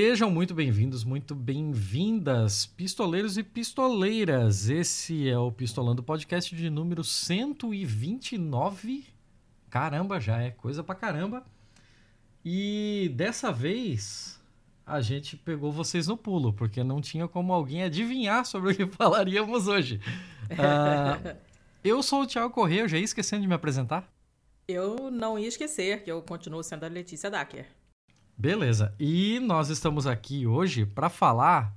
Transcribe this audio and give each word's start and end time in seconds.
Sejam 0.00 0.30
muito 0.30 0.54
bem-vindos, 0.54 1.02
muito 1.02 1.34
bem-vindas, 1.34 2.64
pistoleiros 2.64 3.36
e 3.36 3.42
pistoleiras. 3.42 4.68
Esse 4.68 5.28
é 5.28 5.36
o 5.36 5.50
Pistolando 5.50 6.04
Podcast 6.04 6.54
de 6.54 6.70
número 6.70 7.02
129. 7.02 9.04
Caramba, 9.68 10.20
já 10.20 10.40
é 10.40 10.52
coisa 10.52 10.84
pra 10.84 10.94
caramba. 10.94 11.44
E 12.44 13.12
dessa 13.16 13.50
vez 13.50 14.40
a 14.86 15.00
gente 15.00 15.36
pegou 15.36 15.72
vocês 15.72 16.06
no 16.06 16.16
pulo, 16.16 16.52
porque 16.52 16.84
não 16.84 17.00
tinha 17.00 17.26
como 17.26 17.52
alguém 17.52 17.82
adivinhar 17.82 18.46
sobre 18.46 18.70
o 18.70 18.76
que 18.76 18.86
falaríamos 18.94 19.66
hoje. 19.66 20.00
Uh, 20.44 21.36
eu 21.82 22.04
sou 22.04 22.22
o 22.22 22.26
Thiago 22.26 22.54
Corrêa, 22.54 22.82
eu 22.82 22.88
já 22.88 22.98
ia 22.98 23.04
esquecendo 23.04 23.42
de 23.42 23.48
me 23.48 23.54
apresentar. 23.54 24.08
Eu 24.68 25.10
não 25.10 25.36
ia 25.36 25.48
esquecer 25.48 26.04
que 26.04 26.12
eu 26.12 26.22
continuo 26.22 26.62
sendo 26.62 26.84
a 26.84 26.88
Letícia 26.88 27.28
Dacker. 27.28 27.66
Beleza. 28.38 28.94
E 29.00 29.40
nós 29.40 29.68
estamos 29.68 30.06
aqui 30.06 30.46
hoje 30.46 30.86
para 30.86 31.08
falar. 31.08 31.74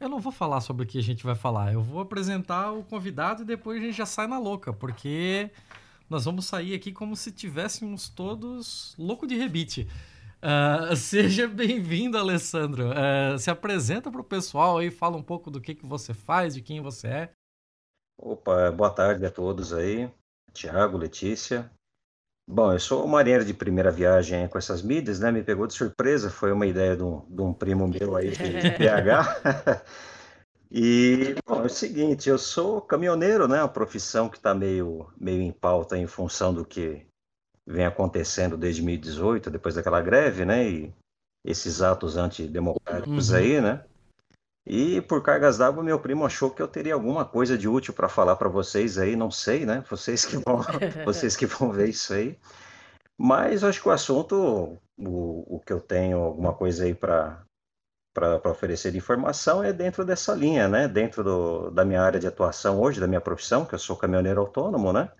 Eu 0.00 0.08
não 0.08 0.20
vou 0.20 0.32
falar 0.32 0.62
sobre 0.62 0.84
o 0.84 0.86
que 0.86 0.98
a 0.98 1.02
gente 1.02 1.22
vai 1.22 1.34
falar. 1.34 1.74
Eu 1.74 1.82
vou 1.82 2.00
apresentar 2.00 2.72
o 2.72 2.82
convidado 2.82 3.42
e 3.42 3.44
depois 3.44 3.78
a 3.78 3.84
gente 3.84 3.94
já 3.94 4.06
sai 4.06 4.26
na 4.26 4.38
louca, 4.38 4.72
porque 4.72 5.50
nós 6.08 6.24
vamos 6.24 6.46
sair 6.46 6.74
aqui 6.74 6.92
como 6.92 7.14
se 7.14 7.30
tivéssemos 7.30 8.08
todos 8.08 8.94
louco 8.98 9.26
de 9.26 9.36
rebite. 9.36 9.86
Uh, 10.40 10.96
seja 10.96 11.46
bem-vindo, 11.46 12.16
Alessandro. 12.16 12.86
Uh, 12.88 13.38
se 13.38 13.50
apresenta 13.50 14.10
para 14.10 14.22
o 14.22 14.24
pessoal 14.24 14.78
aí, 14.78 14.90
fala 14.90 15.18
um 15.18 15.22
pouco 15.22 15.50
do 15.50 15.60
que, 15.60 15.74
que 15.74 15.84
você 15.84 16.14
faz, 16.14 16.54
de 16.54 16.62
quem 16.62 16.80
você 16.80 17.06
é. 17.06 17.32
Opa, 18.18 18.72
boa 18.72 18.90
tarde 18.90 19.26
a 19.26 19.30
todos 19.30 19.74
aí. 19.74 20.10
Tiago, 20.54 20.96
Letícia. 20.96 21.70
Bom, 22.48 22.72
eu 22.72 22.80
sou 22.80 23.06
marinheiro 23.06 23.44
de 23.44 23.54
primeira 23.54 23.90
viagem 23.90 24.48
com 24.48 24.58
essas 24.58 24.82
mídias, 24.82 25.20
né? 25.20 25.30
Me 25.30 25.42
pegou 25.42 25.66
de 25.66 25.74
surpresa, 25.74 26.28
foi 26.28 26.52
uma 26.52 26.66
ideia 26.66 26.96
de 26.96 27.02
um, 27.02 27.24
de 27.28 27.40
um 27.40 27.52
primo 27.52 27.86
meu 27.86 28.16
aí 28.16 28.30
de 28.30 28.36
PH. 28.76 29.84
e, 30.70 31.34
bom, 31.46 31.62
é 31.62 31.66
o 31.66 31.68
seguinte, 31.68 32.28
eu 32.28 32.38
sou 32.38 32.80
caminhoneiro, 32.80 33.46
né? 33.46 33.62
Uma 33.62 33.68
profissão 33.68 34.28
que 34.28 34.36
está 34.36 34.54
meio, 34.54 35.06
meio 35.18 35.40
em 35.40 35.52
pauta 35.52 35.96
em 35.96 36.06
função 36.06 36.52
do 36.52 36.64
que 36.64 37.06
vem 37.66 37.86
acontecendo 37.86 38.56
desde 38.56 38.82
2018, 38.82 39.50
depois 39.50 39.76
daquela 39.76 40.00
greve, 40.00 40.44
né? 40.44 40.68
E 40.68 40.92
esses 41.44 41.80
atos 41.80 42.16
antidemocráticos 42.16 43.30
uhum. 43.30 43.36
aí, 43.36 43.60
né? 43.60 43.84
E 44.64 45.00
por 45.00 45.22
cargas 45.22 45.58
d'água, 45.58 45.82
meu 45.82 45.98
primo 45.98 46.24
achou 46.24 46.50
que 46.50 46.62
eu 46.62 46.68
teria 46.68 46.94
alguma 46.94 47.24
coisa 47.24 47.58
de 47.58 47.68
útil 47.68 47.92
para 47.92 48.08
falar 48.08 48.36
para 48.36 48.48
vocês 48.48 48.96
aí, 48.96 49.16
não 49.16 49.30
sei, 49.30 49.66
né? 49.66 49.84
Vocês 49.90 50.24
que 50.24 50.36
vão, 50.36 50.60
vocês 51.04 51.36
que 51.36 51.46
vão 51.46 51.72
ver 51.72 51.88
isso 51.88 52.14
aí. 52.14 52.38
Mas 53.18 53.64
acho 53.64 53.82
que 53.82 53.88
o 53.88 53.92
assunto, 53.92 54.78
o, 54.96 55.56
o 55.56 55.60
que 55.60 55.72
eu 55.72 55.80
tenho, 55.80 56.18
alguma 56.18 56.54
coisa 56.54 56.84
aí 56.84 56.94
para 56.94 57.44
para 58.14 58.50
oferecer 58.50 58.94
informação 58.94 59.64
é 59.64 59.72
dentro 59.72 60.04
dessa 60.04 60.34
linha, 60.34 60.68
né? 60.68 60.86
Dentro 60.86 61.24
do, 61.24 61.70
da 61.70 61.82
minha 61.82 62.02
área 62.02 62.20
de 62.20 62.26
atuação 62.26 62.78
hoje, 62.78 63.00
da 63.00 63.06
minha 63.06 63.22
profissão, 63.22 63.64
que 63.64 63.74
eu 63.74 63.78
sou 63.78 63.96
caminhoneiro 63.96 64.38
autônomo, 64.40 64.92
né? 64.92 65.10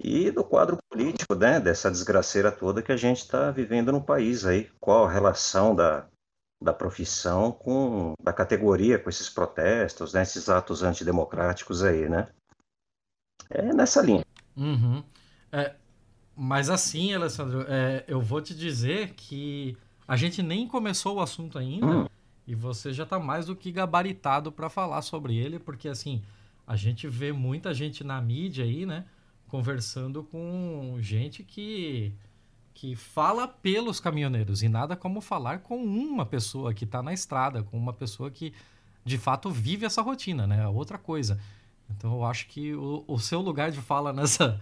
E 0.00 0.30
do 0.30 0.42
quadro 0.42 0.78
político, 0.88 1.34
né? 1.34 1.60
Dessa 1.60 1.90
desgraceira 1.90 2.50
toda 2.50 2.82
que 2.82 2.92
a 2.92 2.96
gente 2.96 3.18
está 3.18 3.50
vivendo 3.50 3.92
no 3.92 4.02
país 4.02 4.46
aí. 4.46 4.70
Qual 4.80 5.04
a 5.04 5.10
relação 5.10 5.74
da, 5.74 6.06
da 6.64 6.72
profissão 6.72 7.52
com 7.52 8.14
da 8.20 8.32
categoria 8.32 8.98
com 8.98 9.10
esses 9.10 9.28
protestos, 9.28 10.14
né, 10.14 10.22
esses 10.22 10.48
atos 10.48 10.82
antidemocráticos 10.82 11.84
aí, 11.84 12.08
né? 12.08 12.26
É 13.50 13.62
nessa 13.62 14.00
linha. 14.00 14.24
Uhum. 14.56 15.04
É, 15.52 15.74
mas 16.34 16.70
assim, 16.70 17.12
Alessandro, 17.12 17.66
é, 17.68 18.02
eu 18.08 18.20
vou 18.20 18.40
te 18.40 18.54
dizer 18.54 19.12
que 19.14 19.76
a 20.08 20.16
gente 20.16 20.42
nem 20.42 20.66
começou 20.66 21.16
o 21.16 21.20
assunto 21.20 21.58
ainda 21.58 21.86
hum. 21.86 22.06
e 22.46 22.54
você 22.54 22.92
já 22.92 23.04
está 23.04 23.18
mais 23.18 23.46
do 23.46 23.54
que 23.54 23.70
gabaritado 23.70 24.50
para 24.50 24.70
falar 24.70 25.02
sobre 25.02 25.36
ele, 25.36 25.58
porque 25.58 25.88
assim 25.88 26.22
a 26.66 26.76
gente 26.76 27.06
vê 27.06 27.30
muita 27.30 27.74
gente 27.74 28.02
na 28.02 28.20
mídia 28.22 28.64
aí, 28.64 28.86
né, 28.86 29.04
conversando 29.48 30.24
com 30.24 30.96
gente 31.00 31.42
que 31.42 32.14
que 32.74 32.96
fala 32.96 33.46
pelos 33.46 34.00
caminhoneiros 34.00 34.62
e 34.62 34.68
nada 34.68 34.96
como 34.96 35.20
falar 35.20 35.60
com 35.60 35.82
uma 35.82 36.26
pessoa 36.26 36.74
que 36.74 36.84
está 36.84 37.00
na 37.02 37.12
estrada, 37.14 37.62
com 37.62 37.78
uma 37.78 37.92
pessoa 37.92 38.30
que 38.30 38.52
de 39.04 39.16
fato 39.16 39.48
vive 39.50 39.86
essa 39.86 40.02
rotina, 40.02 40.46
né? 40.46 40.64
É 40.64 40.66
outra 40.66 40.98
coisa. 40.98 41.38
Então 41.88 42.14
eu 42.14 42.24
acho 42.24 42.48
que 42.48 42.74
o, 42.74 43.04
o 43.06 43.18
seu 43.18 43.40
lugar 43.40 43.70
de 43.70 43.80
fala 43.80 44.12
nessa, 44.12 44.60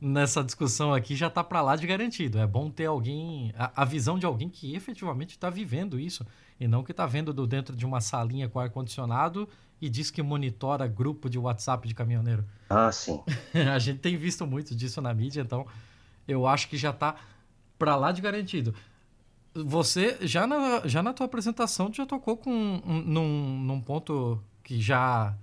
nessa 0.00 0.44
discussão 0.44 0.92
aqui 0.92 1.16
já 1.16 1.28
está 1.28 1.42
para 1.42 1.62
lá 1.62 1.74
de 1.74 1.86
garantido. 1.86 2.38
É 2.38 2.46
bom 2.46 2.70
ter 2.70 2.86
alguém, 2.86 3.52
a, 3.56 3.82
a 3.82 3.84
visão 3.84 4.18
de 4.18 4.26
alguém 4.26 4.50
que 4.50 4.74
efetivamente 4.74 5.30
está 5.30 5.48
vivendo 5.48 5.98
isso 5.98 6.26
e 6.60 6.68
não 6.68 6.84
que 6.84 6.90
está 6.90 7.06
vendo 7.06 7.32
do 7.32 7.46
dentro 7.46 7.74
de 7.74 7.86
uma 7.86 8.00
salinha 8.00 8.48
com 8.48 8.60
ar 8.60 8.68
condicionado 8.68 9.48
e 9.80 9.88
diz 9.88 10.10
que 10.10 10.22
monitora 10.22 10.86
grupo 10.86 11.30
de 11.30 11.38
WhatsApp 11.38 11.88
de 11.88 11.94
caminhoneiro. 11.94 12.44
Ah, 12.68 12.92
sim. 12.92 13.22
a 13.72 13.78
gente 13.78 14.00
tem 14.00 14.16
visto 14.16 14.46
muito 14.46 14.74
disso 14.74 15.00
na 15.00 15.14
mídia, 15.14 15.40
então 15.40 15.66
eu 16.28 16.46
acho 16.46 16.68
que 16.68 16.76
já 16.76 16.90
está 16.90 17.16
para 17.78 17.96
lá 17.96 18.12
de 18.12 18.20
garantido. 18.20 18.74
Você, 19.54 20.18
já 20.22 20.46
na, 20.46 20.86
já 20.86 21.02
na 21.02 21.12
tua 21.12 21.26
apresentação, 21.26 21.92
já 21.92 22.04
tocou 22.04 22.36
com 22.36 22.50
um, 22.50 23.02
num, 23.02 23.58
num 23.60 23.80
ponto 23.80 24.42
que 24.62 24.80
já 24.80 25.36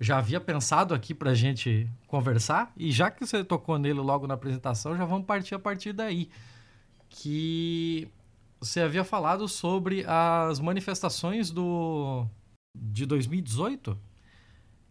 já 0.00 0.18
havia 0.18 0.40
pensado 0.40 0.92
aqui 0.92 1.14
para 1.14 1.30
a 1.30 1.34
gente 1.34 1.88
conversar, 2.06 2.72
e 2.76 2.90
já 2.90 3.10
que 3.10 3.24
você 3.24 3.44
tocou 3.44 3.78
nele 3.78 4.00
logo 4.00 4.26
na 4.26 4.34
apresentação, 4.34 4.96
já 4.96 5.04
vamos 5.04 5.26
partir 5.26 5.54
a 5.54 5.58
partir 5.58 5.92
daí. 5.92 6.28
Que 7.08 8.08
você 8.60 8.80
havia 8.80 9.04
falado 9.04 9.48
sobre 9.48 10.04
as 10.06 10.58
manifestações 10.60 11.50
do 11.50 12.26
de 12.76 13.06
2018 13.06 13.96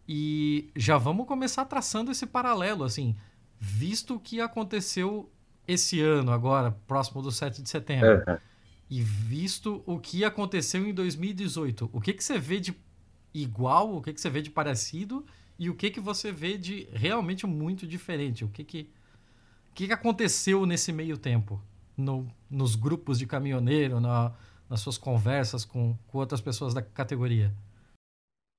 e 0.08 0.70
já 0.74 0.96
vamos 0.96 1.26
começar 1.26 1.64
traçando 1.66 2.10
esse 2.10 2.26
paralelo, 2.26 2.84
assim, 2.84 3.14
visto 3.58 4.14
o 4.14 4.20
que 4.20 4.40
aconteceu 4.40 5.30
esse 5.66 6.00
ano, 6.00 6.32
agora, 6.32 6.70
próximo 6.86 7.22
do 7.22 7.30
7 7.30 7.62
de 7.62 7.68
setembro, 7.68 8.22
uhum. 8.26 8.36
e 8.90 9.02
visto 9.02 9.82
o 9.86 9.98
que 9.98 10.24
aconteceu 10.24 10.86
em 10.86 10.92
2018, 10.92 11.90
o 11.92 12.00
que, 12.00 12.12
que 12.12 12.22
você 12.22 12.38
vê 12.38 12.60
de 12.60 12.74
igual, 13.32 13.96
o 13.96 14.02
que, 14.02 14.12
que 14.12 14.20
você 14.20 14.30
vê 14.30 14.40
de 14.40 14.50
parecido 14.50 15.24
e 15.58 15.68
o 15.68 15.74
que, 15.74 15.90
que 15.90 16.00
você 16.00 16.30
vê 16.30 16.56
de 16.56 16.88
realmente 16.92 17.46
muito 17.46 17.86
diferente? 17.86 18.44
O 18.44 18.48
que, 18.48 18.62
que, 18.62 18.90
o 19.70 19.74
que, 19.74 19.86
que 19.86 19.92
aconteceu 19.92 20.64
nesse 20.66 20.92
meio 20.92 21.16
tempo? 21.16 21.60
No, 21.96 22.26
nos 22.50 22.74
grupos 22.74 23.18
de 23.18 23.26
caminhoneiro, 23.26 24.00
na, 24.00 24.32
nas 24.68 24.80
suas 24.80 24.98
conversas 24.98 25.64
com, 25.64 25.96
com 26.08 26.18
outras 26.18 26.40
pessoas 26.40 26.74
da 26.74 26.82
categoria? 26.82 27.52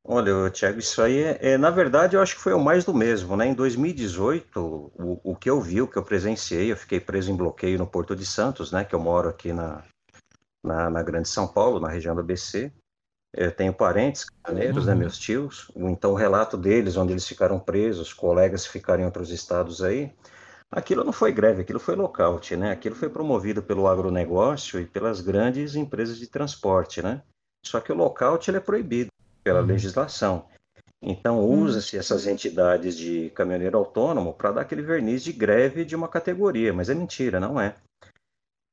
Olha, 0.08 0.52
Tiago, 0.52 0.78
isso 0.78 1.02
aí 1.02 1.18
é, 1.18 1.54
é, 1.54 1.58
na 1.58 1.72
verdade, 1.72 2.16
eu 2.16 2.22
acho 2.22 2.36
que 2.36 2.42
foi 2.42 2.54
o 2.54 2.60
mais 2.60 2.86
do 2.86 2.94
mesmo, 2.94 3.36
né? 3.36 3.48
Em 3.48 3.56
2018, 3.56 4.60
o, 4.60 5.20
o 5.24 5.36
que 5.36 5.50
eu 5.50 5.60
vi, 5.60 5.82
o 5.82 5.88
que 5.88 5.98
eu 5.98 6.04
presenciei, 6.04 6.72
eu 6.72 6.78
fiquei 6.78 7.00
preso 7.00 7.32
em 7.32 7.36
bloqueio 7.36 7.80
no 7.80 7.88
Porto 7.88 8.16
de 8.16 8.24
Santos, 8.24 8.72
né? 8.72 8.86
Que 8.86 8.94
eu 8.94 9.00
moro 9.00 9.30
aqui 9.30 9.52
na, 9.52 9.84
na, 10.64 10.92
na 10.92 11.02
Grande 11.02 11.28
São 11.28 11.48
Paulo, 11.48 11.80
na 11.80 11.90
região 11.90 12.14
do 12.14 12.22
ABC. 12.22 12.72
Eu 13.34 13.52
tenho 13.52 13.74
parentes 13.74 14.26
caneiros, 14.44 14.86
né? 14.86 14.92
uhum. 14.92 15.00
né? 15.00 15.06
Meus 15.06 15.18
tios. 15.18 15.72
Então, 15.76 16.12
o 16.12 16.16
relato 16.16 16.56
deles, 16.56 16.98
onde 16.98 17.12
eles 17.12 17.28
ficaram 17.28 17.60
presos, 17.60 18.14
colegas 18.14 18.64
ficaram 18.64 19.02
em 19.02 19.06
outros 19.06 19.32
estados 19.32 19.84
aí, 19.84 20.14
aquilo 20.72 21.04
não 21.04 21.12
foi 21.12 21.32
greve, 21.32 21.64
aquilo 21.64 21.80
foi 21.80 21.96
lockout, 21.96 22.56
né? 22.56 22.70
Aquilo 22.72 22.96
foi 22.96 23.10
promovido 23.10 23.64
pelo 23.64 23.88
agronegócio 23.88 24.80
e 24.80 24.86
pelas 24.86 25.20
grandes 25.20 25.76
empresas 25.76 26.20
de 26.20 26.28
transporte, 26.28 27.02
né? 27.02 27.24
Só 27.66 27.80
que 27.80 27.92
o 27.92 27.96
lockout 27.96 28.48
ele 28.48 28.58
é 28.58 28.62
proibido 28.62 29.15
pela 29.46 29.62
uhum. 29.62 29.68
legislação. 29.68 30.46
Então, 31.02 31.40
uhum. 31.40 31.62
usa-se 31.62 31.98
essas 31.98 32.26
entidades 32.26 32.98
de 32.98 33.30
caminhoneiro 33.30 33.78
autônomo 33.78 34.34
para 34.34 34.52
dar 34.52 34.62
aquele 34.62 34.82
verniz 34.82 35.24
de 35.24 35.32
greve 35.32 35.86
de 35.86 35.96
uma 35.96 36.08
categoria, 36.08 36.74
mas 36.74 36.90
é 36.90 36.96
mentira, 36.96 37.40
não 37.40 37.62
é. 37.62 37.76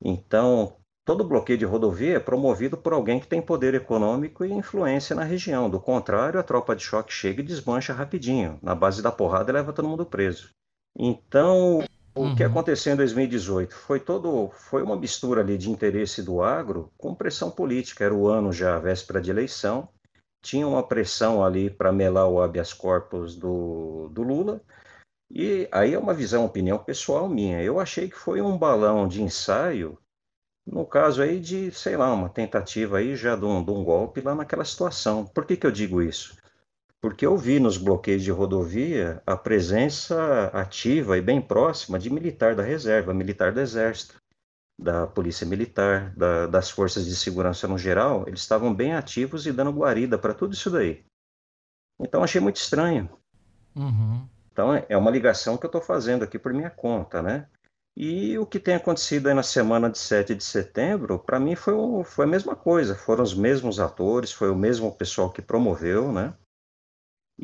Então, 0.03 0.75
todo 1.05 1.29
bloqueio 1.29 1.59
de 1.59 1.67
rodovia 1.67 2.17
é 2.17 2.21
promovido 2.21 2.77
por 2.77 2.95
alguém 2.95 3.21
que 3.21 3.27
tem 3.27 3.43
poder 3.43 3.75
econômico 3.75 4.47
e 4.47 4.53
influência 4.53 5.15
na 5.15 5.25
região. 5.25 5.69
Do 5.69 5.79
contrário, 5.79 6.41
a 6.41 6.43
tropa 6.43 6.75
de 6.75 6.83
choque 6.83 7.13
chega 7.13 7.43
e 7.43 7.45
desmancha 7.45 7.93
rapidinho. 7.93 8.59
Na 8.63 8.75
base 8.75 9.03
da 9.03 9.13
porrada, 9.13 9.53
leva 9.53 9.73
todo 9.73 9.89
mundo 9.89 10.07
preso. 10.07 10.49
Então, 10.99 11.85
o 12.15 12.23
uhum. 12.23 12.35
que 12.35 12.45
aconteceu 12.45 12.95
em 12.95 12.97
2018 12.97 13.75
foi 13.75 14.01
todo 14.01 14.51
foi 14.55 14.83
uma 14.83 14.97
mistura 14.97 15.43
ali 15.43 15.59
de 15.59 15.71
interesse 15.71 16.23
do 16.23 16.43
agro 16.43 16.91
com 16.97 17.15
pressão 17.15 17.51
política. 17.51 18.05
Era 18.05 18.15
o 18.15 18.27
ano 18.27 18.53
já 18.53 18.79
véspera 18.79 19.21
de 19.21 19.31
eleição 19.31 19.87
tinha 20.43 20.67
uma 20.67 20.83
pressão 20.83 21.45
ali 21.45 21.71
para 21.71 21.93
melar 21.93 22.29
o 22.29 22.43
habeas 22.43 22.73
corpus 22.73 23.37
do, 23.37 24.09
do 24.13 24.23
Lula. 24.23 24.61
E 25.31 25.67
aí 25.73 25.95
é 25.95 25.99
uma 25.99 26.13
visão, 26.13 26.45
opinião 26.45 26.79
pessoal 26.79 27.29
minha. 27.29 27.63
Eu 27.63 27.81
achei 27.81 28.09
que 28.11 28.19
foi 28.19 28.43
um 28.43 28.59
balão 28.59 29.09
de 29.09 29.23
ensaio, 29.23 29.97
no 30.67 30.85
caso 30.85 31.23
aí 31.23 31.41
de, 31.41 31.71
sei 31.71 31.97
lá, 31.97 32.13
uma 32.13 32.29
tentativa 32.29 32.99
aí 32.99 33.17
já 33.17 33.35
de 33.37 33.45
um, 33.45 33.65
de 33.65 33.71
um 33.71 33.83
golpe 33.83 34.21
lá 34.21 34.35
naquela 34.35 34.65
situação. 34.65 35.25
Por 35.25 35.47
que, 35.47 35.57
que 35.57 35.67
eu 35.67 35.71
digo 35.71 36.03
isso? 36.03 36.37
Porque 37.01 37.25
eu 37.27 37.37
vi 37.37 37.59
nos 37.59 37.77
bloqueios 37.79 38.23
de 38.23 38.31
rodovia 38.31 39.23
a 39.27 39.37
presença 39.37 40.47
ativa 40.53 41.17
e 41.17 41.23
bem 41.23 41.41
próxima 41.41 41.99
de 41.99 42.11
militar 42.11 42.55
da 42.55 42.63
reserva, 42.63 43.15
militar 43.15 43.53
do 43.53 43.61
exército. 43.61 44.22
Da 44.79 45.07
Polícia 45.07 45.47
Militar, 45.47 46.15
da, 46.17 46.47
das 46.47 46.71
forças 46.71 47.05
de 47.05 47.15
segurança 47.15 47.69
no 47.69 47.79
geral, 47.79 48.25
eles 48.27 48.41
estavam 48.41 48.75
bem 48.75 48.95
ativos 48.95 49.47
e 49.47 49.53
dando 49.53 49.71
guarida 49.73 50.19
para 50.19 50.35
tudo 50.35 50.55
isso 50.55 50.71
daí. 50.71 51.05
Então 52.01 52.23
achei 52.23 52.41
muito 52.41 52.57
estranho. 52.57 53.09
Uhum. 53.77 54.27
Então 54.53 54.75
é, 54.75 54.85
é 54.89 54.97
uma 54.97 55.11
ligação 55.11 55.57
que 55.57 55.65
eu 55.65 55.69
estou 55.69 55.81
fazendo 55.81 56.25
aqui 56.25 56.39
por 56.39 56.53
minha 56.53 56.71
conta, 56.71 57.23
né? 57.23 57.47
E 57.97 58.39
o 58.39 58.47
que 58.47 58.59
tem 58.59 58.75
acontecido 58.75 59.29
aí 59.29 59.35
na 59.35 59.43
semana 59.43 59.91
de 59.91 59.99
7 59.99 60.35
de 60.35 60.43
setembro, 60.43 61.19
para 61.19 61.39
mim 61.39 61.55
foi, 61.55 61.75
foi 62.05 62.25
a 62.25 62.29
mesma 62.29 62.57
coisa. 62.57 62.95
Foram 62.95 63.23
os 63.23 63.35
mesmos 63.35 63.79
atores, 63.79 64.33
foi 64.33 64.51
o 64.51 64.57
mesmo 64.57 64.91
pessoal 64.93 65.31
que 65.31 65.43
promoveu, 65.43 66.11
né? 66.11 66.35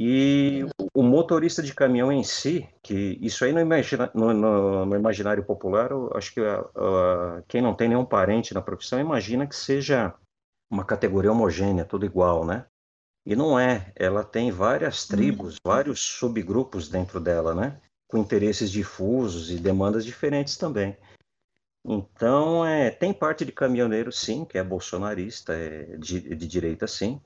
E 0.00 0.64
o 0.94 1.02
motorista 1.02 1.60
de 1.60 1.74
caminhão 1.74 2.12
em 2.12 2.22
si, 2.22 2.68
que 2.84 3.18
isso 3.20 3.44
aí 3.44 3.52
no, 3.52 3.58
imagina, 3.58 4.08
no, 4.14 4.32
no, 4.32 4.86
no 4.86 4.94
imaginário 4.94 5.44
popular, 5.44 5.90
acho 6.14 6.32
que 6.34 6.40
a, 6.40 6.60
a, 6.60 7.42
quem 7.48 7.60
não 7.60 7.74
tem 7.74 7.88
nenhum 7.88 8.04
parente 8.04 8.54
na 8.54 8.62
profissão 8.62 9.00
imagina 9.00 9.44
que 9.44 9.56
seja 9.56 10.14
uma 10.70 10.84
categoria 10.84 11.32
homogênea, 11.32 11.84
tudo 11.84 12.06
igual, 12.06 12.46
né? 12.46 12.64
E 13.26 13.34
não 13.34 13.58
é, 13.58 13.92
ela 13.96 14.22
tem 14.22 14.52
várias 14.52 15.04
tribos, 15.04 15.54
uhum. 15.54 15.60
vários 15.64 15.98
subgrupos 15.98 16.88
dentro 16.88 17.18
dela, 17.18 17.52
né? 17.52 17.80
Com 18.08 18.18
interesses 18.18 18.70
difusos 18.70 19.50
e 19.50 19.58
demandas 19.58 20.04
diferentes 20.04 20.56
também. 20.56 20.96
Então, 21.84 22.64
é, 22.64 22.88
tem 22.88 23.12
parte 23.12 23.44
de 23.44 23.50
caminhoneiro, 23.50 24.12
sim, 24.12 24.44
que 24.44 24.58
é 24.58 24.62
bolsonarista, 24.62 25.54
é 25.54 25.96
de, 25.96 26.20
de 26.20 26.46
direita, 26.46 26.86
sim, 26.86 27.20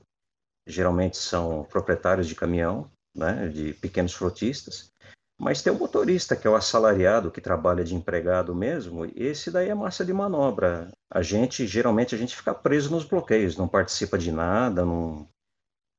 geralmente 0.67 1.17
são 1.17 1.65
proprietários 1.65 2.27
de 2.27 2.35
caminhão, 2.35 2.89
né, 3.15 3.47
de 3.47 3.73
pequenos 3.73 4.13
frotistas, 4.13 4.91
mas 5.39 5.61
tem 5.61 5.73
o 5.73 5.77
motorista, 5.77 6.35
que 6.35 6.47
é 6.47 6.49
o 6.49 6.55
assalariado, 6.55 7.31
que 7.31 7.41
trabalha 7.41 7.83
de 7.83 7.95
empregado 7.95 8.55
mesmo, 8.55 9.05
e 9.05 9.13
esse 9.17 9.51
daí 9.51 9.69
é 9.69 9.75
massa 9.75 10.05
de 10.05 10.13
manobra. 10.13 10.89
A 11.11 11.21
gente, 11.21 11.67
geralmente, 11.67 12.15
a 12.15 12.17
gente 12.17 12.35
fica 12.35 12.53
preso 12.53 12.91
nos 12.91 13.03
bloqueios, 13.03 13.57
não 13.57 13.67
participa 13.67 14.17
de 14.17 14.31
nada, 14.31 14.85
não, 14.85 15.27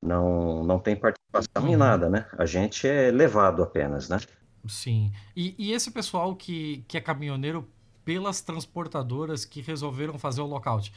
não, 0.02 0.64
não 0.64 0.78
tem 0.78 0.96
participação 0.96 1.62
uhum. 1.62 1.69
em 1.69 1.76
nada, 1.76 2.08
né? 2.08 2.26
A 2.38 2.46
gente 2.46 2.87
é 2.87 3.10
levado 3.10 3.62
apenas, 3.62 4.08
né? 4.08 4.19
Sim. 4.67 5.12
E, 5.37 5.55
e 5.58 5.72
esse 5.72 5.90
pessoal 5.90 6.34
que, 6.34 6.84
que 6.88 6.96
é 6.96 7.00
caminhoneiro 7.00 7.69
pelas 8.05 8.40
transportadoras 8.40 9.44
que 9.44 9.60
resolveram 9.60 10.19
fazer 10.19 10.40
o 10.40 10.46
lockout, 10.46 10.93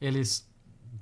eles 0.00 0.49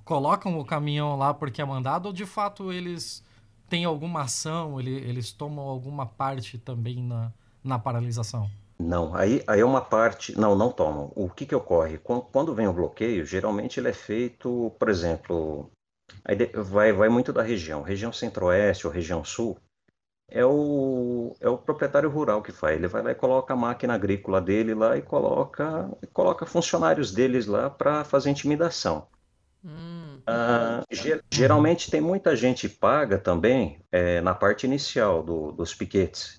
colocam 0.04 0.58
o 0.58 0.64
caminhão 0.64 1.16
lá 1.16 1.32
porque 1.34 1.60
é 1.60 1.64
mandado 1.64 2.06
ou 2.06 2.12
de 2.12 2.26
fato 2.26 2.72
eles 2.72 3.22
têm 3.68 3.84
alguma 3.84 4.22
ação, 4.22 4.80
ele, 4.80 4.90
eles 4.90 5.32
tomam 5.32 5.66
alguma 5.66 6.06
parte 6.06 6.58
também 6.58 7.02
na, 7.02 7.32
na 7.62 7.78
paralisação? 7.78 8.50
Não, 8.78 9.14
aí, 9.14 9.42
aí 9.46 9.60
é 9.60 9.64
uma 9.64 9.80
parte. 9.80 10.38
Não, 10.38 10.54
não 10.54 10.70
tomam. 10.70 11.12
O 11.16 11.28
que, 11.28 11.44
que 11.44 11.54
ocorre? 11.54 11.98
Quando, 11.98 12.22
quando 12.22 12.54
vem 12.54 12.68
o 12.68 12.72
bloqueio, 12.72 13.26
geralmente 13.26 13.80
ele 13.80 13.88
é 13.88 13.92
feito, 13.92 14.72
por 14.78 14.88
exemplo, 14.88 15.70
vai, 16.54 16.92
vai 16.92 17.08
muito 17.08 17.32
da 17.32 17.42
região. 17.42 17.82
Região 17.82 18.12
centro-oeste 18.12 18.86
ou 18.86 18.92
região 18.92 19.24
sul, 19.24 19.58
é 20.30 20.44
o, 20.44 21.34
é 21.40 21.48
o 21.48 21.58
proprietário 21.58 22.08
rural 22.08 22.40
que 22.40 22.52
faz. 22.52 22.76
Ele 22.76 22.86
vai 22.86 23.02
lá 23.02 23.10
e 23.10 23.16
coloca 23.16 23.52
a 23.52 23.56
máquina 23.56 23.94
agrícola 23.94 24.40
dele 24.40 24.74
lá 24.74 24.96
e 24.96 25.02
coloca, 25.02 25.90
coloca 26.12 26.46
funcionários 26.46 27.12
deles 27.12 27.46
lá 27.46 27.68
para 27.68 28.04
fazer 28.04 28.30
intimidação. 28.30 29.08
Hum. 29.64 30.20
Ah, 30.26 30.84
geralmente 31.32 31.90
tem 31.90 32.00
muita 32.00 32.36
gente 32.36 32.68
paga 32.68 33.18
também 33.18 33.80
é, 33.90 34.20
na 34.20 34.34
parte 34.34 34.66
inicial 34.66 35.22
do, 35.22 35.52
dos 35.52 35.74
piquetes. 35.74 36.38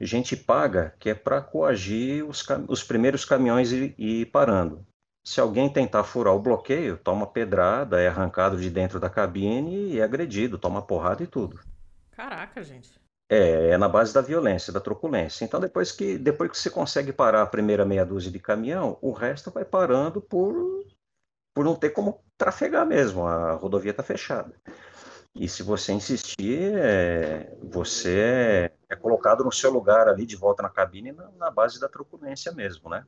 Gente 0.00 0.36
paga 0.36 0.94
que 0.98 1.10
é 1.10 1.14
para 1.14 1.40
coagir 1.40 2.24
os, 2.24 2.46
os, 2.68 2.84
primeiros 2.84 3.24
caminhões 3.24 3.72
e 3.72 3.94
ir 3.98 4.26
parando. 4.26 4.86
Se 5.24 5.40
alguém 5.40 5.68
tentar 5.68 6.04
furar 6.04 6.34
o 6.34 6.40
bloqueio, 6.40 6.96
toma 6.96 7.26
pedrada, 7.26 8.00
é 8.00 8.06
arrancado 8.06 8.56
de 8.56 8.70
dentro 8.70 9.00
da 9.00 9.10
cabine 9.10 9.92
e 9.92 10.00
é 10.00 10.04
agredido, 10.04 10.56
toma 10.56 10.80
porrada 10.80 11.22
e 11.22 11.26
tudo. 11.26 11.60
Caraca, 12.12 12.62
gente. 12.62 12.90
É, 13.28 13.70
é 13.70 13.76
na 13.76 13.88
base 13.88 14.14
da 14.14 14.22
violência, 14.22 14.72
da 14.72 14.80
truculência. 14.80 15.44
Então, 15.44 15.60
depois 15.60 15.92
que, 15.92 16.16
depois 16.16 16.50
que 16.50 16.56
você 16.56 16.70
consegue 16.70 17.12
parar 17.12 17.42
a 17.42 17.46
primeira 17.46 17.84
meia 17.84 18.06
dúzia 18.06 18.30
de 18.30 18.38
caminhão, 18.38 18.96
o 19.02 19.12
resto 19.12 19.50
vai 19.50 19.64
parando 19.64 20.20
por 20.20 20.86
por 21.58 21.64
não 21.64 21.74
ter 21.74 21.90
como 21.90 22.20
trafegar 22.38 22.86
mesmo, 22.86 23.26
a 23.26 23.52
rodovia 23.54 23.90
está 23.90 24.02
fechada. 24.02 24.54
E 25.34 25.48
se 25.48 25.62
você 25.62 25.92
insistir, 25.92 26.72
é, 26.76 27.56
você 27.62 28.70
é, 28.88 28.96
colocado 28.96 29.44
no 29.44 29.52
seu 29.52 29.70
lugar 29.70 30.08
ali 30.08 30.24
de 30.24 30.36
volta 30.36 30.62
na 30.62 30.70
cabine 30.70 31.12
na, 31.12 31.30
na, 31.38 31.50
base 31.50 31.78
da 31.78 31.88
truculência 31.88 32.50
mesmo, 32.52 32.88
né? 32.88 33.04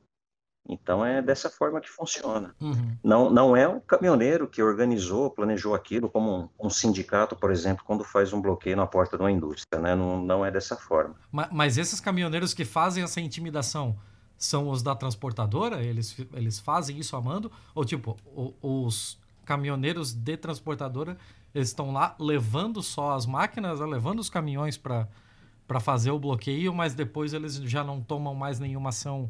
Então 0.69 1.03
é 1.03 1.21
dessa 1.21 1.49
forma 1.49 1.81
que 1.81 1.89
funciona. 1.89 2.55
Uhum. 2.61 2.95
Não, 3.03 3.29
não 3.31 3.57
é 3.57 3.67
o 3.67 3.81
caminhoneiro 3.81 4.47
que 4.47 4.61
organizou, 4.61 5.31
planejou 5.31 5.73
aquilo, 5.73 6.09
como 6.09 6.49
um, 6.59 6.67
um, 6.67 6.69
sindicato, 6.69 7.35
por 7.35 7.51
exemplo, 7.51 7.83
quando 7.83 8.03
faz 8.03 8.31
um 8.31 8.39
bloqueio 8.39 8.77
na 8.77 8.85
porta 8.85 9.17
de 9.17 9.23
uma 9.23 9.31
indústria, 9.31 9.81
né? 9.81 9.95
Não, 9.95 10.21
não 10.21 10.45
é 10.45 10.51
dessa 10.51 10.77
forma. 10.77 11.15
Mas, 11.31 11.49
mas 11.51 11.77
esses 11.77 11.99
caminhoneiros 11.99 12.53
que 12.53 12.63
fazem 12.63 13.03
essa 13.03 13.19
intimidação, 13.19 13.97
são 14.37 14.69
os 14.69 14.81
da 14.81 14.95
transportadora? 14.95 15.83
Eles, 15.83 16.17
eles 16.33 16.59
fazem 16.59 16.97
isso 16.97 17.15
a 17.15 17.21
mando? 17.21 17.51
Ou, 17.75 17.85
tipo, 17.85 18.17
os 18.61 19.20
caminhoneiros 19.45 20.13
de 20.13 20.37
transportadora 20.37 21.17
eles 21.53 21.67
estão 21.67 21.91
lá 21.91 22.15
levando 22.19 22.81
só 22.81 23.11
as 23.11 23.25
máquinas, 23.25 23.79
né, 23.79 23.85
levando 23.85 24.19
os 24.19 24.29
caminhões 24.29 24.77
para 24.77 25.79
fazer 25.79 26.11
o 26.11 26.19
bloqueio, 26.19 26.73
mas 26.73 26.93
depois 26.93 27.33
eles 27.33 27.55
já 27.55 27.83
não 27.83 28.01
tomam 28.01 28.33
mais 28.33 28.59
nenhuma 28.59 28.89
ação 28.89 29.29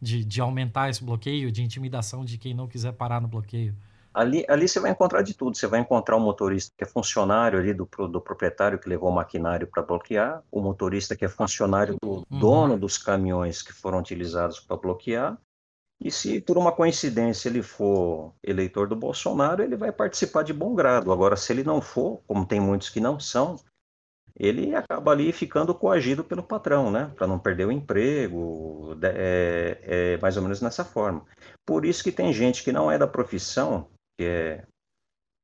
de, 0.00 0.24
de 0.24 0.40
aumentar 0.40 0.90
esse 0.90 1.02
bloqueio, 1.02 1.50
de 1.50 1.62
intimidação 1.62 2.24
de 2.24 2.36
quem 2.36 2.52
não 2.52 2.66
quiser 2.66 2.92
parar 2.92 3.20
no 3.20 3.28
bloqueio? 3.28 3.74
Ali, 4.12 4.44
ali 4.46 4.68
você 4.68 4.78
vai 4.78 4.90
encontrar 4.90 5.22
de 5.22 5.32
tudo. 5.32 5.56
Você 5.56 5.66
vai 5.66 5.80
encontrar 5.80 6.16
o 6.16 6.18
um 6.18 6.22
motorista 6.22 6.70
que 6.76 6.84
é 6.84 6.86
funcionário 6.86 7.58
ali 7.58 7.72
do, 7.72 7.88
do 8.08 8.20
proprietário 8.20 8.78
que 8.78 8.86
levou 8.86 9.08
o 9.08 9.14
maquinário 9.14 9.66
para 9.66 9.82
bloquear, 9.82 10.42
o 10.50 10.60
motorista 10.60 11.16
que 11.16 11.24
é 11.24 11.28
funcionário 11.28 11.96
do 12.02 12.10
uhum. 12.10 12.24
dono 12.30 12.78
dos 12.78 12.98
caminhões 12.98 13.62
que 13.62 13.72
foram 13.72 14.00
utilizados 14.00 14.60
para 14.60 14.76
bloquear. 14.76 15.38
E 16.04 16.10
se 16.10 16.40
por 16.40 16.58
uma 16.58 16.72
coincidência 16.72 17.48
ele 17.48 17.62
for 17.62 18.34
eleitor 18.42 18.88
do 18.88 18.96
Bolsonaro, 18.96 19.62
ele 19.62 19.76
vai 19.76 19.92
participar 19.92 20.42
de 20.42 20.52
bom 20.52 20.74
grado. 20.74 21.12
Agora, 21.12 21.36
se 21.36 21.52
ele 21.52 21.62
não 21.62 21.80
for, 21.80 22.20
como 22.26 22.44
tem 22.44 22.58
muitos 22.58 22.90
que 22.90 22.98
não 23.00 23.20
são, 23.20 23.56
ele 24.34 24.74
acaba 24.74 25.12
ali 25.12 25.32
ficando 25.32 25.72
coagido 25.72 26.24
pelo 26.24 26.42
patrão, 26.42 26.90
né? 26.90 27.12
Para 27.14 27.28
não 27.28 27.38
perder 27.38 27.66
o 27.66 27.72
emprego, 27.72 28.96
é, 29.02 29.78
é 29.82 30.16
mais 30.18 30.36
ou 30.36 30.42
menos 30.42 30.60
nessa 30.60 30.84
forma. 30.84 31.24
Por 31.64 31.84
isso 31.84 32.02
que 32.02 32.10
tem 32.10 32.32
gente 32.32 32.64
que 32.64 32.72
não 32.72 32.90
é 32.90 32.98
da 32.98 33.06
profissão, 33.06 33.88
que 34.18 34.26
é, 34.26 34.66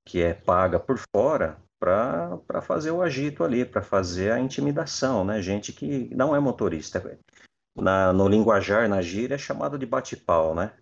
que 0.04 0.22
é 0.22 0.34
paga 0.34 0.80
por 0.80 0.98
fora 1.14 1.56
para 1.78 2.60
fazer 2.62 2.90
o 2.90 3.00
agito 3.00 3.44
ali, 3.44 3.64
para 3.64 3.82
fazer 3.82 4.32
a 4.32 4.40
intimidação, 4.40 5.24
né? 5.24 5.40
Gente 5.40 5.72
que 5.72 6.12
não 6.12 6.34
é 6.34 6.40
motorista. 6.40 7.00
Na, 7.80 8.12
no 8.12 8.28
linguajar, 8.28 8.88
na 8.88 9.00
gíria, 9.00 9.34
é 9.34 9.38
chamado 9.38 9.78
de 9.78 9.86
bate-pau, 9.86 10.54
né? 10.54 10.72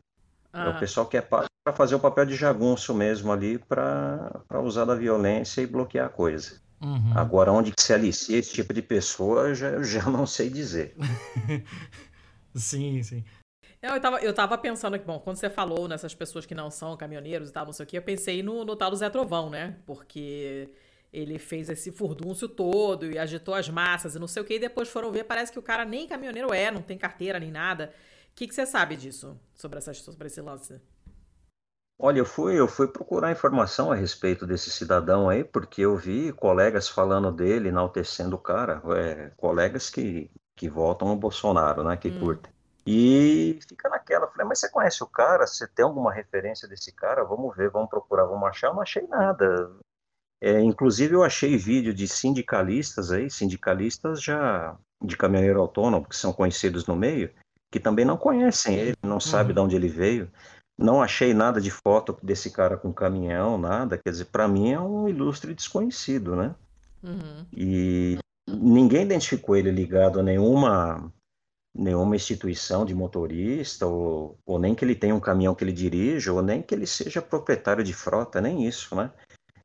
Ah. 0.52 0.66
É 0.66 0.68
o 0.70 0.78
pessoal 0.78 1.06
que 1.06 1.16
é 1.16 1.20
para 1.20 1.48
fazer 1.74 1.94
o 1.94 2.00
papel 2.00 2.26
de 2.26 2.34
jagunço 2.34 2.94
mesmo 2.94 3.32
ali, 3.32 3.58
para 3.58 4.42
usar 4.62 4.84
da 4.84 4.94
violência 4.94 5.60
e 5.60 5.66
bloquear 5.66 6.06
a 6.06 6.10
coisa. 6.10 6.60
Uhum. 6.80 7.12
Agora, 7.14 7.52
onde 7.52 7.72
que 7.72 7.82
se 7.82 7.92
alicia 7.92 8.38
esse 8.38 8.52
tipo 8.52 8.72
de 8.72 8.82
pessoa, 8.82 9.48
eu 9.48 9.54
já, 9.54 9.68
eu 9.68 9.84
já 9.84 10.04
não 10.04 10.26
sei 10.26 10.50
dizer. 10.50 10.94
sim, 12.54 13.02
sim. 13.02 13.24
Eu 13.82 14.00
tava, 14.00 14.18
eu 14.18 14.34
tava 14.34 14.58
pensando 14.58 14.98
que, 14.98 15.04
bom, 15.04 15.18
quando 15.18 15.36
você 15.36 15.48
falou 15.48 15.86
nessas 15.86 16.14
pessoas 16.14 16.44
que 16.44 16.54
não 16.54 16.70
são 16.70 16.96
caminhoneiros 16.96 17.50
e 17.50 17.52
tal, 17.52 17.66
não 17.66 17.72
sei 17.72 17.84
o 17.84 17.86
que, 17.86 17.98
eu 17.98 18.02
pensei 18.02 18.42
no, 18.42 18.64
no 18.64 18.74
tal 18.74 18.90
do 18.90 18.96
Zé 18.96 19.08
Trovão, 19.08 19.48
né? 19.48 19.76
Porque 19.86 20.70
ele 21.16 21.38
fez 21.38 21.70
esse 21.70 21.90
furdúncio 21.90 22.46
todo 22.46 23.10
e 23.10 23.18
agitou 23.18 23.54
as 23.54 23.70
massas 23.70 24.14
e 24.14 24.18
não 24.18 24.28
sei 24.28 24.42
o 24.42 24.44
que, 24.44 24.54
e 24.54 24.58
depois 24.58 24.90
foram 24.90 25.10
ver, 25.10 25.24
parece 25.24 25.50
que 25.50 25.58
o 25.58 25.62
cara 25.62 25.82
nem 25.82 26.06
caminhoneiro 26.06 26.52
é, 26.52 26.70
não 26.70 26.82
tem 26.82 26.98
carteira 26.98 27.40
nem 27.40 27.50
nada. 27.50 27.90
O 28.32 28.34
que, 28.36 28.46
que 28.46 28.54
você 28.54 28.66
sabe 28.66 28.96
disso, 28.96 29.40
sobre, 29.54 29.78
essa, 29.78 29.94
sobre 29.94 30.26
esse 30.26 30.42
lance? 30.42 30.78
Olha, 31.98 32.18
eu 32.18 32.26
fui, 32.26 32.60
eu 32.60 32.68
fui 32.68 32.86
procurar 32.86 33.32
informação 33.32 33.90
a 33.90 33.94
respeito 33.94 34.46
desse 34.46 34.70
cidadão 34.70 35.30
aí, 35.30 35.42
porque 35.42 35.80
eu 35.80 35.96
vi 35.96 36.30
colegas 36.34 36.86
falando 36.86 37.32
dele, 37.32 37.70
enaltecendo 37.70 38.36
o 38.36 38.38
cara, 38.38 38.82
é, 38.94 39.30
colegas 39.38 39.88
que, 39.88 40.30
que 40.54 40.68
votam 40.68 41.08
no 41.08 41.16
Bolsonaro, 41.16 41.82
né, 41.82 41.96
que 41.96 42.08
hum. 42.08 42.20
curtem. 42.20 42.52
E 42.86 43.58
fica 43.66 43.88
naquela, 43.88 44.28
falei, 44.28 44.46
mas 44.46 44.60
você 44.60 44.68
conhece 44.68 45.02
o 45.02 45.06
cara? 45.06 45.46
Você 45.46 45.66
tem 45.66 45.84
alguma 45.84 46.12
referência 46.12 46.68
desse 46.68 46.92
cara? 46.92 47.24
Vamos 47.24 47.56
ver, 47.56 47.70
vamos 47.70 47.88
procurar, 47.88 48.26
vamos 48.26 48.46
achar. 48.48 48.68
Eu 48.68 48.74
não 48.74 48.82
achei 48.82 49.04
nada. 49.08 49.72
É, 50.40 50.60
inclusive 50.60 51.14
eu 51.14 51.22
achei 51.22 51.56
vídeo 51.56 51.94
de 51.94 52.06
sindicalistas 52.06 53.10
aí, 53.10 53.30
sindicalistas 53.30 54.22
já 54.22 54.76
de 55.02 55.16
caminhoneiro 55.16 55.60
autônomo, 55.60 56.06
que 56.06 56.16
são 56.16 56.32
conhecidos 56.32 56.86
no 56.86 56.96
meio, 56.96 57.30
que 57.70 57.80
também 57.80 58.04
não 58.04 58.16
conhecem 58.16 58.76
ele, 58.76 58.96
não 59.02 59.20
sabem 59.20 59.54
de 59.54 59.58
uhum. 59.58 59.66
onde 59.66 59.76
ele 59.76 59.88
veio. 59.88 60.30
Não 60.78 61.02
achei 61.02 61.32
nada 61.32 61.60
de 61.60 61.70
foto 61.70 62.18
desse 62.22 62.50
cara 62.50 62.76
com 62.76 62.92
caminhão, 62.92 63.56
nada. 63.56 63.96
Quer 63.96 64.10
dizer, 64.10 64.26
para 64.26 64.46
mim 64.46 64.72
é 64.72 64.80
um 64.80 65.08
ilustre 65.08 65.54
desconhecido, 65.54 66.36
né? 66.36 66.54
Uhum. 67.02 67.46
E 67.56 68.18
ninguém 68.46 69.02
identificou 69.02 69.56
ele 69.56 69.70
ligado 69.70 70.20
a 70.20 70.22
nenhuma 70.22 71.10
nenhuma 71.78 72.16
instituição 72.16 72.86
de 72.86 72.94
motorista, 72.94 73.86
ou, 73.86 74.38
ou 74.46 74.58
nem 74.58 74.74
que 74.74 74.82
ele 74.82 74.94
tenha 74.94 75.14
um 75.14 75.20
caminhão 75.20 75.54
que 75.54 75.62
ele 75.62 75.72
dirija, 75.72 76.32
ou 76.32 76.40
nem 76.40 76.62
que 76.62 76.74
ele 76.74 76.86
seja 76.86 77.20
proprietário 77.20 77.84
de 77.84 77.92
frota, 77.92 78.40
nem 78.40 78.66
isso, 78.66 78.94
né? 78.96 79.10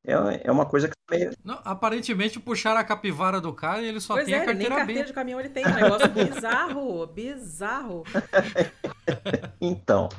É, 0.06 0.48
é 0.48 0.52
uma 0.52 0.66
coisa 0.66 0.88
que. 0.88 0.96
Não, 1.44 1.60
aparentemente 1.64 2.40
puxaram 2.40 2.80
a 2.80 2.84
capivara 2.84 3.40
do 3.40 3.54
cara 3.54 3.82
e 3.82 3.88
ele 3.88 4.00
só 4.00 4.16
pois 4.16 4.26
tem 4.26 4.34
é, 4.34 4.38
a 4.38 4.46
carteira 4.46 4.70
nem 4.70 4.78
carteira 4.78 5.02
B. 5.02 5.08
de 5.08 5.14
caminhão 5.14 5.40
ele 5.40 5.50
tem. 5.50 5.66
Um 5.66 5.76
negócio 5.76 6.10
bizarro, 6.10 7.08
bizarro. 7.14 8.04
Então, 9.64 10.10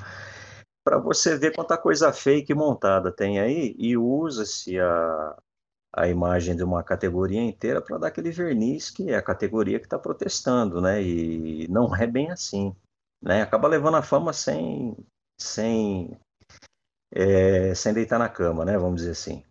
para 0.84 0.98
você 0.98 1.36
ver 1.36 1.54
quanta 1.54 1.76
coisa 1.76 2.12
fake 2.12 2.54
montada 2.54 3.10
tem 3.10 3.40
aí, 3.40 3.74
e 3.76 3.96
usa-se 3.96 4.78
a, 4.78 5.36
a 5.92 6.08
imagem 6.08 6.54
de 6.54 6.62
uma 6.62 6.82
categoria 6.84 7.40
inteira 7.40 7.80
para 7.80 7.98
dar 7.98 8.08
aquele 8.08 8.30
verniz 8.30 8.88
que 8.90 9.10
é 9.10 9.16
a 9.16 9.22
categoria 9.22 9.80
que 9.80 9.86
está 9.86 9.98
protestando, 9.98 10.80
né? 10.80 11.02
E 11.02 11.66
não 11.68 11.94
é 11.96 12.06
bem 12.06 12.30
assim, 12.30 12.74
né? 13.20 13.42
Acaba 13.42 13.66
levando 13.66 13.96
a 13.96 14.02
fama 14.02 14.32
sem, 14.32 14.96
sem, 15.40 16.16
é, 17.12 17.74
sem 17.74 17.92
deitar 17.92 18.18
na 18.18 18.28
cama, 18.28 18.64
né? 18.64 18.78
Vamos 18.78 18.96
dizer 18.96 19.12
assim, 19.12 19.44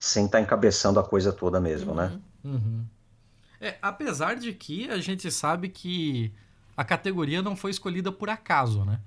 sem 0.00 0.24
estar 0.24 0.38
tá 0.38 0.42
encabeçando 0.42 0.98
a 0.98 1.04
coisa 1.04 1.30
toda 1.30 1.60
mesmo, 1.60 1.94
né? 1.94 2.18
Uhum. 2.42 2.52
Uhum. 2.52 2.84
É, 3.60 3.76
apesar 3.82 4.34
de 4.34 4.54
que 4.54 4.88
a 4.88 4.98
gente 4.98 5.30
sabe 5.30 5.68
que 5.68 6.32
a 6.74 6.82
categoria 6.82 7.42
não 7.42 7.54
foi 7.54 7.70
escolhida 7.70 8.10
por 8.10 8.30
acaso, 8.30 8.82
né? 8.86 8.98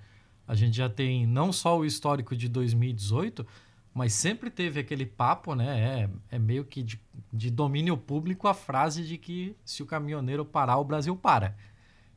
A 0.47 0.53
gente 0.53 0.77
já 0.77 0.87
tem 0.87 1.25
não 1.25 1.51
só 1.51 1.79
o 1.79 1.83
histórico 1.83 2.35
de 2.35 2.47
2018, 2.47 3.45
mas 3.91 4.13
sempre 4.13 4.51
teve 4.51 4.79
aquele 4.79 5.05
papo, 5.05 5.55
né? 5.55 6.09
É, 6.31 6.35
é 6.35 6.39
meio 6.39 6.63
que 6.63 6.83
de, 6.83 7.01
de 7.31 7.49
domínio 7.49 7.97
público 7.97 8.47
a 8.47 8.53
frase 8.53 9.03
de 9.03 9.17
que 9.17 9.55
se 9.65 9.81
o 9.81 9.87
caminhoneiro 9.87 10.45
parar, 10.45 10.77
o 10.77 10.83
Brasil 10.83 11.15
para. 11.15 11.55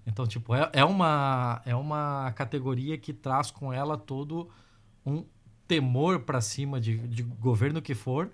Então, 0.06 0.26
tipo, 0.26 0.54
é, 0.54 0.68
é, 0.75 0.85
uma, 0.85 1.62
é 1.64 1.75
uma 1.75 2.30
categoria 2.33 2.99
que 2.99 3.14
traz 3.14 3.50
com 3.50 3.73
ela 3.73 3.97
todo 3.97 4.50
um 5.04 5.25
temor 5.66 6.21
para 6.21 6.42
cima 6.42 6.78
de, 6.78 6.99
de 7.09 7.23
governo 7.23 7.80
que 7.80 7.95
for 7.95 8.30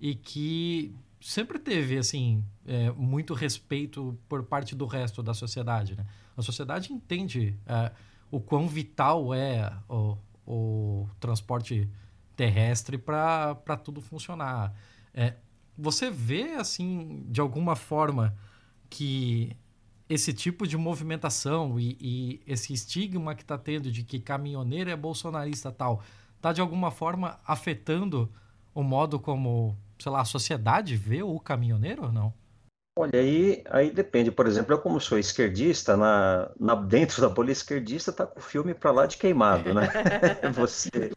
e 0.00 0.14
que 0.14 0.94
sempre 1.20 1.58
teve, 1.58 1.98
assim, 1.98 2.44
é, 2.66 2.90
muito 2.92 3.34
respeito 3.34 4.18
por 4.28 4.44
parte 4.44 4.74
do 4.74 4.86
resto 4.86 5.22
da 5.22 5.34
sociedade, 5.34 5.96
né? 5.96 6.06
A 6.36 6.42
sociedade 6.42 6.92
entende 6.92 7.58
é, 7.66 7.90
o 8.30 8.40
quão 8.40 8.68
vital 8.68 9.34
é 9.34 9.72
o, 9.88 10.16
o 10.46 11.08
transporte 11.18 11.88
terrestre 12.36 12.96
para 12.96 13.76
tudo 13.82 14.00
funcionar. 14.00 14.72
É, 15.12 15.34
você 15.76 16.10
vê, 16.10 16.54
assim, 16.54 17.24
de 17.28 17.40
alguma 17.40 17.74
forma 17.74 18.36
que 18.88 19.56
esse 20.08 20.32
tipo 20.32 20.66
de 20.66 20.76
movimentação 20.76 21.78
e, 21.78 21.96
e 22.00 22.40
esse 22.46 22.72
estigma 22.72 23.34
que 23.34 23.42
está 23.42 23.58
tendo 23.58 23.90
de 23.90 24.02
que 24.02 24.18
caminhoneiro 24.18 24.90
é 24.90 24.96
bolsonarista 24.96 25.70
tal, 25.70 26.02
está 26.36 26.52
de 26.52 26.60
alguma 26.60 26.90
forma 26.90 27.38
afetando 27.44 28.32
o 28.74 28.82
modo 28.82 29.18
como, 29.18 29.76
sei 29.98 30.12
lá, 30.12 30.20
a 30.20 30.24
sociedade 30.24 30.96
vê 30.96 31.22
o 31.22 31.38
caminhoneiro 31.38 32.04
ou 32.04 32.12
não? 32.12 32.32
Olha, 32.98 33.20
aí, 33.20 33.62
aí 33.70 33.90
depende. 33.92 34.30
Por 34.32 34.46
exemplo, 34.46 34.74
eu 34.74 34.78
como 34.78 35.00
sou 35.00 35.18
esquerdista, 35.18 35.96
na, 35.96 36.50
na, 36.58 36.74
dentro 36.74 37.22
da 37.22 37.28
bolha 37.28 37.52
esquerdista 37.52 38.12
tá 38.12 38.26
com 38.26 38.40
o 38.40 38.42
filme 38.42 38.74
para 38.74 38.90
lá 38.90 39.06
de 39.06 39.16
queimado, 39.16 39.72
né? 39.72 39.88
Você... 40.54 41.12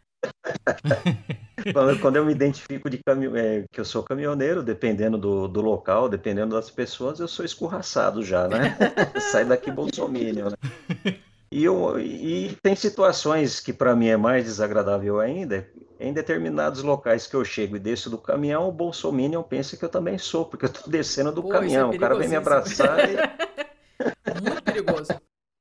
quando, 2.00 2.16
eu 2.16 2.24
me 2.24 2.32
identifico 2.32 2.88
de 2.88 2.98
caminho, 3.04 3.36
é, 3.36 3.64
que 3.72 3.80
eu 3.80 3.84
sou 3.84 4.04
caminhoneiro, 4.04 4.62
dependendo 4.62 5.18
do, 5.18 5.48
do 5.48 5.60
local, 5.60 6.08
dependendo 6.08 6.54
das 6.54 6.70
pessoas, 6.70 7.18
eu 7.18 7.26
sou 7.26 7.44
escorraçado 7.44 8.22
já, 8.22 8.46
né? 8.46 8.76
Sai 9.32 9.44
daqui 9.44 9.70
bolsominion, 9.72 10.50
né? 10.50 11.18
E, 11.52 11.64
eu, 11.64 12.00
e 12.00 12.56
tem 12.62 12.74
situações 12.74 13.60
que 13.60 13.74
para 13.74 13.94
mim 13.94 14.08
é 14.08 14.16
mais 14.16 14.44
desagradável 14.44 15.20
ainda. 15.20 15.68
Em 16.00 16.10
determinados 16.10 16.82
locais 16.82 17.26
que 17.26 17.36
eu 17.36 17.44
chego 17.44 17.76
e 17.76 17.78
desço 17.78 18.08
do 18.08 18.16
caminhão, 18.16 18.66
o 18.66 18.72
Bolsominion 18.72 19.42
pensa 19.42 19.76
que 19.76 19.84
eu 19.84 19.88
também 19.90 20.16
sou, 20.16 20.46
porque 20.46 20.64
eu 20.64 20.70
estou 20.70 20.90
descendo 20.90 21.30
do 21.30 21.42
Pô, 21.42 21.50
caminhão. 21.50 21.92
É 21.92 21.96
o 21.96 22.00
cara 22.00 22.14
vem 22.14 22.28
me 22.30 22.36
abraçar 22.36 22.98
e... 23.00 23.16
Muito 24.42 24.62
perigoso. 24.62 25.08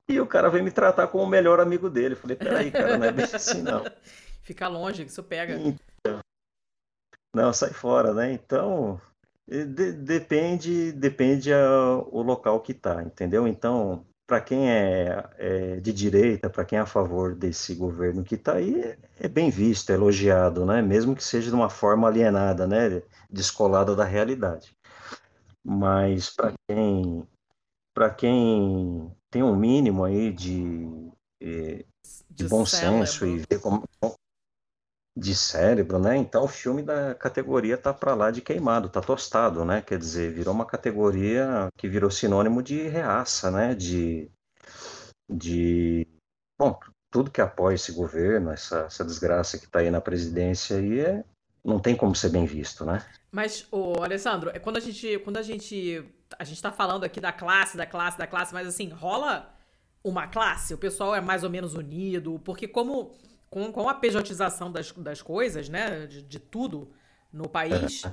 E 0.08 0.18
o 0.22 0.26
cara 0.26 0.50
vem 0.50 0.64
me 0.64 0.72
tratar 0.72 1.08
como 1.08 1.26
o 1.26 1.28
melhor 1.28 1.60
amigo 1.60 1.90
dele. 1.90 2.14
Eu 2.14 2.18
falei, 2.18 2.38
peraí, 2.38 2.72
cara, 2.72 2.98
não 2.98 3.06
é 3.06 3.12
bem 3.12 3.26
assim, 3.26 3.62
não. 3.62 3.84
Fica 4.44 4.70
longe, 4.70 5.04
que 5.04 5.12
isso 5.12 5.24
pega. 5.24 5.56
Então, 5.56 6.20
não, 7.36 7.52
sai 7.52 7.72
fora, 7.72 8.14
né? 8.14 8.32
Então, 8.32 9.00
de, 9.46 9.92
depende, 9.92 10.94
depende 10.94 11.54
a, 11.54 11.98
o 12.10 12.22
local 12.22 12.62
que 12.62 12.74
tá, 12.74 13.04
entendeu? 13.04 13.46
Então, 13.46 14.06
para 14.32 14.40
quem 14.40 14.72
é, 14.72 15.30
é, 15.38 15.76
de 15.82 15.92
direita, 15.92 16.50
para 16.50 16.64
quem 16.64 16.80
é 16.80 16.82
a 16.82 16.86
favor 16.86 17.36
desse 17.36 17.76
governo 17.76 18.24
que 18.24 18.36
está 18.36 18.54
aí, 18.54 18.96
é, 19.20 19.28
bem 19.28 19.50
visto, 19.50 19.90
é 19.90 19.94
elogiado, 19.94 20.66
né? 20.66 20.82
mesmo 20.82 21.14
que 21.14 21.22
seja 21.22 21.50
de 21.50 21.54
uma 21.54 21.70
forma 21.70 22.08
alienada, 22.08 22.66
né? 22.66 23.04
descolada 23.30 23.94
da 23.94 24.06
realidade. 24.06 24.74
Mas 25.62 26.30
para 26.30 26.54
quem, 26.66 27.28
quem 28.18 29.12
tem 29.30 29.44
um 29.44 29.54
mínimo 29.54 30.06
aí 30.06 30.32
de, 30.32 31.12
de, 31.42 31.86
de 32.30 32.48
bom 32.48 32.66
cérebro. 32.66 33.06
senso 33.06 33.26
e 33.26 33.40
vê 33.40 33.60
como, 33.60 33.84
de 35.16 35.36
cérebro, 35.36 36.00
né? 36.00 36.16
Então 36.16 36.46
o 36.46 36.48
filme 36.48 36.82
da 36.82 37.14
categoria 37.16 37.78
tá 37.78 37.94
para 37.94 38.14
lá 38.14 38.32
de 38.32 38.42
queimado, 38.42 38.90
tá 38.90 39.02
tostado, 39.02 39.66
né? 39.66 39.82
Quer 39.82 40.00
dizer, 40.00 40.34
virou 40.34 40.54
uma 40.54 40.66
categoria 40.66 41.68
que 41.78 41.88
virou 41.88 42.10
sinônimo 42.10 42.64
de 42.64 42.88
reaça, 42.88 43.52
né? 43.52 43.76
De, 43.76 44.32
de, 45.30 46.08
bom, 46.58 46.80
tudo 47.12 47.32
que 47.32 47.42
apoia 47.42 47.76
esse 47.76 47.92
governo, 47.92 48.52
essa, 48.52 48.86
essa 48.86 49.04
desgraça 49.04 49.58
que 49.58 49.66
está 49.66 49.80
aí 49.80 49.92
na 49.92 50.00
presidência 50.00 50.78
aí 50.78 51.00
é, 51.02 51.24
não 51.64 51.80
tem 51.80 51.96
como 51.96 52.16
ser 52.16 52.30
bem 52.30 52.46
visto, 52.46 52.86
né? 52.86 53.06
Mas, 53.32 53.68
o 53.72 54.02
Alessandro, 54.02 54.50
é 54.54 54.60
quando 54.60 54.78
a 54.78 54.80
gente, 54.80 55.20
quando 55.20 55.38
a 55.38 55.42
gente, 55.42 56.04
a 56.40 56.44
gente 56.46 56.56
está 56.56 56.72
falando 56.72 57.04
aqui 57.04 57.20
da 57.20 57.34
classe, 57.34 57.76
da 57.76 57.86
classe, 57.86 58.18
da 58.18 58.28
classe, 58.28 58.54
mas 58.54 58.68
assim 58.68 58.90
rola 58.90 59.54
uma 60.04 60.28
classe, 60.28 60.74
o 60.74 60.78
pessoal 60.78 61.14
é 61.14 61.22
mais 61.22 61.44
ou 61.44 61.50
menos 61.50 61.76
unido, 61.76 62.40
porque 62.44 62.68
como 62.68 63.14
com, 63.52 63.70
com 63.70 63.90
a 63.90 63.94
pejotização 63.94 64.72
das, 64.72 64.92
das 64.94 65.22
coisas, 65.22 65.68
né, 65.68 66.08
de, 66.08 66.24
de 66.24 66.40
tudo 66.40 66.90
no 67.32 67.50
país, 67.50 68.04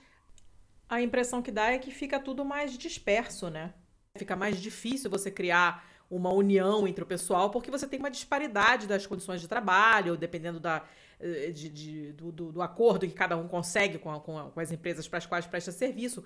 a 0.89 1.01
impressão 1.01 1.41
que 1.41 1.53
dá 1.53 1.71
é 1.71 1.79
que 1.79 1.93
fica 1.93 2.19
tudo 2.19 2.45
mais 2.45 2.77
disperso, 2.77 3.49
né? 3.49 3.73
Fica 4.17 4.35
mais 4.35 4.61
difícil 4.61 5.09
você 5.09 5.31
criar 5.31 5.87
uma 6.11 6.33
união 6.33 6.89
entre 6.89 7.05
o 7.05 7.07
pessoal, 7.07 7.51
porque 7.51 7.71
você 7.71 7.87
tem 7.87 8.01
uma 8.01 8.11
disparidade 8.11 8.87
das 8.87 9.07
condições 9.07 9.41
de 9.41 9.47
trabalho, 9.47 10.17
dependendo 10.17 10.59
da, 10.59 10.83
eh, 11.21 11.53
de, 11.53 11.69
de, 11.69 12.13
do, 12.15 12.33
do, 12.33 12.63
acordo 12.63 13.07
que 13.07 13.13
cada 13.13 13.37
um 13.37 13.47
consegue 13.47 13.99
com, 13.99 14.11
a, 14.11 14.21
com, 14.21 14.39
a, 14.39 14.51
com 14.51 14.59
as 14.59 14.73
empresas 14.73 15.07
para 15.07 15.19
as 15.19 15.27
quais 15.27 15.47
presta 15.47 15.71
serviço. 15.71 16.25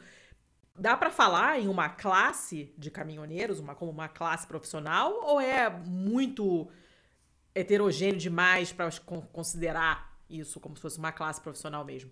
Dá 0.79 0.97
para 0.97 1.11
falar 1.11 1.61
em 1.61 1.69
uma 1.69 1.91
classe 1.91 2.73
de 2.79 2.91
caminhoneiros, 2.91 3.59
uma, 3.59 3.75
como 3.75 3.91
uma 3.91 4.09
classe 4.09 4.47
profissional, 4.47 5.13
ou 5.23 5.39
é 5.41 5.69
muito 5.69 6.71
heterogêneo 7.55 8.19
demais 8.19 8.73
para 8.73 8.91
considerar 9.33 10.17
isso 10.29 10.59
como 10.59 10.77
se 10.77 10.83
fosse 10.83 10.99
uma 10.99 11.13
classe 11.13 11.41
profissional 11.41 11.85
mesmo? 11.85 12.11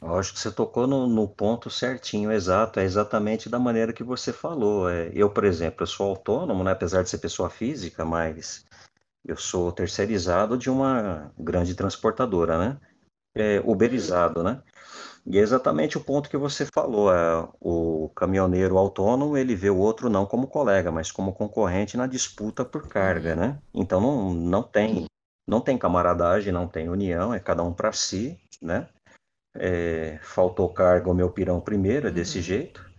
Eu 0.00 0.16
acho 0.16 0.32
que 0.32 0.40
você 0.40 0.50
tocou 0.50 0.86
no, 0.86 1.06
no, 1.06 1.28
ponto 1.28 1.70
certinho, 1.70 2.32
exato. 2.32 2.80
É 2.80 2.84
exatamente 2.84 3.48
da 3.48 3.58
maneira 3.58 3.92
que 3.92 4.02
você 4.02 4.32
falou. 4.32 4.90
É, 4.90 5.12
eu, 5.14 5.30
por 5.30 5.44
exemplo, 5.44 5.82
eu 5.82 5.86
sou 5.86 6.08
autônomo, 6.10 6.64
né, 6.64 6.72
apesar 6.72 7.04
de 7.04 7.10
ser 7.10 7.18
pessoa 7.18 7.48
física, 7.48 8.04
mas 8.04 8.64
eu 9.24 9.36
sou 9.36 9.70
terceirizado 9.70 10.58
de 10.58 10.68
uma 10.68 11.32
grande 11.38 11.76
transportadora, 11.76 12.58
né? 12.58 12.80
É, 13.34 13.60
uberizado, 13.64 14.42
né? 14.42 14.60
E 15.24 15.38
é 15.38 15.40
exatamente 15.40 15.96
o 15.96 16.00
ponto 16.00 16.28
que 16.28 16.36
você 16.36 16.66
falou. 16.66 17.12
É, 17.12 17.48
o 17.60 18.10
caminhoneiro 18.14 18.76
autônomo, 18.76 19.36
ele 19.36 19.54
vê 19.54 19.70
o 19.70 19.78
outro 19.78 20.10
não 20.10 20.26
como 20.26 20.46
colega, 20.46 20.90
mas 20.90 21.12
como 21.12 21.32
concorrente 21.32 21.96
na 21.96 22.06
disputa 22.06 22.64
por 22.64 22.88
carga, 22.88 23.36
né? 23.36 23.58
Então 23.72 24.00
não, 24.00 24.34
não 24.34 24.62
tem 24.62 25.06
não 25.46 25.60
tem 25.60 25.76
camaradagem, 25.76 26.52
não 26.52 26.68
tem 26.68 26.88
união, 26.88 27.34
é 27.34 27.40
cada 27.40 27.62
um 27.62 27.72
para 27.72 27.92
si, 27.92 28.38
né? 28.60 28.88
É, 29.54 30.18
faltou 30.22 30.68
carga 30.68 31.10
o 31.10 31.14
meu 31.14 31.30
pirão 31.30 31.60
primeiro, 31.60 32.08
é 32.08 32.10
desse 32.10 32.38
uhum. 32.38 32.44
jeito. 32.44 32.92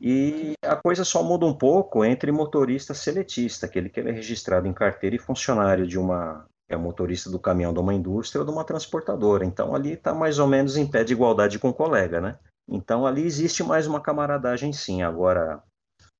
E 0.00 0.52
a 0.62 0.76
coisa 0.76 1.04
só 1.04 1.22
muda 1.22 1.46
um 1.46 1.54
pouco 1.54 2.04
entre 2.04 2.32
motorista 2.32 2.94
seletista, 2.94 3.66
aquele 3.66 3.88
que 3.88 4.00
é 4.00 4.10
registrado 4.10 4.66
em 4.66 4.72
carteira 4.72 5.16
e 5.16 5.18
funcionário 5.18 5.86
de 5.86 5.98
uma 5.98 6.46
é 6.68 6.76
motorista 6.76 7.30
do 7.30 7.38
caminhão 7.38 7.72
de 7.72 7.80
uma 7.80 7.94
indústria 7.94 8.40
ou 8.40 8.46
de 8.46 8.52
uma 8.52 8.64
transportadora. 8.64 9.44
Então 9.44 9.74
ali 9.74 9.92
está 9.92 10.14
mais 10.14 10.38
ou 10.38 10.46
menos 10.46 10.76
em 10.76 10.86
pé 10.86 11.04
de 11.04 11.12
igualdade 11.12 11.58
com 11.58 11.68
o 11.68 11.74
colega, 11.74 12.20
né? 12.20 12.38
Então 12.68 13.06
ali 13.06 13.22
existe 13.22 13.62
mais 13.62 13.86
uma 13.86 14.00
camaradagem 14.00 14.72
sim. 14.72 15.02
Agora, 15.02 15.62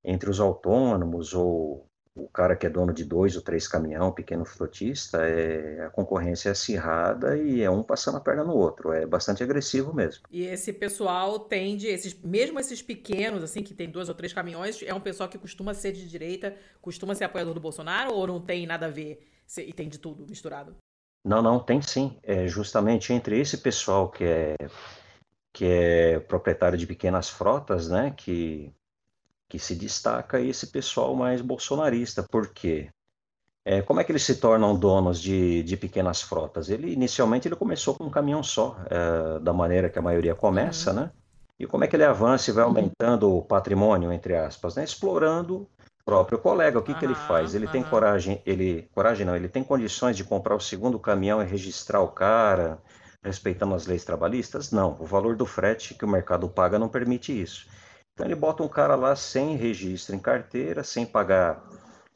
entre 0.04 0.28
os 0.28 0.40
autônomos 0.40 1.32
ou 1.32 1.86
o 2.16 2.28
cara 2.28 2.54
que 2.54 2.64
é 2.64 2.70
dono 2.70 2.92
de 2.92 3.04
dois 3.04 3.34
ou 3.34 3.42
três 3.42 3.66
caminhão, 3.66 4.12
pequeno 4.12 4.44
frotista, 4.44 5.26
é, 5.26 5.84
a 5.84 5.90
concorrência 5.90 6.50
é 6.50 6.52
acirrada 6.52 7.36
e 7.36 7.60
é 7.60 7.68
um 7.68 7.82
passando 7.82 8.18
a 8.18 8.20
perna 8.20 8.44
no 8.44 8.54
outro. 8.54 8.92
É 8.92 9.04
bastante 9.04 9.42
agressivo 9.42 9.92
mesmo. 9.92 10.22
E 10.30 10.44
esse 10.44 10.72
pessoal 10.72 11.40
tende, 11.40 11.88
esses, 11.88 12.14
mesmo 12.14 12.60
esses 12.60 12.80
pequenos, 12.80 13.42
assim, 13.42 13.64
que 13.64 13.74
tem 13.74 13.90
dois 13.90 14.08
ou 14.08 14.14
três 14.14 14.32
caminhões, 14.32 14.80
é 14.82 14.94
um 14.94 15.00
pessoal 15.00 15.28
que 15.28 15.38
costuma 15.38 15.74
ser 15.74 15.90
de 15.90 16.08
direita, 16.08 16.54
costuma 16.80 17.16
ser 17.16 17.24
apoiador 17.24 17.52
do 17.52 17.60
Bolsonaro 17.60 18.14
ou 18.14 18.26
não 18.28 18.40
tem 18.40 18.64
nada 18.64 18.86
a 18.86 18.90
ver 18.90 19.26
e 19.58 19.72
tem 19.72 19.88
de 19.88 19.98
tudo 19.98 20.26
misturado? 20.26 20.76
Não, 21.24 21.40
não, 21.40 21.58
tem 21.58 21.80
sim. 21.80 22.18
É 22.22 22.46
justamente 22.46 23.12
entre 23.12 23.38
esse 23.38 23.58
pessoal 23.58 24.08
que 24.08 24.24
é 24.24 24.56
que 25.52 25.64
é 25.64 26.18
proprietário 26.18 26.76
de 26.76 26.86
pequenas 26.86 27.28
frotas, 27.28 27.88
né, 27.88 28.12
que 28.16 28.72
que 29.48 29.58
se 29.58 29.76
destaca 29.76 30.40
esse 30.40 30.68
pessoal 30.68 31.14
mais 31.14 31.40
bolsonarista. 31.40 32.24
Por 32.24 32.48
quê? 32.48 32.90
É, 33.64 33.80
como 33.80 34.00
é 34.00 34.04
que 34.04 34.12
eles 34.12 34.24
se 34.24 34.36
tornam 34.36 34.76
donos 34.76 35.20
de, 35.20 35.62
de 35.62 35.76
pequenas 35.76 36.20
frotas? 36.20 36.68
Ele 36.68 36.92
inicialmente 36.92 37.48
ele 37.48 37.56
começou 37.56 37.94
com 37.94 38.04
um 38.04 38.10
caminhão 38.10 38.42
só, 38.42 38.76
é, 38.90 39.38
da 39.38 39.52
maneira 39.52 39.88
que 39.88 39.98
a 39.98 40.02
maioria 40.02 40.34
começa, 40.34 40.90
uhum. 40.90 40.96
né? 40.96 41.10
E 41.58 41.66
como 41.66 41.84
é 41.84 41.86
que 41.86 41.94
ele 41.94 42.04
avança 42.04 42.50
e 42.50 42.52
vai 42.52 42.64
aumentando 42.64 43.30
o 43.32 43.42
patrimônio, 43.42 44.12
entre 44.12 44.34
aspas, 44.34 44.74
né? 44.74 44.84
Explorando 44.84 45.68
próprio 46.04 46.38
colega. 46.38 46.78
O 46.78 46.82
que, 46.82 46.92
uhum, 46.92 46.98
que 46.98 47.04
ele 47.04 47.14
faz? 47.14 47.54
Ele 47.54 47.66
uhum. 47.66 47.72
tem 47.72 47.82
coragem, 47.82 48.42
ele 48.44 48.88
coragem 48.92 49.26
não, 49.26 49.36
ele 49.36 49.48
tem 49.48 49.64
condições 49.64 50.16
de 50.16 50.24
comprar 50.24 50.54
o 50.54 50.60
segundo 50.60 50.98
caminhão 50.98 51.42
e 51.42 51.46
registrar 51.46 52.00
o 52.00 52.08
cara, 52.08 52.78
respeitando 53.22 53.74
as 53.74 53.86
leis 53.86 54.04
trabalhistas? 54.04 54.70
Não. 54.70 54.96
O 55.00 55.06
valor 55.06 55.36
do 55.36 55.46
frete 55.46 55.94
que 55.94 56.04
o 56.04 56.08
mercado 56.08 56.48
paga 56.48 56.78
não 56.78 56.88
permite 56.88 57.38
isso. 57.40 57.66
Então 58.12 58.26
ele 58.26 58.34
bota 58.34 58.62
um 58.62 58.68
cara 58.68 58.94
lá 58.94 59.16
sem 59.16 59.56
registro 59.56 60.14
em 60.14 60.20
carteira, 60.20 60.84
sem 60.84 61.04
pagar 61.04 61.64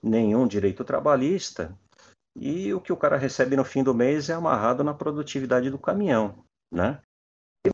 nenhum 0.02 0.46
direito 0.46 0.84
trabalhista, 0.84 1.76
e 2.36 2.72
o 2.72 2.80
que 2.80 2.92
o 2.92 2.96
cara 2.96 3.16
recebe 3.16 3.56
no 3.56 3.64
fim 3.64 3.82
do 3.82 3.92
mês 3.92 4.30
é 4.30 4.34
amarrado 4.34 4.84
na 4.84 4.94
produtividade 4.94 5.70
do 5.70 5.78
caminhão, 5.78 6.44
né? 6.72 7.00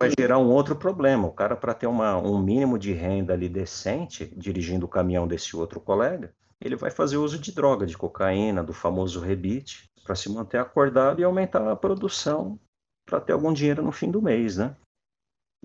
Vai 0.01 0.11
gerar 0.19 0.39
um 0.39 0.51
outro 0.51 0.77
problema. 0.77 1.27
O 1.27 1.33
cara, 1.33 1.57
para 1.57 1.75
ter 1.75 1.87
uma, 1.87 2.17
um 2.17 2.39
mínimo 2.39 2.79
de 2.79 2.93
renda 2.93 3.33
ali 3.33 3.49
decente, 3.49 4.27
dirigindo 4.37 4.87
o 4.87 4.89
caminhão 4.89 5.27
desse 5.27 5.57
outro 5.57 5.81
colega, 5.81 6.33
ele 6.61 6.77
vai 6.77 6.91
fazer 6.91 7.17
uso 7.17 7.39
de 7.39 7.53
droga, 7.53 7.87
de 7.87 7.97
cocaína, 7.97 8.63
do 8.63 8.73
famoso 8.73 9.21
rebite, 9.21 9.91
para 10.05 10.15
se 10.15 10.31
manter 10.31 10.59
acordado 10.59 11.21
e 11.21 11.25
aumentar 11.25 11.71
a 11.71 11.77
produção 11.77 12.59
para 13.07 13.21
ter 13.21 13.33
algum 13.33 13.53
dinheiro 13.53 13.83
no 13.83 13.93
fim 13.93 14.11
do 14.11 14.23
mês, 14.23 14.57
né? 14.57 14.75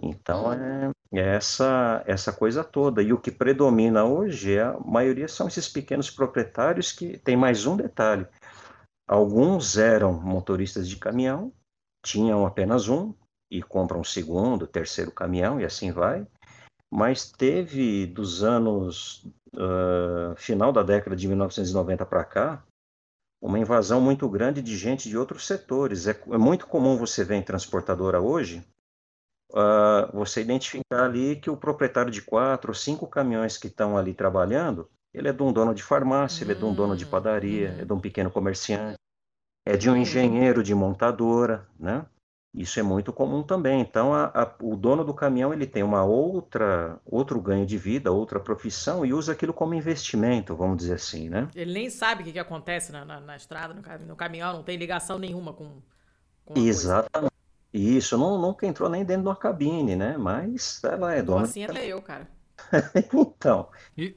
Então 0.02 0.52
é, 0.54 0.92
é, 1.12 1.36
essa 1.36 2.04
essa 2.06 2.32
coisa 2.32 2.64
toda. 2.64 3.02
E 3.02 3.12
o 3.12 3.20
que 3.20 3.32
predomina 3.32 4.06
hoje, 4.06 4.56
é, 4.56 4.64
a 4.64 4.80
maioria 4.80 5.28
são 5.28 5.48
esses 5.48 5.68
pequenos 5.68 6.10
proprietários 6.10 6.92
que 6.92 7.18
tem 7.18 7.36
mais 7.36 7.66
um 7.66 7.76
detalhe. 7.76 8.28
Alguns 9.08 9.78
eram 9.78 10.14
motoristas 10.14 10.88
de 10.88 10.98
caminhão, 10.98 11.52
tinham 12.06 12.46
apenas 12.46 12.88
um 12.88 13.14
e 13.50 13.62
compram 13.62 14.02
um 14.02 14.04
segundo, 14.04 14.68
terceiro 14.68 15.12
caminhão 15.12 15.60
e 15.60 15.66
assim 15.66 15.92
vai. 15.92 16.26
Mas 16.92 17.32
teve 17.32 18.06
dos 18.08 18.44
anos 18.44 19.26
uh, 19.54 20.36
final 20.36 20.72
da 20.72 20.84
década 20.84 21.16
de 21.16 21.28
1990 21.28 22.06
para 22.06 22.24
cá 22.24 22.64
uma 23.42 23.58
invasão 23.58 24.02
muito 24.02 24.28
grande 24.28 24.62
de 24.62 24.76
gente 24.76 25.08
de 25.08 25.18
outros 25.18 25.48
setores. 25.48 26.08
É, 26.08 26.12
é 26.12 26.38
muito 26.38 26.68
comum 26.68 26.98
você 26.98 27.24
ver 27.24 27.36
em 27.36 27.42
transportadora 27.42 28.20
hoje 28.20 28.64
uh, 29.52 30.12
você 30.14 30.42
identificar 30.42 31.06
ali 31.06 31.36
que 31.36 31.50
o 31.50 31.58
proprietário 31.58 32.12
de 32.12 32.22
quatro 32.22 32.72
ou 32.72 32.76
cinco 32.76 33.08
caminhões 33.08 33.58
que 33.58 33.68
estão 33.68 33.98
ali 33.98 34.14
trabalhando, 34.14 34.90
ele 35.14 35.30
é 35.30 35.34
de 35.34 35.44
um 35.44 35.52
dono 35.52 35.74
de 35.74 35.84
farmácia, 35.84 36.44
ele 36.44 36.52
é 36.52 36.56
de 36.56 36.66
um 36.66 36.74
dono 36.74 36.96
de 36.96 37.06
hum, 37.06 37.10
padaria, 37.10 37.76
é 37.80 37.86
de 37.86 37.94
um 37.94 38.00
pequeno 38.00 38.30
comerciante, 38.30 38.98
é 39.66 39.76
de 39.76 39.90
um 39.90 39.96
engenheiro 39.96 40.64
de 40.64 40.74
montadora, 40.76 41.68
né? 41.80 42.06
Isso 42.54 42.80
é 42.80 42.84
muito 42.84 43.14
comum 43.14 43.44
também. 43.44 43.80
Então, 43.80 44.14
a, 44.14 44.26
a, 44.26 44.52
o 44.62 44.76
dono 44.76 45.04
do 45.04 45.14
caminhão 45.14 45.54
ele 45.54 45.68
tem 45.68 45.84
uma 45.84 46.04
outra 46.04 47.00
outro 47.06 47.40
ganho 47.40 47.66
de 47.66 47.78
vida, 47.78 48.12
outra 48.12 48.40
profissão 48.40 49.06
e 49.06 49.14
usa 49.14 49.34
aquilo 49.34 49.54
como 49.54 49.76
investimento, 49.76 50.56
vamos 50.56 50.78
dizer 50.78 50.96
assim, 50.96 51.30
né? 51.30 51.48
Ele 51.56 51.72
nem 51.72 51.90
sabe 51.90 52.22
o 52.22 52.26
que, 52.26 52.32
que 52.32 52.40
acontece 52.40 52.92
na, 52.92 53.06
na, 53.06 53.20
na 53.20 53.36
estrada, 53.36 53.74
no, 53.74 54.08
no, 54.08 54.16
caminhão, 54.16 54.54
não 54.54 54.64
tem 54.64 54.78
ligação 54.78 55.20
nenhuma 55.20 55.54
com. 55.54 55.82
com 56.44 56.58
Exatamente. 56.58 57.34
Isso, 57.72 58.18
não, 58.18 58.42
nunca 58.42 58.66
entrou 58.66 58.90
nem 58.90 59.06
dentro 59.06 59.24
de 59.24 59.28
uma 59.30 59.36
cabine, 59.36 59.96
né? 59.96 60.18
Mas 60.18 60.84
ela 60.84 61.14
é 61.14 61.22
dona. 61.22 61.44
Assim 61.44 61.64
até 61.64 61.86
eu, 61.86 62.02
cara. 62.02 62.28
então. 63.14 63.68
E, 63.98 64.16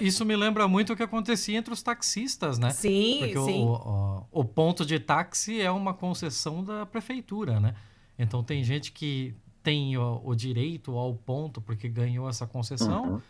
isso 0.00 0.24
me 0.24 0.36
lembra 0.36 0.66
muito 0.68 0.92
o 0.92 0.96
que 0.96 1.02
acontecia 1.02 1.56
entre 1.56 1.72
os 1.72 1.82
taxistas, 1.82 2.58
né? 2.58 2.70
Sim, 2.70 3.18
Porque 3.20 3.52
sim. 3.52 3.62
O, 3.62 3.72
o, 3.72 4.40
o, 4.40 4.44
ponto 4.44 4.84
de 4.84 4.98
táxi 4.98 5.60
é 5.60 5.70
uma 5.70 5.94
concessão 5.94 6.64
da 6.64 6.86
prefeitura, 6.86 7.60
né? 7.60 7.74
Então 8.18 8.42
tem 8.42 8.62
gente 8.64 8.92
que 8.92 9.34
tem 9.62 9.96
o, 9.96 10.20
o 10.24 10.34
direito 10.34 10.96
ao 10.96 11.14
ponto 11.14 11.60
porque 11.60 11.88
ganhou 11.88 12.28
essa 12.28 12.46
concessão. 12.46 13.14
Uhum. 13.14 13.22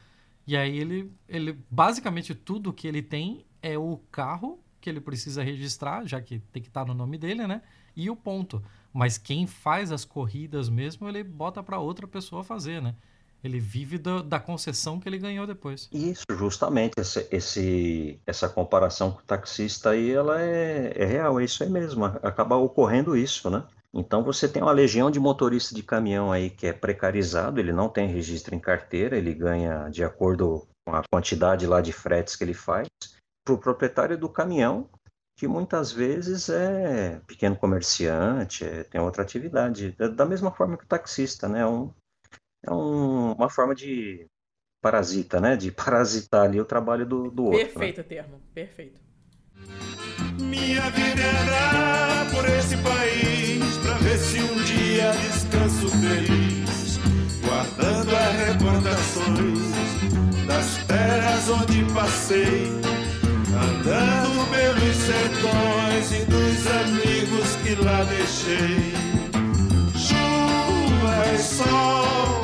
E 0.46 0.56
aí 0.56 0.78
ele, 0.78 1.12
ele 1.28 1.58
basicamente 1.70 2.34
tudo 2.34 2.72
que 2.72 2.86
ele 2.86 3.02
tem 3.02 3.44
é 3.60 3.76
o 3.76 4.00
carro 4.10 4.60
que 4.80 4.88
ele 4.88 5.00
precisa 5.00 5.42
registrar, 5.42 6.06
já 6.06 6.20
que 6.20 6.38
tem 6.38 6.62
que 6.62 6.68
estar 6.68 6.84
no 6.84 6.94
nome 6.94 7.18
dele, 7.18 7.46
né? 7.46 7.62
E 7.96 8.08
o 8.08 8.14
ponto. 8.14 8.62
Mas 8.92 9.18
quem 9.18 9.46
faz 9.46 9.90
as 9.90 10.04
corridas 10.04 10.68
mesmo, 10.68 11.08
ele 11.08 11.24
bota 11.24 11.62
para 11.62 11.78
outra 11.78 12.06
pessoa 12.06 12.44
fazer, 12.44 12.80
né? 12.80 12.94
Ele 13.46 13.60
vive 13.60 13.98
do, 13.98 14.22
da 14.22 14.38
concessão 14.38 15.00
que 15.00 15.08
ele 15.08 15.18
ganhou 15.18 15.46
depois. 15.46 15.88
Isso, 15.92 16.24
justamente. 16.30 16.92
Esse, 16.98 17.26
esse, 17.30 18.20
essa 18.26 18.48
comparação 18.48 19.12
com 19.12 19.20
o 19.20 19.24
taxista 19.24 19.90
aí, 19.90 20.10
ela 20.10 20.40
é, 20.40 20.92
é 20.94 21.04
real, 21.04 21.40
é 21.40 21.44
isso 21.44 21.62
aí 21.62 21.70
mesmo. 21.70 22.04
Acaba 22.04 22.56
ocorrendo 22.56 23.16
isso, 23.16 23.48
né? 23.48 23.64
Então 23.94 24.22
você 24.22 24.46
tem 24.46 24.62
uma 24.62 24.72
legião 24.72 25.10
de 25.10 25.18
motorista 25.18 25.74
de 25.74 25.82
caminhão 25.82 26.30
aí 26.30 26.50
que 26.50 26.66
é 26.66 26.72
precarizado, 26.72 27.58
ele 27.58 27.72
não 27.72 27.88
tem 27.88 28.06
registro 28.06 28.54
em 28.54 28.60
carteira, 28.60 29.16
ele 29.16 29.32
ganha 29.32 29.88
de 29.88 30.04
acordo 30.04 30.66
com 30.84 30.94
a 30.94 31.02
quantidade 31.10 31.66
lá 31.66 31.80
de 31.80 31.92
fretes 31.92 32.36
que 32.36 32.44
ele 32.44 32.52
faz. 32.52 32.88
Para 33.44 33.54
o 33.54 33.58
proprietário 33.58 34.18
do 34.18 34.28
caminhão, 34.28 34.88
que 35.36 35.46
muitas 35.46 35.92
vezes 35.92 36.48
é 36.48 37.20
pequeno 37.26 37.56
comerciante, 37.56 38.64
é, 38.64 38.84
tem 38.84 39.00
outra 39.00 39.22
atividade, 39.22 39.92
da 40.14 40.24
mesma 40.24 40.50
forma 40.50 40.76
que 40.76 40.84
o 40.84 40.88
taxista, 40.88 41.48
né? 41.48 41.64
Um, 41.66 41.90
é 42.64 42.72
um, 42.72 43.32
uma 43.32 43.48
forma 43.48 43.74
de 43.74 44.28
parasita, 44.80 45.40
né? 45.40 45.56
De 45.56 45.70
parasitar 45.72 46.42
ali 46.42 46.60
o 46.60 46.64
trabalho 46.64 47.06
do, 47.06 47.30
do 47.30 47.46
outro. 47.46 47.58
Né? 47.58 47.64
Perfeito 47.64 47.98
né? 47.98 48.04
termo, 48.04 48.40
perfeito. 48.54 49.00
Minha 50.38 50.90
vida 50.90 51.22
é 51.22 52.30
por 52.34 52.44
esse 52.48 52.76
país 52.78 53.76
pra 53.78 53.94
ver 53.94 54.18
se 54.18 54.40
um 54.40 54.62
dia 54.64 55.12
descanso 55.12 55.88
feliz, 55.88 56.98
guardando 57.42 58.14
as 58.14 58.34
recordações 58.46 59.58
das 60.46 60.84
terras 60.86 61.48
onde 61.48 61.84
passei 61.92 62.76
andando 63.56 64.46
pelos 64.50 64.96
sertões 64.96 66.12
e 66.12 66.24
dos 66.26 66.66
amigos 66.66 67.56
que 67.62 67.74
lá 67.82 68.04
deixei. 68.04 68.92
Chuva 69.96 71.34
e 71.34 71.38
sol, 71.38 72.42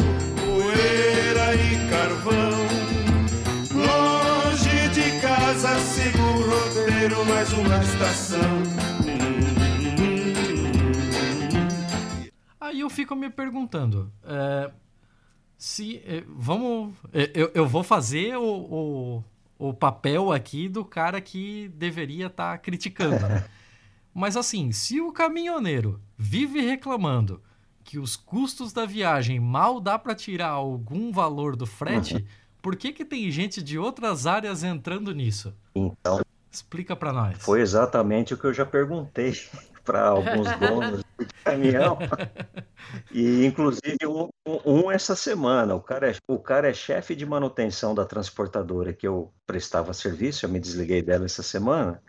roteiro, 7.02 7.26
mais 7.26 7.52
uma 7.52 7.78
estação. 7.82 8.40
Aí 12.60 12.80
eu 12.80 12.90
fico 12.90 13.16
me 13.16 13.28
perguntando. 13.28 14.12
É, 14.24 14.70
se. 15.56 15.98
É, 16.06 16.22
vamos. 16.28 16.94
É, 17.12 17.30
eu, 17.34 17.50
eu 17.54 17.66
vou 17.66 17.82
fazer 17.82 18.36
o, 18.36 18.44
o 18.44 19.24
o 19.58 19.72
papel 19.72 20.32
aqui 20.32 20.68
do 20.68 20.84
cara 20.84 21.20
que 21.20 21.68
deveria 21.76 22.26
estar 22.26 22.52
tá 22.52 22.58
criticando. 22.58 23.20
Né? 23.28 23.44
Mas 24.12 24.36
assim, 24.36 24.72
se 24.72 25.00
o 25.00 25.12
caminhoneiro 25.12 26.00
vive 26.18 26.60
reclamando 26.60 27.40
que 27.84 27.96
os 27.96 28.16
custos 28.16 28.72
da 28.72 28.84
viagem 28.84 29.38
mal 29.38 29.80
dá 29.80 29.96
para 29.96 30.16
tirar 30.16 30.48
algum 30.48 31.12
valor 31.12 31.54
do 31.54 31.64
frete, 31.64 32.16
uhum. 32.16 32.24
por 32.60 32.74
que, 32.74 32.92
que 32.92 33.04
tem 33.04 33.30
gente 33.30 33.62
de 33.62 33.78
outras 33.78 34.26
áreas 34.26 34.64
entrando 34.64 35.14
nisso? 35.14 35.54
Então, 35.76 36.20
explica 36.52 36.94
para 36.94 37.12
nós. 37.12 37.38
Foi 37.38 37.60
exatamente 37.60 38.34
o 38.34 38.36
que 38.36 38.44
eu 38.44 38.52
já 38.52 38.66
perguntei 38.66 39.32
para 39.84 40.06
alguns 40.06 40.48
donos 40.60 41.04
de 41.18 41.26
caminhão. 41.44 41.98
E 43.10 43.44
inclusive 43.46 44.06
um, 44.06 44.28
um, 44.64 44.90
essa 44.90 45.16
semana, 45.16 45.74
o 45.74 45.80
cara 45.80 46.10
é, 46.10 46.14
o 46.28 46.38
cara 46.38 46.68
é 46.68 46.74
chefe 46.74 47.16
de 47.16 47.24
manutenção 47.24 47.94
da 47.94 48.04
transportadora 48.04 48.92
que 48.92 49.06
eu 49.06 49.32
prestava 49.46 49.92
serviço, 49.92 50.44
eu 50.44 50.50
me 50.50 50.60
desliguei 50.60 51.02
dela 51.02 51.24
essa 51.24 51.42
semana. 51.42 52.02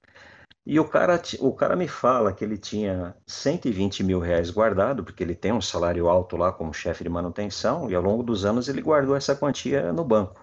E 0.65 0.79
o 0.79 0.87
cara, 0.87 1.21
o 1.39 1.51
cara 1.51 1.75
me 1.75 1.89
fala 1.89 2.31
que 2.31 2.43
ele 2.43 2.57
tinha 2.57 3.13
120 3.27 4.01
mil 4.01 4.19
reais 4.19 4.49
guardado, 4.49 5.03
porque 5.03 5.21
ele 5.21 5.35
tem 5.35 5.51
um 5.51 5.59
salário 5.59 6.07
alto 6.07 6.37
lá 6.37 6.53
como 6.53 6.73
chefe 6.73 7.03
de 7.03 7.09
manutenção, 7.09 7.91
e 7.91 7.95
ao 7.95 8.01
longo 8.01 8.23
dos 8.23 8.45
anos 8.45 8.69
ele 8.69 8.81
guardou 8.81 9.13
essa 9.15 9.35
quantia 9.35 9.91
no 9.91 10.05
banco. 10.05 10.42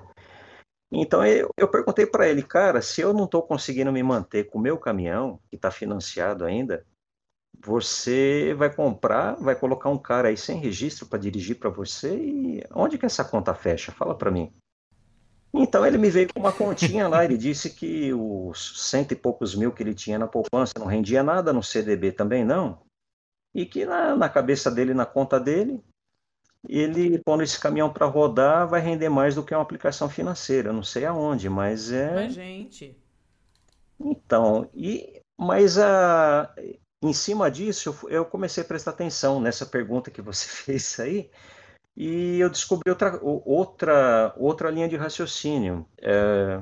Então 0.93 1.25
eu, 1.25 1.51
eu 1.57 1.69
perguntei 1.69 2.05
para 2.05 2.29
ele, 2.29 2.43
cara, 2.43 2.83
se 2.83 3.01
eu 3.01 3.13
não 3.13 3.25
estou 3.25 3.43
conseguindo 3.43 3.93
me 3.93 4.03
manter 4.03 4.45
com 4.45 4.59
o 4.59 4.61
meu 4.61 4.77
caminhão, 4.77 5.39
que 5.49 5.57
está 5.57 5.71
financiado 5.71 6.45
ainda, 6.45 6.85
você 7.63 8.55
vai 8.55 8.75
comprar, 8.75 9.35
vai 9.35 9.55
colocar 9.55 9.89
um 9.89 9.99
cara 9.99 10.29
aí 10.29 10.37
sem 10.37 10.59
registro 10.59 11.07
para 11.07 11.19
dirigir 11.19 11.59
para 11.59 11.71
você 11.71 12.17
e 12.17 12.65
onde 12.75 12.99
que 12.99 13.07
essa 13.07 13.25
conta 13.25 13.55
fecha? 13.55 13.93
Fala 13.93 14.15
para 14.15 14.31
mim. 14.31 14.53
Então 15.53 15.85
ele 15.85 15.99
me 15.99 16.11
veio 16.11 16.33
com 16.33 16.41
uma 16.41 16.53
continha 16.53 17.09
lá, 17.09 17.25
ele 17.25 17.37
disse 17.37 17.71
que 17.71 18.13
os 18.15 18.89
cento 18.89 19.13
e 19.13 19.17
poucos 19.17 19.55
mil 19.55 19.73
que 19.73 19.83
ele 19.83 19.95
tinha 19.95 20.19
na 20.19 20.29
poupança 20.29 20.75
não 20.79 20.87
rendia 20.87 21.23
nada, 21.23 21.53
no 21.53 21.63
CDB 21.63 22.13
também 22.13 22.45
não, 22.45 22.81
e 23.55 23.67
que 23.67 23.85
na, 23.85 24.17
na 24.17 24.29
cabeça 24.29 24.71
dele, 24.71 24.95
na 24.95 25.05
conta 25.05 25.41
dele, 25.41 25.83
ele 26.69 27.19
pondo 27.25 27.43
esse 27.43 27.59
caminhão 27.59 27.93
para 27.93 28.07
rodar 28.07 28.69
vai 28.69 28.81
render 28.81 29.09
mais 29.09 29.35
do 29.35 29.43
que 29.43 29.55
uma 29.55 29.63
aplicação 29.63 30.09
financeira. 30.09 30.73
Não 30.73 30.83
sei 30.83 31.05
aonde, 31.05 31.49
mas 31.49 31.91
é. 31.91 32.15
Mas, 32.15 32.35
gente. 32.35 32.97
Então, 33.99 34.69
e 34.75 35.21
mas 35.39 35.79
a 35.79 36.55
em 37.03 37.13
cima 37.15 37.51
disso 37.51 37.97
eu 38.09 38.27
comecei 38.27 38.63
a 38.63 38.67
prestar 38.67 38.91
atenção 38.91 39.41
nessa 39.41 39.65
pergunta 39.65 40.11
que 40.11 40.21
você 40.21 40.47
fez 40.65 41.01
aí 41.01 41.31
e 41.97 42.39
eu 42.39 42.51
descobri 42.51 42.91
outra 42.91 43.19
outra 43.23 44.35
outra 44.37 44.71
linha 44.71 44.89
de 44.89 44.97
raciocínio. 44.97 45.87
É, 46.01 46.61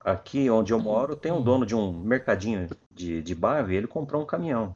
aqui 0.00 0.48
onde 0.50 0.72
eu 0.72 0.78
moro 0.78 1.16
tem 1.16 1.32
um 1.32 1.42
dono 1.42 1.66
de 1.66 1.74
um 1.74 1.92
mercadinho 1.92 2.68
de, 2.90 3.22
de 3.22 3.34
bairro 3.34 3.70
e 3.70 3.76
ele 3.76 3.86
comprou 3.86 4.22
um 4.22 4.26
caminhão. 4.26 4.74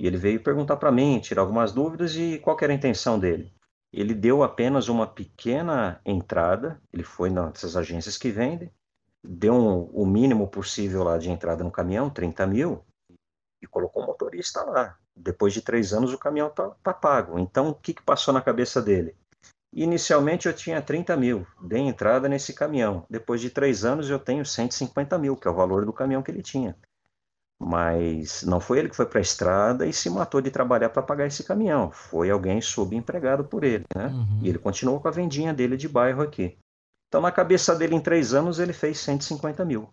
E 0.00 0.06
ele 0.06 0.16
veio 0.16 0.42
perguntar 0.42 0.78
para 0.78 0.90
mim, 0.90 1.20
tirar 1.20 1.42
algumas 1.42 1.72
dúvidas 1.72 2.16
e 2.16 2.38
qual 2.38 2.56
era 2.62 2.72
a 2.72 2.74
intenção 2.74 3.18
dele. 3.18 3.52
Ele 3.92 4.14
deu 4.14 4.42
apenas 4.42 4.88
uma 4.88 5.06
pequena 5.06 6.00
entrada, 6.06 6.80
ele 6.90 7.02
foi 7.02 7.28
nessas 7.28 7.76
agências 7.76 8.16
que 8.16 8.30
vendem, 8.30 8.72
deu 9.22 9.52
um, 9.52 9.90
o 9.92 10.06
mínimo 10.06 10.48
possível 10.48 11.02
lá 11.04 11.18
de 11.18 11.30
entrada 11.30 11.62
no 11.62 11.70
caminhão, 11.70 12.08
30 12.08 12.46
mil, 12.46 12.82
e 13.62 13.66
colocou 13.66 14.02
o 14.02 14.06
motorista 14.06 14.62
lá. 14.62 14.96
Depois 15.14 15.52
de 15.52 15.60
três 15.60 15.92
anos 15.92 16.14
o 16.14 16.18
caminhão 16.18 16.48
tá, 16.48 16.70
tá 16.82 16.94
pago. 16.94 17.38
Então 17.38 17.68
o 17.68 17.74
que, 17.74 17.92
que 17.92 18.02
passou 18.02 18.32
na 18.32 18.40
cabeça 18.40 18.80
dele? 18.80 19.14
Inicialmente 19.70 20.48
eu 20.48 20.54
tinha 20.54 20.80
30 20.80 21.14
mil, 21.14 21.46
dei 21.60 21.82
entrada 21.82 22.26
nesse 22.26 22.54
caminhão. 22.54 23.04
Depois 23.10 23.38
de 23.42 23.50
três 23.50 23.84
anos 23.84 24.08
eu 24.08 24.18
tenho 24.18 24.46
150 24.46 25.18
mil, 25.18 25.36
que 25.36 25.46
é 25.46 25.50
o 25.50 25.54
valor 25.54 25.84
do 25.84 25.92
caminhão 25.92 26.22
que 26.22 26.30
ele 26.30 26.42
tinha. 26.42 26.74
Mas 27.62 28.42
não 28.42 28.58
foi 28.58 28.78
ele 28.78 28.88
que 28.88 28.96
foi 28.96 29.04
para 29.04 29.18
a 29.18 29.22
estrada 29.22 29.86
e 29.86 29.92
se 29.92 30.08
matou 30.08 30.40
de 30.40 30.50
trabalhar 30.50 30.88
para 30.88 31.02
pagar 31.02 31.26
esse 31.26 31.44
caminhão. 31.44 31.90
Foi 31.90 32.30
alguém 32.30 32.60
subempregado 32.62 33.44
por 33.44 33.64
ele, 33.64 33.84
né? 33.94 34.06
Uhum. 34.06 34.40
E 34.42 34.48
ele 34.48 34.58
continuou 34.58 34.98
com 34.98 35.08
a 35.08 35.10
vendinha 35.10 35.52
dele 35.52 35.76
de 35.76 35.86
bairro 35.86 36.22
aqui. 36.22 36.56
Então, 37.08 37.20
na 37.20 37.30
cabeça 37.30 37.74
dele, 37.74 37.94
em 37.94 38.00
três 38.00 38.32
anos, 38.32 38.58
ele 38.58 38.72
fez 38.72 38.98
150 39.00 39.64
mil. 39.64 39.92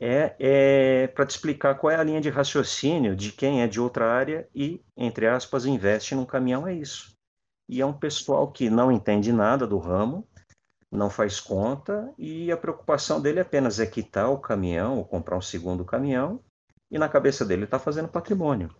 É, 0.00 0.36
é 0.38 1.06
para 1.08 1.26
te 1.26 1.30
explicar 1.30 1.74
qual 1.74 1.90
é 1.90 1.96
a 1.96 2.02
linha 2.02 2.20
de 2.20 2.30
raciocínio 2.30 3.16
de 3.16 3.32
quem 3.32 3.62
é 3.62 3.66
de 3.66 3.80
outra 3.80 4.10
área 4.10 4.48
e, 4.54 4.82
entre 4.96 5.26
aspas, 5.26 5.66
investe 5.66 6.14
num 6.14 6.24
caminhão, 6.24 6.66
é 6.66 6.74
isso. 6.74 7.12
E 7.68 7.80
é 7.80 7.86
um 7.86 7.92
pessoal 7.92 8.50
que 8.50 8.70
não 8.70 8.92
entende 8.92 9.32
nada 9.32 9.66
do 9.66 9.78
ramo, 9.78 10.26
não 10.96 11.10
faz 11.10 11.38
conta 11.40 12.12
e 12.18 12.50
a 12.50 12.56
preocupação 12.56 13.20
dele 13.20 13.40
apenas 13.40 13.78
é 13.78 13.86
quitar 13.86 14.30
o 14.30 14.38
caminhão 14.38 14.98
ou 14.98 15.04
comprar 15.04 15.36
um 15.36 15.42
segundo 15.42 15.84
caminhão 15.84 16.40
e 16.90 16.98
na 16.98 17.08
cabeça 17.08 17.44
dele 17.44 17.64
está 17.64 17.78
fazendo 17.78 18.08
patrimônio. 18.08 18.74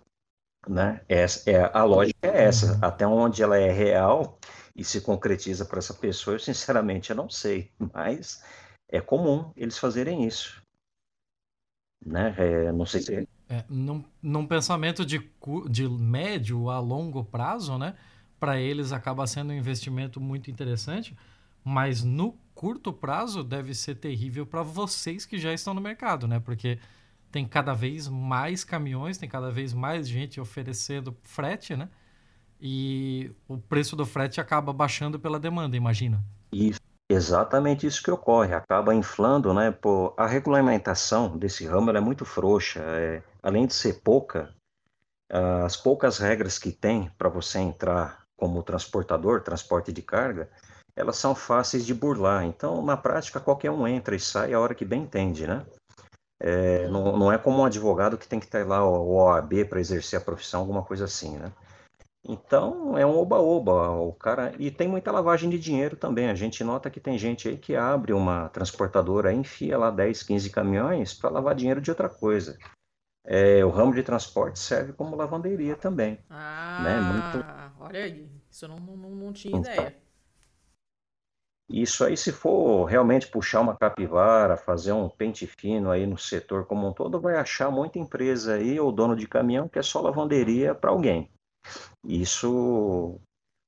Né? 0.68 1.00
Essa, 1.08 1.48
é, 1.50 1.70
a 1.72 1.84
lógica 1.84 2.26
é 2.26 2.44
essa. 2.44 2.74
Uhum. 2.74 2.78
Até 2.82 3.06
onde 3.06 3.42
ela 3.42 3.56
é 3.56 3.70
real 3.70 4.38
e 4.74 4.82
se 4.82 5.00
concretiza 5.00 5.64
para 5.64 5.78
essa 5.78 5.94
pessoa, 5.94 6.34
eu 6.34 6.40
sinceramente 6.40 7.10
eu 7.10 7.16
não 7.16 7.30
sei, 7.30 7.70
mas 7.92 8.42
é 8.88 9.00
comum 9.00 9.52
eles 9.56 9.78
fazerem 9.78 10.24
isso. 10.26 10.62
Né? 12.04 12.34
É, 12.36 12.72
não 12.72 12.86
sei 12.86 13.00
se. 13.00 13.28
É, 13.48 13.64
num, 13.68 14.04
num 14.20 14.46
pensamento 14.46 15.06
de, 15.06 15.30
de 15.70 15.88
médio 15.88 16.68
a 16.68 16.80
longo 16.80 17.24
prazo, 17.24 17.78
né? 17.78 17.94
para 18.38 18.60
eles 18.60 18.92
acaba 18.92 19.26
sendo 19.26 19.50
um 19.50 19.56
investimento 19.56 20.20
muito 20.20 20.50
interessante, 20.50 21.16
mas 21.66 22.04
no 22.04 22.38
curto 22.54 22.92
prazo 22.92 23.42
deve 23.42 23.74
ser 23.74 23.96
terrível 23.96 24.46
para 24.46 24.62
vocês 24.62 25.26
que 25.26 25.36
já 25.36 25.52
estão 25.52 25.74
no 25.74 25.80
mercado, 25.80 26.28
né? 26.28 26.38
Porque 26.38 26.78
tem 27.32 27.44
cada 27.44 27.74
vez 27.74 28.06
mais 28.06 28.62
caminhões, 28.62 29.18
tem 29.18 29.28
cada 29.28 29.50
vez 29.50 29.74
mais 29.74 30.08
gente 30.08 30.40
oferecendo 30.40 31.16
frete, 31.24 31.74
né? 31.74 31.88
E 32.60 33.32
o 33.48 33.58
preço 33.58 33.96
do 33.96 34.06
frete 34.06 34.40
acaba 34.40 34.72
baixando 34.72 35.18
pela 35.18 35.40
demanda, 35.40 35.76
imagina. 35.76 36.22
Isso, 36.52 36.80
exatamente 37.10 37.84
isso 37.84 38.00
que 38.00 38.12
ocorre, 38.12 38.54
acaba 38.54 38.94
inflando, 38.94 39.52
né? 39.52 39.72
Pô, 39.72 40.14
a 40.16 40.24
regulamentação 40.24 41.36
desse 41.36 41.66
ramo 41.66 41.90
é 41.90 42.00
muito 42.00 42.24
frouxa, 42.24 42.78
é, 42.78 43.24
além 43.42 43.66
de 43.66 43.74
ser 43.74 44.00
pouca, 44.04 44.54
as 45.64 45.76
poucas 45.76 46.18
regras 46.18 46.60
que 46.60 46.70
tem 46.70 47.10
para 47.18 47.28
você 47.28 47.58
entrar 47.58 48.24
como 48.36 48.62
transportador, 48.62 49.42
transporte 49.42 49.92
de 49.92 50.00
carga, 50.00 50.48
elas 50.96 51.16
são 51.16 51.34
fáceis 51.34 51.84
de 51.84 51.94
burlar. 51.94 52.44
Então, 52.44 52.82
na 52.82 52.96
prática, 52.96 53.38
qualquer 53.38 53.70
um 53.70 53.86
entra 53.86 54.16
e 54.16 54.20
sai 54.20 54.54
a 54.54 54.60
hora 54.60 54.74
que 54.74 54.84
bem 54.84 55.02
entende, 55.02 55.46
né? 55.46 55.64
É, 56.40 56.88
não, 56.88 57.16
não, 57.16 57.32
é 57.32 57.38
como 57.38 57.60
um 57.60 57.64
advogado 57.64 58.18
que 58.18 58.28
tem 58.28 58.40
que 58.40 58.46
ter 58.46 58.64
lá 58.64 58.84
o 58.84 59.14
OAB 59.14 59.64
para 59.68 59.80
exercer 59.80 60.18
a 60.18 60.24
profissão, 60.24 60.60
alguma 60.60 60.82
coisa 60.82 61.04
assim, 61.04 61.36
né? 61.38 61.52
Então 62.28 62.98
é 62.98 63.06
um 63.06 63.16
oba-oba, 63.16 63.90
o 63.90 64.12
cara 64.12 64.52
e 64.58 64.70
tem 64.70 64.88
muita 64.88 65.12
lavagem 65.12 65.48
de 65.48 65.58
dinheiro 65.58 65.96
também. 65.96 66.28
A 66.28 66.34
gente 66.34 66.64
nota 66.64 66.90
que 66.90 66.98
tem 66.98 67.16
gente 67.16 67.48
aí 67.48 67.56
que 67.56 67.76
abre 67.76 68.12
uma 68.12 68.48
transportadora, 68.48 69.32
enfia 69.32 69.78
lá 69.78 69.90
10, 69.90 70.24
15 70.24 70.50
caminhões 70.50 71.14
para 71.14 71.30
lavar 71.30 71.54
dinheiro 71.54 71.80
de 71.80 71.90
outra 71.90 72.08
coisa. 72.08 72.58
É, 73.24 73.64
o 73.64 73.70
ramo 73.70 73.94
de 73.94 74.02
transporte 74.02 74.58
serve 74.58 74.92
como 74.92 75.16
lavanderia 75.16 75.76
também. 75.76 76.18
Ah, 76.28 76.80
né? 76.82 77.00
Muito... 77.00 77.80
olha 77.80 78.04
aí, 78.04 78.28
isso 78.50 78.64
eu 78.64 78.68
não, 78.70 78.78
não, 78.78 79.10
não 79.10 79.32
tinha 79.32 79.56
então, 79.56 79.72
ideia. 79.72 80.05
Isso 81.68 82.04
aí, 82.04 82.16
se 82.16 82.30
for 82.30 82.84
realmente 82.84 83.26
puxar 83.26 83.60
uma 83.60 83.76
capivara, 83.76 84.56
fazer 84.56 84.92
um 84.92 85.08
pente 85.08 85.46
fino 85.58 85.90
aí 85.90 86.06
no 86.06 86.16
setor 86.16 86.64
como 86.64 86.88
um 86.88 86.92
todo, 86.92 87.20
vai 87.20 87.36
achar 87.36 87.70
muita 87.70 87.98
empresa 87.98 88.54
aí, 88.54 88.78
ou 88.78 88.92
dono 88.92 89.16
de 89.16 89.26
caminhão, 89.26 89.68
que 89.68 89.78
é 89.78 89.82
só 89.82 90.00
lavanderia 90.00 90.74
para 90.74 90.90
alguém. 90.90 91.28
Isso 92.04 93.18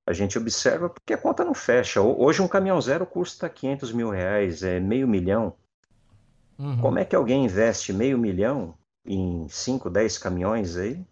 a 0.08 0.12
gente 0.12 0.38
observa 0.38 0.88
porque 0.88 1.12
a 1.12 1.18
conta 1.18 1.44
não 1.44 1.52
fecha. 1.52 2.00
Hoje 2.00 2.40
um 2.40 2.48
caminhão 2.48 2.80
zero 2.80 3.04
custa 3.04 3.48
500 3.48 3.92
mil 3.92 4.10
reais, 4.10 4.62
é 4.62 4.78
meio 4.78 5.06
milhão. 5.06 5.54
Uhum. 6.58 6.80
Como 6.80 6.98
é 6.98 7.04
que 7.04 7.14
alguém 7.14 7.44
investe 7.44 7.92
meio 7.92 8.16
milhão 8.16 8.74
em 9.04 9.46
5, 9.48 9.90
10 9.90 10.18
caminhões 10.18 10.76
aí 10.76 11.04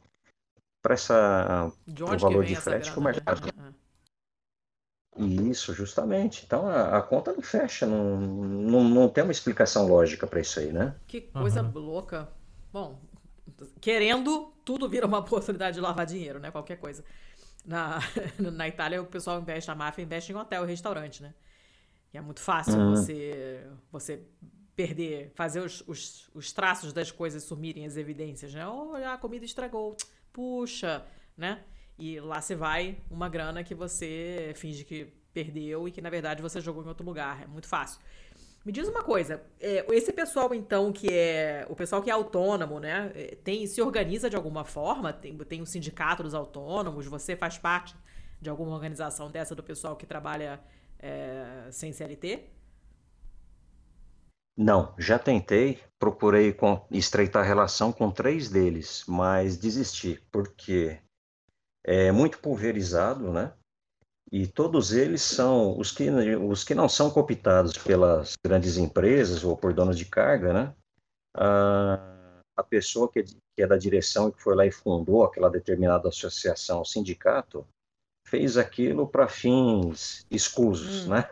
para 0.82 0.94
essa 0.94 1.70
o 1.86 2.18
valor 2.18 2.44
de 2.44 2.56
frete 2.56 2.92
que 2.92 2.98
o 2.98 3.02
mercado... 3.02 3.44
Né? 3.46 3.65
Isso, 5.18 5.72
justamente. 5.74 6.44
Então 6.46 6.66
a, 6.66 6.98
a, 6.98 7.02
conta 7.02 7.32
não 7.32 7.42
fecha, 7.42 7.86
não, 7.86 8.16
não, 8.20 8.84
não 8.84 9.08
tem 9.08 9.24
uma 9.24 9.32
explicação 9.32 9.86
lógica 9.86 10.26
para 10.26 10.40
isso 10.40 10.60
aí, 10.60 10.72
né? 10.72 10.94
Que 11.06 11.22
coisa 11.22 11.62
uhum. 11.62 11.72
louca. 11.74 12.28
Bom, 12.72 13.00
querendo, 13.80 14.52
tudo 14.64 14.88
vira 14.88 15.06
uma 15.06 15.18
oportunidade 15.20 15.76
de 15.76 15.80
lavar 15.80 16.06
dinheiro, 16.06 16.38
né? 16.38 16.50
Qualquer 16.50 16.76
coisa. 16.76 17.04
Na, 17.64 17.98
na 18.38 18.68
Itália, 18.68 19.00
o 19.00 19.06
pessoal 19.06 19.40
investe, 19.40 19.70
a 19.70 19.74
máfia 19.74 20.02
investe 20.02 20.32
em 20.32 20.36
hotel 20.36 20.64
e 20.64 20.68
restaurante, 20.68 21.22
né? 21.22 21.34
E 22.12 22.18
é 22.18 22.20
muito 22.20 22.40
fácil 22.40 22.76
uhum. 22.76 22.90
você, 22.90 23.66
você 23.90 24.22
perder, 24.74 25.32
fazer 25.34 25.60
os, 25.60 25.82
os, 25.86 26.30
os, 26.34 26.52
traços 26.52 26.92
das 26.92 27.10
coisas 27.10 27.42
sumirem 27.42 27.86
as 27.86 27.96
evidências, 27.96 28.52
né? 28.54 28.66
Olha, 28.66 29.12
a 29.12 29.18
comida 29.18 29.44
estragou. 29.44 29.96
Puxa, 30.32 31.04
né? 31.36 31.62
E 31.98 32.20
lá 32.20 32.40
você 32.40 32.54
vai 32.54 32.98
uma 33.10 33.28
grana 33.28 33.64
que 33.64 33.74
você 33.74 34.52
finge 34.56 34.84
que 34.84 35.12
perdeu 35.32 35.86
e 35.88 35.92
que 35.92 36.00
na 36.00 36.10
verdade 36.10 36.42
você 36.42 36.60
jogou 36.60 36.84
em 36.84 36.88
outro 36.88 37.04
lugar. 37.04 37.42
É 37.42 37.46
muito 37.46 37.68
fácil. 37.68 38.00
Me 38.64 38.72
diz 38.72 38.88
uma 38.88 39.02
coisa, 39.02 39.40
é, 39.60 39.86
esse 39.94 40.12
pessoal 40.12 40.52
então 40.52 40.92
que 40.92 41.08
é 41.08 41.64
o 41.70 41.76
pessoal 41.76 42.02
que 42.02 42.10
é 42.10 42.12
autônomo, 42.12 42.80
né? 42.80 43.12
É, 43.14 43.36
tem 43.36 43.64
se 43.66 43.80
organiza 43.80 44.28
de 44.28 44.34
alguma 44.34 44.64
forma? 44.64 45.12
Tem, 45.12 45.36
tem 45.38 45.62
um 45.62 45.66
sindicato 45.66 46.22
dos 46.22 46.34
autônomos? 46.34 47.06
Você 47.06 47.36
faz 47.36 47.58
parte 47.58 47.94
de 48.40 48.50
alguma 48.50 48.72
organização 48.72 49.30
dessa 49.30 49.54
do 49.54 49.62
pessoal 49.62 49.94
que 49.94 50.04
trabalha 50.04 50.60
é, 50.98 51.68
sem 51.70 51.92
CLT? 51.92 52.50
Não, 54.56 54.94
já 54.98 55.18
tentei, 55.18 55.78
procurei 55.98 56.52
estreitar 56.90 57.44
relação 57.44 57.92
com 57.92 58.10
três 58.10 58.48
deles, 58.48 59.04
mas 59.06 59.56
desisti, 59.56 60.20
porque 60.32 60.98
é 61.86 62.10
muito 62.10 62.40
pulverizado, 62.40 63.32
né? 63.32 63.52
E 64.32 64.44
todos 64.44 64.92
eles 64.92 65.22
são 65.22 65.78
os 65.78 65.92
que, 65.92 66.10
os 66.10 66.64
que 66.64 66.74
não 66.74 66.88
são 66.88 67.08
cooptados 67.08 67.78
pelas 67.78 68.34
grandes 68.44 68.76
empresas 68.76 69.44
ou 69.44 69.56
por 69.56 69.72
donos 69.72 69.96
de 69.96 70.04
carga, 70.04 70.52
né? 70.52 70.74
A, 71.36 72.40
a 72.56 72.62
pessoa 72.64 73.08
que 73.08 73.20
é, 73.20 73.22
que 73.22 73.62
é 73.62 73.66
da 73.66 73.76
direção 73.76 74.28
e 74.28 74.32
que 74.32 74.42
foi 74.42 74.56
lá 74.56 74.66
e 74.66 74.72
fundou 74.72 75.22
aquela 75.22 75.48
determinada 75.48 76.08
associação, 76.08 76.84
sindicato, 76.84 77.64
fez 78.26 78.56
aquilo 78.56 79.06
para 79.06 79.28
fins 79.28 80.26
escusos, 80.28 81.06
hum. 81.06 81.10
né? 81.10 81.30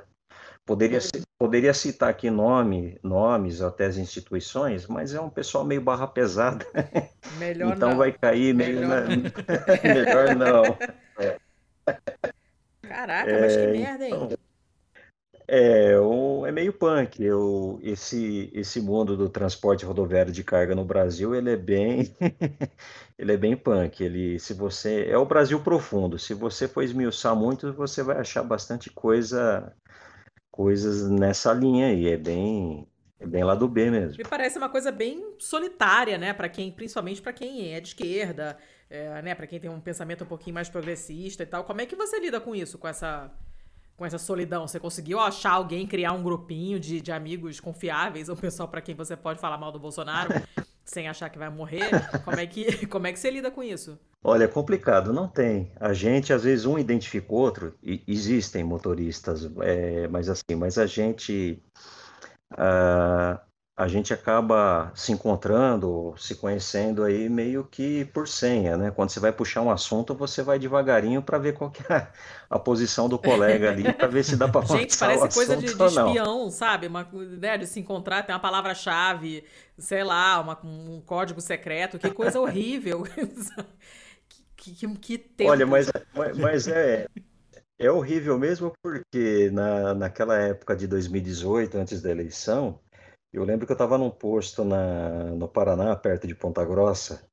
Poderia, 0.66 0.98
poderia 1.38 1.74
citar 1.74 2.08
aqui 2.08 2.30
nome, 2.30 2.98
nomes, 3.02 3.60
até 3.60 3.84
as 3.84 3.98
instituições, 3.98 4.86
mas 4.86 5.12
é 5.14 5.20
um 5.20 5.28
pessoal 5.28 5.64
meio 5.64 5.82
barra 5.82 6.06
pesada. 6.06 6.64
Melhor 7.38 7.76
então 7.76 7.90
não. 7.90 7.98
vai 7.98 8.12
cair 8.12 8.54
meio. 8.54 8.80
Melhor 8.80 9.08
na- 9.08 9.16
Melhor 9.84 10.36
não. 10.36 10.78
Caraca, 12.82 13.30
mas 13.40 13.56
que 13.56 13.62
É, 13.62 13.72
merda, 13.72 14.08
hein? 14.08 14.28
É, 15.46 15.98
o- 16.00 16.46
é 16.46 16.52
meio 16.52 16.72
punk. 16.72 17.22
Eu, 17.22 17.78
esse, 17.82 18.50
esse 18.54 18.80
mundo 18.80 19.16
do 19.16 19.28
transporte 19.28 19.84
rodoviário 19.84 20.32
de 20.32 20.42
carga 20.42 20.74
no 20.74 20.84
Brasil, 20.84 21.34
ele 21.34 21.50
é 21.50 21.56
bem, 21.56 22.14
ele 23.18 23.32
é 23.32 23.36
bem 23.36 23.54
punk. 23.56 24.02
Ele, 24.02 24.38
se 24.38 24.54
você, 24.54 25.04
é 25.08 25.18
o 25.18 25.26
Brasil 25.26 25.60
profundo. 25.60 26.18
Se 26.18 26.32
você 26.32 26.66
for 26.66 26.82
esmiuçar 26.82 27.36
muito, 27.36 27.72
você 27.74 28.02
vai 28.02 28.16
achar 28.18 28.42
bastante 28.42 28.88
coisa, 28.90 29.74
coisas 30.54 31.10
nessa 31.10 31.52
linha 31.52 31.88
aí. 31.88 32.06
É 32.08 32.16
bem, 32.16 32.86
é 33.18 33.26
bem 33.26 33.42
lá 33.42 33.56
do 33.56 33.66
B 33.66 33.90
mesmo. 33.90 34.16
Me 34.16 34.22
parece 34.22 34.56
uma 34.56 34.68
coisa 34.68 34.92
bem 34.92 35.34
solitária, 35.36 36.16
né? 36.16 36.32
Para 36.32 36.48
quem, 36.48 36.70
principalmente 36.70 37.20
para 37.20 37.32
quem 37.32 37.74
é 37.74 37.80
de 37.80 37.88
esquerda, 37.88 38.56
é, 38.88 39.20
né? 39.20 39.34
Para 39.34 39.48
quem 39.48 39.58
tem 39.58 39.68
um 39.68 39.80
pensamento 39.80 40.22
um 40.22 40.26
pouquinho 40.28 40.54
mais 40.54 40.68
progressista 40.68 41.42
e 41.42 41.46
tal. 41.46 41.64
Como 41.64 41.80
é 41.80 41.86
que 41.86 41.96
você 41.96 42.20
lida 42.20 42.40
com 42.40 42.54
isso, 42.54 42.78
com 42.78 42.86
essa, 42.86 43.32
com 43.96 44.06
essa 44.06 44.16
solidão? 44.16 44.68
Você 44.68 44.78
conseguiu 44.78 45.18
achar 45.18 45.54
alguém, 45.54 45.88
criar 45.88 46.12
um 46.12 46.22
grupinho 46.22 46.78
de, 46.78 47.00
de 47.00 47.10
amigos 47.10 47.58
confiáveis, 47.58 48.28
um 48.28 48.36
pessoal 48.36 48.68
para 48.68 48.80
quem 48.80 48.94
você 48.94 49.16
pode 49.16 49.40
falar 49.40 49.58
mal 49.58 49.72
do 49.72 49.80
Bolsonaro 49.80 50.30
sem 50.86 51.08
achar 51.08 51.30
que 51.30 51.38
vai 51.38 51.50
morrer? 51.50 51.90
Como 52.24 52.38
é 52.38 52.46
que, 52.46 52.86
como 52.86 53.08
é 53.08 53.12
que 53.12 53.18
você 53.18 53.28
lida 53.28 53.50
com 53.50 53.60
isso? 53.60 53.98
Olha, 54.24 54.44
é 54.44 54.48
complicado, 54.48 55.12
não 55.12 55.28
tem. 55.28 55.70
A 55.78 55.92
gente, 55.92 56.32
às 56.32 56.44
vezes, 56.44 56.64
um 56.64 56.78
identifica 56.78 57.30
o 57.32 57.36
outro, 57.36 57.74
e 57.82 58.02
existem 58.08 58.64
motoristas, 58.64 59.44
é, 59.60 60.08
mas 60.08 60.28
assim, 60.30 60.54
mas 60.56 60.78
a 60.78 60.86
gente, 60.86 61.62
ah, 62.56 63.40
a 63.76 63.88
gente 63.88 64.14
acaba 64.14 64.92
se 64.94 65.12
encontrando, 65.12 66.14
se 66.18 66.36
conhecendo 66.36 67.04
aí 67.04 67.28
meio 67.28 67.64
que 67.64 68.04
por 68.06 68.28
senha, 68.28 68.76
né? 68.76 68.90
Quando 68.90 69.10
você 69.10 69.20
vai 69.20 69.32
puxar 69.32 69.62
um 69.62 69.70
assunto, 69.70 70.14
você 70.14 70.42
vai 70.42 70.58
devagarinho 70.58 71.22
para 71.22 71.38
ver 71.38 71.54
qual 71.54 71.70
que 71.70 71.82
é 71.92 71.96
a, 71.96 72.12
a 72.50 72.58
posição 72.58 73.08
do 73.08 73.18
colega 73.18 73.68
ali, 73.68 73.90
para 73.92 74.08
ver 74.08 74.24
se 74.24 74.36
dá 74.36 74.48
para 74.48 74.60
Gente, 74.64 74.96
avançar 74.96 75.12
o 75.14 75.22
parece 75.22 75.28
coisa 75.28 75.56
de, 75.56 75.66
assunto 75.66 75.74
de 75.74 75.84
espião, 75.84 76.50
sabe? 76.50 76.86
Uma, 76.86 77.04
né, 77.12 77.58
de 77.58 77.66
se 77.66 77.80
encontrar, 77.80 78.22
tem 78.22 78.34
uma 78.34 78.40
palavra-chave, 78.40 79.44
sei 79.78 80.02
lá, 80.04 80.40
uma- 80.40 80.58
um 80.64 81.00
código 81.02 81.40
secreto, 81.40 81.98
que 81.98 82.10
coisa 82.10 82.40
horrível. 82.40 83.04
que, 84.64 84.74
que, 84.74 84.88
que 84.96 85.18
tempo. 85.18 85.50
Olha, 85.50 85.66
mas, 85.66 85.90
mas, 86.14 86.38
mas 86.38 86.68
é, 86.68 87.06
é 87.78 87.90
horrível 87.90 88.38
mesmo 88.38 88.72
porque 88.82 89.50
na, 89.52 89.94
naquela 89.94 90.38
época 90.38 90.74
de 90.74 90.86
2018, 90.86 91.76
antes 91.76 92.00
da 92.00 92.10
eleição, 92.10 92.80
eu 93.32 93.44
lembro 93.44 93.66
que 93.66 93.72
eu 93.72 93.74
estava 93.74 93.98
num 93.98 94.10
posto 94.10 94.64
na, 94.64 95.34
no 95.34 95.48
Paraná, 95.48 95.94
perto 95.94 96.26
de 96.26 96.34
Ponta 96.34 96.64
Grossa. 96.64 97.26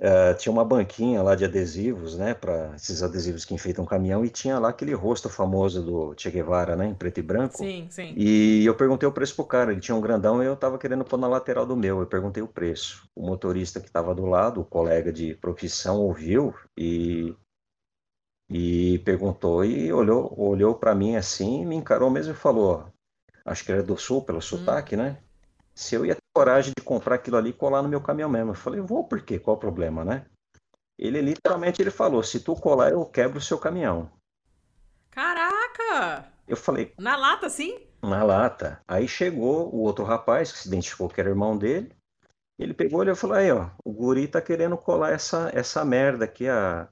Eh, 0.00 0.34
tinha 0.34 0.52
uma 0.52 0.64
banquinha 0.64 1.20
lá 1.22 1.34
de 1.34 1.44
adesivos, 1.44 2.16
né, 2.16 2.32
para 2.32 2.72
esses 2.76 3.02
adesivos 3.02 3.44
que 3.44 3.52
enfeitam 3.52 3.84
caminhão, 3.84 4.24
e 4.24 4.30
tinha 4.30 4.56
lá 4.58 4.68
aquele 4.68 4.94
rosto 4.94 5.28
famoso 5.28 5.82
do 5.82 6.14
Che 6.16 6.30
Guevara, 6.30 6.76
né, 6.76 6.86
em 6.86 6.94
preto 6.94 7.18
e 7.18 7.22
branco. 7.22 7.58
Sim, 7.58 7.88
sim. 7.90 8.14
E 8.16 8.64
eu 8.64 8.76
perguntei 8.76 9.08
o 9.08 9.12
preço 9.12 9.34
pro 9.34 9.44
cara, 9.44 9.72
ele 9.72 9.80
tinha 9.80 9.96
um 9.96 10.00
grandão 10.00 10.40
e 10.40 10.46
eu 10.46 10.54
tava 10.54 10.78
querendo 10.78 11.04
pôr 11.04 11.18
na 11.18 11.26
lateral 11.26 11.66
do 11.66 11.76
meu. 11.76 11.98
Eu 11.98 12.06
perguntei 12.06 12.40
o 12.42 12.46
preço. 12.46 13.08
O 13.14 13.26
motorista 13.26 13.80
que 13.80 13.86
estava 13.86 14.14
do 14.14 14.24
lado, 14.24 14.60
o 14.60 14.64
colega 14.64 15.12
de 15.12 15.34
profissão, 15.34 16.00
ouviu 16.00 16.54
e, 16.76 17.34
e 18.48 19.00
perguntou 19.00 19.64
e 19.64 19.92
olhou, 19.92 20.32
olhou 20.38 20.76
para 20.76 20.94
mim 20.94 21.16
assim, 21.16 21.66
me 21.66 21.74
encarou 21.74 22.08
mesmo 22.08 22.32
e 22.32 22.36
falou, 22.36 22.86
acho 23.44 23.64
que 23.64 23.72
era 23.72 23.82
do 23.82 23.96
sul, 23.96 24.22
pelo 24.22 24.40
sotaque, 24.40 24.96
né? 24.96 25.18
Se 25.74 25.96
eu 25.96 26.06
ia 26.06 26.16
coragem 26.38 26.72
de 26.76 26.84
comprar 26.84 27.16
aquilo 27.16 27.36
ali 27.36 27.50
e 27.50 27.52
colar 27.52 27.82
no 27.82 27.88
meu 27.88 28.00
caminhão 28.00 28.30
mesmo. 28.30 28.52
Eu 28.52 28.54
falei, 28.54 28.80
vou 28.80 29.02
por 29.02 29.20
quê? 29.22 29.40
Qual 29.40 29.56
o 29.56 29.60
problema, 29.60 30.04
né? 30.04 30.24
Ele 30.96 31.20
literalmente 31.20 31.82
ele 31.82 31.90
falou, 31.90 32.22
se 32.22 32.38
tu 32.38 32.54
colar 32.54 32.92
eu 32.92 33.04
quebro 33.04 33.38
o 33.38 33.42
seu 33.42 33.58
caminhão. 33.58 34.08
Caraca! 35.10 36.30
Eu 36.46 36.56
falei, 36.56 36.94
Na 36.96 37.16
lata, 37.16 37.50
sim? 37.50 37.80
na 38.00 38.22
lata. 38.22 38.80
Aí 38.86 39.08
chegou 39.08 39.74
o 39.74 39.80
outro 39.80 40.04
rapaz, 40.04 40.52
que 40.52 40.58
se 40.58 40.68
identificou 40.68 41.08
que 41.08 41.20
era 41.20 41.28
irmão 41.28 41.58
dele. 41.58 41.92
Ele 42.56 42.72
pegou 42.72 43.02
ele 43.02 43.10
e 43.10 43.16
falou: 43.16 43.36
Aí, 43.36 43.50
ó, 43.50 43.70
o 43.84 43.92
guri 43.92 44.28
tá 44.28 44.40
querendo 44.40 44.76
colar 44.76 45.10
essa, 45.10 45.50
essa 45.52 45.84
merda 45.84 46.24
aqui, 46.24 46.48
a, 46.48 46.88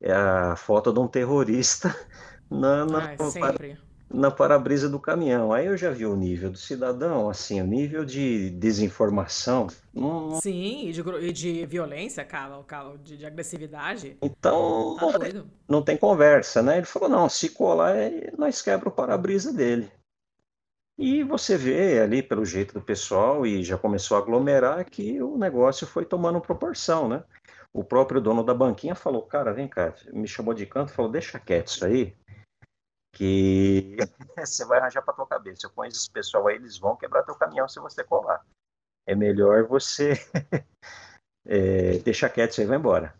é 0.00 0.12
a 0.12 0.54
foto 0.54 0.92
de 0.92 1.00
um 1.00 1.08
terrorista 1.08 1.88
na, 2.48 2.86
na, 2.86 3.08
Ai, 3.08 3.18
sempre. 3.18 3.78
Na 4.14 4.30
para-brisa 4.30 4.88
do 4.88 4.98
caminhão. 5.00 5.52
Aí 5.52 5.66
eu 5.66 5.76
já 5.76 5.90
vi 5.90 6.06
o 6.06 6.16
nível 6.16 6.50
do 6.50 6.58
cidadão, 6.58 7.28
assim, 7.28 7.60
o 7.60 7.66
nível 7.66 8.04
de 8.04 8.50
desinformação. 8.50 9.66
Não- 9.92 10.40
Sim, 10.40 10.88
e 10.88 10.92
de, 10.92 11.00
e 11.20 11.32
de 11.32 11.66
violência, 11.66 12.24
cara, 12.24 12.62
cara, 12.64 12.96
de, 12.98 13.16
de 13.16 13.26
agressividade. 13.26 14.16
então, 14.22 14.96
Tá 14.98 15.18
não 15.18 15.46
não 15.68 15.82
tem 15.82 15.96
conversa, 15.96 16.62
né? 16.62 16.78
Ele 16.78 16.86
falou: 16.86 17.08
Não, 17.08 17.28
se 17.28 17.48
colar, 17.50 17.96
é- 17.96 18.32
nós 18.38 18.62
quebra 18.62 18.88
o 18.88 18.92
para-brisa 18.92 19.52
dele. 19.52 19.90
E 20.96 21.24
você 21.24 21.56
vê 21.56 22.00
ali 22.00 22.22
pelo 22.22 22.44
jeito 22.44 22.72
do 22.74 22.80
pessoal, 22.80 23.44
e 23.44 23.64
já 23.64 23.76
começou 23.76 24.16
a 24.16 24.20
aglomerar, 24.20 24.84
que 24.88 25.20
o 25.20 25.36
negócio 25.36 25.86
foi 25.86 26.04
tomando 26.04 26.40
proporção, 26.40 27.08
né? 27.08 27.24
O 27.72 27.82
próprio 27.82 28.20
dono 28.20 28.44
da 28.44 28.54
banquinha 28.54 28.94
falou: 28.94 29.22
Cara, 29.22 29.52
vem 29.52 29.66
cá, 29.66 29.92
me 30.12 30.28
chamou 30.28 30.54
de 30.54 30.66
canto, 30.66 30.92
falou: 30.92 31.10
Deixa 31.10 31.38
quieto 31.40 31.68
isso 31.68 31.84
aí, 31.84 32.14
que 33.14 33.96
você 34.36 34.64
vai 34.64 34.78
arranjar 34.78 35.02
para 35.02 35.14
tua 35.14 35.26
cabeça. 35.26 35.66
Eu 35.66 35.70
conheço 35.70 35.98
esse 35.98 36.10
pessoal 36.10 36.48
aí, 36.48 36.56
eles 36.56 36.76
vão 36.76 36.96
quebrar 36.96 37.22
teu 37.22 37.34
caminhão 37.34 37.68
se 37.68 37.80
você 37.80 38.04
colar. 38.04 38.44
É 39.06 39.14
melhor 39.14 39.66
você 39.66 40.14
é, 41.46 41.98
deixar 41.98 42.28
quieto 42.28 42.58
e 42.58 42.64
vai 42.66 42.76
embora. 42.76 43.14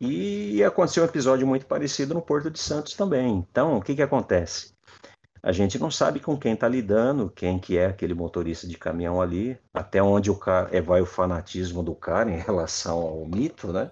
E 0.00 0.62
aconteceu 0.64 1.02
um 1.02 1.06
episódio 1.06 1.46
muito 1.46 1.66
parecido 1.66 2.14
no 2.14 2.20
Porto 2.20 2.50
de 2.50 2.58
Santos 2.58 2.94
também. 2.94 3.46
Então, 3.50 3.76
o 3.76 3.82
que 3.82 3.94
que 3.94 4.02
acontece? 4.02 4.74
A 5.42 5.52
gente 5.52 5.78
não 5.78 5.90
sabe 5.90 6.20
com 6.20 6.38
quem 6.38 6.54
está 6.54 6.66
lidando, 6.66 7.30
quem 7.30 7.58
que 7.58 7.76
é 7.76 7.86
aquele 7.86 8.14
motorista 8.14 8.66
de 8.66 8.78
caminhão 8.78 9.20
ali, 9.20 9.58
até 9.74 10.02
onde 10.02 10.30
o 10.30 10.36
cara, 10.36 10.74
é, 10.74 10.80
vai 10.80 11.02
o 11.02 11.06
fanatismo 11.06 11.82
do 11.82 11.94
cara 11.94 12.30
em 12.30 12.38
relação 12.38 12.98
ao 12.98 13.26
mito, 13.26 13.72
né? 13.72 13.90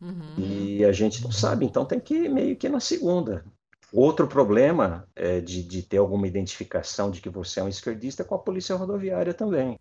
Uhum. 0.00 0.34
E 0.38 0.84
a 0.84 0.92
gente 0.92 1.22
não 1.22 1.30
sabe, 1.30 1.64
então 1.64 1.84
tem 1.84 2.00
que 2.00 2.14
ir 2.14 2.28
meio 2.28 2.56
que 2.56 2.68
na 2.68 2.80
segunda. 2.80 3.44
Outro 3.92 4.26
problema 4.26 5.06
é 5.14 5.40
de, 5.40 5.62
de 5.62 5.82
ter 5.82 5.98
alguma 5.98 6.26
identificação 6.26 7.10
de 7.10 7.20
que 7.20 7.28
você 7.28 7.60
é 7.60 7.62
um 7.62 7.68
esquerdista 7.68 8.22
é 8.22 8.24
com 8.24 8.34
a 8.34 8.38
polícia 8.38 8.74
rodoviária 8.74 9.34
também. 9.34 9.78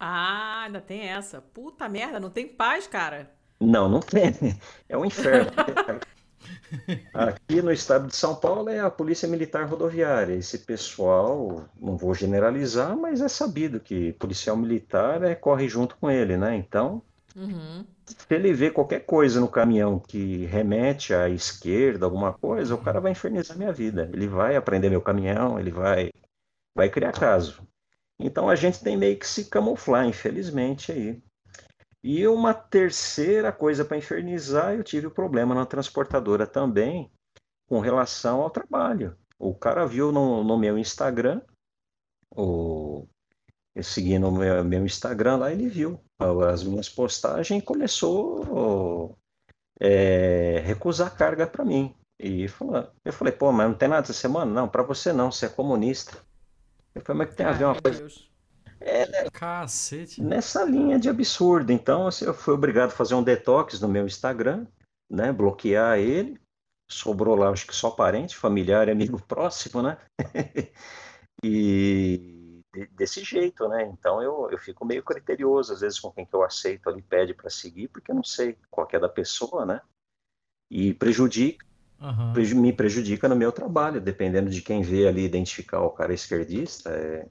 Ah, 0.00 0.62
ainda 0.64 0.80
tem 0.80 1.02
essa. 1.02 1.40
Puta 1.40 1.88
merda, 1.88 2.18
não 2.18 2.30
tem 2.30 2.48
paz, 2.48 2.86
cara. 2.86 3.30
Não, 3.60 3.88
não 3.88 4.00
tem. 4.00 4.34
É 4.88 4.96
um 4.96 5.04
inferno. 5.04 5.52
Aqui 7.12 7.62
no 7.62 7.70
estado 7.70 8.08
de 8.08 8.16
São 8.16 8.34
Paulo 8.34 8.68
é 8.68 8.80
a 8.80 8.90
Polícia 8.90 9.28
Militar 9.28 9.68
Rodoviária. 9.68 10.34
Esse 10.34 10.58
pessoal, 10.58 11.68
não 11.80 11.96
vou 11.96 12.14
generalizar, 12.14 12.96
mas 12.96 13.20
é 13.20 13.28
sabido 13.28 13.78
que 13.78 14.14
policial 14.14 14.56
militar 14.56 15.22
é, 15.22 15.34
corre 15.34 15.68
junto 15.68 15.96
com 15.96 16.10
ele, 16.10 16.36
né? 16.36 16.56
Então, 16.56 17.02
Uhum. 17.34 17.86
se 18.04 18.34
ele 18.34 18.52
vê 18.52 18.70
qualquer 18.70 19.00
coisa 19.00 19.40
no 19.40 19.48
caminhão 19.48 19.98
que 19.98 20.44
remete 20.46 21.14
à 21.14 21.28
esquerda, 21.28 22.04
alguma 22.04 22.32
coisa, 22.32 22.74
o 22.74 22.82
cara 22.82 23.00
vai 23.00 23.12
infernizar 23.12 23.56
minha 23.56 23.72
vida. 23.72 24.10
Ele 24.12 24.26
vai 24.26 24.56
aprender 24.56 24.90
meu 24.90 25.00
caminhão, 25.00 25.58
ele 25.58 25.70
vai, 25.70 26.10
vai 26.74 26.90
criar 26.90 27.12
caso. 27.12 27.66
Então 28.18 28.48
a 28.48 28.54
gente 28.54 28.82
tem 28.82 28.96
meio 28.96 29.18
que 29.18 29.26
se 29.26 29.46
camuflar, 29.46 30.06
infelizmente, 30.06 30.92
aí. 30.92 31.22
E 32.04 32.26
uma 32.26 32.52
terceira 32.52 33.52
coisa 33.52 33.84
para 33.84 33.96
infernizar, 33.96 34.74
eu 34.74 34.82
tive 34.82 35.06
o 35.06 35.10
problema 35.10 35.54
na 35.54 35.64
transportadora 35.64 36.46
também, 36.46 37.10
com 37.66 37.80
relação 37.80 38.42
ao 38.42 38.50
trabalho. 38.50 39.16
O 39.38 39.54
cara 39.54 39.86
viu 39.86 40.12
no, 40.12 40.44
no 40.44 40.58
meu 40.58 40.76
Instagram, 40.76 41.40
o, 42.30 43.06
eu 43.74 43.82
segui 43.82 44.18
no 44.18 44.30
meu, 44.30 44.64
meu 44.64 44.84
Instagram 44.84 45.36
lá, 45.36 45.52
ele 45.52 45.68
viu 45.68 45.98
as 46.48 46.64
minhas 46.64 46.88
postagens 46.88 47.62
e 47.62 47.64
começou 47.64 49.16
é, 49.80 50.62
recusar 50.64 51.14
carga 51.16 51.46
para 51.46 51.64
mim. 51.64 51.94
E 52.18 52.46
falou, 52.46 52.88
eu 53.04 53.12
falei, 53.12 53.32
pô, 53.32 53.50
mas 53.50 53.68
não 53.68 53.74
tem 53.74 53.88
nada 53.88 54.02
essa 54.02 54.12
semana? 54.12 54.50
Não, 54.50 54.68
para 54.68 54.82
você 54.82 55.12
não, 55.12 55.32
você 55.32 55.46
é 55.46 55.48
comunista. 55.48 56.16
Eu 56.94 57.02
falei, 57.02 57.20
mas 57.20 57.30
que 57.30 57.36
tem 57.36 57.46
a 57.46 57.50
Ai, 57.50 57.58
ver 57.58 57.64
uma 57.64 57.80
coisa 57.80 57.98
Deus. 57.98 58.30
Cacete. 59.32 60.22
nessa 60.22 60.64
linha 60.64 60.98
de 60.98 61.08
absurdo. 61.08 61.72
Então, 61.72 62.06
assim, 62.06 62.24
eu 62.24 62.34
fui 62.34 62.54
obrigado 62.54 62.90
a 62.90 62.94
fazer 62.94 63.14
um 63.14 63.22
detox 63.22 63.80
no 63.80 63.88
meu 63.88 64.06
Instagram, 64.06 64.66
né? 65.10 65.32
Bloquear 65.32 65.98
ele. 65.98 66.40
Sobrou 66.90 67.34
lá, 67.34 67.48
acho 67.48 67.66
que 67.66 67.74
só 67.74 67.90
parente, 67.90 68.36
familiar 68.36 68.88
e 68.88 68.90
amigo 68.90 69.20
próximo, 69.26 69.82
né? 69.82 69.96
E 71.44 72.41
de- 72.72 72.86
desse 72.86 73.22
jeito, 73.22 73.68
né? 73.68 73.86
Então 73.86 74.22
eu, 74.22 74.48
eu 74.50 74.58
fico 74.58 74.84
meio 74.84 75.02
criterioso, 75.02 75.72
às 75.72 75.80
vezes, 75.80 76.00
com 76.00 76.10
quem 76.10 76.24
que 76.24 76.34
eu 76.34 76.42
aceito 76.42 76.88
ali, 76.88 77.02
pede 77.02 77.34
para 77.34 77.50
seguir, 77.50 77.88
porque 77.88 78.10
eu 78.10 78.14
não 78.14 78.24
sei 78.24 78.56
qual 78.70 78.88
é 78.92 78.98
da 78.98 79.08
pessoa, 79.08 79.66
né? 79.66 79.80
E 80.70 80.94
prejudica, 80.94 81.66
uhum. 82.00 82.60
me 82.60 82.72
prejudica 82.72 83.28
no 83.28 83.36
meu 83.36 83.52
trabalho, 83.52 84.00
dependendo 84.00 84.48
de 84.48 84.62
quem 84.62 84.82
vê 84.82 85.06
ali 85.06 85.22
identificar 85.22 85.80
o 85.80 85.90
cara 85.90 86.14
esquerdista, 86.14 86.90
é, 86.90 87.28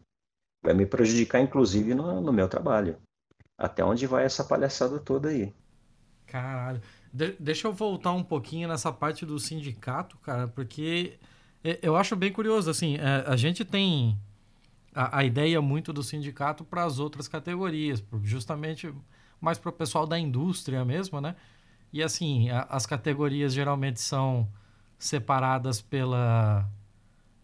vai 0.64 0.74
me 0.74 0.86
prejudicar 0.86 1.42
inclusive 1.42 1.96
no, 1.96 2.22
no, 2.22 2.32
meu 2.32 2.48
trabalho. 2.48 2.98
Até 3.58 3.84
onde 3.84 4.06
vai 4.06 4.26
essa 4.26 4.44
palhaçada 4.44 5.00
toda 5.00 5.30
aí? 5.30 5.54
Caralho. 6.28 6.82
De 7.12 7.36
deixa 7.40 7.68
eu 7.68 7.74
voltar 7.74 8.14
um 8.14 8.24
pouquinho 8.24 8.68
nessa 8.68 8.92
parte 8.92 9.26
do 9.26 9.38
sindicato, 9.38 10.18
cara, 10.20 10.48
porque 10.48 11.20
eu 11.82 11.96
acho 11.96 12.16
bem 12.16 12.32
curioso, 12.32 12.70
assim, 12.70 12.96
é, 12.96 13.24
a 13.28 13.36
gente 13.36 13.66
tem 13.66 14.18
a, 14.94 15.20
a 15.20 15.24
ideia 15.24 15.62
muito 15.62 15.92
do 15.94 16.04
sindicato 16.04 16.64
para 16.64 16.84
as 16.84 17.00
outras 17.00 17.28
categorias, 17.28 18.04
justamente 18.24 18.94
mais 19.40 19.58
para 19.58 19.70
o 19.70 19.74
pessoal 19.74 20.06
da 20.06 20.20
indústria 20.20 20.84
mesmo, 20.86 21.20
né? 21.20 21.36
E 21.92 22.02
assim, 22.02 22.50
a, 22.50 22.64
as 22.64 22.86
categorias 22.86 23.54
geralmente 23.54 24.00
são 24.00 24.48
separadas 24.98 25.82
pela, 25.82 26.70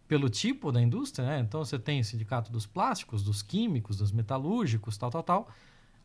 pelo 0.07 0.29
tipo 0.29 0.71
da 0.71 0.81
indústria, 0.81 1.27
né? 1.27 1.39
Então 1.39 1.63
você 1.63 1.79
tem 1.79 1.99
o 1.99 2.03
sindicato 2.03 2.51
dos 2.51 2.65
plásticos, 2.65 3.23
dos 3.23 3.41
químicos, 3.41 3.97
dos 3.97 4.11
metalúrgicos, 4.11 4.97
tal, 4.97 5.09
tal, 5.09 5.23
tal, 5.23 5.49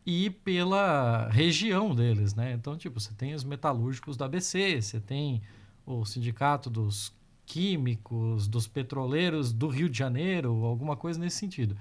e 0.05 0.31
pela 0.31 1.29
região 1.29 1.95
deles, 1.95 2.35
né? 2.35 2.53
Então, 2.53 2.77
tipo, 2.77 2.99
você 2.99 3.13
tem 3.15 3.35
os 3.35 3.45
metalúrgicos 3.45 4.17
do 4.17 4.25
ABC, 4.25 4.81
você 4.81 5.01
tem 5.01 5.43
o 5.87 6.05
sindicato 6.05 6.71
dos 6.71 7.13
químicos, 7.47 8.49
dos 8.49 8.67
petroleiros 8.67 9.53
do 9.53 9.69
Rio 9.69 9.89
de 9.89 9.99
Janeiro, 9.99 10.65
alguma 10.65 10.97
coisa 10.97 11.19
nesse 11.19 11.37
sentido. 11.37 11.77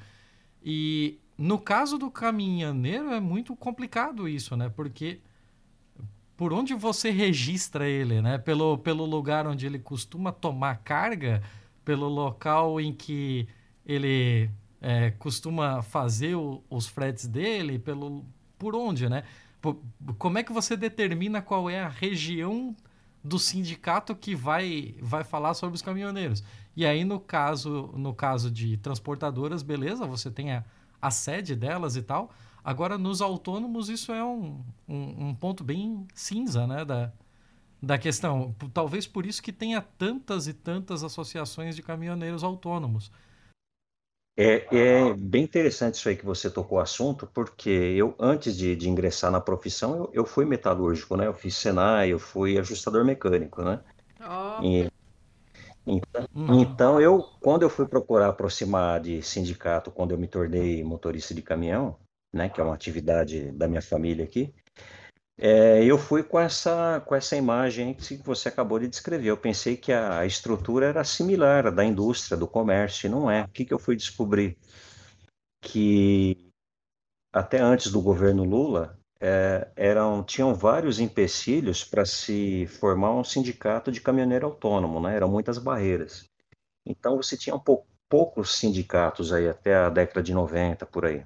E 0.63 1.19
no 1.37 1.57
caso 1.59 1.97
do 1.97 2.11
caminhoneiro 2.11 3.11
é 3.11 3.19
muito 3.19 3.55
complicado 3.55 4.27
isso, 4.27 4.55
né? 4.55 4.69
Porque 4.69 5.19
por 6.35 6.53
onde 6.53 6.73
você 6.73 7.11
registra 7.11 7.87
ele, 7.87 8.21
né? 8.21 8.37
Pelo, 8.37 8.77
pelo 8.77 9.05
lugar 9.05 9.45
onde 9.47 9.65
ele 9.65 9.79
costuma 9.79 10.31
tomar 10.31 10.77
carga, 10.77 11.41
pelo 11.85 12.07
local 12.07 12.81
em 12.81 12.93
que 12.93 13.47
ele 13.85 14.49
é, 14.81 15.11
costuma 15.11 15.81
fazer 15.81 16.35
o, 16.35 16.63
os 16.69 16.87
fretes 16.87 17.27
dele, 17.27 17.77
pelo 17.77 18.25
por 18.57 18.75
onde, 18.75 19.07
né? 19.09 19.23
Por, 19.61 19.79
como 20.17 20.37
é 20.37 20.43
que 20.43 20.51
você 20.51 20.75
determina 20.75 21.41
qual 21.41 21.69
é 21.69 21.81
a 21.81 21.87
região 21.87 22.75
do 23.23 23.37
sindicato 23.37 24.15
que 24.15 24.35
vai, 24.35 24.95
vai 24.99 25.23
falar 25.23 25.53
sobre 25.53 25.75
os 25.75 25.81
caminhoneiros. 25.81 26.43
E 26.75 26.85
aí, 26.85 27.03
no 27.03 27.19
caso, 27.19 27.91
no 27.95 28.13
caso 28.13 28.49
de 28.49 28.77
transportadoras, 28.77 29.61
beleza, 29.61 30.05
você 30.05 30.31
tem 30.31 30.51
a, 30.51 30.63
a 31.01 31.11
sede 31.11 31.55
delas 31.55 31.95
e 31.95 32.01
tal. 32.01 32.31
Agora, 32.63 32.97
nos 32.97 33.21
autônomos, 33.21 33.89
isso 33.89 34.11
é 34.11 34.23
um, 34.23 34.63
um, 34.87 35.27
um, 35.27 35.35
ponto 35.35 35.63
bem 35.63 36.07
cinza 36.13 36.65
né, 36.67 36.85
da, 36.85 37.11
da 37.81 37.97
questão. 37.97 38.55
Talvez 38.73 39.07
por 39.07 39.25
isso 39.25 39.41
que 39.41 39.51
tenha 39.51 39.81
tantas 39.81 40.47
e 40.47 40.53
tantas 40.53 41.03
associações 41.03 41.75
de 41.75 41.81
caminhoneiros 41.81 42.43
autônomos. 42.43 43.11
É, 44.37 44.65
é, 44.71 45.13
bem 45.13 45.43
interessante 45.43 45.95
isso 45.95 46.07
aí 46.07 46.15
que 46.15 46.25
você 46.25 46.49
tocou 46.49 46.77
o 46.77 46.81
assunto, 46.81 47.27
porque 47.27 47.69
eu, 47.69 48.15
antes 48.17 48.55
de, 48.55 48.75
de 48.75 48.89
ingressar 48.89 49.29
na 49.29 49.41
profissão, 49.41 49.95
eu, 49.95 50.09
eu, 50.13 50.25
fui 50.25 50.45
metalúrgico, 50.45 51.17
né? 51.17 51.27
Eu 51.27 51.33
fiz 51.33 51.55
Senai, 51.55 52.13
eu 52.13 52.19
fui 52.19 52.57
ajustador 52.57 53.03
mecânico, 53.03 53.61
né? 53.61 53.81
Oh. 54.21 54.63
E, 54.63 54.89
então, 55.85 56.27
uhum. 56.33 56.61
então, 56.61 57.01
eu, 57.01 57.21
quando 57.41 57.63
eu 57.63 57.69
fui 57.69 57.87
procurar 57.87 58.29
aproximar 58.29 59.01
de 59.01 59.21
sindicato, 59.21 59.91
quando 59.91 60.11
eu 60.11 60.17
me 60.17 60.27
tornei 60.27 60.83
motorista 60.83 61.33
de 61.33 61.41
caminhão, 61.41 61.97
né? 62.33 62.47
Que 62.47 62.61
é 62.61 62.63
uma 62.63 62.73
atividade 62.73 63.51
da 63.51 63.67
minha 63.67 63.81
família 63.81 64.23
aqui, 64.23 64.53
é, 65.37 65.83
eu 65.83 65.97
fui 65.97 66.23
com 66.23 66.39
essa, 66.39 67.01
com 67.05 67.15
essa 67.15 67.35
imagem 67.35 67.93
que 67.93 68.17
você 68.17 68.49
acabou 68.49 68.79
de 68.79 68.87
descrever. 68.87 69.29
Eu 69.29 69.37
pensei 69.37 69.75
que 69.75 69.91
a, 69.91 70.25
estrutura 70.25 70.85
era 70.85 71.03
similar 71.03 71.67
à 71.67 71.69
da 71.71 71.83
indústria, 71.83 72.37
do 72.37 72.47
comércio, 72.47 73.07
e 73.07 73.09
não 73.09 73.29
é. 73.29 73.43
O 73.43 73.47
que, 73.49 73.65
que 73.65 73.73
eu 73.73 73.79
fui 73.79 73.95
descobrir? 73.95 74.57
Que 75.61 76.51
até 77.33 77.59
antes 77.59 77.91
do 77.91 78.01
governo 78.01 78.43
Lula, 78.43 78.99
é, 79.19 79.71
eram, 79.75 80.23
tinham 80.23 80.53
vários 80.53 80.99
empecilhos 80.99 81.83
para 81.83 82.05
se 82.05 82.67
formar 82.67 83.13
um 83.15 83.23
sindicato 83.23 83.91
de 83.91 84.01
caminhoneiro 84.01 84.47
autônomo, 84.47 84.99
né? 84.99 85.15
Eram 85.15 85.29
muitas 85.29 85.57
barreiras. 85.57 86.25
Então 86.85 87.17
você 87.17 87.37
tinha 87.37 87.55
um 87.55 87.59
pou, 87.59 87.85
poucos 88.09 88.57
sindicatos 88.57 89.31
aí 89.33 89.47
até 89.49 89.75
a 89.75 89.89
década 89.89 90.21
de 90.21 90.33
90, 90.33 90.85
por 90.85 91.05
aí. 91.05 91.25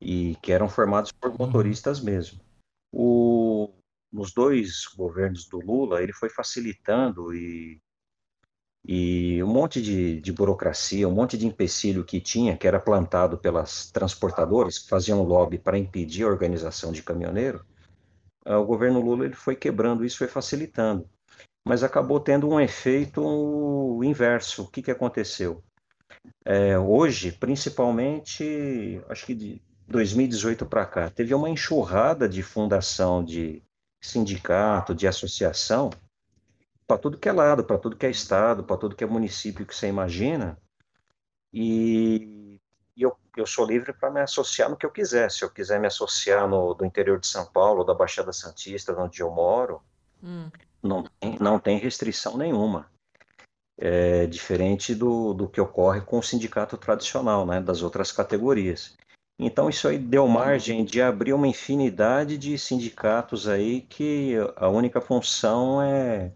E 0.00 0.36
que 0.42 0.52
eram 0.52 0.68
formados 0.68 1.12
por 1.12 1.30
uhum. 1.30 1.36
motoristas 1.38 2.00
mesmo 2.00 2.47
o, 2.92 3.74
nos 4.12 4.32
dois 4.32 4.84
governos 4.96 5.46
do 5.48 5.60
Lula, 5.60 6.02
ele 6.02 6.12
foi 6.12 6.28
facilitando 6.28 7.34
e, 7.34 7.80
e 8.84 9.42
um 9.42 9.46
monte 9.46 9.82
de, 9.82 10.20
de, 10.20 10.32
burocracia, 10.32 11.08
um 11.08 11.14
monte 11.14 11.36
de 11.36 11.46
empecilho 11.46 12.04
que 12.04 12.20
tinha, 12.20 12.56
que 12.56 12.66
era 12.66 12.80
plantado 12.80 13.38
pelas 13.38 13.90
transportadoras, 13.90 14.78
que 14.78 14.88
faziam 14.88 15.22
lobby 15.22 15.58
para 15.58 15.78
impedir 15.78 16.24
a 16.24 16.28
organização 16.28 16.92
de 16.92 17.02
caminhoneiro, 17.02 17.64
ah, 18.48 18.58
o 18.58 18.64
governo 18.64 19.00
Lula 19.00 19.26
ele 19.26 19.34
foi 19.34 19.54
quebrando 19.54 20.04
isso, 20.06 20.16
foi 20.16 20.26
facilitando. 20.26 21.06
Mas 21.66 21.84
acabou 21.84 22.18
tendo 22.18 22.48
um 22.48 22.58
efeito 22.58 24.00
inverso. 24.02 24.62
O 24.62 24.70
que, 24.70 24.80
que 24.80 24.90
aconteceu? 24.90 25.62
É, 26.46 26.78
hoje, 26.78 27.30
principalmente, 27.30 29.02
acho 29.06 29.26
que 29.26 29.34
de, 29.34 29.62
2018 29.88 30.66
para 30.66 30.84
cá, 30.84 31.10
teve 31.10 31.34
uma 31.34 31.48
enxurrada 31.48 32.28
de 32.28 32.42
fundação 32.42 33.24
de 33.24 33.62
sindicato, 34.00 34.94
de 34.94 35.06
associação, 35.06 35.90
para 36.86 36.98
tudo 36.98 37.18
que 37.18 37.28
é 37.28 37.32
lado, 37.32 37.64
para 37.64 37.78
tudo 37.78 37.96
que 37.96 38.06
é 38.06 38.10
estado, 38.10 38.62
para 38.62 38.76
tudo 38.76 38.94
que 38.94 39.02
é 39.02 39.06
município 39.06 39.66
que 39.66 39.74
você 39.74 39.88
imagina. 39.88 40.58
E, 41.52 42.60
e 42.96 43.02
eu, 43.02 43.16
eu 43.36 43.46
sou 43.46 43.66
livre 43.66 43.92
para 43.92 44.10
me 44.10 44.20
associar 44.20 44.70
no 44.70 44.76
que 44.76 44.86
eu 44.86 44.90
quiser. 44.90 45.30
Se 45.30 45.44
eu 45.44 45.50
quiser 45.50 45.80
me 45.80 45.86
associar 45.86 46.46
no 46.46 46.74
do 46.74 46.84
interior 46.84 47.18
de 47.18 47.26
São 47.26 47.46
Paulo, 47.46 47.84
da 47.84 47.94
Baixada 47.94 48.32
Santista, 48.32 48.92
onde 48.92 49.20
eu 49.20 49.30
moro, 49.30 49.82
hum. 50.22 50.50
não, 50.82 51.02
tem, 51.02 51.38
não 51.40 51.58
tem 51.58 51.78
restrição 51.78 52.36
nenhuma. 52.36 52.90
É 53.76 54.26
diferente 54.26 54.94
do, 54.94 55.32
do 55.32 55.48
que 55.48 55.60
ocorre 55.60 56.00
com 56.00 56.18
o 56.18 56.22
sindicato 56.22 56.76
tradicional, 56.76 57.46
né, 57.46 57.60
das 57.60 57.82
outras 57.82 58.12
categorias. 58.12 58.96
Então 59.38 59.68
isso 59.68 59.86
aí 59.86 59.98
deu 59.98 60.26
margem 60.26 60.84
de 60.84 61.00
abrir 61.00 61.32
uma 61.32 61.46
infinidade 61.46 62.36
de 62.36 62.58
sindicatos 62.58 63.46
aí 63.46 63.82
que 63.82 64.34
a 64.56 64.68
única 64.68 65.00
função 65.00 65.80
é, 65.80 66.32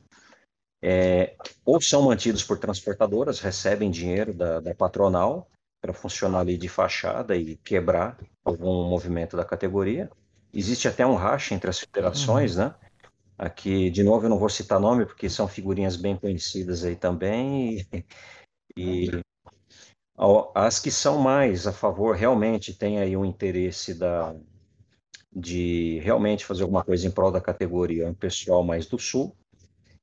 é 0.81 1.35
ou 1.65 1.81
são 1.81 2.03
mantidos 2.03 2.45
por 2.45 2.59
transportadoras, 2.59 3.41
recebem 3.41 3.91
dinheiro 3.91 4.33
da, 4.33 4.61
da 4.61 4.75
patronal 4.75 5.49
para 5.81 5.93
funcionar 5.93 6.41
ali 6.41 6.57
de 6.57 6.69
fachada 6.69 7.37
e 7.37 7.57
quebrar 7.57 8.17
algum 8.45 8.89
movimento 8.89 9.37
da 9.37 9.45
categoria. 9.45 10.09
Existe 10.55 10.87
até 10.87 11.05
um 11.05 11.17
racha 11.17 11.55
entre 11.55 11.69
as 11.69 11.81
federações, 11.81 12.57
uhum. 12.57 12.67
né? 12.67 12.75
Aqui, 13.37 13.91
de 13.91 14.05
novo, 14.05 14.27
eu 14.27 14.31
não 14.31 14.39
vou 14.39 14.49
citar 14.49 14.79
nome, 14.79 15.05
porque 15.05 15.29
são 15.29 15.49
figurinhas 15.49 15.97
bem 15.97 16.17
conhecidas 16.17 16.85
aí 16.85 16.95
também. 16.95 17.85
E, 18.77 19.07
e 19.07 19.21
as 20.55 20.79
que 20.79 20.91
são 20.91 21.19
mais 21.19 21.67
a 21.67 21.73
favor, 21.73 22.15
realmente 22.15 22.73
tem 22.75 22.99
aí 22.99 23.17
um 23.17 23.25
interesse 23.25 23.95
da, 23.95 24.35
de 25.35 25.99
realmente 26.01 26.45
fazer 26.45 26.63
alguma 26.63 26.85
coisa 26.85 27.07
em 27.07 27.11
prol 27.11 27.31
da 27.31 27.41
categoria, 27.41 28.07
um 28.07 28.15
pessoal 28.15 28.63
mais 28.63 28.87
do 28.87 28.99
sul. 28.99 29.35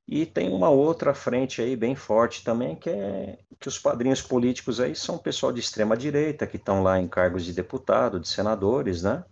E 0.06 0.26
tem 0.26 0.52
uma 0.52 0.68
outra 0.68 1.14
frente 1.14 1.62
aí 1.62 1.76
bem 1.76 1.94
forte 1.94 2.42
também, 2.42 2.74
que 2.74 2.90
é 2.90 3.38
que 3.60 3.68
os 3.68 3.78
padrinhos 3.78 4.20
políticos 4.20 4.80
aí 4.80 4.94
são 4.96 5.16
pessoal 5.16 5.52
de 5.52 5.60
extrema 5.60 5.96
direita, 5.96 6.46
que 6.46 6.56
estão 6.56 6.82
lá 6.82 6.98
em 6.98 7.06
cargos 7.06 7.44
de 7.44 7.52
deputado, 7.52 8.18
de 8.18 8.26
senadores, 8.26 9.02
né? 9.02 9.22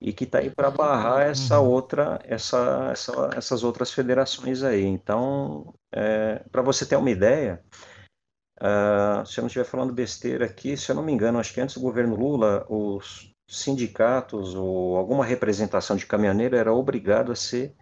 E 0.00 0.12
que 0.12 0.24
está 0.24 0.38
aí 0.38 0.50
para 0.50 0.70
barrar 0.70 1.26
essa 1.26 1.60
uhum. 1.60 1.68
outra, 1.68 2.18
essa, 2.24 2.90
essa, 2.92 3.30
essas 3.36 3.62
outras 3.62 3.92
federações 3.92 4.62
aí. 4.62 4.84
Então, 4.84 5.74
é, 5.92 6.42
para 6.50 6.62
você 6.62 6.86
ter 6.86 6.96
uma 6.96 7.10
ideia, 7.10 7.62
Uh, 8.58 9.26
se 9.26 9.38
eu 9.38 9.42
não 9.42 9.46
estiver 9.46 9.64
falando 9.64 9.92
besteira 9.92 10.46
aqui, 10.46 10.76
se 10.76 10.90
eu 10.90 10.96
não 10.96 11.02
me 11.02 11.12
engano, 11.12 11.38
acho 11.38 11.52
que 11.52 11.60
antes 11.60 11.74
do 11.74 11.82
governo 11.82 12.16
Lula, 12.16 12.66
os 12.68 13.30
sindicatos 13.48 14.54
ou 14.54 14.96
alguma 14.96 15.24
representação 15.24 15.96
de 15.96 16.06
caminhoneiro 16.06 16.56
era 16.56 16.72
obrigado 16.72 17.30
a 17.30 17.36
ser 17.36 17.74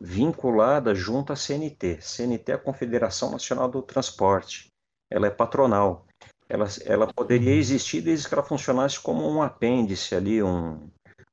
vinculada 0.00 0.94
junto 0.94 1.32
à 1.32 1.36
CNT. 1.36 2.00
CNT 2.00 2.52
é 2.52 2.54
a 2.54 2.58
Confederação 2.58 3.30
Nacional 3.30 3.68
do 3.68 3.82
Transporte. 3.82 4.68
Ela 5.10 5.26
é 5.26 5.30
patronal. 5.30 6.06
Ela, 6.48 6.66
ela 6.84 7.12
poderia 7.12 7.52
uhum. 7.52 7.58
existir 7.58 8.00
desde 8.00 8.28
que 8.28 8.34
ela 8.34 8.42
funcionasse 8.42 9.00
como 9.00 9.28
um 9.28 9.42
apêndice 9.42 10.14
ali, 10.14 10.42
um, 10.42 10.88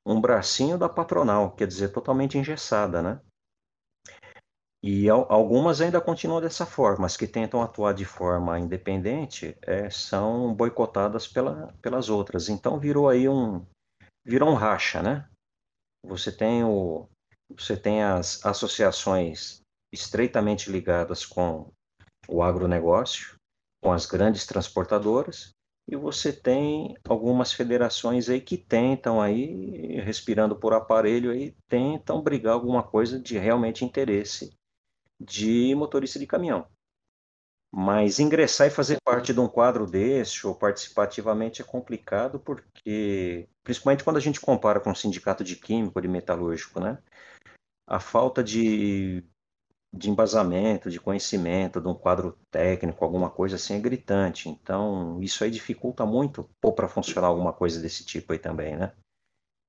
um 0.06 0.20
bracinho 0.20 0.78
da 0.78 0.90
patronal, 0.90 1.52
quer 1.52 1.68
dizer, 1.68 1.90
totalmente 1.90 2.38
engessada, 2.38 3.02
né? 3.02 3.20
E 4.86 5.10
algumas 5.10 5.80
ainda 5.80 6.02
continuam 6.02 6.42
dessa 6.42 6.66
forma, 6.66 7.06
as 7.06 7.16
que 7.16 7.26
tentam 7.26 7.62
atuar 7.62 7.94
de 7.94 8.04
forma 8.04 8.60
independente 8.60 9.58
é, 9.62 9.90
são 9.90 10.54
boicotadas 10.54 11.26
pela, 11.26 11.74
pelas 11.82 12.10
outras. 12.10 12.50
Então 12.50 12.78
virou 12.78 13.08
aí 13.08 13.30
um 13.30 13.66
virou 14.26 14.50
um 14.50 14.56
racha, 14.56 15.02
né? 15.02 15.26
Você 16.06 16.34
tem 16.34 16.66
o 16.66 17.08
você 17.56 17.78
tem 17.78 18.04
as 18.04 18.46
associações 18.46 19.62
estreitamente 19.94 20.70
ligadas 20.70 21.26
com 21.26 21.72
o 22.28 22.44
agronegócio, 22.44 23.36
com 23.82 23.90
as 23.90 24.06
grandes 24.06 24.46
transportadoras, 24.46 25.52
e 25.88 25.96
você 25.96 26.34
tem 26.34 26.98
algumas 27.08 27.54
federações 27.54 28.28
aí 28.28 28.42
que 28.42 28.58
tentam 28.58 29.22
aí, 29.22 30.02
respirando 30.02 30.58
por 30.58 30.74
aparelho 30.74 31.32
aí, 31.32 31.56
tentam 31.70 32.22
brigar 32.22 32.54
alguma 32.54 32.84
coisa 32.84 33.18
de 33.18 33.38
realmente 33.38 33.86
interesse 33.86 34.54
de 35.24 35.74
motorista 35.76 36.20
de 36.20 36.28
caminhão. 36.28 36.68
Mas 37.76 38.20
ingressar 38.20 38.68
e 38.68 38.70
fazer 38.70 39.00
parte 39.04 39.34
de 39.34 39.40
um 39.40 39.48
quadro 39.48 39.88
desse 39.88 40.46
ou 40.46 40.54
participativamente 40.54 41.60
é 41.62 41.66
complicado 41.66 42.40
porque, 42.40 43.50
principalmente 43.64 44.04
quando 44.04 44.18
a 44.18 44.20
gente 44.20 44.40
compara 44.40 44.80
com 44.80 44.92
o 44.92 44.96
sindicato 44.96 45.44
de 45.44 45.56
químico, 45.56 46.00
de 46.00 46.08
metalúrgico, 46.08 46.80
né? 46.80 47.00
A 47.88 48.00
falta 48.00 48.44
de, 48.44 49.24
de 49.92 50.10
embasamento, 50.10 50.92
de 50.92 51.00
conhecimento, 51.00 51.82
de 51.82 51.88
um 51.88 51.96
quadro 51.96 52.38
técnico, 52.52 53.04
alguma 53.04 53.32
coisa 53.32 53.56
assim, 53.56 53.74
é 53.74 53.80
gritante. 53.80 54.50
Então, 54.50 55.20
isso 55.20 55.44
aí 55.44 55.50
dificulta 55.50 56.06
muito 56.06 56.48
para 56.76 56.88
funcionar 56.88 57.28
alguma 57.28 57.54
coisa 57.54 57.82
desse 57.82 58.06
tipo 58.06 58.34
aí 58.34 58.40
também, 58.40 58.78
né? 58.78 58.94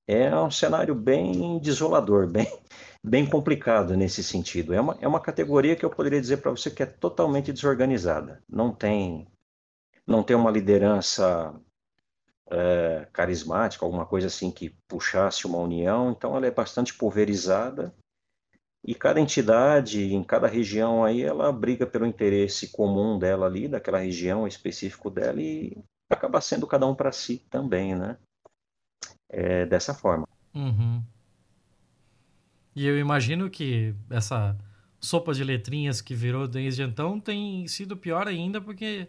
É 0.07 0.35
um 0.39 0.51
cenário 0.51 0.95
bem 0.95 1.59
desolador, 1.59 2.27
bem, 2.29 2.47
bem 3.03 3.29
complicado 3.29 3.97
nesse 3.97 4.23
sentido. 4.23 4.75
É 4.75 4.81
uma, 4.81 4.99
é 5.01 5.09
uma 5.09 5.21
categoria 5.21 5.77
que 5.77 5.85
eu 5.85 5.91
poderia 5.91 6.21
dizer 6.21 6.39
para 6.39 6.51
você 6.51 6.71
que 6.71 6.83
é 6.83 6.87
totalmente 6.87 7.53
desorganizada. 7.53 8.43
Não 8.49 8.73
tem, 8.73 9.27
não 10.07 10.23
tem 10.23 10.37
uma 10.37 10.51
liderança 10.51 11.55
é, 12.51 13.09
carismática, 13.13 13.85
alguma 13.85 14.07
coisa 14.07 14.27
assim 14.27 14.51
que 14.51 14.71
puxasse 14.87 15.47
uma 15.47 15.59
união. 15.59 16.11
Então, 16.11 16.37
ela 16.37 16.47
é 16.47 16.51
bastante 16.51 16.95
pulverizada 16.95 17.95
e 18.87 18.95
cada 18.95 19.19
entidade, 19.19 20.13
em 20.13 20.23
cada 20.23 20.47
região 20.47 21.03
aí, 21.03 21.23
ela 21.23 21.51
briga 21.51 21.87
pelo 21.87 22.05
interesse 22.05 22.69
comum 22.69 23.19
dela 23.19 23.47
ali, 23.47 23.67
daquela 23.67 23.99
região 23.99 24.47
específico 24.47 25.11
dela 25.11 25.41
e 25.41 25.83
acaba 26.11 26.39
sendo 26.43 26.67
cada 26.67 26.87
um 26.87 26.95
para 26.95 27.11
si 27.11 27.39
também, 27.49 27.97
né? 27.97 28.19
É 29.37 29.67
dessa 29.67 29.93
forma. 29.93 30.29
Uhum. 30.55 31.03
E 32.77 32.87
eu 32.87 32.99
imagino 32.99 33.51
que 33.51 33.95
essa 34.09 34.57
sopa 35.01 35.35
de 35.35 35.45
letrinhas 35.45 36.01
que 36.01 36.15
virou 36.15 36.47
desde 36.47 36.83
então 36.83 37.21
tem 37.21 37.67
sido 37.67 37.97
pior 37.97 38.27
ainda 38.27 38.61
porque 38.61 39.09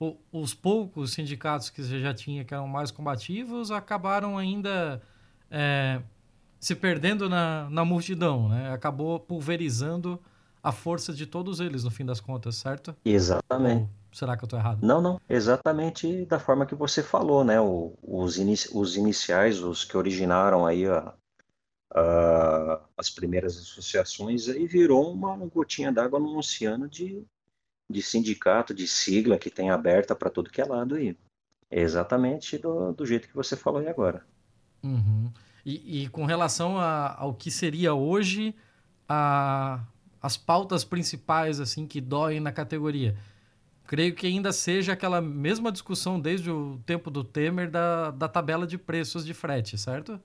o, 0.00 0.16
os 0.32 0.54
poucos 0.54 1.12
sindicatos 1.12 1.70
que 1.70 1.82
você 1.82 2.00
já 2.00 2.12
tinha 2.14 2.44
que 2.44 2.54
eram 2.54 2.66
mais 2.66 2.90
combativos 2.90 3.70
acabaram 3.70 4.36
ainda 4.38 5.02
é, 5.50 6.00
se 6.58 6.74
perdendo 6.74 7.28
na, 7.28 7.68
na 7.70 7.84
multidão, 7.84 8.48
né? 8.48 8.72
Acabou 8.72 9.20
pulverizando 9.20 10.20
a 10.62 10.72
força 10.72 11.12
de 11.12 11.26
todos 11.26 11.60
eles 11.60 11.84
no 11.84 11.90
fim 11.90 12.04
das 12.04 12.20
contas, 12.20 12.56
certo? 12.56 12.96
Exatamente. 13.04 13.88
Será 14.12 14.36
que 14.36 14.44
eu 14.44 14.46
estou 14.46 14.58
errado? 14.58 14.84
Não, 14.84 15.00
não. 15.00 15.20
Exatamente 15.28 16.24
da 16.26 16.38
forma 16.38 16.66
que 16.66 16.74
você 16.74 17.02
falou, 17.02 17.44
né? 17.44 17.60
O, 17.60 17.96
os, 18.02 18.38
inici 18.38 18.68
os 18.72 18.96
iniciais, 18.96 19.62
os 19.62 19.84
que 19.84 19.96
originaram 19.96 20.66
aí 20.66 20.86
a, 20.86 21.14
uh, 21.92 22.80
as 22.96 23.10
primeiras 23.10 23.56
associações, 23.56 24.48
aí 24.48 24.66
virou 24.66 25.12
uma 25.12 25.36
gotinha 25.46 25.92
d'água 25.92 26.18
num 26.18 26.36
oceano 26.36 26.88
de, 26.88 27.24
de 27.88 28.02
sindicato, 28.02 28.74
de 28.74 28.86
sigla 28.86 29.38
que 29.38 29.50
tem 29.50 29.70
aberta 29.70 30.14
para 30.14 30.30
tudo 30.30 30.50
que 30.50 30.60
é 30.60 30.64
lado 30.64 30.94
aí. 30.94 31.16
Exatamente 31.70 32.56
do, 32.56 32.92
do 32.92 33.04
jeito 33.04 33.28
que 33.28 33.36
você 33.36 33.54
falou 33.56 33.80
aí 33.80 33.88
agora. 33.88 34.24
Uhum. 34.82 35.30
E, 35.64 36.04
e, 36.04 36.08
com 36.08 36.24
relação 36.24 36.78
a, 36.78 37.14
ao 37.18 37.34
que 37.34 37.50
seria 37.50 37.92
hoje 37.92 38.54
a, 39.08 39.84
as 40.22 40.36
pautas 40.36 40.82
principais 40.82 41.60
assim 41.60 41.86
que 41.86 42.00
doem 42.00 42.40
na 42.40 42.52
categoria, 42.52 43.18
creio 43.88 44.14
que 44.14 44.26
ainda 44.26 44.52
seja 44.52 44.92
aquela 44.92 45.20
mesma 45.20 45.72
discussão 45.72 46.20
desde 46.20 46.50
o 46.50 46.78
tempo 46.84 47.10
do 47.10 47.24
Temer 47.24 47.70
da, 47.70 48.10
da 48.10 48.28
tabela 48.28 48.66
de 48.66 48.76
preços 48.76 49.24
de 49.24 49.32
frete, 49.32 49.78
certo? 49.78 50.20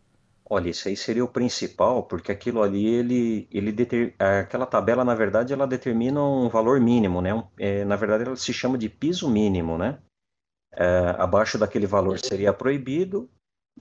Olha, 0.45 0.69
isso 0.69 0.89
aí 0.89 0.97
seria 0.97 1.23
o 1.23 1.29
principal, 1.29 2.03
porque 2.03 2.29
aquilo 2.29 2.61
ali, 2.61 2.85
ele, 2.85 3.47
ele 3.49 3.71
deter... 3.71 4.13
aquela 4.19 4.65
tabela, 4.65 5.05
na 5.05 5.15
verdade, 5.15 5.53
ela 5.53 5.65
determina 5.65 6.21
um 6.21 6.49
valor 6.49 6.81
mínimo, 6.81 7.21
né? 7.21 7.31
É, 7.57 7.85
na 7.85 7.95
verdade, 7.95 8.25
ela 8.25 8.35
se 8.35 8.51
chama 8.51 8.77
de 8.77 8.89
piso 8.89 9.29
mínimo, 9.29 9.77
né? 9.77 9.97
É, 10.73 11.15
abaixo 11.17 11.57
daquele 11.57 11.87
valor 11.87 12.19
seria 12.19 12.51
proibido 12.51 13.29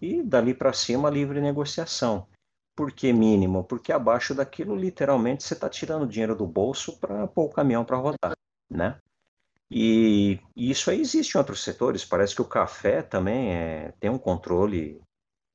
e 0.01 0.22
dali 0.22 0.55
para 0.55 0.72
cima 0.72 1.11
livre 1.11 1.41
negociação. 1.41 2.28
Por 2.76 2.93
que 2.93 3.12
mínimo? 3.12 3.64
Porque 3.64 3.93
abaixo 3.93 4.33
daquilo, 4.33 4.76
literalmente, 4.76 5.43
você 5.43 5.55
está 5.55 5.68
tirando 5.68 6.07
dinheiro 6.07 6.37
do 6.37 6.47
bolso 6.47 6.97
para 7.01 7.26
pôr 7.26 7.47
o 7.47 7.53
caminhão 7.53 7.85
para 7.85 7.97
rodar, 7.97 8.33
né? 8.70 8.99
E, 9.75 10.39
isso 10.55 10.91
aí 10.91 11.01
existe 11.01 11.35
em 11.35 11.39
outros 11.39 11.62
setores. 11.62 12.05
Parece 12.05 12.35
que 12.35 12.43
o 12.43 12.47
café 12.47 13.01
também 13.03 13.55
é, 13.55 13.93
tem 13.99 14.11
um 14.11 14.18
controle 14.18 15.01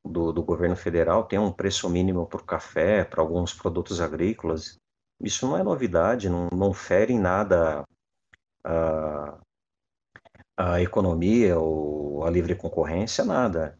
do, 0.08 0.32
do 0.32 0.42
governo 0.42 0.76
federal 0.76 1.26
tem 1.26 1.38
um 1.38 1.52
preço 1.52 1.90
mínimo 1.90 2.26
para 2.26 2.42
o 2.42 2.46
café, 2.46 3.04
para 3.04 3.22
alguns 3.22 3.54
produtos 3.54 4.02
agrícolas. 4.02 4.78
Isso 5.22 5.46
não 5.48 5.58
é 5.58 5.64
novidade, 5.64 6.30
não, 6.30 6.48
não 6.52 6.74
fere 6.74 7.14
em 7.14 7.20
nada 7.20 7.84
a, 8.64 9.38
a 10.56 10.82
economia 10.82 11.58
ou 11.60 12.24
a 12.24 12.30
livre 12.30 12.56
concorrência, 12.56 13.24
nada. 13.26 13.78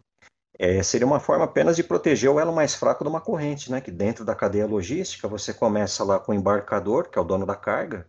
É, 0.60 0.82
seria 0.82 1.06
uma 1.06 1.20
forma 1.20 1.46
apenas 1.46 1.76
de 1.76 1.84
proteger 1.84 2.32
o 2.32 2.40
elo 2.40 2.54
mais 2.54 2.74
fraco 2.74 3.04
de 3.04 3.10
uma 3.10 3.22
corrente, 3.22 3.72
né? 3.72 3.80
Que 3.80 3.92
dentro 3.92 4.26
da 4.26 4.34
cadeia 4.34 4.66
logística 4.66 5.28
você 5.28 5.54
começa 5.54 6.04
lá 6.04 6.20
com 6.20 6.32
o 6.32 6.36
embarcador, 6.36 7.10
que 7.10 7.20
é 7.20 7.22
o 7.22 7.26
dono 7.26 7.46
da 7.46 7.56
carga, 7.56 8.08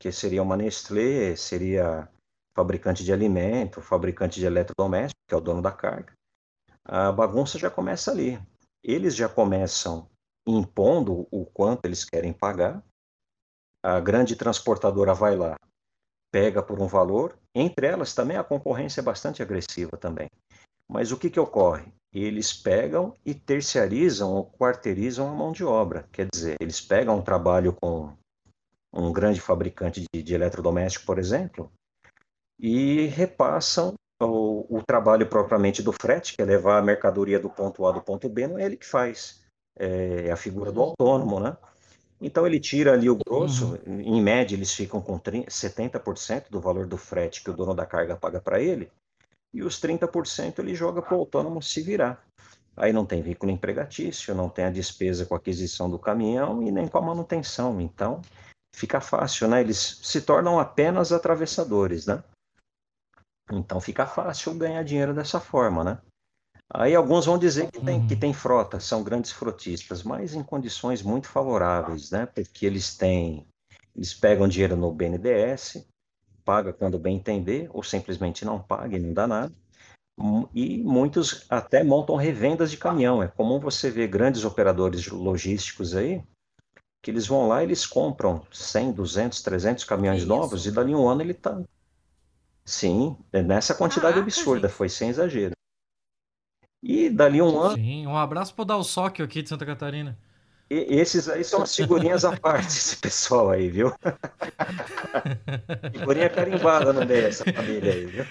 que 0.00 0.10
seria 0.10 0.42
uma 0.42 0.56
Nestlé, 0.56 1.36
seria 1.36 2.08
fabricante 2.54 3.04
de 3.04 3.12
alimento, 3.12 3.80
fabricante 3.80 4.40
de 4.40 4.46
eletrodoméstico, 4.46 5.20
que 5.28 5.34
é 5.34 5.36
o 5.38 5.40
dono 5.40 5.62
da 5.62 5.70
carga 5.70 6.12
a 6.84 7.12
bagunça 7.12 7.56
já 7.56 7.70
começa 7.70 8.10
ali. 8.10 8.40
Eles 8.82 9.14
já 9.14 9.28
começam 9.28 10.08
impondo 10.44 11.26
o 11.30 11.44
quanto 11.44 11.84
eles 11.84 12.04
querem 12.04 12.32
pagar. 12.32 12.82
A 13.82 14.00
grande 14.00 14.34
transportadora 14.34 15.14
vai 15.14 15.36
lá, 15.36 15.56
pega 16.32 16.62
por 16.62 16.80
um 16.80 16.88
valor. 16.88 17.38
Entre 17.54 17.86
elas 17.86 18.12
também 18.12 18.36
a 18.36 18.44
concorrência 18.44 19.00
é 19.00 19.04
bastante 19.04 19.42
agressiva 19.42 19.96
também. 19.96 20.28
Mas 20.88 21.12
o 21.12 21.16
que, 21.16 21.30
que 21.30 21.38
ocorre? 21.38 21.92
Eles 22.12 22.52
pegam 22.52 23.14
e 23.24 23.32
terciarizam 23.32 24.32
ou 24.34 24.50
quarteirizam 24.50 25.28
a 25.28 25.32
mão 25.34 25.52
de 25.52 25.62
obra. 25.62 26.08
Quer 26.10 26.26
dizer, 26.34 26.56
eles 26.60 26.80
pegam 26.80 27.18
um 27.18 27.22
trabalho 27.22 27.72
com 27.72 28.12
um 28.92 29.12
grande 29.12 29.40
fabricante 29.40 30.04
de, 30.12 30.22
de 30.22 30.34
eletrodoméstico, 30.34 31.06
por 31.06 31.18
exemplo, 31.18 31.70
e 32.58 33.06
repassam 33.06 33.94
o, 34.20 34.78
o, 34.78 34.82
trabalho 34.82 35.26
propriamente 35.26 35.82
do 35.82 35.92
frete, 35.92 36.34
que 36.34 36.42
é 36.42 36.44
levar 36.44 36.78
a 36.78 36.82
mercadoria 36.82 37.38
do 37.38 37.48
ponto 37.48 37.86
A 37.86 37.92
do 37.92 38.02
ponto 38.02 38.28
B, 38.28 38.46
não 38.46 38.58
é 38.58 38.64
ele 38.64 38.76
que 38.76 38.86
faz. 38.86 39.40
É, 39.78 40.30
a 40.30 40.36
figura 40.36 40.70
do 40.70 40.82
autônomo, 40.82 41.40
né? 41.40 41.56
Então 42.20 42.46
ele 42.46 42.60
tira 42.60 42.92
ali 42.92 43.08
o 43.08 43.16
grosso, 43.16 43.78
uhum. 43.86 44.00
em 44.00 44.20
média 44.20 44.54
eles 44.54 44.74
ficam 44.74 45.00
com 45.00 45.18
30, 45.18 45.48
70% 45.48 46.50
do 46.50 46.60
valor 46.60 46.86
do 46.86 46.98
frete 46.98 47.42
que 47.42 47.48
o 47.48 47.56
dono 47.56 47.74
da 47.74 47.86
carga 47.86 48.14
paga 48.14 48.40
para 48.40 48.60
ele, 48.60 48.90
e 49.54 49.62
os 49.62 49.80
30% 49.80 50.58
ele 50.58 50.74
joga 50.74 51.00
para 51.00 51.16
o 51.16 51.20
autônomo 51.20 51.62
se 51.62 51.80
virar. 51.80 52.22
Aí 52.76 52.92
não 52.92 53.06
tem 53.06 53.22
vínculo 53.22 53.50
empregatício, 53.50 54.34
não 54.34 54.48
tem 54.48 54.66
a 54.66 54.70
despesa 54.70 55.24
com 55.24 55.34
a 55.34 55.38
aquisição 55.38 55.90
do 55.90 55.98
caminhão 55.98 56.62
e 56.62 56.70
nem 56.70 56.86
com 56.86 56.98
a 56.98 57.02
manutenção. 57.02 57.80
Então 57.80 58.20
fica 58.74 59.00
fácil, 59.00 59.48
né? 59.48 59.60
Eles 59.60 60.00
se 60.02 60.20
tornam 60.20 60.58
apenas 60.58 61.12
atravessadores, 61.12 62.06
né? 62.06 62.22
Então 63.52 63.80
fica 63.80 64.06
fácil 64.06 64.54
ganhar 64.54 64.82
dinheiro 64.84 65.12
dessa 65.12 65.40
forma, 65.40 65.82
né? 65.82 65.98
Aí 66.72 66.94
alguns 66.94 67.26
vão 67.26 67.36
dizer 67.36 67.68
que 67.70 67.80
tem, 67.80 68.06
que 68.06 68.14
uhum. 68.14 68.20
tem 68.20 68.32
frota, 68.32 68.78
são 68.78 69.02
grandes 69.02 69.32
frotistas, 69.32 70.04
mas 70.04 70.34
em 70.34 70.42
condições 70.42 71.02
muito 71.02 71.28
favoráveis, 71.28 72.12
né? 72.12 72.26
Porque 72.26 72.64
eles 72.64 72.96
têm, 72.96 73.44
eles 73.94 74.14
pegam 74.14 74.46
dinheiro 74.46 74.76
no 74.76 74.92
BNDES, 74.92 75.84
paga 76.44 76.72
quando 76.72 76.98
bem 76.98 77.16
entender, 77.16 77.68
ou 77.72 77.82
simplesmente 77.82 78.44
não 78.44 78.62
paga 78.62 78.96
e 78.96 79.00
não 79.00 79.12
dá 79.12 79.26
nada. 79.26 79.52
E 80.54 80.78
muitos 80.78 81.44
até 81.50 81.82
montam 81.82 82.14
revendas 82.14 82.70
de 82.70 82.76
caminhão. 82.76 83.22
É 83.22 83.26
comum 83.26 83.58
você 83.58 83.90
ver 83.90 84.06
grandes 84.06 84.44
operadores 84.44 85.08
logísticos 85.08 85.96
aí, 85.96 86.22
que 87.02 87.10
eles 87.10 87.26
vão 87.26 87.48
lá 87.48 87.62
e 87.62 87.66
eles 87.66 87.86
compram 87.86 88.42
100, 88.52 88.92
200, 88.92 89.42
300 89.42 89.84
caminhões 89.84 90.24
novos 90.24 90.66
e 90.66 90.70
dali 90.70 90.94
um 90.94 91.08
ano 91.08 91.22
ele 91.22 91.32
está 91.32 91.60
Sim, 92.64 93.16
é 93.32 93.42
nessa 93.42 93.74
quantidade 93.74 94.14
Caraca, 94.14 94.20
absurda, 94.20 94.68
gente. 94.68 94.76
foi 94.76 94.88
sem 94.88 95.08
exagero. 95.08 95.52
E 96.82 97.10
dali 97.10 97.42
um 97.42 97.58
ano. 97.60 97.74
Sim, 97.74 98.06
um 98.06 98.16
abraço 98.16 98.54
pro 98.54 98.64
Dalsóquio 98.64 99.24
aqui 99.24 99.42
de 99.42 99.48
Santa 99.48 99.66
Catarina. 99.66 100.16
Esses 100.70 101.28
aí 101.28 101.42
são 101.42 101.62
as 101.62 101.74
figurinhas 101.74 102.24
à 102.24 102.36
parte, 102.36 102.68
esse 102.68 102.96
pessoal 102.96 103.50
aí, 103.50 103.68
viu? 103.68 103.92
Figurinha 105.92 106.30
carimbada 106.30 106.92
no 106.92 107.04
meio 107.04 107.22
dessa 107.22 107.44
família 107.52 107.92
aí, 107.92 108.06
viu? 108.06 108.24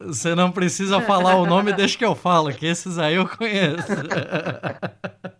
Você 0.00 0.34
não 0.34 0.50
precisa 0.50 1.00
falar 1.00 1.36
o 1.36 1.46
nome, 1.46 1.72
deixa 1.72 1.96
que 1.96 2.04
eu 2.04 2.16
falo, 2.16 2.52
que 2.52 2.66
esses 2.66 2.98
aí 2.98 3.14
eu 3.14 3.28
conheço. 3.28 3.86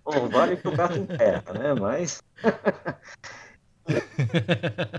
Bom, 0.05 0.29
vale 0.29 0.57
que 0.57 0.69
o 0.69 0.77
gato 0.77 0.97
enterra, 0.97 1.53
né? 1.53 1.75
Mas. 1.75 2.23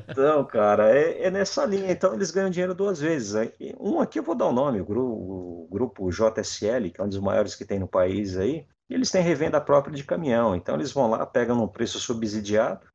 Então, 0.09 0.43
cara, 0.43 0.93
é, 0.93 1.23
é, 1.23 1.31
nessa 1.31 1.63
linha. 1.65 1.93
Então, 1.93 2.13
eles 2.13 2.29
ganham 2.29 2.49
dinheiro 2.49 2.75
duas 2.75 2.99
vezes. 2.99 3.33
Um 3.79 4.01
aqui 4.01 4.19
eu 4.19 4.23
vou 4.23 4.35
dar 4.35 4.47
o 4.47 4.49
um 4.49 4.53
nome, 4.53 4.81
o 4.81 4.85
grupo, 4.85 5.07
o 5.07 5.67
grupo 5.71 6.09
JSL, 6.09 6.91
que 6.91 6.99
é 6.99 7.03
um 7.05 7.07
dos 7.07 7.19
maiores 7.19 7.55
que 7.55 7.63
tem 7.63 7.79
no 7.79 7.87
país 7.87 8.37
aí. 8.37 8.65
Eles 8.89 9.09
têm 9.09 9.21
revenda 9.23 9.59
própria 9.61 9.95
de 9.95 10.03
caminhão. 10.03 10.55
Então, 10.55 10.75
eles 10.75 10.91
vão 10.91 11.09
lá, 11.09 11.25
pegam 11.25 11.55
num 11.55 11.67
preço 11.67 11.99
subsidiado. 11.99 12.85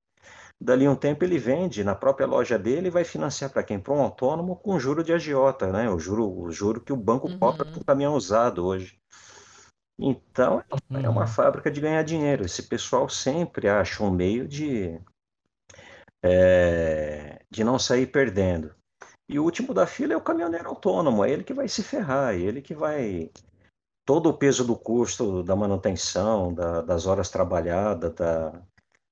Dali 0.61 0.89
um 0.89 0.97
tempo 0.97 1.24
ele 1.24 1.39
vende 1.39 1.84
na 1.84 1.95
própria 1.95 2.26
loja 2.26 2.59
dele 2.59 2.89
e 2.89 2.91
vai 2.91 3.05
financiar 3.05 3.51
para 3.51 3.62
quem? 3.62 3.78
Para 3.78 3.95
um 3.95 4.01
autônomo 4.01 4.57
com 4.57 4.78
juro 4.78 5.05
de 5.05 5.12
agiota, 5.12 5.70
né? 5.70 5.89
O 5.89 5.99
juro, 5.99 6.28
o 6.28 6.51
juro 6.51 6.80
que 6.80 6.93
o 6.93 6.97
banco 6.97 7.28
uhum. 7.28 7.39
cobra 7.39 7.64
para 7.64 7.80
o 7.80 7.84
caminhão 7.84 8.14
usado 8.14 8.66
hoje. 8.66 8.99
Então, 9.99 10.62
uhum. 10.91 11.01
é 11.01 11.09
uma 11.09 11.22
uhum. 11.22 11.26
fábrica 11.26 11.70
de 11.70 11.80
ganhar 11.80 12.03
dinheiro. 12.03 12.45
Esse 12.45 12.64
pessoal 12.64 13.09
sempre 13.09 13.68
acha 13.68 14.03
um 14.03 14.11
meio 14.11 14.49
de, 14.49 15.01
é, 16.22 17.41
de 17.51 17.62
não 17.62 17.78
sair 17.78 18.07
perdendo. 18.07 18.74
E 19.28 19.39
o 19.39 19.45
último 19.45 19.74
da 19.74 19.86
fila 19.86 20.14
é 20.14 20.16
o 20.16 20.22
caminhoneiro 20.22 20.68
autônomo, 20.68 21.24
é 21.24 21.30
ele 21.30 21.45
que 21.45 21.53
vai 21.53 21.68
se 21.68 21.82
ferrar, 21.82 22.34
é 22.34 22.39
ele 22.39 22.62
que 22.62 22.74
vai. 22.74 23.30
Todo 24.09 24.30
o 24.30 24.32
peso 24.32 24.64
do 24.64 24.74
custo 24.74 25.42
da 25.42 25.54
manutenção, 25.54 26.54
da, 26.54 26.80
das 26.80 27.06
horas 27.06 27.28
trabalhadas, 27.28 28.14
da, 28.14 28.59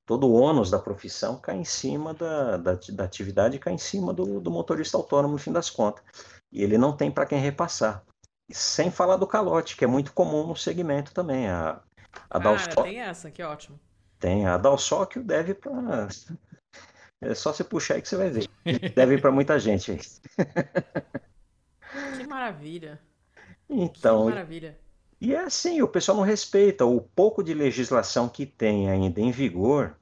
todo 0.07 0.27
o 0.27 0.33
ônus 0.33 0.71
da 0.71 0.79
profissão 0.79 1.39
cai 1.39 1.59
em 1.59 1.67
cima 1.67 2.15
da, 2.15 2.57
da, 2.57 2.79
da 2.93 3.05
atividade, 3.05 3.59
cai 3.59 3.75
em 3.75 3.79
cima 3.79 4.15
do, 4.15 4.41
do 4.41 4.51
motorista 4.51 4.97
autônomo, 4.97 5.35
no 5.35 5.39
fim 5.39 5.53
das 5.53 5.69
contas. 5.69 6.03
E 6.51 6.63
ele 6.63 6.79
não 6.79 6.97
tem 6.97 7.11
para 7.11 7.27
quem 7.27 7.39
repassar. 7.39 8.03
Sem 8.51 8.91
falar 8.91 9.19
do 9.19 9.27
calote, 9.27 9.77
que 9.77 9.85
é 9.85 9.87
muito 9.87 10.15
comum 10.15 10.47
no 10.47 10.57
segmento 10.57 11.13
também. 11.13 11.47
A, 11.47 11.79
a 12.31 12.39
ah, 12.39 12.83
tem 12.83 12.99
essa, 12.99 13.31
que 13.31 13.43
ótimo. 13.43 13.79
Tem, 14.19 14.47
a 14.47 14.57
Dalsóquio 14.57 15.23
deve 15.23 15.53
para 15.53 16.09
é 17.21 17.35
só 17.35 17.53
você 17.53 17.63
puxar 17.63 17.97
aí 17.97 18.01
que 18.01 18.09
você 18.09 18.17
vai 18.17 18.31
ver. 18.31 18.49
Deve 18.95 19.17
ir 19.17 19.21
para 19.21 19.31
muita 19.31 19.59
gente. 19.59 19.95
Que 22.17 22.27
maravilha. 22.27 23.01
Então. 23.71 24.25
Que 24.25 24.31
maravilha. 24.31 24.86
E 25.21 25.35
é 25.35 25.41
assim, 25.41 25.81
o 25.81 25.89
pessoal 25.89 26.19
não 26.19 26.25
respeita 26.25 26.85
o 26.85 27.01
pouco 27.01 27.43
de 27.43 27.55
legislação 27.55 28.29
que 28.29 28.45
tem 28.45 28.91
ainda 28.91 29.21
em 29.21 29.31
vigor, 29.31 29.97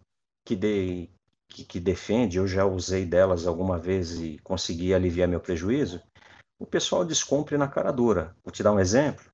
que, 0.45 0.57
de, 0.57 1.09
que, 1.49 1.65
que 1.65 1.79
defende, 1.79 2.39
eu 2.39 2.47
já 2.47 2.65
usei 2.65 3.05
delas 3.05 3.47
alguma 3.47 3.79
vez 3.79 4.19
e 4.19 4.39
consegui 4.43 4.93
aliviar 4.93 5.29
meu 5.29 5.41
prejuízo, 5.41 6.03
o 6.59 6.67
pessoal 6.67 7.05
descumpre 7.05 7.57
na 7.57 7.69
cara 7.69 7.93
dura. 7.93 8.35
Vou 8.45 8.53
te 8.53 8.63
dar 8.63 8.73
um 8.73 8.81
exemplo. 8.81 9.25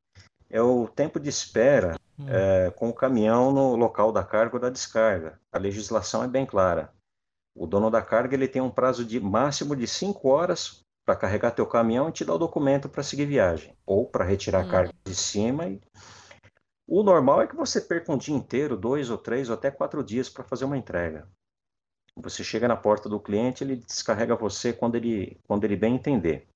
É 0.50 0.60
o 0.60 0.86
tempo 0.88 1.18
de 1.18 1.28
espera 1.28 1.96
hum. 2.18 2.26
é, 2.28 2.70
com 2.70 2.88
o 2.88 2.94
caminhão 2.94 3.52
no 3.52 3.76
local 3.76 4.12
da 4.12 4.22
carga 4.22 4.56
ou 4.56 4.60
da 4.60 4.68
descarga. 4.68 5.40
A 5.52 5.58
legislação 5.58 6.22
é 6.22 6.28
bem 6.28 6.44
clara. 6.44 6.92
O 7.54 7.66
dono 7.66 7.90
da 7.90 8.02
carga 8.02 8.34
ele 8.34 8.48
tem 8.48 8.60
um 8.60 8.70
prazo 8.70 9.04
de 9.04 9.18
máximo 9.18 9.74
de 9.74 9.86
5 9.86 10.28
horas 10.28 10.80
para 11.04 11.16
carregar 11.16 11.50
teu 11.50 11.66
caminhão 11.66 12.08
e 12.08 12.12
te 12.12 12.24
dar 12.24 12.34
o 12.34 12.38
documento 12.38 12.88
para 12.88 13.02
seguir 13.02 13.26
viagem, 13.26 13.74
ou 13.84 14.06
para 14.06 14.24
retirar 14.24 14.62
a 14.62 14.64
hum. 14.64 14.68
carga 14.68 14.92
de 15.04 15.14
cima. 15.14 15.66
E... 15.66 15.80
O 16.86 17.02
normal 17.02 17.42
é 17.42 17.46
que 17.46 17.56
você 17.56 17.80
perca 17.80 18.12
um 18.12 18.18
dia 18.18 18.34
inteiro, 18.34 18.76
dois 18.76 19.10
ou 19.10 19.18
três 19.18 19.48
ou 19.48 19.54
até 19.54 19.70
quatro 19.70 20.02
dias 20.02 20.28
para 20.28 20.44
fazer 20.44 20.64
uma 20.64 20.76
entrega. 20.76 21.28
Você 22.16 22.44
chega 22.44 22.68
na 22.68 22.76
porta 22.76 23.08
do 23.08 23.20
cliente, 23.20 23.62
ele 23.64 23.76
descarrega 23.76 24.34
você 24.34 24.72
quando 24.72 24.96
ele, 24.96 25.38
quando 25.46 25.64
ele 25.64 25.76
bem 25.76 25.94
entender. 25.94 26.46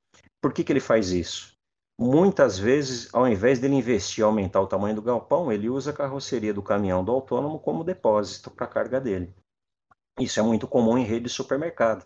Por 0.40 0.52
que, 0.52 0.64
que 0.64 0.72
ele 0.72 0.80
faz 0.80 1.10
isso? 1.10 1.54
Muitas 1.98 2.58
vezes, 2.58 3.08
ao 3.14 3.26
invés 3.28 3.60
dele 3.60 3.76
investir 3.76 4.20
e 4.20 4.24
aumentar 4.24 4.60
o 4.60 4.66
tamanho 4.66 4.96
do 4.96 5.02
galpão, 5.02 5.52
ele 5.52 5.70
usa 5.70 5.90
a 5.90 5.94
carroceria 5.94 6.52
do 6.52 6.62
caminhão 6.62 7.04
do 7.04 7.12
autônomo 7.12 7.60
como 7.60 7.84
depósito 7.84 8.50
para 8.50 8.66
a 8.66 8.68
carga 8.68 9.00
dele. 9.00 9.32
Isso 10.18 10.40
é 10.40 10.42
muito 10.42 10.66
comum 10.66 10.98
em 10.98 11.04
redes 11.04 11.30
de 11.30 11.36
supermercado. 11.36 12.04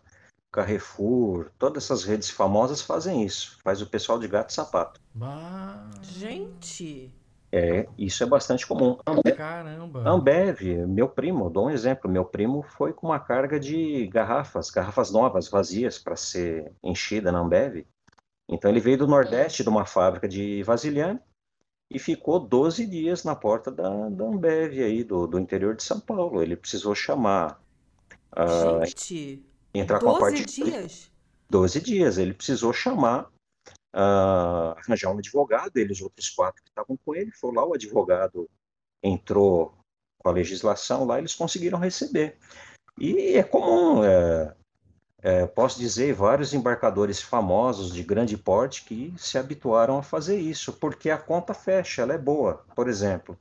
Carrefour, 0.51 1.51
todas 1.59 1.85
essas 1.85 2.05
redes 2.05 2.31
famosas 2.31 2.81
fazem 2.81 3.25
isso. 3.25 3.59
Faz 3.63 3.83
o 3.83 3.87
pessoal 3.87 4.19
de 4.19 4.27
gato 4.27 4.51
e 4.51 4.55
sapato. 4.55 5.01
Bah. 5.15 5.91
Gente! 6.03 7.13
É, 7.51 7.89
isso 7.97 8.23
é 8.23 8.27
bastante 8.27 8.67
comum. 8.67 8.99
Ambev, 9.07 9.37
Caramba! 9.37 10.09
Ambev, 10.09 10.61
meu 10.87 11.09
primo, 11.09 11.49
dou 11.49 11.67
um 11.67 11.71
exemplo. 11.71 12.11
Meu 12.11 12.25
primo 12.25 12.63
foi 12.63 12.93
com 12.93 13.09
uma 13.09 13.19
carga 13.19 13.59
de 13.59 14.07
garrafas, 14.09 14.71
garrafas 14.71 15.11
novas, 15.11 15.49
vazias, 15.49 15.99
para 15.99 16.17
ser 16.17 16.73
enchida 16.83 17.33
na 17.33 17.41
Ambev. 17.41 17.87
Então 18.49 18.71
ele 18.71 18.81
veio 18.81 18.99
do 18.99 19.07
Nordeste, 19.07 19.63
de 19.63 19.69
uma 19.69 19.87
fábrica 19.87 20.29
de 20.29 20.63
vasilhame, 20.63 21.21
e 21.91 21.99
ficou 21.99 22.39
12 22.39 22.87
dias 22.87 23.25
na 23.25 23.35
porta 23.35 23.71
da, 23.71 24.09
da 24.11 24.25
Ambev 24.25 24.83
aí, 24.83 25.03
do, 25.03 25.27
do 25.27 25.39
interior 25.39 25.75
de 25.75 25.83
São 25.83 26.01
Paulo. 26.01 26.43
Ele 26.43 26.57
precisou 26.57 26.95
chamar 26.95 27.59
Uh, 28.37 28.85
Gente, 28.85 29.43
entrar 29.79 29.99
12 29.99 30.11
com 30.11 30.17
a 30.17 30.21
parte 30.21 30.45
dias? 30.45 31.11
12 31.51 31.81
dias. 31.81 32.19
Ele 32.19 32.35
precisou 32.35 32.73
chamar, 32.73 33.31
uh, 33.95 34.75
arranjar 34.77 35.11
um 35.11 35.19
advogado, 35.19 35.77
eles, 35.77 36.01
outros 36.01 36.29
quatro 36.31 36.63
que 36.63 36.71
estavam 36.71 36.99
com 37.05 37.15
ele, 37.15 37.31
foi 37.33 37.55
lá, 37.55 37.67
o 37.67 37.75
advogado 37.75 38.49
entrou 39.03 39.75
com 40.19 40.29
a 40.29 40.33
legislação 40.33 41.05
lá, 41.05 41.19
eles 41.19 41.35
conseguiram 41.35 41.79
receber. 41.79 42.37
E 42.99 43.37
é 43.37 43.43
comum, 43.45 44.03
é, 44.03 44.55
é, 45.23 45.47
posso 45.47 45.79
dizer, 45.79 46.13
vários 46.13 46.53
embarcadores 46.53 47.21
famosos 47.21 47.93
de 47.93 48.03
grande 48.03 48.37
porte 48.37 48.85
que 48.85 49.15
se 49.17 49.39
habituaram 49.39 49.99
a 49.99 50.03
fazer 50.03 50.39
isso, 50.39 50.73
porque 50.73 51.11
a 51.11 51.19
conta 51.19 51.55
fecha, 51.55 52.03
ela 52.03 52.15
é 52.15 52.19
boa. 52.19 52.65
Por 52.75 52.89
exemplo, 52.89 53.39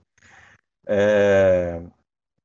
é, 0.87 1.81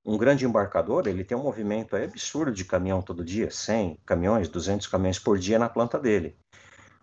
um 0.05 0.18
grande 0.18 0.44
embarcador, 0.44 1.07
ele 1.07 1.24
tem 1.24 1.36
um 1.36 1.42
movimento 1.42 1.94
absurdo 1.94 2.53
de 2.53 2.64
caminhão 2.64 3.00
todo 3.00 3.24
dia, 3.24 3.50
100 3.50 3.98
caminhões, 4.05 4.48
200 4.48 4.86
caminhões 4.86 5.18
por 5.18 5.38
dia 5.38 5.59
na 5.59 5.68
planta 5.68 5.98
dele. 5.98 6.36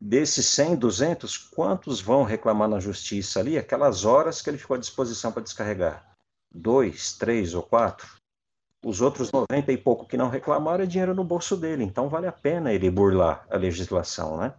Desses 0.01 0.45
100, 0.47 0.75
200, 0.75 1.37
quantos 1.37 2.01
vão 2.01 2.23
reclamar 2.23 2.67
na 2.67 2.79
justiça 2.79 3.39
ali 3.39 3.57
aquelas 3.57 4.05
horas 4.05 4.41
que 4.41 4.49
ele 4.49 4.57
ficou 4.57 4.75
à 4.75 4.79
disposição 4.79 5.31
para 5.31 5.43
descarregar? 5.43 6.05
Dois, 6.51 7.13
três 7.13 7.53
ou 7.53 7.63
quatro? 7.63 8.07
Os 8.83 9.01
outros 9.01 9.29
90 9.31 9.71
e 9.71 9.77
pouco 9.77 10.05
que 10.05 10.15
não 10.15 10.29
reclamaram 10.29 10.83
é 10.83 10.87
dinheiro 10.87 11.13
no 11.13 11.23
bolso 11.23 11.57
dele, 11.57 11.83
então 11.83 12.07
vale 12.07 12.27
a 12.27 12.31
pena 12.31 12.71
ele 12.71 12.89
burlar 12.89 13.45
a 13.49 13.57
legislação, 13.57 14.37
né? 14.37 14.53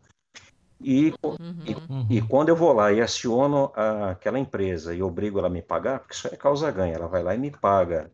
E, 0.82 1.12
uhum. 1.22 2.06
e, 2.08 2.16
e, 2.16 2.22
quando 2.22 2.48
eu 2.48 2.56
vou 2.56 2.72
lá 2.72 2.90
e 2.90 3.02
aciono 3.02 3.70
a, 3.74 4.12
aquela 4.12 4.38
empresa 4.38 4.94
e 4.94 5.02
obrigo 5.02 5.38
ela 5.38 5.48
a 5.48 5.50
me 5.50 5.60
pagar, 5.60 6.00
porque 6.00 6.14
isso 6.14 6.26
é 6.26 6.36
causa 6.36 6.70
ganha, 6.70 6.94
ela 6.94 7.06
vai 7.06 7.22
lá 7.22 7.34
e 7.34 7.38
me 7.38 7.50
paga 7.50 8.10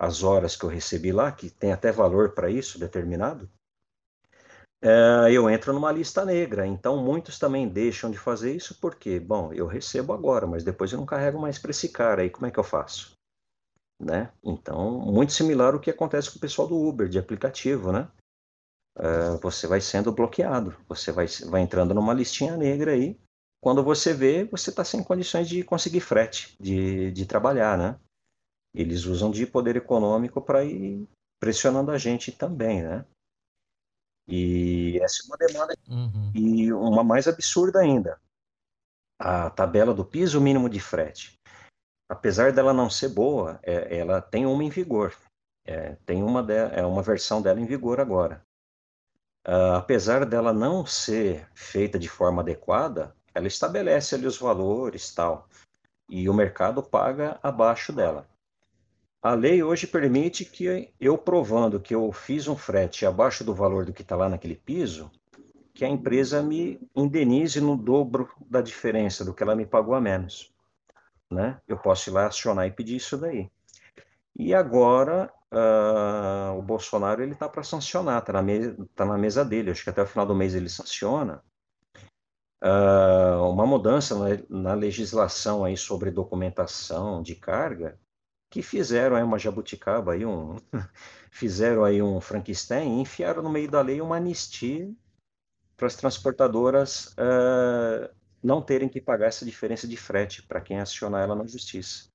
as 0.00 0.22
horas 0.22 0.56
que 0.56 0.64
eu 0.64 0.70
recebi 0.70 1.12
lá, 1.12 1.30
que 1.30 1.50
tem 1.50 1.72
até 1.72 1.92
valor 1.92 2.30
para 2.30 2.48
isso 2.48 2.78
determinado, 2.78 3.46
é, 4.82 5.30
eu 5.30 5.50
entro 5.50 5.74
numa 5.74 5.92
lista 5.92 6.24
negra. 6.24 6.66
Então, 6.66 6.96
muitos 7.04 7.38
também 7.38 7.68
deixam 7.68 8.10
de 8.10 8.16
fazer 8.16 8.56
isso 8.56 8.80
porque, 8.80 9.20
bom, 9.20 9.52
eu 9.52 9.66
recebo 9.66 10.14
agora, 10.14 10.46
mas 10.46 10.64
depois 10.64 10.90
eu 10.90 10.98
não 10.98 11.04
carrego 11.04 11.38
mais 11.38 11.58
para 11.58 11.70
esse 11.70 11.90
cara. 11.90 12.22
Aí, 12.22 12.30
como 12.30 12.46
é 12.46 12.50
que 12.50 12.58
eu 12.58 12.64
faço? 12.64 13.12
Né? 14.00 14.32
Então, 14.42 15.00
muito 15.00 15.34
similar 15.34 15.74
ao 15.74 15.80
que 15.80 15.90
acontece 15.90 16.30
com 16.30 16.38
o 16.38 16.40
pessoal 16.40 16.66
do 16.66 16.80
Uber, 16.80 17.06
de 17.06 17.18
aplicativo, 17.18 17.92
né? 17.92 18.08
É, 18.98 19.36
você 19.42 19.66
vai 19.66 19.82
sendo 19.82 20.10
bloqueado, 20.10 20.74
você 20.88 21.12
vai, 21.12 21.26
vai 21.46 21.60
entrando 21.60 21.92
numa 21.92 22.14
listinha 22.14 22.56
negra 22.56 22.92
aí. 22.92 23.20
Quando 23.62 23.84
você 23.84 24.14
vê, 24.14 24.44
você 24.44 24.70
está 24.70 24.82
sem 24.82 25.04
condições 25.04 25.46
de 25.46 25.62
conseguir 25.62 26.00
frete, 26.00 26.56
de, 26.58 27.12
de 27.12 27.26
trabalhar, 27.26 27.76
né? 27.76 28.00
Eles 28.74 29.04
usam 29.04 29.30
de 29.30 29.46
poder 29.46 29.76
econômico 29.76 30.40
para 30.40 30.64
ir 30.64 31.08
pressionando 31.40 31.90
a 31.90 31.98
gente 31.98 32.30
também, 32.30 32.82
né? 32.82 33.04
E 34.28 34.98
essa 35.02 35.22
é 35.22 35.26
uma 35.26 35.36
demanda. 35.36 35.74
Uhum. 35.88 36.32
E 36.34 36.72
uma 36.72 37.02
mais 37.02 37.26
absurda 37.26 37.80
ainda: 37.80 38.20
a 39.18 39.50
tabela 39.50 39.92
do 39.92 40.04
piso 40.04 40.40
mínimo 40.40 40.68
de 40.68 40.78
frete. 40.78 41.38
Apesar 42.08 42.52
dela 42.52 42.72
não 42.72 42.90
ser 42.90 43.08
boa, 43.08 43.58
é, 43.62 43.98
ela 43.98 44.20
tem 44.20 44.46
uma 44.46 44.62
em 44.64 44.68
vigor. 44.68 45.14
É, 45.64 45.96
tem 46.06 46.22
uma, 46.22 46.42
de, 46.42 46.54
é 46.54 46.84
uma 46.84 47.02
versão 47.02 47.40
dela 47.40 47.60
em 47.60 47.66
vigor 47.66 48.00
agora. 48.00 48.42
Uh, 49.46 49.74
apesar 49.76 50.26
dela 50.26 50.52
não 50.52 50.84
ser 50.84 51.48
feita 51.54 51.98
de 51.98 52.08
forma 52.08 52.42
adequada, 52.42 53.16
ela 53.34 53.46
estabelece 53.46 54.14
ali 54.14 54.26
os 54.26 54.38
valores 54.38 55.14
tal. 55.14 55.48
E 56.08 56.28
o 56.28 56.34
mercado 56.34 56.82
paga 56.82 57.38
abaixo 57.42 57.92
dela. 57.92 58.28
A 59.22 59.34
lei 59.34 59.62
hoje 59.62 59.86
permite 59.86 60.46
que 60.46 60.90
eu 60.98 61.18
provando 61.18 61.78
que 61.78 61.94
eu 61.94 62.10
fiz 62.10 62.48
um 62.48 62.56
frete 62.56 63.04
abaixo 63.04 63.44
do 63.44 63.54
valor 63.54 63.84
do 63.84 63.92
que 63.92 64.00
está 64.00 64.16
lá 64.16 64.30
naquele 64.30 64.56
piso, 64.56 65.10
que 65.74 65.84
a 65.84 65.88
empresa 65.88 66.42
me 66.42 66.80
indenize 66.96 67.60
no 67.60 67.76
dobro 67.76 68.30
da 68.48 68.62
diferença 68.62 69.22
do 69.22 69.34
que 69.34 69.42
ela 69.42 69.54
me 69.54 69.66
pagou 69.66 69.94
a 69.94 70.00
menos. 70.00 70.50
Né? 71.30 71.60
Eu 71.68 71.76
posso 71.76 72.08
ir 72.08 72.12
lá 72.14 72.26
acionar 72.26 72.66
e 72.66 72.70
pedir 72.70 72.96
isso 72.96 73.18
daí. 73.18 73.50
E 74.34 74.54
agora 74.54 75.30
uh, 75.52 76.58
o 76.58 76.62
Bolsonaro 76.62 77.22
ele 77.22 77.32
está 77.32 77.46
para 77.46 77.62
sancionar, 77.62 78.20
está 78.20 78.32
na, 78.32 78.42
mesa, 78.42 78.88
tá 78.94 79.04
na 79.04 79.18
mesa 79.18 79.44
dele. 79.44 79.70
Acho 79.70 79.84
que 79.84 79.90
até 79.90 80.02
o 80.02 80.06
final 80.06 80.24
do 80.24 80.34
mês 80.34 80.54
ele 80.54 80.70
sanciona 80.70 81.44
uh, 82.64 83.44
uma 83.50 83.66
mudança 83.66 84.14
na, 84.18 84.38
na 84.48 84.74
legislação 84.74 85.62
aí 85.62 85.76
sobre 85.76 86.10
documentação 86.10 87.22
de 87.22 87.34
carga 87.34 87.98
que 88.50 88.62
fizeram 88.62 89.16
aí 89.16 89.22
uma 89.22 89.38
jabuticaba, 89.38 90.12
aí 90.12 90.26
um, 90.26 90.56
fizeram 91.30 91.84
aí 91.84 92.02
um 92.02 92.20
Frankenstein 92.20 92.98
e 92.98 93.00
enfiaram 93.00 93.42
no 93.42 93.48
meio 93.48 93.70
da 93.70 93.80
lei 93.80 94.00
uma 94.00 94.16
anistia 94.16 94.92
para 95.76 95.86
as 95.86 95.94
transportadoras 95.94 97.14
uh, 97.14 98.12
não 98.42 98.60
terem 98.60 98.88
que 98.88 99.00
pagar 99.00 99.26
essa 99.26 99.44
diferença 99.44 99.86
de 99.86 99.96
frete 99.96 100.42
para 100.42 100.60
quem 100.60 100.80
acionar 100.80 101.22
ela 101.22 101.34
na 101.34 101.46
justiça. 101.46 102.10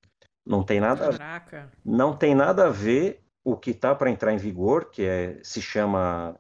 Não 0.46 0.64
tem 0.64 0.80
nada, 0.80 1.10
Caraca. 1.10 1.72
não 1.84 2.16
tem 2.16 2.36
nada 2.36 2.68
a 2.68 2.70
ver 2.70 3.24
o 3.44 3.56
que 3.56 3.72
está 3.72 3.96
para 3.96 4.12
entrar 4.12 4.34
em 4.34 4.38
vigor, 4.38 4.92
que 4.92 5.04
é, 5.04 5.40
se 5.42 5.62
chama 5.62 6.38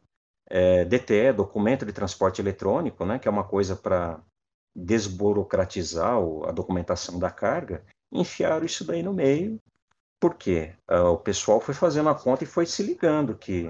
é, 0.47 0.85
DTE, 0.85 1.33
Documento 1.33 1.85
de 1.85 1.93
Transporte 1.93 2.41
Eletrônico, 2.41 3.05
né, 3.05 3.17
que 3.17 3.27
é 3.27 3.31
uma 3.31 3.43
coisa 3.43 3.75
para 3.75 4.19
desburocratizar 4.75 6.17
a 6.47 6.51
documentação 6.51 7.17
da 7.17 7.31
carga, 7.31 7.83
enfiaram 8.11 8.65
isso 8.65 8.85
daí 8.85 9.01
no 9.01 9.13
meio. 9.13 9.59
Por 10.25 10.33
quê? 10.33 10.73
Uh, 10.89 11.11
o 11.11 11.19
pessoal 11.19 11.61
foi 11.61 11.75
fazendo 11.75 12.09
a 12.09 12.15
conta 12.15 12.43
e 12.43 12.47
foi 12.47 12.65
se 12.65 12.81
ligando 12.81 13.37
que 13.37 13.67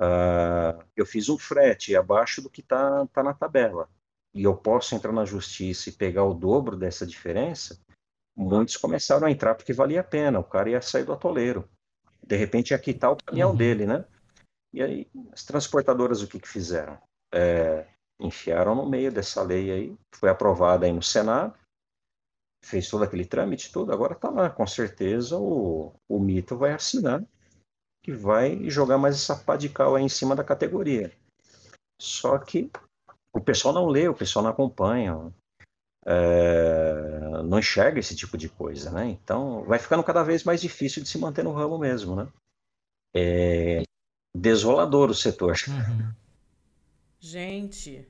uh, 0.00 0.82
eu 0.96 1.06
fiz 1.06 1.28
um 1.28 1.38
frete 1.38 1.94
abaixo 1.94 2.42
do 2.42 2.50
que 2.50 2.60
está 2.60 3.06
tá 3.12 3.22
na 3.22 3.32
tabela 3.32 3.88
e 4.34 4.42
eu 4.42 4.56
posso 4.56 4.96
entrar 4.96 5.12
na 5.12 5.24
justiça 5.24 5.88
e 5.88 5.92
pegar 5.92 6.24
o 6.24 6.34
dobro 6.34 6.76
dessa 6.76 7.06
diferença, 7.06 7.78
muitos 8.36 8.76
começaram 8.76 9.28
a 9.28 9.30
entrar 9.30 9.54
porque 9.54 9.72
valia 9.72 10.00
a 10.00 10.02
pena, 10.02 10.40
o 10.40 10.44
cara 10.44 10.70
ia 10.70 10.82
sair 10.82 11.04
do 11.04 11.12
atoleiro. 11.12 11.68
De 12.20 12.34
repente 12.34 12.72
ia 12.72 12.78
quitar 12.80 13.12
o 13.12 13.16
caminhão 13.24 13.50
uhum. 13.50 13.56
dele, 13.56 13.86
né? 13.86 14.04
E 14.72 14.82
aí 14.82 15.06
as 15.32 15.44
transportadoras 15.44 16.20
o 16.20 16.26
que, 16.26 16.40
que 16.40 16.48
fizeram? 16.48 16.98
É, 17.32 17.86
enfiaram 18.18 18.74
no 18.74 18.88
meio 18.88 19.12
dessa 19.12 19.40
lei 19.40 19.70
aí, 19.70 19.96
foi 20.16 20.28
aprovada 20.30 20.84
aí 20.84 20.92
no 20.92 21.00
Senado, 21.00 21.54
fez 22.64 22.88
todo 22.88 23.04
aquele 23.04 23.24
trâmite 23.24 23.72
todo, 23.72 23.92
agora 23.92 24.14
está 24.14 24.30
lá, 24.30 24.50
com 24.50 24.66
certeza 24.66 25.36
o, 25.38 25.92
o 26.08 26.18
mito 26.18 26.56
vai 26.56 26.72
assinar 26.72 27.24
que 28.02 28.12
vai 28.12 28.68
jogar 28.68 28.98
mais 28.98 29.16
essa 29.16 29.34
pá 29.34 29.56
de 29.56 29.68
cal 29.68 29.96
aí 29.96 30.04
em 30.04 30.08
cima 30.10 30.36
da 30.36 30.44
categoria. 30.44 31.10
Só 31.98 32.38
que 32.38 32.70
o 33.32 33.40
pessoal 33.40 33.72
não 33.72 33.86
lê, 33.86 34.06
o 34.06 34.14
pessoal 34.14 34.42
não 34.42 34.50
acompanha, 34.50 35.32
é, 36.06 37.42
não 37.44 37.58
enxerga 37.58 37.98
esse 37.98 38.14
tipo 38.14 38.36
de 38.36 38.48
coisa, 38.48 38.90
né? 38.90 39.08
Então 39.08 39.64
vai 39.64 39.78
ficando 39.78 40.04
cada 40.04 40.22
vez 40.22 40.44
mais 40.44 40.60
difícil 40.60 41.02
de 41.02 41.08
se 41.08 41.18
manter 41.18 41.42
no 41.42 41.52
ramo 41.52 41.78
mesmo, 41.78 42.14
né? 42.14 42.28
É 43.16 43.82
desolador 44.36 45.08
o 45.08 45.14
setor. 45.14 45.56
Uhum. 45.68 46.12
Gente, 47.18 48.06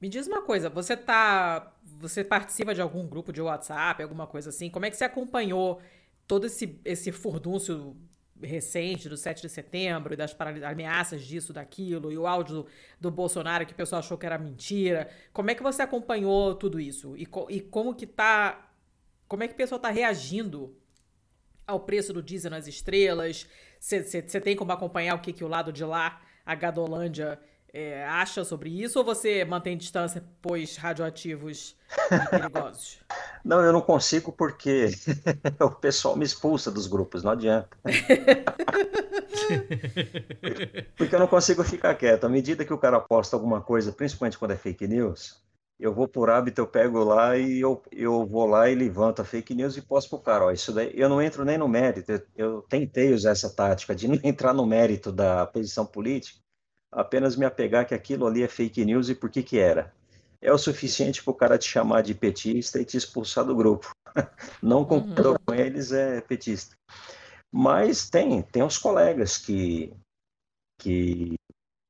me 0.00 0.08
diz 0.08 0.26
uma 0.26 0.42
coisa, 0.42 0.70
você 0.70 0.96
tá, 0.96 1.74
você 1.82 2.22
participa 2.22 2.74
de 2.74 2.80
algum 2.80 3.06
grupo 3.06 3.32
de 3.32 3.42
WhatsApp, 3.42 4.02
alguma 4.02 4.26
coisa 4.26 4.50
assim? 4.50 4.70
Como 4.70 4.86
é 4.86 4.90
que 4.90 4.96
você 4.96 5.04
acompanhou 5.04 5.80
todo 6.26 6.46
esse 6.46 6.78
esse 6.84 7.10
furdúncio 7.10 7.96
recente 8.40 9.08
do 9.08 9.16
7 9.16 9.42
de 9.42 9.48
setembro 9.48 10.14
e 10.14 10.16
das 10.16 10.36
ameaças 10.64 11.22
disso, 11.22 11.52
daquilo, 11.52 12.12
e 12.12 12.18
o 12.18 12.26
áudio 12.26 12.62
do, 12.62 12.66
do, 13.00 13.10
Bolsonaro 13.10 13.66
que 13.66 13.72
o 13.72 13.76
pessoal 13.76 14.00
achou 14.00 14.16
que 14.16 14.26
era 14.26 14.38
mentira. 14.38 15.08
Como 15.32 15.50
é 15.50 15.54
que 15.54 15.62
você 15.62 15.82
acompanhou 15.82 16.54
tudo 16.54 16.78
isso? 16.78 17.16
E, 17.16 17.26
co 17.26 17.46
e 17.50 17.60
como 17.60 17.94
que 17.94 18.06
tá. 18.06 18.70
Como 19.26 19.42
é 19.42 19.48
que 19.48 19.54
o 19.54 19.56
pessoal 19.56 19.80
tá 19.80 19.90
reagindo 19.90 20.76
ao 21.66 21.80
preço 21.80 22.12
do 22.12 22.22
diesel 22.22 22.50
nas 22.50 22.66
estrelas? 22.66 23.46
Você 23.80 24.40
tem 24.40 24.56
como 24.56 24.72
acompanhar 24.72 25.14
o 25.14 25.20
que, 25.20 25.32
que 25.32 25.44
o 25.44 25.48
lado 25.48 25.72
de 25.72 25.84
lá, 25.84 26.20
a 26.46 26.54
Gadolândia, 26.54 27.38
é, 27.78 28.04
acha 28.04 28.42
sobre 28.42 28.70
isso 28.70 28.98
ou 28.98 29.04
você 29.04 29.44
mantém 29.44 29.76
distância, 29.76 30.24
pois 30.42 30.76
radioativos 30.76 31.76
perigosos? 32.28 32.98
Não, 33.44 33.60
eu 33.60 33.72
não 33.72 33.80
consigo 33.80 34.32
porque 34.32 34.90
o 35.60 35.70
pessoal 35.70 36.16
me 36.16 36.24
expulsa 36.24 36.72
dos 36.72 36.88
grupos, 36.88 37.22
não 37.22 37.30
adianta. 37.30 37.68
porque 40.96 41.14
eu 41.14 41.20
não 41.20 41.28
consigo 41.28 41.62
ficar 41.62 41.94
quieto. 41.94 42.24
À 42.24 42.28
medida 42.28 42.64
que 42.64 42.72
o 42.72 42.78
cara 42.78 42.98
posta 42.98 43.36
alguma 43.36 43.60
coisa, 43.60 43.92
principalmente 43.92 44.36
quando 44.36 44.50
é 44.50 44.56
fake 44.56 44.88
news, 44.88 45.40
eu 45.78 45.94
vou 45.94 46.08
por 46.08 46.30
hábito, 46.30 46.60
eu 46.60 46.66
pego 46.66 47.04
lá 47.04 47.38
e 47.38 47.60
eu, 47.60 47.80
eu 47.92 48.26
vou 48.26 48.46
lá 48.46 48.68
e 48.68 48.74
levanto 48.74 49.22
a 49.22 49.24
fake 49.24 49.54
news 49.54 49.76
e 49.76 49.82
posto 49.82 50.10
pro 50.10 50.18
cara, 50.18 50.46
ó, 50.46 50.50
isso 50.50 50.72
daí, 50.72 50.90
eu 50.94 51.08
não 51.08 51.22
entro 51.22 51.44
nem 51.44 51.56
no 51.56 51.68
mérito, 51.68 52.10
eu, 52.10 52.20
eu 52.34 52.62
tentei 52.62 53.14
usar 53.14 53.30
essa 53.30 53.48
tática 53.48 53.94
de 53.94 54.08
não 54.08 54.18
entrar 54.24 54.52
no 54.52 54.66
mérito 54.66 55.12
da 55.12 55.46
posição 55.46 55.86
política, 55.86 56.40
apenas 56.92 57.36
me 57.36 57.44
apegar 57.44 57.86
que 57.86 57.94
aquilo 57.94 58.26
ali 58.26 58.42
é 58.42 58.48
fake 58.48 58.84
news 58.84 59.08
e 59.08 59.14
por 59.14 59.30
que 59.30 59.42
que 59.42 59.58
era. 59.58 59.92
É 60.40 60.52
o 60.52 60.58
suficiente 60.58 61.22
para 61.22 61.30
o 61.30 61.34
cara 61.34 61.58
te 61.58 61.68
chamar 61.68 62.02
de 62.02 62.14
petista 62.14 62.80
e 62.80 62.84
te 62.84 62.96
expulsar 62.96 63.44
do 63.44 63.56
grupo. 63.56 63.90
Não 64.62 64.84
concordou 64.84 65.32
uhum. 65.32 65.38
com 65.46 65.54
eles, 65.54 65.92
é 65.92 66.20
petista. 66.20 66.76
Mas 67.52 68.08
tem, 68.08 68.42
tem 68.42 68.62
os 68.62 68.78
colegas 68.78 69.38
que, 69.38 69.92
que 70.78 71.34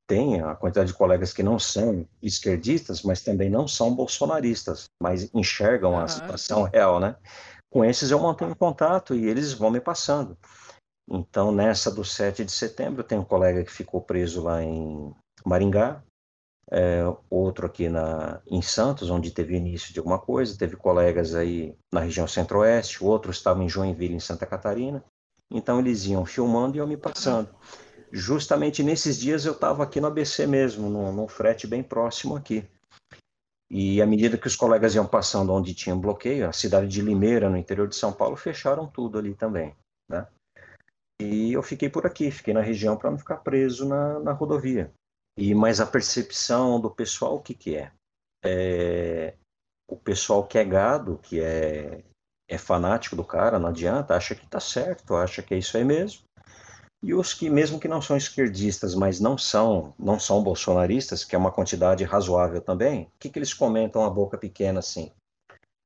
tem 0.07 0.41
a 0.41 0.55
quantidade 0.55 0.91
de 0.91 0.97
colegas 0.97 1.31
que 1.31 1.43
não 1.43 1.59
são 1.59 2.07
esquerdistas, 2.21 3.03
mas 3.03 3.21
também 3.21 3.49
não 3.49 3.67
são 3.67 3.93
bolsonaristas, 3.93 4.85
mas 5.01 5.29
enxergam 5.35 5.91
uhum. 5.91 5.99
a 5.99 6.07
situação 6.07 6.63
real, 6.63 6.99
né? 6.99 7.15
Com 7.69 7.85
esses 7.85 8.09
eu 8.09 8.19
mantenho 8.19 8.55
contato 8.55 9.13
e 9.13 9.27
eles 9.27 9.53
vão 9.53 9.69
me 9.69 9.79
passando. 9.79 10.35
Então, 11.09 11.51
nessa 11.51 11.89
do 11.89 12.05
7 12.05 12.45
de 12.45 12.51
setembro, 12.51 13.03
tem 13.03 13.17
um 13.17 13.23
colega 13.23 13.63
que 13.63 13.71
ficou 13.71 13.99
preso 13.99 14.43
lá 14.43 14.63
em 14.63 15.11
Maringá, 15.43 16.03
é, 16.71 17.01
outro 17.29 17.65
aqui 17.65 17.89
na, 17.89 18.41
em 18.45 18.61
Santos, 18.61 19.09
onde 19.09 19.31
teve 19.31 19.55
início 19.55 19.91
de 19.91 19.97
alguma 19.97 20.19
coisa, 20.19 20.57
teve 20.57 20.75
colegas 20.75 21.33
aí 21.33 21.75
na 21.91 22.01
região 22.01 22.27
centro-oeste, 22.27 23.03
outros 23.03 23.37
estavam 23.37 23.63
em 23.63 23.69
Joinville, 23.69 24.13
em 24.13 24.19
Santa 24.19 24.45
Catarina. 24.45 25.03
Então, 25.49 25.79
eles 25.79 26.05
iam 26.05 26.23
filmando 26.25 26.77
e 26.77 26.79
eu 26.79 26.87
me 26.87 26.95
passando. 26.95 27.49
Justamente 28.11 28.83
nesses 28.83 29.19
dias 29.19 29.45
eu 29.45 29.53
estava 29.53 29.83
aqui 29.83 29.99
no 29.99 30.07
ABC 30.07 30.45
mesmo, 30.45 30.89
num, 30.89 31.11
num 31.11 31.27
frete 31.27 31.65
bem 31.65 31.81
próximo 31.81 32.35
aqui. 32.35 32.67
E 33.69 34.01
à 34.01 34.05
medida 34.05 34.37
que 34.37 34.47
os 34.47 34.55
colegas 34.55 34.95
iam 34.95 35.05
passando 35.05 35.53
onde 35.53 35.75
tinha 35.75 35.95
bloqueio, 35.95 36.47
a 36.47 36.51
cidade 36.51 36.87
de 36.87 37.01
Limeira, 37.01 37.49
no 37.49 37.57
interior 37.57 37.87
de 37.87 37.95
São 37.95 38.11
Paulo, 38.11 38.35
fecharam 38.35 38.87
tudo 38.87 39.17
ali 39.17 39.35
também? 39.35 39.75
E 41.21 41.53
eu 41.53 41.61
fiquei 41.61 41.89
por 41.89 42.05
aqui, 42.05 42.31
fiquei 42.31 42.53
na 42.53 42.61
região 42.61 42.95
para 42.95 43.11
não 43.11 43.17
ficar 43.17 43.37
preso 43.37 43.87
na, 43.87 44.19
na 44.19 44.31
rodovia. 44.31 44.91
E 45.37 45.53
mas 45.53 45.79
a 45.79 45.85
percepção 45.85 46.79
do 46.79 46.89
pessoal 46.89 47.35
o 47.35 47.41
que 47.41 47.53
que 47.53 47.75
é? 47.75 47.91
é? 48.43 49.35
O 49.87 49.97
pessoal 49.97 50.45
que 50.45 50.57
é 50.57 50.63
gado, 50.63 51.17
que 51.17 51.41
é 51.41 52.03
é 52.49 52.57
fanático 52.57 53.15
do 53.15 53.23
cara, 53.23 53.59
não 53.59 53.69
adianta, 53.69 54.15
acha 54.15 54.33
que 54.33 54.47
tá 54.47 54.59
certo, 54.59 55.15
acha 55.15 55.43
que 55.43 55.53
é 55.53 55.57
isso 55.59 55.77
aí 55.77 55.83
mesmo. 55.85 56.23
E 57.01 57.13
os 57.13 57.31
que 57.33 57.47
mesmo 57.47 57.79
que 57.79 57.87
não 57.87 58.01
são 58.01 58.17
esquerdistas, 58.17 58.95
mas 58.95 59.19
não 59.19 59.37
são 59.37 59.93
não 59.99 60.19
são 60.19 60.43
bolsonaristas, 60.43 61.23
que 61.23 61.35
é 61.35 61.39
uma 61.39 61.51
quantidade 61.51 62.03
razoável 62.03 62.59
também, 62.59 63.03
o 63.03 63.11
que 63.19 63.29
que 63.29 63.37
eles 63.37 63.53
comentam 63.53 64.03
a 64.03 64.09
boca 64.09 64.37
pequena 64.37 64.79
assim? 64.79 65.11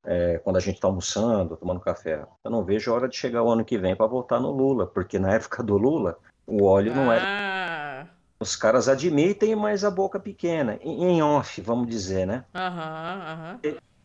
É, 0.04 0.38
quando 0.38 0.56
a 0.56 0.60
gente 0.60 0.76
está 0.76 0.88
almoçando, 0.88 1.56
tomando 1.56 1.80
café. 1.80 2.24
Eu 2.44 2.50
não 2.50 2.64
vejo 2.64 2.90
a 2.90 2.94
hora 2.94 3.08
de 3.08 3.16
chegar 3.16 3.42
o 3.42 3.50
ano 3.50 3.64
que 3.64 3.78
vem 3.78 3.96
para 3.96 4.06
voltar 4.06 4.40
no 4.40 4.50
Lula, 4.50 4.86
porque 4.86 5.18
na 5.18 5.32
época 5.32 5.62
do 5.62 5.76
Lula, 5.76 6.18
o 6.46 6.64
óleo 6.64 6.92
ah. 6.92 6.96
não 6.96 7.12
era. 7.12 7.24
Ah. 7.26 8.06
Os 8.38 8.56
caras 8.56 8.88
admitem, 8.88 9.56
mas 9.56 9.84
a 9.84 9.90
boca 9.90 10.20
pequena, 10.20 10.78
em 10.82 11.22
off, 11.22 11.60
vamos 11.62 11.86
dizer, 11.86 12.26
né? 12.26 12.44
Aham, 12.54 13.22
aham. 13.26 13.60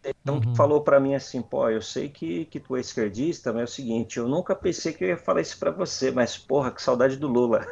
Então 0.05 0.35
uhum. 0.35 0.55
falou 0.55 0.81
para 0.81 0.99
mim 0.99 1.13
assim, 1.13 1.41
pô, 1.41 1.69
eu 1.69 1.81
sei 1.81 2.07
que, 2.07 2.45
que 2.45 2.59
tu 2.59 2.77
é 2.77 2.79
esquerdista, 2.79 3.51
mas 3.51 3.61
é 3.61 3.63
o 3.65 3.67
seguinte, 3.67 4.17
eu 4.17 4.29
nunca 4.29 4.55
pensei 4.55 4.93
que 4.93 5.03
eu 5.03 5.09
ia 5.09 5.17
falar 5.17 5.41
isso 5.41 5.59
para 5.59 5.71
você, 5.71 6.09
mas 6.09 6.37
porra, 6.37 6.71
que 6.71 6.81
saudade 6.81 7.17
do 7.17 7.27
Lula. 7.27 7.65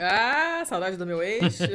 ah, 0.00 0.64
saudade 0.66 0.96
do 0.96 1.06
meu 1.06 1.22
ex. 1.22 1.60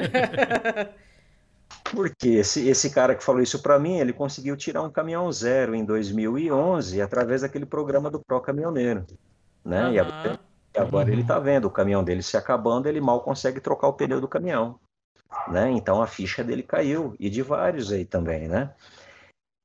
Porque 1.94 2.30
esse, 2.30 2.68
esse 2.68 2.90
cara 2.90 3.14
que 3.14 3.24
falou 3.24 3.42
isso 3.42 3.62
para 3.62 3.78
mim, 3.78 4.00
ele 4.00 4.12
conseguiu 4.12 4.58
tirar 4.58 4.82
um 4.82 4.90
caminhão 4.90 5.32
zero 5.32 5.76
em 5.76 5.86
2011 5.86 7.00
através 7.00 7.42
daquele 7.42 7.68
programa 7.68 8.10
do 8.10 8.20
Pro 8.20 8.42
Caminhoneiro, 8.42 9.06
né? 9.64 9.86
Uhum. 9.86 9.94
E 9.94 10.00
agora, 10.00 10.40
agora 10.76 11.08
uhum. 11.08 11.14
ele 11.14 11.22
está 11.22 11.38
vendo 11.38 11.66
o 11.66 11.72
caminhão 11.72 12.04
dele 12.04 12.24
se 12.24 12.36
acabando, 12.36 12.88
ele 12.88 13.00
mal 13.00 13.22
consegue 13.22 13.62
trocar 13.62 13.90
o 13.90 13.94
pneu 13.94 14.20
do 14.20 14.28
caminhão, 14.28 14.80
né? 15.48 15.70
Então 15.70 16.02
a 16.02 16.08
ficha 16.08 16.44
dele 16.44 16.64
caiu 16.64 17.16
e 17.20 17.30
de 17.30 17.44
vários 17.44 17.92
aí 17.92 18.06
também, 18.06 18.48
né? 18.48 18.74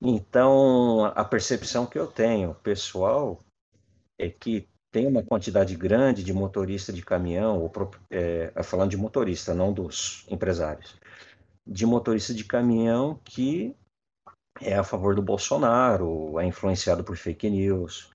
Então 0.03 1.07
a 1.07 1.25
percepção 1.25 1.87
que 1.87 1.99
eu 1.99 2.07
tenho, 2.07 2.55
pessoal, 2.57 3.41
é 4.19 4.29
que 4.29 4.69
tem 4.91 5.07
uma 5.07 5.23
quantidade 5.23 5.75
grande 5.77 6.23
de 6.23 6.33
motorista 6.33 6.93
de 6.93 7.03
caminhão, 7.03 7.59
ou, 7.59 7.73
é, 8.11 8.53
falando 8.63 8.91
de 8.91 8.97
motorista, 8.97 9.55
não 9.55 9.73
dos 9.73 10.27
empresários, 10.29 10.97
de 11.69 11.85
motorista 11.85 12.33
de 12.33 12.45
caminhão 12.45 13.21
que 13.23 13.77
é 14.61 14.75
a 14.75 14.83
favor 14.83 15.15
do 15.15 15.23
Bolsonaro, 15.23 16.41
é 16.41 16.47
influenciado 16.47 17.05
por 17.05 17.17
fake 17.17 17.49
news. 17.51 18.11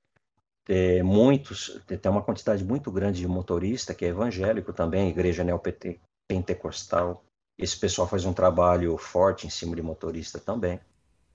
É, 0.68 1.04
muitos, 1.04 1.80
tem 1.86 2.12
uma 2.12 2.24
quantidade 2.24 2.64
muito 2.64 2.92
grande 2.92 3.20
de 3.20 3.28
motorista 3.28 3.94
que 3.94 4.06
é 4.06 4.10
evangélico 4.10 4.74
também, 4.74 5.10
igreja 5.10 5.44
neopentecostal. 5.44 7.24
Esse 7.58 7.80
pessoal 7.80 8.08
faz 8.08 8.26
um 8.26 8.34
trabalho 8.34 8.98
forte 8.98 9.46
em 9.46 9.50
cima 9.50 9.76
de 9.76 9.82
motorista 9.82 10.40
também, 10.40 10.80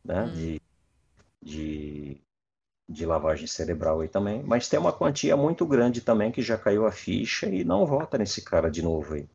né? 0.05 0.25
Hum. 0.25 0.33
De, 0.33 0.63
de 1.43 2.21
de 2.89 3.05
lavagem 3.05 3.47
cerebral 3.47 4.01
aí 4.01 4.09
também, 4.09 4.43
mas 4.43 4.69
tem 4.69 4.81
uma 4.81 4.93
quantia 4.93 5.37
muito 5.37 5.67
grande 5.67 6.01
também 6.01 6.33
que 6.33 6.41
já 6.41 6.57
caiu 6.57 6.87
a 6.87 6.91
ficha 6.91 7.47
e 7.47 7.63
não 7.63 7.85
vota 7.85 8.17
nesse 8.17 8.41
cara 8.41 8.71
de 8.71 8.81
novo 8.81 9.15
aí. 9.15 9.29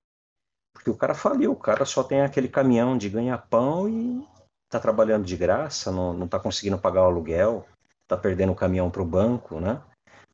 Porque 0.73 0.89
o 0.89 0.95
cara 0.95 1.13
faliu, 1.13 1.51
o 1.51 1.55
cara 1.55 1.85
só 1.85 2.03
tem 2.03 2.21
aquele 2.21 2.47
caminhão 2.49 2.97
de 2.97 3.07
ganha-pão 3.09 3.87
e 3.87 4.27
tá 4.69 4.79
trabalhando 4.79 5.23
de 5.23 5.37
graça, 5.37 5.91
não, 5.91 6.13
não 6.13 6.27
tá 6.27 6.39
conseguindo 6.39 6.79
pagar 6.79 7.03
o 7.03 7.05
aluguel, 7.05 7.65
tá 8.07 8.17
perdendo 8.17 8.51
o 8.51 8.55
caminhão 8.55 8.89
pro 8.89 9.05
banco, 9.05 9.59
né? 9.59 9.81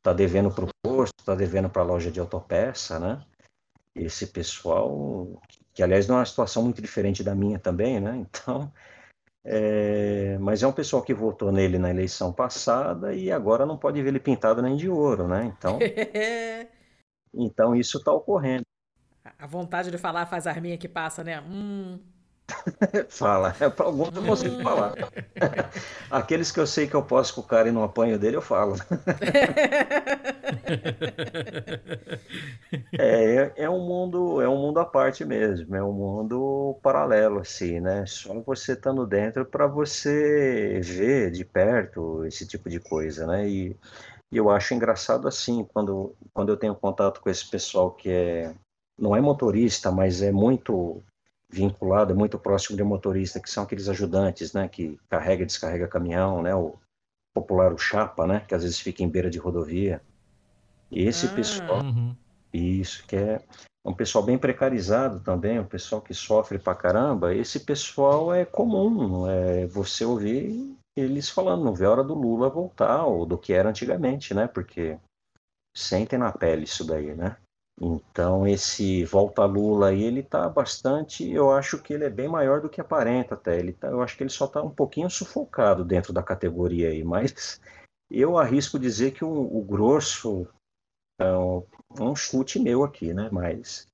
Tá 0.02 0.12
devendo 0.12 0.50
pro 0.50 0.68
posto, 0.82 1.22
tá 1.24 1.34
devendo 1.34 1.68
pra 1.68 1.82
loja 1.82 2.10
de 2.10 2.18
autopeça, 2.18 2.98
né? 2.98 3.22
Esse 3.94 4.28
pessoal, 4.28 5.40
que 5.74 5.82
aliás 5.82 6.08
não 6.08 6.16
é 6.16 6.18
uma 6.20 6.24
situação 6.24 6.62
muito 6.62 6.80
diferente 6.80 7.22
da 7.22 7.34
minha 7.34 7.58
também, 7.58 8.00
né? 8.00 8.26
Então, 8.30 8.72
é, 9.42 10.36
mas 10.38 10.62
é 10.62 10.66
um 10.66 10.72
pessoal 10.72 11.02
que 11.02 11.14
votou 11.14 11.50
nele 11.50 11.78
na 11.78 11.90
eleição 11.90 12.32
passada 12.32 13.14
e 13.14 13.32
agora 13.32 13.64
não 13.64 13.76
pode 13.76 14.02
ver 14.02 14.08
ele 14.08 14.20
pintado 14.20 14.60
nem 14.60 14.76
de 14.76 14.88
ouro, 14.88 15.26
né? 15.26 15.44
Então, 15.44 15.78
então 17.34 17.74
isso 17.74 17.98
está 17.98 18.12
ocorrendo. 18.12 18.64
A 19.38 19.46
vontade 19.46 19.90
de 19.90 19.98
falar 19.98 20.26
faz 20.26 20.46
a 20.46 20.50
arminha 20.50 20.78
que 20.78 20.88
passa, 20.88 21.22
né? 21.22 21.40
Hum. 21.40 21.98
Fala, 23.08 23.54
é 23.60 23.68
para 23.68 23.86
alguns 23.86 24.14
eu 24.14 24.22
consigo 24.22 24.62
falar. 24.62 24.94
Aqueles 26.10 26.50
que 26.50 26.60
eu 26.60 26.66
sei 26.66 26.86
que 26.86 26.94
eu 26.94 27.02
posso 27.02 27.34
com 27.34 27.40
o 27.40 27.44
cara 27.44 27.68
e 27.68 27.72
não 27.72 27.82
apanho 27.82 28.18
dele, 28.18 28.36
eu 28.36 28.42
falo. 28.42 28.76
é, 32.98 33.52
é 33.56 33.70
um 33.70 33.80
mundo, 33.80 34.40
é 34.40 34.48
um 34.48 34.56
mundo 34.56 34.80
à 34.80 34.84
parte 34.84 35.24
mesmo, 35.24 35.76
é 35.76 35.82
um 35.82 35.92
mundo 35.92 36.78
paralelo 36.82 37.40
assim, 37.40 37.80
né? 37.80 38.04
Só 38.06 38.34
você 38.40 38.72
estando 38.72 39.06
dentro 39.06 39.44
para 39.44 39.66
você 39.66 40.80
ver 40.82 41.30
de 41.30 41.44
perto 41.44 42.24
esse 42.24 42.46
tipo 42.46 42.68
de 42.68 42.80
coisa, 42.80 43.26
né? 43.26 43.48
E, 43.48 43.76
e 44.30 44.36
eu 44.36 44.50
acho 44.50 44.74
engraçado 44.74 45.28
assim, 45.28 45.66
quando, 45.72 46.14
quando 46.32 46.50
eu 46.50 46.56
tenho 46.56 46.74
contato 46.74 47.20
com 47.20 47.30
esse 47.30 47.48
pessoal 47.48 47.90
que 47.90 48.10
é 48.10 48.54
não 49.00 49.16
é 49.16 49.20
motorista, 49.20 49.90
mas 49.90 50.20
é 50.20 50.30
muito 50.30 51.02
vinculado, 51.48 52.12
é 52.12 52.14
muito 52.14 52.38
próximo 52.38 52.76
de 52.76 52.84
motorista, 52.84 53.40
que 53.40 53.50
são 53.50 53.64
aqueles 53.64 53.88
ajudantes, 53.88 54.52
né, 54.52 54.68
que 54.68 55.00
carrega 55.08 55.42
e 55.42 55.46
descarrega 55.46 55.88
caminhão, 55.88 56.42
né, 56.42 56.54
o 56.54 56.74
popular 57.34 57.72
o 57.72 57.78
chapa, 57.78 58.26
né, 58.26 58.40
que 58.46 58.54
às 58.54 58.62
vezes 58.62 58.78
fica 58.78 59.02
em 59.02 59.08
beira 59.08 59.30
de 59.30 59.38
rodovia. 59.38 60.00
E 60.90 61.04
esse 61.04 61.26
ah, 61.26 61.34
pessoal, 61.34 61.82
uhum. 61.82 62.14
isso, 62.52 63.04
que 63.06 63.16
é 63.16 63.42
um 63.84 63.94
pessoal 63.94 64.22
bem 64.22 64.36
precarizado 64.36 65.20
também, 65.20 65.58
um 65.58 65.64
pessoal 65.64 66.02
que 66.02 66.12
sofre 66.12 66.58
pra 66.58 66.74
caramba, 66.74 67.34
esse 67.34 67.60
pessoal 67.60 68.32
é 68.32 68.44
comum, 68.44 69.28
é 69.28 69.66
você 69.66 70.04
ouvir 70.04 70.76
eles 70.96 71.30
falando, 71.30 71.64
não 71.64 71.74
vê 71.74 71.86
a 71.86 71.90
hora 71.90 72.04
do 72.04 72.14
Lula 72.14 72.50
voltar, 72.50 73.04
ou 73.06 73.24
do 73.24 73.38
que 73.38 73.52
era 73.52 73.70
antigamente, 73.70 74.34
né, 74.34 74.46
porque 74.46 74.98
sentem 75.74 76.18
na 76.18 76.32
pele 76.32 76.64
isso 76.64 76.84
daí, 76.84 77.14
né. 77.14 77.36
Então, 77.80 78.46
esse 78.46 79.04
Volta 79.04 79.42
Lula 79.46 79.88
aí, 79.88 80.02
ele 80.02 80.22
tá 80.22 80.46
bastante, 80.50 81.26
eu 81.30 81.50
acho 81.50 81.78
que 81.78 81.94
ele 81.94 82.04
é 82.04 82.10
bem 82.10 82.28
maior 82.28 82.60
do 82.60 82.68
que 82.68 82.78
aparenta 82.78 83.34
até. 83.34 83.58
Ele 83.58 83.72
tá, 83.72 83.88
eu 83.88 84.02
acho 84.02 84.16
que 84.18 84.22
ele 84.22 84.30
só 84.30 84.46
tá 84.46 84.62
um 84.62 84.68
pouquinho 84.68 85.08
sufocado 85.08 85.82
dentro 85.82 86.12
da 86.12 86.22
categoria 86.22 86.90
aí, 86.90 87.02
mas 87.02 87.58
eu 88.10 88.36
arrisco 88.36 88.78
dizer 88.78 89.12
que 89.12 89.24
o, 89.24 89.30
o 89.30 89.62
grosso 89.62 90.46
é 91.18 91.32
um, 92.02 92.14
chute 92.14 92.58
meu 92.58 92.84
aqui, 92.84 93.14
né? 93.14 93.30
Mas 93.32 93.86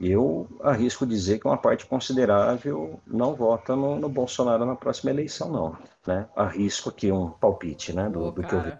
eu 0.00 0.48
arrisco 0.60 1.06
dizer 1.06 1.38
que 1.38 1.46
uma 1.46 1.58
parte 1.58 1.86
considerável 1.86 3.00
não 3.06 3.36
vota 3.36 3.76
no, 3.76 3.96
no 3.96 4.08
Bolsonaro 4.08 4.66
na 4.66 4.74
próxima 4.74 5.12
eleição, 5.12 5.50
não. 5.50 5.78
Né? 6.04 6.28
Arrisco 6.34 6.88
aqui 6.88 7.12
um 7.12 7.30
palpite, 7.30 7.92
né? 7.92 8.10
Do, 8.10 8.32
do 8.32 8.42
que 8.42 8.54
eu 8.54 8.60
vi. 8.60 8.76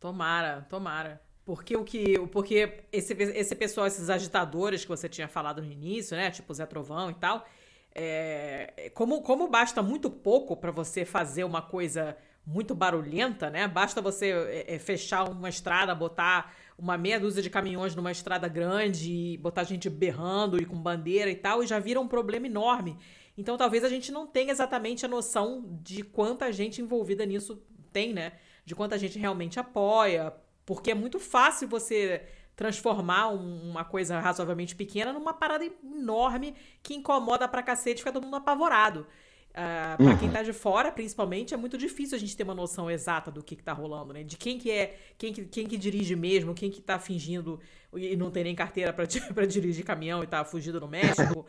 Tomara, 0.00 0.66
tomara. 0.68 1.23
Porque 1.44 1.76
o 1.76 1.84
que. 1.84 2.18
Porque 2.28 2.84
esse, 2.90 3.12
esse 3.12 3.54
pessoal, 3.54 3.86
esses 3.86 4.08
agitadores 4.08 4.82
que 4.82 4.88
você 4.88 5.08
tinha 5.08 5.28
falado 5.28 5.60
no 5.60 5.70
início, 5.70 6.16
né? 6.16 6.30
Tipo 6.30 6.54
Zé 6.54 6.64
Trovão 6.66 7.10
e 7.10 7.14
tal. 7.14 7.46
É, 7.94 8.90
como, 8.94 9.22
como 9.22 9.48
basta 9.48 9.82
muito 9.82 10.10
pouco 10.10 10.56
para 10.56 10.72
você 10.72 11.04
fazer 11.04 11.44
uma 11.44 11.62
coisa 11.62 12.16
muito 12.46 12.74
barulhenta, 12.74 13.48
né? 13.50 13.68
Basta 13.68 14.00
você 14.00 14.30
é, 14.30 14.74
é, 14.74 14.78
fechar 14.78 15.28
uma 15.28 15.48
estrada, 15.48 15.94
botar 15.94 16.54
uma 16.76 16.98
meia 16.98 17.20
dúzia 17.20 17.42
de 17.42 17.48
caminhões 17.48 17.94
numa 17.94 18.10
estrada 18.10 18.48
grande, 18.48 19.38
botar 19.40 19.64
gente 19.64 19.88
berrando 19.88 20.60
e 20.60 20.66
com 20.66 20.76
bandeira 20.76 21.30
e 21.30 21.36
tal, 21.36 21.62
e 21.62 21.66
já 21.66 21.78
vira 21.78 22.00
um 22.00 22.08
problema 22.08 22.46
enorme. 22.46 22.98
Então 23.36 23.56
talvez 23.56 23.84
a 23.84 23.88
gente 23.88 24.12
não 24.12 24.26
tenha 24.26 24.50
exatamente 24.50 25.04
a 25.04 25.08
noção 25.08 25.78
de 25.82 26.02
quanta 26.02 26.52
gente 26.52 26.82
envolvida 26.82 27.24
nisso 27.24 27.62
tem, 27.92 28.12
né? 28.12 28.32
De 28.64 28.74
quanta 28.74 28.98
gente 28.98 29.18
realmente 29.18 29.58
apoia, 29.58 30.32
porque 30.64 30.90
é 30.90 30.94
muito 30.94 31.18
fácil 31.18 31.68
você 31.68 32.22
transformar 32.56 33.28
um, 33.28 33.70
uma 33.70 33.84
coisa 33.84 34.20
razoavelmente 34.20 34.76
pequena 34.76 35.12
numa 35.12 35.34
parada 35.34 35.64
enorme 35.64 36.54
que 36.82 36.94
incomoda 36.94 37.48
pra 37.48 37.62
cacete 37.62 37.96
e 37.96 37.98
fica 37.98 38.12
todo 38.12 38.24
mundo 38.24 38.36
apavorado. 38.36 39.06
Uh, 39.50 39.96
pra 39.96 40.06
uhum. 40.06 40.18
quem 40.18 40.30
tá 40.32 40.42
de 40.42 40.52
fora, 40.52 40.90
principalmente, 40.90 41.54
é 41.54 41.56
muito 41.56 41.78
difícil 41.78 42.16
a 42.16 42.18
gente 42.18 42.36
ter 42.36 42.42
uma 42.42 42.54
noção 42.54 42.90
exata 42.90 43.30
do 43.30 43.40
que, 43.40 43.54
que 43.54 43.62
tá 43.62 43.72
rolando, 43.72 44.12
né? 44.12 44.24
De 44.24 44.36
quem 44.36 44.58
que 44.58 44.68
é, 44.68 44.98
quem 45.16 45.32
que, 45.32 45.44
quem 45.44 45.66
que 45.66 45.76
dirige 45.76 46.16
mesmo, 46.16 46.54
quem 46.54 46.70
que 46.72 46.82
tá 46.82 46.98
fingindo 46.98 47.60
e 47.94 48.16
não 48.16 48.32
tem 48.32 48.42
nem 48.42 48.54
carteira 48.54 48.92
para 48.92 49.06
dirigir 49.46 49.84
caminhão 49.84 50.24
e 50.24 50.26
tá 50.26 50.44
fugido 50.44 50.80
no 50.80 50.88
México. 50.88 51.46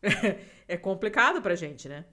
é 0.68 0.76
complicado 0.76 1.42
pra 1.42 1.56
gente, 1.56 1.88
né? 1.88 2.04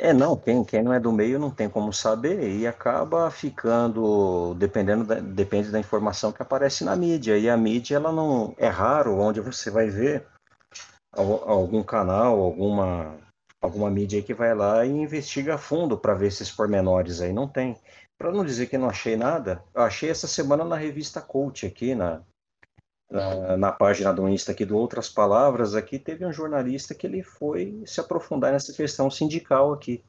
É, 0.00 0.12
não, 0.12 0.36
quem, 0.36 0.64
quem 0.64 0.82
não 0.82 0.92
é 0.92 1.00
do 1.00 1.10
meio 1.10 1.40
não 1.40 1.50
tem 1.50 1.68
como 1.68 1.92
saber 1.92 2.48
e 2.48 2.66
acaba 2.66 3.28
ficando, 3.32 4.54
dependendo 4.54 5.04
da, 5.04 5.16
depende 5.16 5.70
da 5.70 5.80
informação 5.80 6.30
que 6.30 6.40
aparece 6.40 6.84
na 6.84 6.94
mídia. 6.94 7.36
E 7.36 7.50
a 7.50 7.56
mídia, 7.56 7.96
ela 7.96 8.12
não, 8.12 8.54
é 8.56 8.68
raro 8.68 9.18
onde 9.18 9.40
você 9.40 9.70
vai 9.70 9.88
ver 9.88 10.24
algum 11.12 11.82
canal, 11.82 12.40
alguma, 12.40 13.16
alguma 13.60 13.90
mídia 13.90 14.22
que 14.22 14.32
vai 14.32 14.54
lá 14.54 14.84
e 14.86 14.90
investiga 14.90 15.56
a 15.56 15.58
fundo 15.58 15.98
para 15.98 16.14
ver 16.14 16.28
esses 16.28 16.50
pormenores 16.50 17.20
aí. 17.20 17.32
Não 17.32 17.48
tem. 17.48 17.76
Para 18.16 18.30
não 18.32 18.44
dizer 18.44 18.66
que 18.66 18.78
não 18.78 18.88
achei 18.88 19.16
nada, 19.16 19.62
eu 19.74 19.82
achei 19.82 20.10
essa 20.10 20.28
semana 20.28 20.64
na 20.64 20.76
revista 20.76 21.20
Coach 21.20 21.66
aqui, 21.66 21.94
na, 21.94 22.22
na, 23.10 23.56
na, 23.56 23.72
página 23.72 24.12
do 24.12 24.28
Insta 24.28 24.52
aqui 24.52 24.64
do 24.64 24.76
Outras 24.76 25.08
Palavras, 25.08 25.74
aqui 25.74 25.98
teve 25.98 26.26
um 26.26 26.32
jornalista 26.32 26.94
que 26.94 27.06
ele 27.06 27.22
foi 27.22 27.82
se 27.86 28.00
aprofundar 28.00 28.52
nessa 28.52 28.72
questão 28.72 29.10
sindical 29.10 29.72
aqui, 29.72 30.04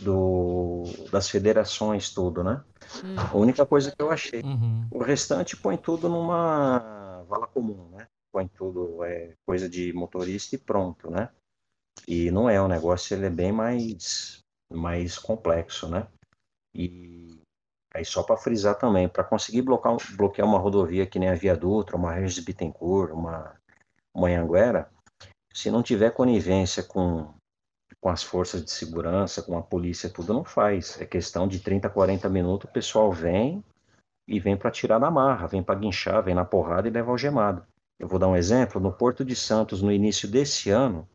do, 0.00 0.82
das 1.10 1.28
federações, 1.28 2.12
tudo, 2.12 2.42
né? 2.42 2.62
Hum. 3.04 3.14
A 3.16 3.36
única 3.36 3.64
coisa 3.64 3.92
que 3.92 4.02
eu 4.02 4.10
achei. 4.10 4.42
Uhum. 4.42 4.86
O 4.90 5.02
restante 5.02 5.56
põe 5.56 5.76
tudo 5.76 6.08
numa 6.08 7.22
vala 7.28 7.46
comum, 7.46 7.88
né? 7.90 8.06
Põe 8.32 8.48
tudo, 8.48 9.04
é 9.04 9.34
coisa 9.46 9.68
de 9.68 9.92
motorista 9.92 10.56
e 10.56 10.58
pronto, 10.58 11.10
né? 11.10 11.30
E 12.08 12.30
não 12.30 12.50
é, 12.50 12.60
o 12.60 12.68
negócio 12.68 13.14
ele 13.14 13.26
é 13.26 13.30
bem 13.30 13.52
mais, 13.52 14.40
mais 14.72 15.16
complexo, 15.16 15.88
né? 15.88 16.08
E 16.74 17.40
Aí 17.94 18.04
só 18.04 18.22
para 18.22 18.36
frisar 18.36 18.74
também, 18.74 19.08
para 19.08 19.22
conseguir 19.22 19.62
bloquear, 19.62 19.96
bloquear 20.16 20.48
uma 20.48 20.58
rodovia 20.58 21.06
que 21.06 21.18
nem 21.18 21.28
a 21.28 21.34
Via 21.34 21.56
Dutra, 21.56 21.96
uma 21.96 22.12
Regis 22.12 22.44
Bittencourt, 22.44 23.12
uma, 23.12 23.54
uma 24.12 24.28
se 25.52 25.70
não 25.70 25.82
tiver 25.82 26.10
conivência 26.10 26.82
com, 26.82 27.32
com 28.00 28.08
as 28.08 28.24
forças 28.24 28.64
de 28.64 28.70
segurança, 28.72 29.40
com 29.40 29.56
a 29.56 29.62
polícia, 29.62 30.10
tudo 30.10 30.34
não 30.34 30.44
faz. 30.44 31.00
É 31.00 31.06
questão 31.06 31.46
de 31.46 31.60
30, 31.60 31.88
40 31.88 32.28
minutos, 32.28 32.68
o 32.68 32.72
pessoal 32.72 33.12
vem 33.12 33.64
e 34.26 34.40
vem 34.40 34.56
para 34.56 34.72
tirar 34.72 34.98
na 34.98 35.10
marra, 35.10 35.46
vem 35.46 35.62
para 35.62 35.78
guinchar, 35.78 36.22
vem 36.22 36.34
na 36.34 36.44
porrada 36.44 36.88
e 36.88 36.90
leva 36.90 37.12
algemado. 37.12 37.64
Eu 38.00 38.08
vou 38.08 38.18
dar 38.18 38.26
um 38.26 38.36
exemplo, 38.36 38.80
no 38.80 38.92
Porto 38.92 39.24
de 39.24 39.36
Santos, 39.36 39.80
no 39.80 39.92
início 39.92 40.28
desse 40.28 40.70
ano, 40.70 41.08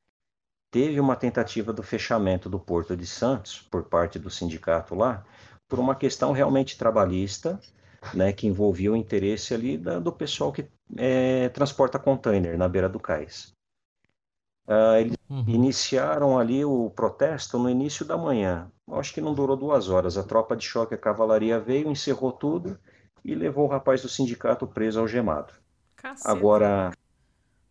teve 0.72 1.00
uma 1.00 1.16
tentativa 1.16 1.74
do 1.74 1.84
fechamento 1.84 2.50
do 2.50 2.60
Porto 2.60 2.96
de 2.96 3.06
Santos 3.06 3.62
por 3.62 3.84
parte 3.84 4.18
do 4.18 4.30
sindicato 4.30 4.96
lá, 4.96 5.26
por 5.70 5.80
uma 5.80 5.96
questão 5.96 6.32
realmente 6.32 6.78
trabalhista, 6.78 7.60
né, 8.14 8.34
que 8.34 8.48
envolvia 8.48 8.92
o 8.92 8.96
interesse 8.96 9.54
ali 9.54 9.78
da, 9.78 10.00
do 10.00 10.12
pessoal 10.12 10.52
que 10.52 10.68
é, 10.98 11.48
transporta 11.50 12.00
container 12.00 12.58
na 12.58 12.68
beira 12.68 12.90
do 12.90 13.00
cais. 13.00 13.54
Uh, 14.68 14.98
eles 15.00 15.18
uhum. 15.30 15.46
iniciaram 15.48 16.38
ali 16.38 16.64
o 16.64 16.92
protesto 16.92 17.58
no 17.58 17.70
início 17.70 18.06
da 18.06 18.16
manhã. 18.16 18.72
Acho 18.92 19.14
que 19.14 19.22
não 19.22 19.34
durou 19.34 19.58
duas 19.58 19.90
horas. 19.90 20.16
A 20.16 20.24
tropa 20.24 20.56
de 20.56 20.64
choque, 20.64 20.94
a 20.94 20.98
cavalaria 20.98 21.60
veio, 21.60 21.90
encerrou 21.90 22.32
tudo 22.32 22.78
e 23.26 23.34
levou 23.34 23.66
o 23.66 23.70
rapaz 23.70 24.04
do 24.04 24.10
sindicato 24.10 24.68
preso 24.68 25.00
algemado. 25.00 25.54
Caceta. 25.96 26.32
Agora, 26.32 26.92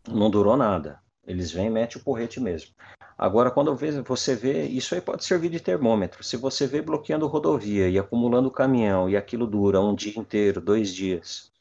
não 0.09 0.29
durou 0.29 0.57
nada. 0.57 1.01
Eles 1.29 1.53
vêm 1.53 1.67
e 1.67 1.71
metem 1.71 2.01
o 2.01 2.05
porrete 2.05 2.41
mesmo. 2.41 2.71
Agora, 3.17 3.51
quando 3.51 3.77
você 4.03 4.35
vê, 4.35 4.65
isso 4.65 4.95
aí 4.95 5.01
pode 5.01 5.25
servir 5.25 5.51
de 5.51 5.61
termômetro. 5.61 6.25
Se 6.25 6.37
você 6.37 6.67
vê 6.67 6.81
bloqueando 6.81 7.27
rodovia 7.27 7.89
e 7.89 7.99
acumulando 7.99 8.51
caminhão 8.51 9.11
e 9.11 9.17
aquilo 9.17 9.47
dura 9.47 9.79
um 9.79 9.95
dia 9.95 10.19
inteiro, 10.19 10.61
dois 10.61 10.95
dias, 10.95 11.53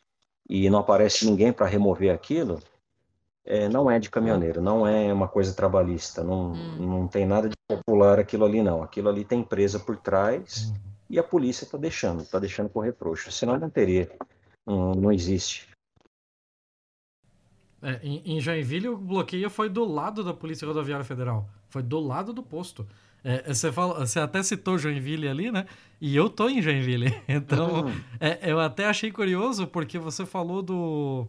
e 0.49 0.69
não 0.69 0.79
aparece 0.79 1.25
ninguém 1.25 1.51
para 1.51 1.65
remover 1.65 2.13
aquilo, 2.13 2.59
é, 3.43 3.67
não 3.67 3.91
é 3.91 3.99
de 3.99 4.09
caminhoneiro, 4.09 4.61
não 4.61 4.87
é 4.87 5.11
uma 5.11 5.27
coisa 5.27 5.53
trabalhista, 5.53 6.23
não, 6.23 6.53
hum. 6.53 6.77
não 6.79 7.07
tem 7.07 7.25
nada 7.25 7.49
de 7.49 7.55
popular 7.67 8.19
aquilo 8.19 8.45
ali, 8.45 8.61
não. 8.61 8.81
Aquilo 8.81 9.09
ali 9.09 9.25
tem 9.25 9.41
empresa 9.41 9.79
por 9.79 9.97
trás, 9.97 10.71
e 11.09 11.19
a 11.19 11.23
polícia 11.23 11.65
está 11.65 11.77
deixando, 11.77 12.21
está 12.21 12.39
deixando 12.39 12.69
correr 12.69 12.93
frouxo. 12.93 13.31
Senão 13.31 13.57
não 13.57 13.69
teria, 13.69 14.09
não, 14.65 14.93
não 14.93 15.11
existe. 15.11 15.67
É, 17.87 18.01
em, 18.03 18.21
em, 18.25 18.41
Joinville, 18.41 18.89
o 18.89 18.97
bloqueio 18.97 19.49
foi 19.49 19.69
do 19.69 19.85
lado 19.85 20.21
da 20.21 20.33
Polícia 20.33 20.67
Rodoviária 20.67 21.05
Federal. 21.05 21.47
Foi 21.69 21.81
do 21.81 22.01
lado 22.01 22.33
do 22.33 22.43
posto. 22.43 22.85
É, 23.23 23.53
você, 23.53 23.71
fala, 23.71 24.05
você 24.05 24.19
até 24.19 24.43
citou 24.43 24.77
Joinville 24.77 25.25
ali, 25.25 25.49
né? 25.49 25.65
E 26.01 26.13
eu 26.13 26.29
tô 26.29 26.49
em 26.49 26.61
Joinville. 26.61 27.15
Então, 27.29 27.85
uhum. 27.85 28.01
é, 28.19 28.51
eu 28.51 28.59
até 28.59 28.87
achei 28.87 29.09
curioso 29.09 29.65
porque 29.67 29.97
você 29.97 30.25
falou 30.25 30.61
do, 30.61 31.25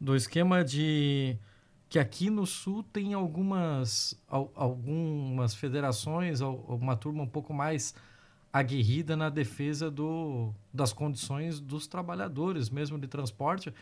do 0.00 0.16
esquema 0.16 0.64
de 0.64 1.36
que 1.88 2.00
aqui 2.00 2.28
no 2.28 2.44
Sul 2.44 2.82
tem 2.92 3.14
algumas, 3.14 4.20
algumas 4.28 5.54
federações, 5.54 6.40
uma 6.40 6.96
turma 6.96 7.22
um 7.22 7.28
pouco 7.28 7.54
mais 7.54 7.94
aguerrida 8.52 9.16
na 9.16 9.28
defesa 9.28 9.88
do, 9.92 10.52
das 10.72 10.92
condições 10.92 11.60
dos 11.60 11.86
trabalhadores 11.86 12.68
mesmo 12.68 12.98
de 12.98 13.06
transporte. 13.06 13.72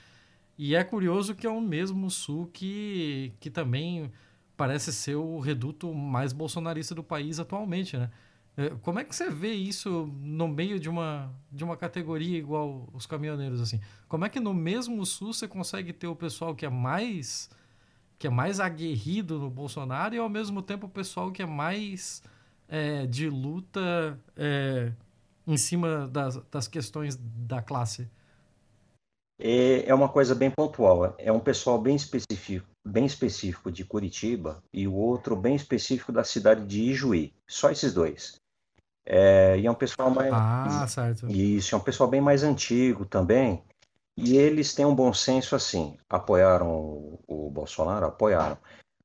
E 0.59 0.74
é 0.74 0.84
curioso 0.84 1.34
que 1.34 1.46
é 1.46 1.50
o 1.50 1.61
mesmo 1.61 2.11
Sul 2.11 2.48
que, 2.53 3.32
que 3.40 3.50
também 3.50 4.11
parece 4.57 4.92
ser 4.92 5.16
o 5.16 5.40
reduto 5.40 5.92
mais 5.94 6.32
bolsonarista 6.32 6.94
do 6.94 7.03
país 7.03 7.40
atualmente, 7.40 7.96
né? 7.96 8.11
É, 8.57 8.68
como 8.82 8.98
é 8.98 9.05
que 9.05 9.16
você 9.16 9.30
vê 9.30 9.53
isso 9.53 10.12
no 10.20 10.46
meio 10.46 10.78
de 10.78 10.88
uma, 10.88 11.32
de 11.50 11.64
uma 11.64 11.76
categoria 11.76 12.36
igual 12.38 12.86
os 12.92 13.07
caminhoneiros, 13.07 13.61
assim? 13.61 13.80
Como 14.09 14.26
é 14.26 14.28
que 14.28 14.38
no 14.38 14.53
mesmo 14.53 15.05
Sul 15.07 15.32
você 15.32 15.48
consegue 15.48 15.92
ter 15.92 16.07
o 16.07 16.14
pessoal 16.14 16.55
que 16.55 16.66
é 16.66 16.70
mais 16.70 17.48
que 18.18 18.26
é 18.28 18.30
mais 18.30 18.61
aguerrido 18.61 19.36
no 19.36 19.50
Bolsonaro 19.50 20.14
e 20.14 20.18
ao 20.18 20.28
mesmo 20.28 20.62
tempo 20.62 20.86
o 20.86 20.88
pessoal 20.88 21.32
que 21.32 21.42
é 21.42 21.46
mais 21.46 22.22
é, 22.68 23.05
de 23.05 23.28
luta 23.28 24.16
é, 24.36 24.92
em 25.44 25.57
cima 25.57 26.07
das, 26.07 26.36
das 26.48 26.68
questões 26.68 27.18
da 27.20 27.61
classe? 27.61 28.09
É, 29.45 29.88
é 29.88 29.95
uma 29.95 30.09
coisa 30.09 30.36
bem 30.36 30.53
pontual. 30.53 31.16
É 31.18 31.32
um 31.32 31.40
pessoal 31.40 31.76
bem 31.76 31.97
específico, 31.97 32.64
bem 32.86 33.05
específico 33.05 33.72
de 33.72 33.84
Curitiba 33.84 34.62
e 34.72 34.86
o 34.86 34.95
outro 34.95 35.34
bem 35.34 35.57
específico 35.57 36.12
da 36.12 36.22
cidade 36.22 36.64
de 36.64 36.80
Ijuí. 36.82 37.34
Só 37.49 37.68
esses 37.68 37.93
dois. 37.93 38.40
É, 39.05 39.59
e 39.59 39.66
é 39.66 39.70
um 39.70 39.74
pessoal 39.74 40.11
mais. 40.11 40.32
Ah, 40.32 40.86
certo. 40.86 41.28
Isso, 41.28 41.74
é 41.74 41.78
um 41.78 41.80
pessoal 41.80 42.09
bem 42.09 42.20
mais 42.20 42.45
antigo 42.45 43.05
também. 43.05 43.61
E 44.16 44.36
eles 44.36 44.74
têm 44.74 44.86
um 44.86 44.95
bom 44.95 45.12
senso 45.12 45.57
assim. 45.57 45.97
Apoiaram 46.09 46.70
o, 46.70 47.18
o 47.26 47.51
Bolsonaro? 47.51 48.07
Apoiaram. 48.07 48.57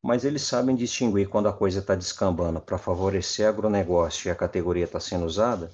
Mas 0.03 0.23
eles 0.23 0.43
sabem 0.43 0.75
distinguir 0.75 1.27
quando 1.27 1.49
a 1.49 1.53
coisa 1.53 1.79
está 1.79 1.95
descambando 1.95 2.61
para 2.61 2.77
favorecer 2.77 3.47
agronegócio 3.47 4.27
e 4.27 4.31
a 4.31 4.35
categoria 4.35 4.83
está 4.83 4.99
sendo 4.99 5.25
usada, 5.25 5.71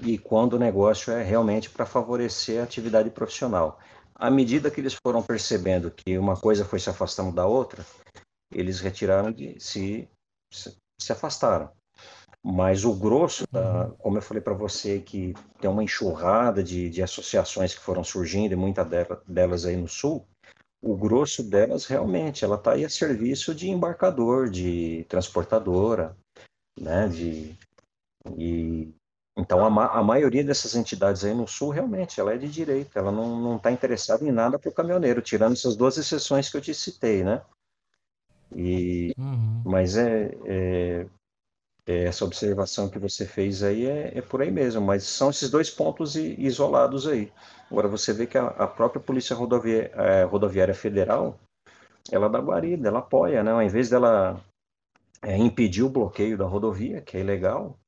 e 0.00 0.18
quando 0.18 0.54
o 0.54 0.58
negócio 0.58 1.12
é 1.12 1.22
realmente 1.22 1.70
para 1.70 1.86
favorecer 1.86 2.60
a 2.60 2.64
atividade 2.64 3.08
profissional 3.08 3.80
à 4.14 4.30
medida 4.30 4.70
que 4.70 4.80
eles 4.80 4.94
foram 4.94 5.22
percebendo 5.22 5.90
que 5.90 6.16
uma 6.18 6.36
coisa 6.36 6.64
foi 6.64 6.78
se 6.78 6.90
afastando 6.90 7.32
da 7.32 7.46
outra, 7.46 7.84
eles 8.52 8.80
retiraram 8.80 9.32
de 9.32 9.58
se, 9.60 10.08
se, 10.52 10.76
se 11.00 11.12
afastaram. 11.12 11.70
Mas 12.44 12.84
o 12.84 12.92
grosso, 12.92 13.44
da, 13.52 13.90
como 13.98 14.18
eu 14.18 14.22
falei 14.22 14.42
para 14.42 14.54
você, 14.54 14.98
que 14.98 15.32
tem 15.60 15.70
uma 15.70 15.84
enxurrada 15.84 16.62
de, 16.62 16.90
de 16.90 17.02
associações 17.02 17.74
que 17.74 17.80
foram 17.80 18.02
surgindo, 18.02 18.52
e 18.52 18.56
muitas 18.56 18.86
delas 19.26 19.64
aí 19.64 19.76
no 19.76 19.88
Sul, 19.88 20.26
o 20.82 20.96
grosso 20.96 21.44
delas 21.44 21.86
realmente, 21.86 22.44
ela 22.44 22.56
está 22.56 22.72
aí 22.72 22.84
a 22.84 22.88
serviço 22.88 23.54
de 23.54 23.70
embarcador, 23.70 24.50
de 24.50 25.06
transportadora, 25.08 26.16
né, 26.78 27.06
de, 27.06 27.54
e 28.36 28.92
então, 29.36 29.64
a, 29.64 29.70
ma 29.70 29.86
a, 29.86 30.02
maioria 30.02 30.44
dessas 30.44 30.74
entidades 30.74 31.24
aí 31.24 31.34
no 31.34 31.48
Sul, 31.48 31.70
realmente, 31.70 32.20
ela 32.20 32.34
é 32.34 32.36
de 32.36 32.48
direita, 32.48 32.98
ela 32.98 33.10
não 33.10 33.56
está 33.56 33.72
interessada 33.72 34.24
em 34.24 34.30
nada 34.30 34.58
para 34.58 34.68
o 34.68 34.74
caminhoneiro, 34.74 35.22
tirando 35.22 35.54
essas 35.54 35.74
duas 35.74 35.96
exceções 35.96 36.50
que 36.50 36.56
eu 36.56 36.60
te 36.60 36.74
citei, 36.74 37.24
né? 37.24 37.42
E, 38.54 39.14
uhum. 39.16 39.62
Mas 39.64 39.96
é, 39.96 40.30
é, 40.44 41.06
é, 41.86 42.04
essa 42.04 42.26
observação 42.26 42.90
que 42.90 42.98
você 42.98 43.24
fez 43.24 43.62
aí 43.62 43.86
é, 43.86 44.18
é, 44.18 44.20
por 44.20 44.42
aí 44.42 44.50
mesmo, 44.50 44.82
mas 44.82 45.04
são 45.04 45.30
esses 45.30 45.50
dois 45.50 45.70
pontos 45.70 46.14
isolados 46.14 47.06
aí. 47.08 47.32
Agora, 47.70 47.88
você 47.88 48.12
vê 48.12 48.26
que 48.26 48.36
a, 48.36 48.48
a 48.48 48.66
própria 48.66 49.00
Polícia 49.00 49.34
Rodoviária, 49.34 49.90
é, 49.94 50.24
Rodoviária 50.24 50.74
Federal, 50.74 51.40
ela 52.10 52.28
dá 52.28 52.38
guarida, 52.38 52.88
ela 52.88 52.98
apoia, 52.98 53.42
né? 53.42 53.52
Ao 53.52 53.62
invés 53.62 53.88
dela 53.88 54.38
é, 55.22 55.38
impedir 55.38 55.82
o 55.82 55.90
bloqueio 55.90 56.36
da 56.36 56.44
rodovia, 56.44 57.00
que 57.00 57.16
é 57.16 57.20
ilegal, 57.20 57.78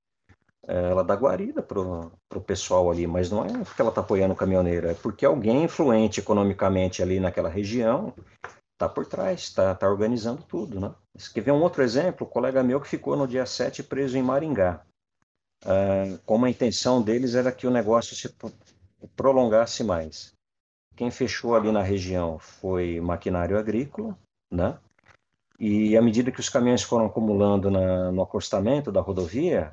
ela 0.67 1.05
dá 1.05 1.15
guarida 1.15 1.63
pro, 1.63 2.11
pro 2.29 2.41
pessoal 2.41 2.91
ali, 2.91 3.07
mas 3.07 3.31
não 3.31 3.45
é 3.45 3.65
porque 3.65 3.81
ela 3.81 3.91
está 3.91 4.01
apoiando 4.01 4.33
o 4.33 4.37
caminhoneiro, 4.37 4.89
é 4.89 4.95
porque 4.95 5.25
alguém 5.25 5.65
influente 5.65 6.21
economicamente 6.21 7.03
ali 7.03 7.21
naquela 7.21 7.49
região 7.49 8.15
está 8.73 8.89
por 8.89 9.07
trás, 9.07 9.41
está 9.41 9.75
tá 9.75 9.89
organizando 9.89 10.43
tudo, 10.43 10.81
né? 10.81 10.95
Quer 11.33 11.43
ver 11.43 11.53
um 11.53 11.63
outro 11.63 11.83
exemplo? 11.83 12.27
O 12.27 12.31
colega 12.31 12.63
meu 12.63 12.81
que 12.81 12.89
ficou 12.89 13.17
no 13.17 13.27
dia 13.27 13.47
7 13.47 13.83
preso 13.83 14.19
em 14.19 14.23
Maringá. 14.23 14.83
Uh, 15.65 16.19
como 16.27 16.45
a 16.45 16.51
intenção 16.51 17.01
deles 17.01 17.35
era 17.35 17.53
que 17.53 17.67
o 17.67 17.71
negócio 17.71 18.15
se 18.15 18.35
prolongasse 19.17 19.83
mais. 19.83 20.35
Quem 20.97 21.11
fechou 21.11 21.55
ali 21.55 21.73
na 21.73 21.83
região 21.83 22.39
foi 22.39 23.01
maquinário 23.01 23.59
agrícola, 23.59 24.17
né? 24.51 24.79
E 25.59 25.97
à 25.97 26.03
medida 26.03 26.33
que 26.33 26.41
os 26.41 26.49
caminhões 26.49 26.83
foram 26.83 27.07
acumulando 27.07 27.71
na, 27.71 28.11
no 28.11 28.23
acostamento 28.23 28.91
da 28.91 29.01
rodovia, 29.01 29.73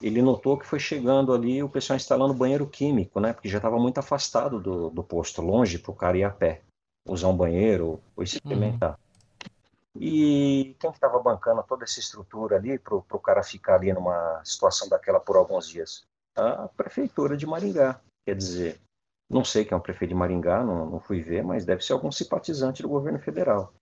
ele 0.00 0.22
notou 0.22 0.58
que 0.58 0.66
foi 0.66 0.78
chegando 0.78 1.32
ali 1.32 1.62
o 1.62 1.68
pessoal 1.68 1.96
instalando 1.96 2.34
banheiro 2.34 2.66
químico, 2.66 3.20
né? 3.20 3.32
Porque 3.32 3.48
já 3.48 3.58
estava 3.58 3.78
muito 3.78 3.98
afastado 3.98 4.60
do, 4.60 4.90
do 4.90 5.02
posto, 5.02 5.42
longe 5.42 5.78
para 5.78 5.90
o 5.90 5.96
cara 5.96 6.18
ir 6.18 6.24
a 6.24 6.30
pé, 6.30 6.62
usar 7.06 7.28
um 7.28 7.36
banheiro 7.36 8.00
ou 8.16 8.26
se 8.26 8.36
experimentar. 8.36 8.92
Uhum. 8.92 10.02
E 10.02 10.76
quem 10.78 10.90
estava 10.90 11.18
bancando 11.18 11.62
toda 11.64 11.84
essa 11.84 11.98
estrutura 11.98 12.56
ali 12.56 12.78
para 12.78 12.94
o 12.94 13.20
cara 13.20 13.42
ficar 13.42 13.74
ali 13.74 13.92
numa 13.92 14.40
situação 14.44 14.88
daquela 14.88 15.18
por 15.18 15.36
alguns 15.36 15.68
dias? 15.68 16.04
A 16.36 16.68
prefeitura 16.68 17.36
de 17.36 17.46
Maringá. 17.46 18.00
Quer 18.24 18.36
dizer, 18.36 18.80
não 19.28 19.44
sei 19.44 19.64
quem 19.64 19.74
é 19.74 19.78
o 19.78 19.82
prefeito 19.82 20.10
de 20.10 20.14
Maringá, 20.14 20.64
não, 20.64 20.86
não 20.86 21.00
fui 21.00 21.20
ver, 21.20 21.42
mas 21.42 21.64
deve 21.64 21.84
ser 21.84 21.92
algum 21.92 22.10
simpatizante 22.10 22.82
do 22.82 22.88
governo 22.88 23.18
federal. 23.18 23.72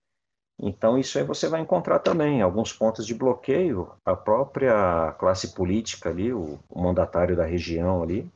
Então, 0.61 0.97
isso 0.97 1.17
aí 1.17 1.23
você 1.23 1.47
vai 1.47 1.61
encontrar 1.61 1.99
também 1.99 2.41
alguns 2.41 2.73
pontos 2.73 3.07
de 3.07 3.15
bloqueio. 3.15 3.91
A 4.03 4.15
própria 4.15 5.13
classe 5.13 5.53
política 5.53 6.09
ali, 6.09 6.33
o, 6.33 6.59
o 6.69 6.81
mandatário 6.81 7.35
da 7.35 7.45
região 7.45 8.03
ali, 8.03 8.29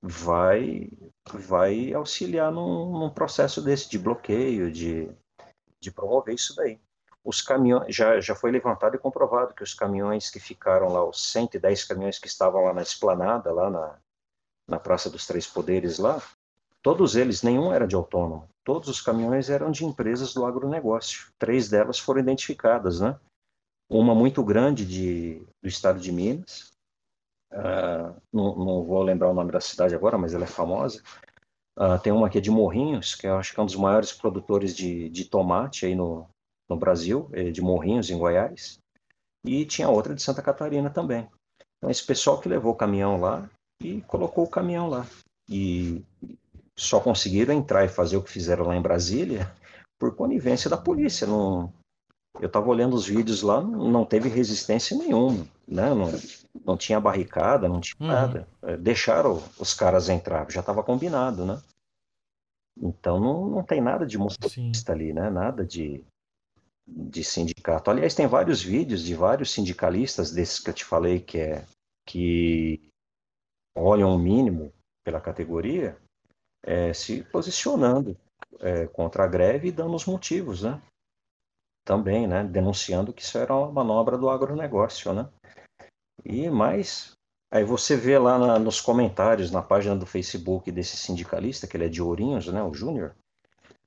vai, 0.00 0.88
vai 1.30 1.92
auxiliar 1.92 2.50
num, 2.50 2.98
num, 2.98 3.10
processo 3.10 3.60
desse 3.60 3.88
de 3.90 3.98
bloqueio, 3.98 4.72
de, 4.72 5.10
de 5.78 5.90
promover 5.90 6.34
isso 6.34 6.56
daí. 6.56 6.80
Os 7.22 7.42
caminhões, 7.42 7.94
já, 7.94 8.18
já 8.18 8.34
foi 8.34 8.50
levantado 8.50 8.96
e 8.96 8.98
comprovado 8.98 9.54
que 9.54 9.62
os 9.62 9.74
caminhões 9.74 10.30
que 10.30 10.40
ficaram 10.40 10.88
lá, 10.88 11.04
os 11.04 11.30
110 11.30 11.84
caminhões 11.84 12.18
que 12.18 12.26
estavam 12.26 12.64
lá 12.64 12.72
na 12.72 12.82
esplanada, 12.82 13.52
lá 13.52 13.70
na, 13.70 13.98
na 14.66 14.80
Praça 14.80 15.10
dos 15.10 15.26
Três 15.26 15.46
Poderes 15.46 15.98
lá, 15.98 16.20
todos 16.82 17.14
eles, 17.14 17.42
nenhum 17.42 17.72
era 17.72 17.86
de 17.86 17.94
autônomo. 17.94 18.48
Todos 18.64 18.88
os 18.88 19.00
caminhões 19.00 19.50
eram 19.50 19.70
de 19.70 19.84
empresas 19.84 20.32
do 20.32 20.44
agronegócio. 20.44 21.28
Três 21.38 21.68
delas 21.68 21.98
foram 21.98 22.20
identificadas, 22.20 23.00
né? 23.00 23.18
Uma 23.90 24.14
muito 24.14 24.42
grande 24.44 24.86
de, 24.86 25.42
do 25.62 25.68
estado 25.68 25.98
de 25.98 26.12
Minas, 26.12 26.72
uh, 27.52 28.14
não, 28.32 28.56
não, 28.56 28.84
vou 28.84 29.02
lembrar 29.02 29.30
o 29.30 29.34
nome 29.34 29.52
da 29.52 29.60
cidade 29.60 29.94
agora, 29.94 30.16
mas 30.16 30.32
ela 30.32 30.44
é 30.44 30.46
famosa. 30.46 31.02
Uh, 31.78 31.98
tem 32.02 32.12
uma 32.12 32.26
aqui 32.26 32.40
de 32.40 32.50
Morrinhos, 32.50 33.14
que 33.14 33.26
eu 33.26 33.36
acho 33.36 33.52
que 33.52 33.60
é 33.60 33.62
um 33.62 33.66
dos 33.66 33.76
maiores 33.76 34.12
produtores 34.12 34.74
de, 34.74 35.08
de 35.10 35.24
tomate 35.24 35.86
aí 35.86 35.94
no, 35.94 36.26
no 36.68 36.76
Brasil, 36.76 37.28
eh, 37.32 37.50
de 37.50 37.60
Morrinhos, 37.60 38.10
em 38.10 38.18
Goiás. 38.18 38.78
E 39.44 39.64
tinha 39.66 39.88
outra 39.88 40.14
de 40.14 40.22
Santa 40.22 40.42
Catarina 40.42 40.88
também. 40.88 41.28
Então, 41.76 41.90
esse 41.90 42.04
pessoal 42.04 42.40
que 42.40 42.48
levou 42.48 42.72
o 42.72 42.76
caminhão 42.76 43.20
lá 43.20 43.48
e 43.82 44.00
colocou 44.02 44.44
o 44.44 44.50
caminhão 44.50 44.88
lá. 44.88 45.06
E 45.48 46.04
só 46.82 47.00
conseguiram 47.00 47.54
entrar 47.54 47.84
e 47.84 47.88
fazer 47.88 48.16
o 48.16 48.22
que 48.22 48.30
fizeram 48.30 48.66
lá 48.66 48.76
em 48.76 48.82
Brasília 48.82 49.50
por 49.98 50.14
conivência 50.14 50.68
da 50.68 50.76
polícia. 50.76 51.26
Não, 51.26 51.72
eu 52.40 52.46
estava 52.46 52.68
olhando 52.68 52.96
os 52.96 53.06
vídeos 53.06 53.42
lá, 53.42 53.60
não 53.60 54.04
teve 54.04 54.28
resistência 54.28 54.96
nenhuma, 54.96 55.46
né? 55.66 55.94
Não, 55.94 56.10
não 56.64 56.76
tinha 56.76 57.00
barricada, 57.00 57.68
não 57.68 57.80
tinha 57.80 57.96
uhum. 58.00 58.06
nada. 58.06 58.48
É, 58.62 58.76
deixaram 58.76 59.42
os 59.58 59.74
caras 59.74 60.08
entrar, 60.08 60.50
já 60.50 60.60
estava 60.60 60.82
combinado, 60.82 61.46
né? 61.46 61.62
Então 62.80 63.20
não, 63.20 63.48
não 63.48 63.62
tem 63.62 63.80
nada 63.80 64.06
de 64.06 64.18
motorista 64.18 64.92
ali, 64.92 65.12
né? 65.12 65.30
Nada 65.30 65.64
de, 65.64 66.04
de 66.86 67.22
sindicato. 67.22 67.90
Aliás, 67.90 68.14
tem 68.14 68.26
vários 68.26 68.62
vídeos 68.62 69.02
de 69.02 69.14
vários 69.14 69.52
sindicalistas 69.52 70.32
desses 70.32 70.58
que 70.58 70.70
eu 70.70 70.74
te 70.74 70.84
falei 70.84 71.20
que 71.20 71.38
é 71.38 71.64
que 72.08 72.80
olham 73.76 74.14
o 74.14 74.18
mínimo 74.18 74.72
pela 75.04 75.20
categoria 75.20 75.96
é, 76.62 76.92
se 76.92 77.22
posicionando 77.24 78.16
é, 78.60 78.86
contra 78.86 79.24
a 79.24 79.28
greve 79.28 79.68
e 79.68 79.72
dando 79.72 79.94
os 79.94 80.06
motivos, 80.06 80.62
né? 80.62 80.80
Também, 81.84 82.26
né? 82.26 82.44
Denunciando 82.44 83.12
que 83.12 83.22
isso 83.22 83.38
era 83.38 83.54
uma 83.54 83.72
manobra 83.72 84.16
do 84.16 84.30
agronegócio, 84.30 85.12
né? 85.12 85.28
E 86.24 86.48
mais, 86.48 87.16
Aí 87.52 87.64
você 87.64 87.94
vê 87.94 88.18
lá 88.18 88.38
na, 88.38 88.58
nos 88.58 88.80
comentários, 88.80 89.50
na 89.50 89.60
página 89.60 89.94
do 89.94 90.06
Facebook 90.06 90.72
desse 90.72 90.96
sindicalista, 90.96 91.66
que 91.66 91.76
ele 91.76 91.84
é 91.84 91.88
de 91.88 92.00
Ourinhos, 92.00 92.46
né, 92.46 92.62
o 92.62 92.72
Júnior, 92.72 93.14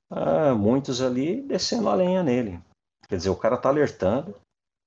ah, 0.08 0.54
muitos 0.54 1.02
ali 1.02 1.42
descendo 1.42 1.88
a 1.88 1.94
lenha 1.96 2.22
nele. 2.22 2.60
Quer 3.08 3.16
dizer, 3.16 3.30
o 3.30 3.36
cara 3.36 3.56
tá 3.56 3.68
alertando, 3.68 4.36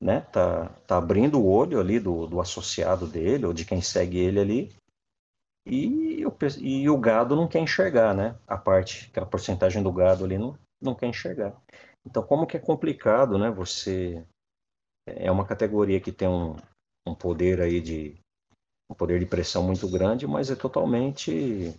né, 0.01 0.21
tá, 0.21 0.69
tá 0.87 0.97
abrindo 0.97 1.41
o 1.41 1.51
olho 1.51 1.77
ali 1.77 1.99
do, 1.99 2.25
do 2.25 2.39
associado 2.39 3.05
dele, 3.05 3.45
ou 3.45 3.51
de 3.51 3.65
quem 3.65 3.81
segue 3.81 4.17
ele 4.17 4.39
ali, 4.39 4.75
e, 5.69 6.25
e 6.59 6.89
o 6.89 6.97
gado 6.97 7.35
não 7.35 7.47
quer 7.47 7.59
enxergar, 7.59 8.13
né, 8.13 8.35
a 8.47 8.57
parte, 8.57 9.07
aquela 9.09 9.25
porcentagem 9.25 9.83
do 9.83 9.91
gado 9.91 10.25
ali 10.25 10.37
não, 10.37 10.57
não 10.81 10.95
quer 10.95 11.07
enxergar. 11.07 11.55
Então, 12.05 12.23
como 12.23 12.47
que 12.47 12.57
é 12.57 12.59
complicado, 12.59 13.37
né, 13.37 13.49
você... 13.49 14.25
É 15.07 15.31
uma 15.31 15.45
categoria 15.45 15.99
que 15.99 16.11
tem 16.11 16.27
um, 16.27 16.55
um 17.07 17.15
poder 17.15 17.61
aí 17.61 17.81
de, 17.81 18.15
um 18.89 18.95
poder 18.95 19.19
de 19.19 19.25
pressão 19.25 19.63
muito 19.63 19.89
grande, 19.89 20.27
mas 20.27 20.49
é 20.49 20.55
totalmente 20.55 21.73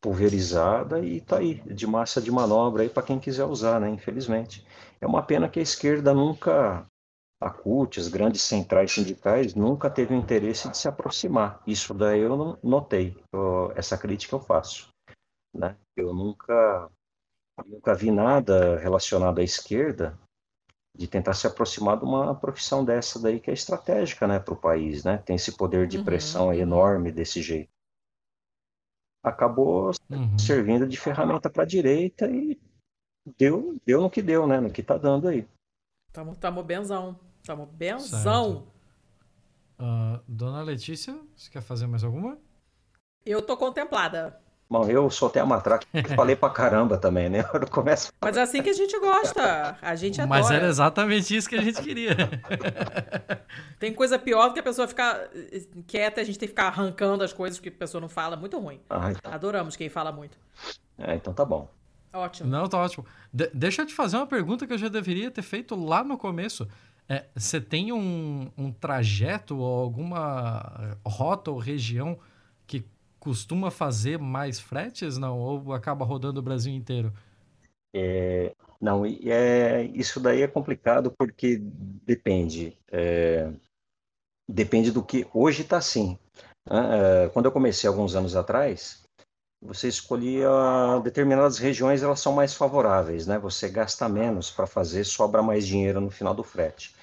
pulverizada 0.00 1.00
e 1.00 1.18
está 1.18 1.38
aí, 1.38 1.54
de 1.54 1.86
massa 1.86 2.20
de 2.20 2.30
manobra 2.30 2.82
aí 2.82 2.88
para 2.88 3.02
quem 3.02 3.18
quiser 3.18 3.44
usar, 3.44 3.80
né? 3.80 3.88
Infelizmente. 3.88 4.66
É 5.00 5.06
uma 5.06 5.22
pena 5.22 5.48
que 5.48 5.58
a 5.58 5.62
esquerda 5.62 6.14
nunca, 6.14 6.86
a 7.40 7.50
CUT, 7.50 8.00
as 8.00 8.08
grandes 8.08 8.42
centrais 8.42 8.92
sindicais, 8.92 9.54
nunca 9.54 9.88
teve 9.88 10.14
o 10.14 10.16
interesse 10.16 10.68
de 10.68 10.76
se 10.76 10.88
aproximar. 10.88 11.62
Isso 11.66 11.94
daí 11.94 12.20
eu 12.20 12.36
não 12.36 12.58
notei, 12.62 13.16
eu, 13.32 13.72
essa 13.76 13.96
crítica 13.96 14.34
eu 14.34 14.40
faço. 14.40 14.88
Né? 15.54 15.76
Eu 15.96 16.12
nunca, 16.12 16.90
nunca 17.66 17.94
vi 17.94 18.10
nada 18.10 18.78
relacionado 18.78 19.38
à 19.38 19.42
esquerda 19.42 20.18
de 20.96 21.06
tentar 21.06 21.34
se 21.34 21.46
aproximar 21.46 21.96
de 21.96 22.04
uma 22.04 22.34
profissão 22.34 22.84
dessa 22.84 23.20
daí 23.20 23.38
que 23.38 23.50
é 23.50 23.54
estratégica, 23.54 24.26
né, 24.26 24.40
para 24.40 24.52
o 24.52 24.60
país, 24.60 25.04
né? 25.04 25.18
Tem 25.18 25.36
esse 25.36 25.56
poder 25.56 25.86
de 25.86 25.98
uhum. 25.98 26.04
pressão 26.04 26.52
enorme 26.52 27.12
desse 27.12 27.40
jeito. 27.40 27.70
Acabou 29.22 29.92
uhum. 30.10 30.36
servindo 30.36 30.88
de 30.88 30.96
ferramenta 30.96 31.48
para 31.48 31.62
a 31.62 31.66
direita 31.66 32.28
e 32.28 32.60
deu, 33.36 33.76
deu 33.86 34.00
no 34.00 34.10
que 34.10 34.20
deu, 34.20 34.44
né? 34.44 34.58
No 34.58 34.72
que 34.72 34.82
tá 34.82 34.98
dando 34.98 35.28
aí. 35.28 35.46
Tamo, 36.12 36.34
tamo 36.34 36.64
benzão. 36.64 37.27
Tamo 37.48 37.64
benzão. 37.64 38.66
Uh, 39.80 40.20
dona 40.28 40.60
Letícia, 40.60 41.18
você 41.34 41.50
quer 41.50 41.62
fazer 41.62 41.86
mais 41.86 42.04
alguma? 42.04 42.36
Eu 43.24 43.40
tô 43.40 43.56
contemplada. 43.56 44.38
Bom, 44.68 44.86
eu 44.86 45.08
soltei 45.08 45.40
a 45.40 45.46
matraca, 45.46 45.86
falei 46.14 46.36
pra 46.36 46.50
caramba 46.50 46.98
também, 46.98 47.30
né? 47.30 47.38
Eu 47.54 47.66
começo... 47.70 48.12
Mas 48.20 48.36
é 48.36 48.42
assim 48.42 48.62
que 48.62 48.68
a 48.68 48.74
gente 48.74 49.00
gosta, 49.00 49.78
a 49.80 49.94
gente 49.94 50.20
adora. 50.20 50.42
Mas 50.42 50.50
era 50.50 50.66
exatamente 50.68 51.34
isso 51.34 51.48
que 51.48 51.56
a 51.56 51.62
gente 51.62 51.80
queria. 51.80 52.14
Tem 53.80 53.94
coisa 53.94 54.18
pior 54.18 54.48
do 54.48 54.52
que 54.52 54.60
a 54.60 54.62
pessoa 54.62 54.86
ficar 54.86 55.30
quieta, 55.86 56.20
a 56.20 56.24
gente 56.24 56.38
tem 56.38 56.48
que 56.48 56.52
ficar 56.52 56.66
arrancando 56.66 57.24
as 57.24 57.32
coisas 57.32 57.58
que 57.58 57.70
a 57.70 57.72
pessoa 57.72 57.98
não 57.98 58.10
fala, 58.10 58.36
muito 58.36 58.58
ruim. 58.58 58.78
Ah, 58.90 59.10
então. 59.10 59.32
Adoramos 59.32 59.74
quem 59.74 59.88
fala 59.88 60.12
muito. 60.12 60.36
É, 60.98 61.14
então 61.14 61.32
tá 61.32 61.46
bom. 61.46 61.66
Ótimo. 62.12 62.50
Não, 62.50 62.66
tá 62.68 62.78
ótimo. 62.78 63.06
De 63.32 63.50
deixa 63.54 63.82
eu 63.82 63.86
te 63.86 63.94
fazer 63.94 64.16
uma 64.16 64.26
pergunta 64.26 64.66
que 64.66 64.72
eu 64.72 64.78
já 64.78 64.88
deveria 64.88 65.30
ter 65.30 65.42
feito 65.42 65.74
lá 65.74 66.02
no 66.02 66.16
começo. 66.18 66.68
É, 67.08 67.24
você 67.34 67.60
tem 67.60 67.92
um, 67.92 68.50
um 68.56 68.70
trajeto 68.70 69.56
ou 69.58 69.82
alguma 69.82 70.98
rota 71.04 71.50
ou 71.50 71.58
região 71.58 72.18
costuma 73.18 73.70
fazer 73.70 74.18
mais 74.18 74.60
fretes, 74.60 75.18
não? 75.18 75.38
Ou 75.38 75.72
acaba 75.72 76.04
rodando 76.04 76.40
o 76.40 76.42
Brasil 76.42 76.72
inteiro? 76.72 77.12
É, 77.94 78.54
não, 78.80 79.04
é, 79.04 79.84
isso 79.94 80.20
daí 80.20 80.42
é 80.42 80.48
complicado 80.48 81.10
porque 81.10 81.58
depende. 81.60 82.76
É, 82.90 83.50
depende 84.48 84.90
do 84.90 85.02
que. 85.02 85.26
Hoje 85.34 85.62
está 85.62 85.78
assim. 85.78 86.18
Né? 86.68 87.24
É, 87.24 87.28
quando 87.28 87.46
eu 87.46 87.52
comecei 87.52 87.88
alguns 87.88 88.14
anos 88.14 88.36
atrás, 88.36 89.02
você 89.60 89.88
escolhia 89.88 90.48
determinadas 91.02 91.58
regiões, 91.58 92.02
elas 92.02 92.20
são 92.20 92.32
mais 92.32 92.54
favoráveis, 92.54 93.26
né? 93.26 93.38
Você 93.38 93.68
gasta 93.68 94.08
menos 94.08 94.50
para 94.50 94.66
fazer, 94.66 95.04
sobra 95.04 95.42
mais 95.42 95.66
dinheiro 95.66 96.00
no 96.00 96.10
final 96.10 96.34
do 96.34 96.44
frete. 96.44 96.94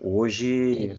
Hoje 0.00 0.96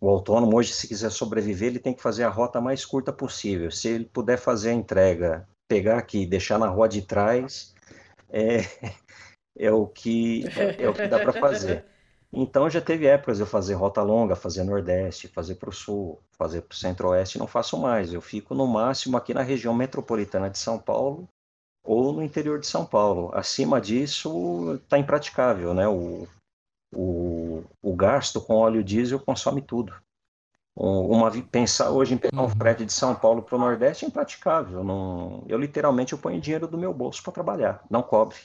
o 0.00 0.08
autônomo 0.08 0.56
hoje, 0.56 0.72
se 0.72 0.88
quiser 0.88 1.10
sobreviver, 1.10 1.68
ele 1.68 1.78
tem 1.78 1.92
que 1.92 2.02
fazer 2.02 2.24
a 2.24 2.30
rota 2.30 2.60
mais 2.60 2.84
curta 2.86 3.12
possível. 3.12 3.70
Se 3.70 3.88
ele 3.88 4.04
puder 4.06 4.38
fazer 4.38 4.70
a 4.70 4.74
entrega, 4.74 5.46
pegar 5.68 5.98
aqui 5.98 6.22
e 6.22 6.26
deixar 6.26 6.58
na 6.58 6.68
rua 6.68 6.88
de 6.88 7.02
trás, 7.02 7.74
é, 8.30 8.60
é 9.58 9.70
o 9.70 9.86
que 9.86 10.46
é, 10.56 10.84
é 10.84 10.88
o 10.88 10.94
que 10.94 11.06
dá 11.06 11.18
para 11.18 11.34
fazer. 11.34 11.84
Então 12.32 12.70
já 12.70 12.80
teve 12.80 13.06
épocas 13.06 13.36
de 13.36 13.42
eu 13.42 13.46
fazer 13.46 13.74
rota 13.74 14.02
longa, 14.02 14.34
fazer 14.34 14.64
Nordeste, 14.64 15.28
fazer 15.28 15.56
para 15.56 15.68
o 15.68 15.72
Sul, 15.72 16.18
fazer 16.38 16.62
para 16.62 16.74
o 16.74 16.78
Centro-Oeste, 16.78 17.38
não 17.38 17.46
faço 17.46 17.76
mais. 17.76 18.12
Eu 18.12 18.20
fico 18.20 18.54
no 18.54 18.66
máximo 18.66 19.16
aqui 19.16 19.34
na 19.34 19.42
região 19.42 19.74
metropolitana 19.74 20.48
de 20.48 20.58
São 20.58 20.78
Paulo 20.78 21.28
ou 21.84 22.12
no 22.12 22.22
interior 22.22 22.58
de 22.58 22.66
São 22.66 22.86
Paulo. 22.86 23.30
Acima 23.34 23.80
disso 23.80 24.76
está 24.76 24.96
impraticável, 24.96 25.74
né? 25.74 25.88
O, 25.88 26.26
o, 26.92 27.62
o 27.82 27.94
gasto 27.94 28.40
com 28.40 28.54
óleo 28.54 28.84
diesel 28.84 29.20
consome 29.20 29.62
tudo. 29.62 29.94
Uma, 30.74 31.30
pensar 31.42 31.90
hoje 31.90 32.14
em 32.14 32.18
pegar 32.18 32.40
um 32.40 32.44
uhum. 32.44 32.50
frete 32.50 32.86
de 32.86 32.92
São 32.92 33.14
Paulo 33.14 33.42
para 33.42 33.56
o 33.56 33.58
Nordeste 33.58 34.04
é 34.04 34.08
impraticável. 34.08 34.82
Não, 34.82 35.44
eu 35.46 35.58
literalmente 35.58 36.12
eu 36.12 36.18
ponho 36.18 36.40
dinheiro 36.40 36.66
do 36.66 36.78
meu 36.78 36.94
bolso 36.94 37.22
para 37.22 37.32
trabalhar. 37.32 37.84
Não 37.90 38.02
cobre. 38.02 38.36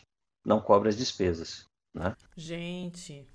Não 0.46 0.60
cobre 0.60 0.90
as 0.90 0.98
despesas. 0.98 1.66
Né? 1.94 2.14
Gente. 2.36 3.28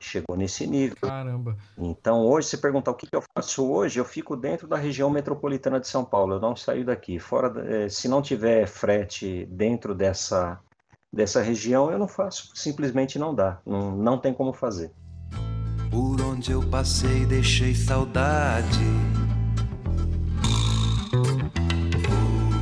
Chegou 0.00 0.36
nesse 0.36 0.66
nível. 0.66 0.96
Caramba. 1.00 1.56
Então, 1.76 2.24
hoje, 2.24 2.48
se 2.48 2.58
perguntar 2.58 2.90
o 2.90 2.94
que, 2.94 3.06
que 3.06 3.16
eu 3.16 3.22
faço 3.36 3.70
hoje, 3.70 3.98
eu 3.98 4.04
fico 4.04 4.36
dentro 4.36 4.66
da 4.66 4.76
região 4.76 5.10
metropolitana 5.10 5.80
de 5.80 5.88
São 5.88 6.04
Paulo. 6.04 6.34
Eu 6.34 6.40
não 6.40 6.56
saio 6.56 6.84
daqui. 6.84 7.18
Fora, 7.18 7.52
eh, 7.66 7.88
se 7.88 8.08
não 8.08 8.22
tiver 8.22 8.66
frete 8.66 9.46
dentro 9.46 9.94
dessa 9.94 10.60
dessa 11.12 11.42
região, 11.42 11.90
eu 11.90 11.98
não 11.98 12.08
faço. 12.08 12.50
Simplesmente 12.54 13.18
não 13.18 13.34
dá. 13.34 13.58
Não, 13.64 13.96
não 13.96 14.18
tem 14.18 14.32
como 14.32 14.52
fazer. 14.52 14.92
Por 15.90 16.20
onde 16.20 16.52
eu 16.52 16.62
passei, 16.68 17.24
deixei 17.24 17.74
saudade. 17.74 18.84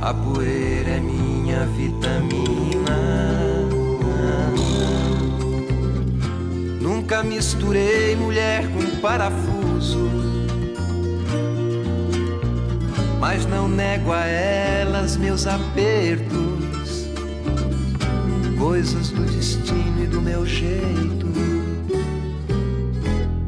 A 0.01 0.13
poeira 0.13 0.91
é 0.91 0.99
minha 0.99 1.65
vitamina. 1.67 2.97
Nunca 6.81 7.23
misturei 7.23 8.15
mulher 8.15 8.63
com 8.71 9.01
parafuso. 9.01 10.07
Mas 13.19 13.45
não 13.45 13.67
nego 13.67 14.11
a 14.13 14.25
elas 14.25 15.17
meus 15.17 15.45
apertos 15.47 16.56
coisas 18.67 19.11
do 19.11 19.23
destino 19.23 20.03
e 20.03 20.07
do 20.07 20.21
meu 20.21 20.45
jeito. 20.45 21.25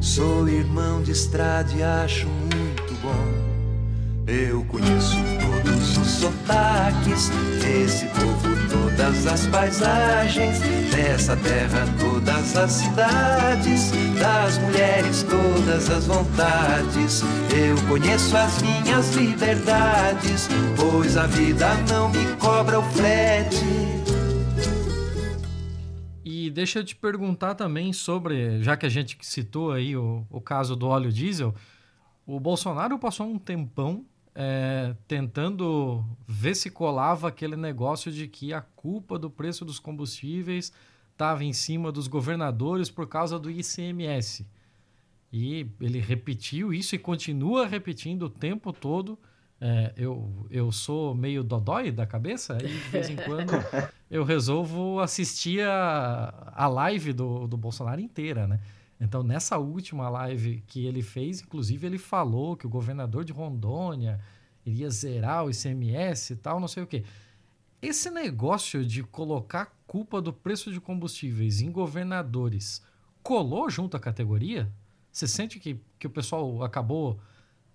Sou 0.00 0.48
irmão 0.48 1.02
de 1.02 1.12
estrada 1.12 1.70
e 1.76 1.82
acho 1.82 2.26
muito 2.26 2.94
bom. 3.02 3.26
Eu 4.26 4.64
conheço 4.64 5.18
todos 5.42 5.98
os 5.98 6.06
sotaques 6.06 7.30
desse 7.60 8.06
povo, 8.06 8.48
todas 8.70 9.26
as 9.26 9.46
paisagens 9.48 10.58
dessa 10.90 11.36
terra, 11.36 11.86
todas 11.98 12.56
as 12.56 12.70
cidades, 12.70 13.92
das 14.18 14.56
mulheres, 14.56 15.22
todas 15.24 15.90
as 15.90 16.06
vontades. 16.06 17.22
Eu 17.54 17.76
conheço 17.88 18.34
as 18.34 18.62
minhas 18.62 19.14
liberdades, 19.14 20.48
pois 20.76 21.18
a 21.18 21.26
vida 21.26 21.74
não 21.90 22.08
me 22.08 22.24
cobra 22.38 22.78
o 22.78 22.82
frete 26.50 26.52
deixa 26.52 26.78
eu 26.80 26.84
te 26.84 26.96
perguntar 26.96 27.54
também 27.54 27.92
sobre, 27.92 28.62
já 28.62 28.76
que 28.76 28.86
a 28.86 28.88
gente 28.88 29.16
citou 29.22 29.72
aí 29.72 29.96
o, 29.96 30.26
o 30.28 30.40
caso 30.40 30.76
do 30.76 30.86
óleo 30.86 31.12
diesel, 31.12 31.54
o 32.26 32.38
Bolsonaro 32.38 32.98
passou 32.98 33.26
um 33.26 33.38
tempão 33.38 34.04
é, 34.34 34.94
tentando 35.08 36.04
ver 36.26 36.54
se 36.54 36.70
colava 36.70 37.28
aquele 37.28 37.56
negócio 37.56 38.12
de 38.12 38.28
que 38.28 38.52
a 38.52 38.60
culpa 38.60 39.18
do 39.18 39.30
preço 39.30 39.64
dos 39.64 39.78
combustíveis 39.78 40.72
estava 41.12 41.44
em 41.44 41.52
cima 41.52 41.90
dos 41.90 42.06
governadores 42.06 42.90
por 42.90 43.06
causa 43.06 43.38
do 43.38 43.50
ICMS. 43.50 44.46
E 45.32 45.66
ele 45.80 46.00
repetiu 46.00 46.72
isso 46.72 46.94
e 46.94 46.98
continua 46.98 47.66
repetindo 47.66 48.24
o 48.24 48.30
tempo 48.30 48.72
todo 48.72 49.18
é, 49.60 49.92
eu, 49.96 50.46
eu 50.50 50.72
sou 50.72 51.14
meio 51.14 51.44
dodói 51.44 51.92
da 51.92 52.06
cabeça 52.06 52.56
e 52.62 52.68
de 52.68 52.88
vez 52.88 53.10
em 53.10 53.16
quando 53.26 53.52
eu 54.10 54.24
resolvo 54.24 55.00
assistir 55.00 55.62
a, 55.62 56.52
a 56.54 56.66
live 56.66 57.12
do, 57.12 57.46
do 57.46 57.56
Bolsonaro 57.56 58.00
inteira, 58.00 58.46
né? 58.46 58.60
Então, 58.98 59.22
nessa 59.22 59.56
última 59.58 60.10
live 60.10 60.62
que 60.66 60.84
ele 60.84 61.02
fez, 61.02 61.40
inclusive, 61.40 61.86
ele 61.86 61.98
falou 61.98 62.54
que 62.54 62.66
o 62.66 62.70
governador 62.70 63.24
de 63.24 63.32
Rondônia 63.32 64.20
iria 64.64 64.90
zerar 64.90 65.44
o 65.44 65.50
ICMS 65.50 66.34
e 66.34 66.36
tal, 66.36 66.60
não 66.60 66.68
sei 66.68 66.82
o 66.82 66.86
quê. 66.86 67.02
Esse 67.80 68.10
negócio 68.10 68.84
de 68.84 69.02
colocar 69.02 69.74
culpa 69.86 70.20
do 70.20 70.34
preço 70.34 70.70
de 70.70 70.78
combustíveis 70.80 71.62
em 71.62 71.70
governadores 71.70 72.82
colou 73.22 73.70
junto 73.70 73.96
à 73.96 74.00
categoria? 74.00 74.70
Você 75.10 75.26
sente 75.26 75.58
que, 75.58 75.80
que 75.98 76.06
o 76.06 76.10
pessoal 76.10 76.62
acabou 76.62 77.18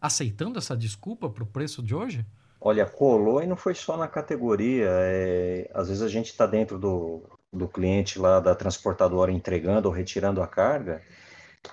aceitando 0.02 0.60
essa 0.60 0.76
desculpa 0.76 1.30
para 1.30 1.44
o 1.44 1.48
preço 1.48 1.82
de 1.82 1.96
hoje? 1.96 2.26
Olha, 2.60 2.86
colou 2.86 3.44
e 3.44 3.48
não 3.48 3.56
foi 3.56 3.76
só 3.76 3.96
na 3.98 4.08
categoria. 4.08 4.88
É, 4.90 5.70
às 5.74 5.88
vezes 5.88 6.02
a 6.02 6.08
gente 6.08 6.28
está 6.28 6.46
dentro 6.46 6.80
do, 6.80 7.24
do 7.54 7.68
cliente 7.68 8.18
lá 8.18 8.40
da 8.40 8.56
transportadora 8.56 9.32
entregando 9.32 9.88
ou 9.88 9.94
retirando 9.94 10.42
a 10.42 10.48
carga 10.48 11.02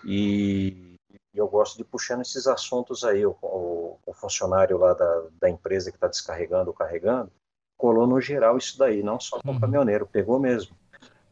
e 0.04 0.96
eu 1.34 1.48
gosto 1.48 1.76
de 1.76 1.84
puxando 1.84 2.22
esses 2.22 2.46
assuntos 2.46 3.04
aí. 3.04 3.24
O, 3.24 3.36
o, 3.42 3.98
o 4.06 4.12
funcionário 4.12 4.78
lá 4.78 4.92
da, 4.94 5.24
da 5.40 5.50
empresa 5.50 5.90
que 5.90 5.96
está 5.96 6.08
descarregando 6.08 6.70
ou 6.70 6.74
carregando 6.74 7.30
colou 7.76 8.06
no 8.06 8.20
geral 8.20 8.56
isso 8.56 8.78
daí, 8.78 9.02
não 9.02 9.18
só 9.18 9.40
com 9.40 9.48
o 9.48 9.54
uhum. 9.54 9.60
caminhoneiro, 9.60 10.06
pegou 10.06 10.38
mesmo. 10.38 10.76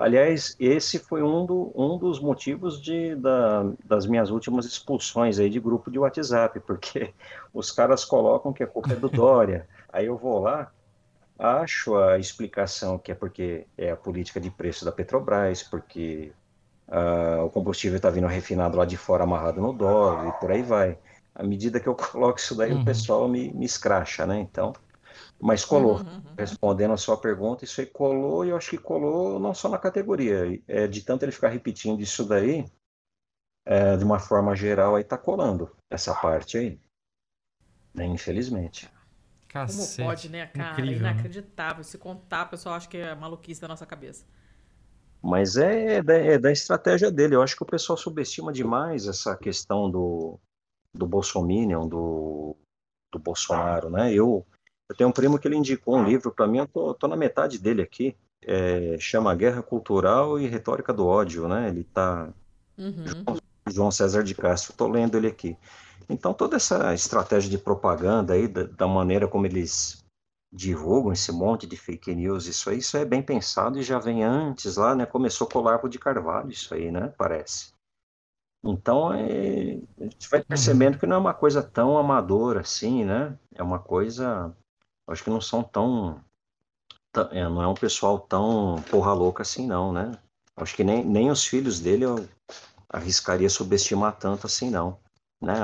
Aliás, 0.01 0.57
esse 0.59 0.99
foi 0.99 1.23
um, 1.23 1.45
do, 1.45 1.71
um 1.75 1.99
dos 1.99 2.19
motivos 2.19 2.81
de, 2.81 3.15
da, 3.17 3.71
das 3.85 4.07
minhas 4.07 4.31
últimas 4.31 4.65
expulsões 4.65 5.39
aí 5.39 5.51
de 5.51 5.61
grupo 5.61 5.91
de 5.91 5.99
WhatsApp, 5.99 6.59
porque 6.67 7.13
os 7.53 7.71
caras 7.71 8.03
colocam 8.03 8.51
que 8.51 8.63
a 8.63 8.67
culpa 8.67 8.95
é 8.95 8.97
do 8.97 9.11
Dória. 9.11 9.69
Aí 9.93 10.07
eu 10.07 10.17
vou 10.17 10.39
lá, 10.39 10.73
acho 11.39 11.97
a 11.97 12.19
explicação 12.19 12.99
que 12.99 13.13
é 13.13 13.15
porque 13.15 13.67
é 13.77 13.91
a 13.91 13.97
política 13.97 14.41
de 14.41 14.51
preço 14.51 14.87
da 14.87 14.93
Petrobras, 14.93 15.63
porque 15.63 16.33
uh, 16.89 17.45
o 17.45 17.51
combustível 17.51 17.99
está 17.99 18.09
vindo 18.09 18.27
refinado 18.27 18.79
lá 18.79 18.87
de 18.87 18.97
fora, 18.97 19.25
amarrado 19.25 19.61
no 19.61 19.75
dólar, 19.75 20.29
e 20.29 20.41
por 20.41 20.51
aí 20.51 20.63
vai. 20.63 20.97
À 21.35 21.43
medida 21.43 21.79
que 21.79 21.87
eu 21.87 21.95
coloco 21.95 22.39
isso 22.39 22.55
daí, 22.55 22.73
uhum. 22.73 22.81
o 22.81 22.85
pessoal 22.87 23.29
me, 23.29 23.53
me 23.53 23.67
escracha, 23.67 24.25
né? 24.25 24.41
Então, 24.41 24.73
mas 25.41 25.65
colou. 25.65 25.97
Uhum, 25.97 26.07
uhum. 26.07 26.35
Respondendo 26.39 26.93
a 26.93 26.97
sua 26.97 27.17
pergunta, 27.17 27.65
isso 27.65 27.81
aí 27.81 27.87
colou, 27.87 28.45
e 28.45 28.51
eu 28.51 28.57
acho 28.57 28.71
que 28.71 28.79
colou 28.79 29.39
não 29.39 29.55
só 29.55 29.69
na 29.69 29.79
categoria. 29.79 30.61
É, 30.69 30.87
de 30.87 31.03
tanto 31.03 31.25
ele 31.25 31.33
ficar 31.33 31.49
repetindo 31.49 32.01
isso 32.01 32.25
daí, 32.25 32.65
é, 33.65 33.97
de 33.97 34.05
uma 34.05 34.19
forma 34.19 34.55
geral, 34.55 34.97
aí 34.97 35.05
tá 35.05 35.17
colando 35.17 35.75
essa 35.91 36.15
parte 36.15 36.59
aí. 36.59 36.81
Né, 37.95 38.07
infelizmente. 38.07 38.91
Cacete. 39.49 39.97
Como 39.97 40.09
pode, 40.09 40.29
né, 40.29 40.47
cara? 40.47 40.73
Incrível, 40.73 41.03
né? 41.03 41.11
Inacreditável. 41.11 41.79
Né? 41.79 41.83
Se 41.83 41.99
contar, 41.99 42.47
o 42.47 42.51
pessoal 42.51 42.77
acha 42.77 42.89
que 42.89 42.99
é 42.99 43.15
maluquice 43.15 43.61
da 43.61 43.69
nossa 43.69 43.85
cabeça. 43.85 44.25
Mas 45.21 45.57
é, 45.57 45.97
é, 45.97 46.03
da, 46.03 46.15
é 46.15 46.39
da 46.39 46.53
estratégia 46.53 47.11
dele. 47.11 47.35
Eu 47.35 47.43
acho 47.43 47.57
que 47.57 47.63
o 47.63 47.67
pessoal 47.67 47.97
subestima 47.97 48.53
demais 48.53 49.07
essa 49.07 49.37
questão 49.37 49.91
do, 49.91 50.39
do 50.95 51.07
Bolsominion, 51.07 51.89
do, 51.89 52.57
do 53.13 53.19
Bolsonaro, 53.19 53.91
né? 53.91 54.13
Eu, 54.15 54.47
eu 54.91 54.97
tenho 54.97 55.09
um 55.09 55.13
primo 55.13 55.39
que 55.39 55.47
ele 55.47 55.57
indicou 55.57 55.97
um 55.97 56.05
livro 56.05 56.33
para 56.33 56.49
mim, 56.49 56.59
eu 56.59 56.67
tô, 56.67 56.93
tô, 56.95 57.07
na 57.07 57.15
metade 57.15 57.61
dele 57.61 57.81
aqui, 57.81 58.17
é, 58.43 58.97
chama 58.99 59.33
Guerra 59.37 59.63
Cultural 59.63 60.37
e 60.37 60.49
Retórica 60.49 60.93
do 60.93 61.07
Ódio, 61.07 61.47
né? 61.47 61.69
Ele 61.69 61.85
tá... 61.85 62.29
Uhum. 62.77 63.39
João 63.69 63.93
César 63.93 64.25
de 64.25 64.35
Castro, 64.35 64.73
tô 64.73 64.89
lendo 64.89 65.17
ele 65.17 65.29
aqui. 65.29 65.57
Então, 66.09 66.35
toda 66.35 66.57
essa 66.57 66.93
estratégia 66.93 67.49
de 67.49 67.57
propaganda 67.57 68.35
aí, 68.35 68.49
da, 68.49 68.65
da, 68.65 68.89
maneira 68.89 69.29
como 69.29 69.47
eles 69.47 70.05
divulgam 70.53 71.13
esse 71.13 71.31
monte 71.31 71.69
de 71.69 71.77
fake 71.77 72.13
news, 72.13 72.47
isso 72.47 72.69
aí, 72.69 72.79
isso 72.79 72.97
é 72.97 73.05
bem 73.05 73.23
pensado 73.23 73.79
e 73.79 73.83
já 73.85 74.01
vem 74.01 74.25
antes 74.25 74.77
lá, 74.77 74.93
né? 74.97 75.07
Começou 75.07 75.47
com 75.47 75.61
o 75.61 75.63
Largo 75.63 75.89
de 75.89 76.01
Carvalho, 76.01 76.51
isso 76.51 76.75
aí, 76.75 76.91
né? 76.91 77.15
Parece. 77.17 77.73
Então, 78.65 79.13
é, 79.13 79.79
a 80.01 80.05
gente 80.05 80.29
vai 80.29 80.43
percebendo 80.43 80.99
que 80.99 81.07
não 81.07 81.17
é 81.17 81.19
uma 81.21 81.35
coisa 81.35 81.63
tão 81.63 81.97
amadora 81.97 82.61
assim, 82.61 83.05
né? 83.05 83.39
É 83.55 83.63
uma 83.63 83.79
coisa, 83.79 84.55
acho 85.11 85.25
que 85.25 85.31
não 85.31 85.41
são 85.41 85.63
tão, 85.63 86.21
é, 87.33 87.45
não 87.45 87.63
é 87.63 87.67
um 87.67 87.75
pessoal 87.75 88.19
tão 88.19 88.83
porra 88.91 89.13
louca 89.13 89.43
assim, 89.43 89.67
não, 89.67 89.93
né? 89.93 90.13
Acho 90.57 90.75
que 90.75 90.85
nem, 90.85 91.05
nem 91.05 91.31
os 91.31 91.45
filhos 91.45 91.81
dele 91.81 92.05
eu 92.05 92.29
arriscaria 92.89 93.49
subestimar 93.49 94.17
tanto 94.17 94.47
assim, 94.47 94.71
não 94.71 94.99
né? 95.41 95.55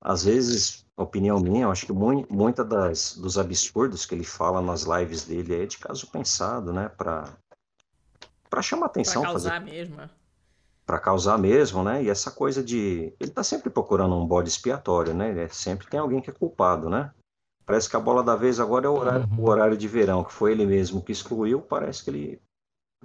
Às 0.00 0.24
vezes, 0.24 0.86
opinião 0.96 1.40
minha, 1.40 1.64
eu 1.64 1.70
acho 1.70 1.84
que 1.84 1.92
muita 1.92 2.64
das 2.64 3.16
dos 3.16 3.36
absurdos 3.36 4.06
que 4.06 4.14
ele 4.14 4.24
fala 4.24 4.62
nas 4.62 4.82
lives 4.82 5.24
dele 5.24 5.62
é 5.62 5.66
de 5.66 5.78
caso 5.78 6.06
pensado, 6.06 6.72
né? 6.72 6.88
Para 6.88 7.36
para 8.48 8.62
chamar 8.62 8.86
atenção, 8.86 9.22
para 9.22 9.32
causar 9.32 9.60
fazer... 9.60 9.64
mesmo. 9.64 10.00
É. 10.00 10.10
Para 10.86 10.98
causar 10.98 11.36
mesmo, 11.36 11.82
né? 11.82 12.02
E 12.02 12.08
essa 12.08 12.30
coisa 12.30 12.62
de 12.62 13.12
ele 13.20 13.30
tá 13.30 13.42
sempre 13.42 13.68
procurando 13.68 14.14
um 14.14 14.26
bode 14.26 14.48
expiatório, 14.48 15.12
né? 15.12 15.30
Ele 15.30 15.40
é... 15.40 15.48
sempre 15.48 15.86
tem 15.86 16.00
alguém 16.00 16.20
que 16.20 16.30
é 16.30 16.32
culpado, 16.32 16.88
né? 16.88 17.12
Parece 17.68 17.90
que 17.90 17.96
a 17.96 18.00
bola 18.00 18.24
da 18.24 18.34
vez 18.34 18.58
agora 18.58 18.86
é 18.86 18.88
o 18.88 18.98
horário, 18.98 19.28
uhum. 19.30 19.44
o 19.44 19.46
horário 19.50 19.76
de 19.76 19.86
verão, 19.86 20.24
que 20.24 20.32
foi 20.32 20.52
ele 20.52 20.64
mesmo 20.64 21.02
que 21.02 21.12
excluiu. 21.12 21.60
Parece 21.60 22.02
que 22.02 22.08
ele 22.08 22.42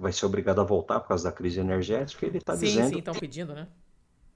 vai 0.00 0.10
ser 0.10 0.24
obrigado 0.24 0.58
a 0.58 0.64
voltar 0.64 1.00
por 1.00 1.08
causa 1.08 1.24
da 1.24 1.36
crise 1.36 1.60
energética. 1.60 2.24
Ele 2.24 2.38
está 2.38 2.54
dizendo. 2.54 2.86
Sim, 2.86 2.92
sim, 2.94 2.98
estão 3.00 3.14
pedindo, 3.14 3.54
né? 3.54 3.68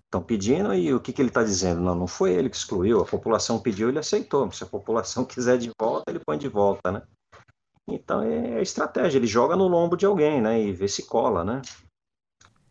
estão 0.04 0.22
pedindo 0.22 0.74
e 0.74 0.92
o 0.92 1.00
que, 1.00 1.14
que 1.14 1.22
ele 1.22 1.30
está 1.30 1.42
dizendo? 1.42 1.80
Não, 1.80 1.94
não 1.94 2.06
foi 2.06 2.32
ele 2.32 2.50
que 2.50 2.56
excluiu, 2.56 3.00
a 3.00 3.06
população 3.06 3.58
pediu, 3.58 3.88
ele 3.88 3.98
aceitou. 3.98 4.52
Se 4.52 4.64
a 4.64 4.66
população 4.66 5.24
quiser 5.26 5.56
de 5.56 5.70
volta, 5.80 6.10
ele 6.10 6.20
põe 6.20 6.36
de 6.36 6.48
volta, 6.48 6.92
né? 6.92 7.02
Então 7.88 8.22
é 8.22 8.60
estratégia, 8.60 9.16
ele 9.16 9.26
joga 9.26 9.56
no 9.56 9.66
lombo 9.66 9.96
de 9.96 10.04
alguém, 10.04 10.42
né? 10.42 10.60
E 10.60 10.72
vê 10.72 10.86
se 10.86 11.06
cola, 11.06 11.42
né? 11.42 11.62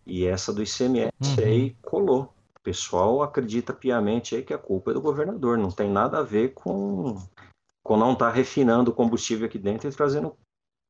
E 0.06 0.28
essa 0.28 0.54
do 0.54 0.62
ICMS 0.62 1.12
uhum. 1.24 1.44
aí 1.44 1.76
colou. 1.82 2.34
O 2.56 2.62
pessoal 2.62 3.24
acredita 3.24 3.74
piamente 3.74 4.36
aí 4.36 4.44
que 4.44 4.54
a 4.54 4.60
culpa 4.60 4.92
é 4.92 4.94
do 4.94 5.02
governador, 5.02 5.58
não 5.58 5.72
tem 5.72 5.90
nada 5.90 6.20
a 6.20 6.24
ver 6.24 6.54
com 6.54 7.18
não 7.96 8.14
estar 8.14 8.28
tá 8.28 8.32
refinando 8.32 8.92
o 8.92 8.94
combustível 8.94 9.46
aqui 9.46 9.58
dentro 9.58 9.88
e 9.88 9.94
trazendo 9.94 10.36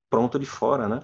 pronto 0.10 0.39
de 0.39 0.45
fora, 0.45 0.88
né? 0.88 1.02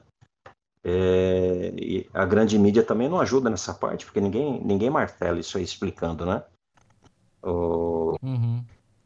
É, 0.83 1.73
e 1.77 2.09
a 2.13 2.25
grande 2.25 2.57
mídia 2.57 2.83
também 2.83 3.07
não 3.07 3.19
ajuda 3.19 3.49
nessa 3.49 3.73
parte, 3.73 4.05
porque 4.05 4.19
ninguém, 4.19 4.61
ninguém 4.63 4.89
martela 4.89 5.39
isso 5.39 5.57
aí 5.57 5.63
explicando, 5.63 6.25
né? 6.25 6.43
O, 7.41 8.17
uhum. 8.23 8.63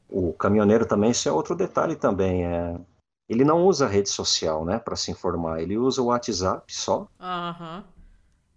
o 0.10 0.34
caminhoneiro 0.34 0.86
também, 0.86 1.12
isso 1.12 1.28
é 1.28 1.32
outro 1.32 1.56
detalhe 1.56 1.96
também. 1.96 2.46
É, 2.46 2.80
ele 3.28 3.44
não 3.44 3.66
usa 3.66 3.88
rede 3.88 4.10
social, 4.10 4.64
né, 4.64 4.80
para 4.80 4.96
se 4.96 5.12
informar. 5.12 5.62
Ele 5.62 5.78
usa 5.78 6.02
o 6.02 6.06
WhatsApp 6.06 6.74
só. 6.74 7.08
Uhum. 7.20 7.84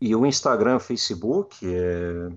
E 0.01 0.15
o 0.15 0.25
Instagram, 0.25 0.77
o 0.77 0.81
Facebook, 0.81 1.57
é, 1.63 2.33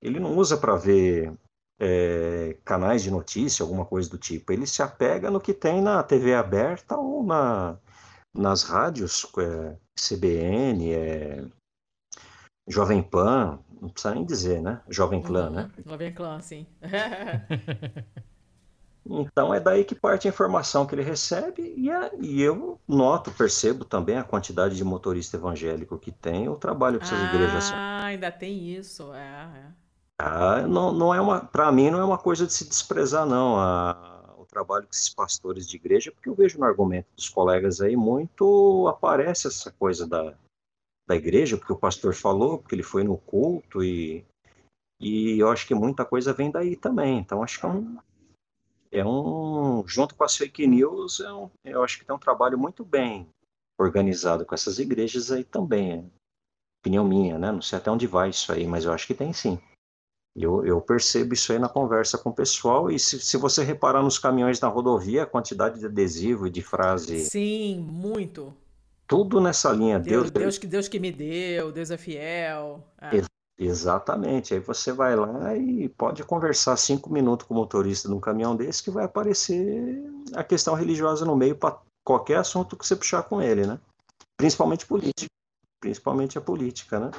ele 0.00 0.20
não 0.20 0.36
usa 0.36 0.56
para 0.56 0.76
ver 0.76 1.32
é, 1.78 2.56
canais 2.64 3.02
de 3.02 3.10
notícia, 3.10 3.62
alguma 3.62 3.84
coisa 3.84 4.10
do 4.10 4.18
tipo. 4.18 4.52
Ele 4.52 4.66
se 4.66 4.82
apega 4.82 5.30
no 5.30 5.40
que 5.40 5.54
tem 5.54 5.80
na 5.80 6.02
TV 6.02 6.34
aberta 6.34 6.96
ou 6.96 7.22
na, 7.22 7.76
nas 8.34 8.64
rádios, 8.64 9.26
é, 9.38 9.76
CBN, 9.96 10.92
é, 10.92 11.44
Jovem 12.68 13.02
Pan, 13.02 13.60
não 13.80 13.88
precisa 13.88 14.14
nem 14.14 14.24
dizer, 14.24 14.60
né? 14.60 14.80
Jovem 14.88 15.22
Clã, 15.22 15.50
né? 15.50 15.70
Uhum. 15.78 15.92
Jovem 15.92 16.12
Clã, 16.12 16.40
sim. 16.40 16.66
então 19.08 19.54
é 19.54 19.60
daí 19.60 19.84
que 19.84 19.94
parte 19.94 20.26
a 20.26 20.30
informação 20.30 20.84
que 20.84 20.94
ele 20.94 21.02
recebe 21.02 21.74
e, 21.76 21.90
é, 21.90 22.10
e, 22.20 22.42
eu 22.42 22.78
noto, 22.86 23.30
percebo 23.30 23.84
também 23.84 24.16
a 24.16 24.24
quantidade 24.24 24.76
de 24.76 24.84
motorista 24.84 25.36
evangélico 25.36 25.98
que 25.98 26.12
tem, 26.12 26.48
o 26.48 26.56
trabalho 26.56 26.98
que 26.98 27.04
essas 27.04 27.20
ah, 27.20 27.24
igrejas. 27.24 27.72
Ah, 27.72 28.04
ainda 28.04 28.30
tem 28.30 28.68
isso, 28.68 29.14
é. 29.14 29.18
é. 29.18 29.87
Ah, 30.20 30.66
não, 30.66 30.92
não 30.92 31.14
é 31.14 31.20
uma, 31.20 31.40
para 31.40 31.70
mim 31.70 31.90
não 31.90 32.00
é 32.00 32.04
uma 32.04 32.18
coisa 32.18 32.46
de 32.46 32.52
se 32.52 32.68
desprezar 32.68 33.24
não. 33.24 33.56
A, 33.56 34.18
trabalho 34.48 34.84
com 34.84 34.90
esses 34.92 35.08
pastores 35.08 35.68
de 35.68 35.76
igreja, 35.76 36.10
porque 36.10 36.28
eu 36.28 36.34
vejo 36.34 36.58
no 36.58 36.64
argumento 36.64 37.06
dos 37.14 37.28
colegas 37.28 37.80
aí 37.80 37.96
muito 37.96 38.88
aparece 38.88 39.46
essa 39.46 39.70
coisa 39.70 40.06
da, 40.06 40.34
da 41.06 41.14
igreja, 41.14 41.56
porque 41.56 41.72
o 41.72 41.78
pastor 41.78 42.14
falou, 42.14 42.58
porque 42.58 42.74
ele 42.74 42.82
foi 42.82 43.04
no 43.04 43.18
culto 43.18 43.84
e, 43.84 44.24
e 45.00 45.38
eu 45.38 45.50
acho 45.50 45.66
que 45.66 45.74
muita 45.74 46.04
coisa 46.04 46.32
vem 46.32 46.50
daí 46.50 46.74
também. 46.74 47.18
Então 47.18 47.42
acho 47.42 47.60
que 47.60 47.66
é 47.66 47.68
um, 47.68 47.98
é 48.90 49.04
um 49.04 49.86
junto 49.86 50.14
com 50.14 50.24
as 50.24 50.36
fake 50.36 50.66
news, 50.66 51.20
é 51.20 51.32
um, 51.32 51.50
eu 51.64 51.84
acho 51.84 51.98
que 51.98 52.04
tem 52.04 52.16
um 52.16 52.18
trabalho 52.18 52.58
muito 52.58 52.84
bem 52.84 53.28
organizado 53.78 54.44
com 54.44 54.54
essas 54.54 54.78
igrejas 54.78 55.30
aí 55.30 55.44
também. 55.44 55.92
É 55.92 56.04
opinião 56.80 57.04
minha, 57.04 57.38
né? 57.38 57.52
Não 57.52 57.60
sei 57.60 57.78
até 57.78 57.90
onde 57.90 58.06
vai 58.06 58.30
isso 58.30 58.50
aí, 58.52 58.66
mas 58.66 58.84
eu 58.84 58.92
acho 58.92 59.06
que 59.06 59.14
tem 59.14 59.32
sim. 59.32 59.60
Eu, 60.40 60.64
eu, 60.64 60.80
percebo 60.80 61.34
isso 61.34 61.52
aí 61.52 61.58
na 61.58 61.68
conversa 61.68 62.16
com 62.16 62.30
o 62.30 62.34
pessoal, 62.34 62.90
e 62.90 62.98
se, 62.98 63.20
se, 63.20 63.36
você 63.36 63.64
reparar 63.64 64.02
nos 64.02 64.18
caminhões 64.18 64.60
na 64.60 64.68
rodovia, 64.68 65.24
a 65.24 65.26
quantidade 65.26 65.80
de 65.80 65.86
adesivo 65.86 66.46
e 66.46 66.50
de 66.50 66.62
frase. 66.62 67.26
Sim, 67.26 67.80
muito. 67.80 68.54
Tudo 69.06 69.40
nessa 69.40 69.72
linha. 69.72 69.98
Deus, 69.98 70.30
Deus, 70.30 70.44
Deus 70.44 70.58
que, 70.58 70.66
Deus 70.66 70.86
que 70.86 71.00
me 71.00 71.10
deu, 71.10 71.72
Deus 71.72 71.90
é 71.90 71.96
fiel. 71.96 72.84
É. 73.00 73.16
Ex 73.16 73.26
exatamente. 73.58 74.54
Aí 74.54 74.60
você 74.60 74.92
vai 74.92 75.16
lá 75.16 75.56
e 75.56 75.88
pode 75.88 76.22
conversar 76.22 76.76
cinco 76.76 77.10
minutos 77.10 77.46
com 77.46 77.54
o 77.54 77.56
motorista 77.56 78.06
de 78.06 78.14
um 78.14 78.20
caminhão 78.20 78.54
desse 78.54 78.82
que 78.82 78.90
vai 78.90 79.04
aparecer 79.04 80.00
a 80.34 80.44
questão 80.44 80.74
religiosa 80.74 81.24
no 81.24 81.34
meio 81.34 81.56
para 81.56 81.76
qualquer 82.04 82.36
assunto 82.36 82.76
que 82.76 82.86
você 82.86 82.94
puxar 82.94 83.24
com 83.24 83.42
ele, 83.42 83.66
né? 83.66 83.80
Principalmente 84.36 84.86
política. 84.86 85.26
Principalmente 85.80 86.38
a 86.38 86.40
política, 86.40 87.00
né? 87.00 87.10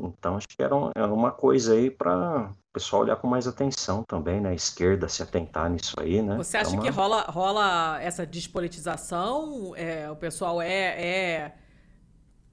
Então, 0.00 0.36
acho 0.36 0.48
que 0.48 0.62
era, 0.62 0.74
era 0.94 1.12
uma 1.12 1.30
coisa 1.30 1.74
aí 1.74 1.90
para 1.90 2.50
o 2.50 2.72
pessoal 2.72 3.02
olhar 3.02 3.16
com 3.16 3.26
mais 3.26 3.46
atenção 3.46 4.02
também, 4.06 4.40
né? 4.40 4.50
A 4.50 4.54
esquerda 4.54 5.08
se 5.08 5.22
atentar 5.22 5.68
nisso 5.70 5.96
aí, 5.98 6.22
né? 6.22 6.36
Você 6.36 6.56
acha 6.56 6.70
é 6.70 6.74
uma... 6.74 6.82
que 6.82 6.90
rola, 6.90 7.22
rola 7.22 8.00
essa 8.00 8.26
despolitização? 8.26 9.74
É, 9.76 10.10
o 10.10 10.16
pessoal 10.16 10.60
é, 10.62 11.02
é 11.02 11.54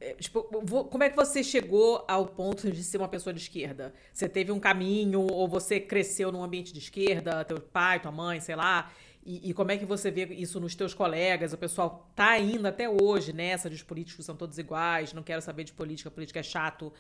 é, 0.06 0.14
tipo, 0.14 0.44
como 0.44 1.04
é 1.04 1.10
que 1.10 1.16
você 1.16 1.44
chegou 1.44 2.04
ao 2.08 2.28
ponto 2.28 2.70
de 2.70 2.84
ser 2.84 2.98
uma 2.98 3.08
pessoa 3.08 3.34
de 3.34 3.40
esquerda? 3.40 3.94
Você 4.14 4.28
teve 4.28 4.52
um 4.52 4.60
caminho 4.60 5.22
ou 5.22 5.48
você 5.48 5.80
cresceu 5.80 6.32
num 6.32 6.44
ambiente 6.44 6.74
de 6.74 6.80
esquerda, 6.80 7.44
teu 7.46 7.60
pai, 7.60 8.00
tua 8.00 8.12
mãe, 8.12 8.40
sei 8.40 8.56
lá? 8.56 8.92
E, 9.26 9.50
e 9.50 9.54
como 9.54 9.72
é 9.72 9.78
que 9.78 9.86
você 9.86 10.12
vê 10.12 10.26
isso 10.26 10.60
nos 10.60 10.76
teus 10.76 10.94
colegas? 10.94 11.54
O 11.54 11.58
pessoal 11.58 12.08
tá 12.16 12.30
ainda 12.30 12.70
até 12.70 12.88
hoje 12.88 13.34
nessa 13.34 13.70
de 13.70 13.76
os 13.76 13.82
políticos 13.82 14.26
são 14.26 14.36
todos 14.36 14.60
iguais, 14.60 15.14
não 15.14 15.24
quero 15.24 15.42
saber 15.42 15.64
de 15.64 15.74
política, 15.74 16.12
política 16.12 16.42
é 16.42 16.44
chato. 16.44 16.94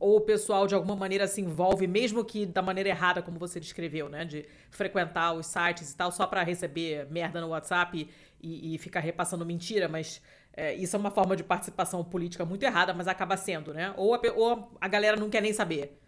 Ou 0.00 0.16
o 0.16 0.20
pessoal 0.22 0.66
de 0.66 0.74
alguma 0.74 0.96
maneira 0.96 1.28
se 1.28 1.40
envolve, 1.40 1.86
mesmo 1.86 2.24
que 2.24 2.46
da 2.46 2.62
maneira 2.62 2.88
errada, 2.88 3.22
como 3.22 3.38
você 3.38 3.60
descreveu, 3.60 4.08
né? 4.08 4.24
De 4.24 4.46
frequentar 4.70 5.34
os 5.34 5.46
sites 5.46 5.92
e 5.92 5.96
tal, 5.96 6.10
só 6.10 6.26
para 6.26 6.42
receber 6.42 7.06
merda 7.10 7.40
no 7.40 7.48
WhatsApp 7.48 8.08
e, 8.42 8.74
e 8.74 8.78
ficar 8.78 9.00
repassando 9.00 9.44
mentira, 9.44 9.88
mas 9.88 10.22
é, 10.52 10.74
isso 10.74 10.96
é 10.96 10.98
uma 10.98 11.10
forma 11.10 11.36
de 11.36 11.44
participação 11.44 12.02
política 12.02 12.44
muito 12.44 12.62
errada, 12.62 12.92
mas 12.92 13.06
acaba 13.06 13.36
sendo, 13.36 13.72
né? 13.72 13.94
Ou 13.96 14.14
a, 14.14 14.20
ou 14.34 14.72
a 14.80 14.88
galera 14.88 15.16
não 15.16 15.30
quer 15.30 15.42
nem 15.42 15.52
saber. 15.52 15.98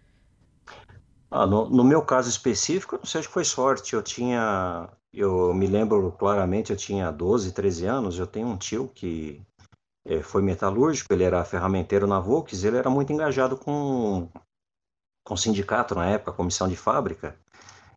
Ah, 1.31 1.47
no, 1.47 1.69
no, 1.71 1.85
meu 1.85 2.03
caso 2.03 2.29
específico, 2.29 2.97
não 2.97 3.07
sei 3.07 3.23
se 3.23 3.29
foi 3.29 3.45
sorte. 3.45 3.95
Eu 3.95 4.03
tinha. 4.03 4.89
Eu 5.13 5.55
me 5.55 5.67
lembro 5.67 6.13
claramente, 6.13 6.71
eu 6.71 6.77
tinha 6.77 7.11
12, 7.11 7.53
13 7.53 7.87
anos. 7.87 8.19
Eu 8.19 8.27
tenho 8.27 8.49
um 8.49 8.57
tio 8.57 8.91
que 8.95 9.41
foi 10.23 10.43
metalúrgico, 10.43 11.13
ele 11.13 11.25
era 11.25 11.45
ferramenteiro 11.45 12.07
na 12.07 12.19
Volks, 12.19 12.65
ele 12.65 12.77
era 12.77 12.91
muito 12.91 13.13
engajado 13.13 13.57
com, 13.57 14.29
com 15.25 15.35
o 15.35 15.39
sindicato 15.39 15.95
na 15.95 16.07
época, 16.07 16.33
comissão 16.33 16.69
de 16.69 16.77
fábrica. 16.77 17.39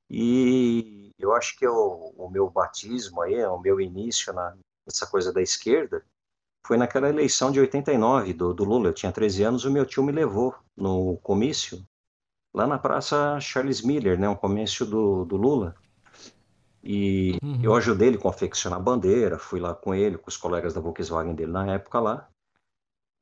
E 0.09 1.11
eu 1.17 1.33
acho 1.33 1.57
que 1.57 1.65
eu, 1.65 2.13
o 2.15 2.29
meu 2.29 2.49
batismo 2.49 3.21
aí, 3.21 3.43
o 3.45 3.59
meu 3.59 3.81
início 3.81 4.31
na, 4.33 4.55
nessa 4.85 5.07
coisa 5.07 5.33
da 5.33 5.41
esquerda, 5.41 6.05
foi 6.65 6.77
naquela 6.77 7.09
eleição 7.09 7.51
de 7.51 7.59
89 7.59 8.33
do, 8.33 8.53
do 8.53 8.63
Lula. 8.63 8.89
Eu 8.89 8.93
tinha 8.93 9.11
13 9.11 9.43
anos, 9.43 9.65
o 9.65 9.71
meu 9.71 9.85
tio 9.85 10.03
me 10.03 10.11
levou 10.11 10.55
no 10.75 11.17
comício, 11.17 11.83
lá 12.53 12.67
na 12.67 12.77
Praça 12.77 13.39
Charles 13.39 13.81
Miller, 13.81 14.19
né, 14.19 14.29
um 14.29 14.35
comício 14.35 14.85
do, 14.85 15.25
do 15.25 15.37
Lula. 15.37 15.75
E 16.85 17.39
uhum. 17.43 17.59
eu 17.63 17.73
ajudei 17.73 18.09
ele 18.09 18.17
a 18.17 18.21
confeccionar 18.21 18.79
a 18.79 18.81
bandeira, 18.81 19.39
fui 19.39 19.59
lá 19.59 19.73
com 19.73 19.95
ele, 19.95 20.19
com 20.19 20.29
os 20.29 20.37
colegas 20.37 20.71
da 20.71 20.79
Volkswagen 20.79 21.33
dele 21.33 21.51
na 21.51 21.73
época 21.73 21.99
lá. 21.99 22.29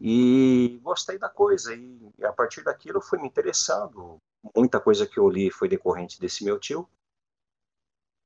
E 0.02 0.82
gostei 0.84 1.18
da 1.18 1.30
coisa. 1.30 1.74
E, 1.74 2.12
e 2.18 2.26
a 2.26 2.34
partir 2.34 2.62
daquilo 2.62 3.02
fui 3.02 3.20
me 3.20 3.28
interessando. 3.28 4.18
Muita 4.54 4.82
coisa 4.82 5.08
que 5.08 5.18
eu 5.18 5.30
li 5.30 5.50
foi 5.50 5.70
decorrente 5.70 6.20
desse 6.20 6.44
meu 6.44 6.60
tio. 6.60 6.90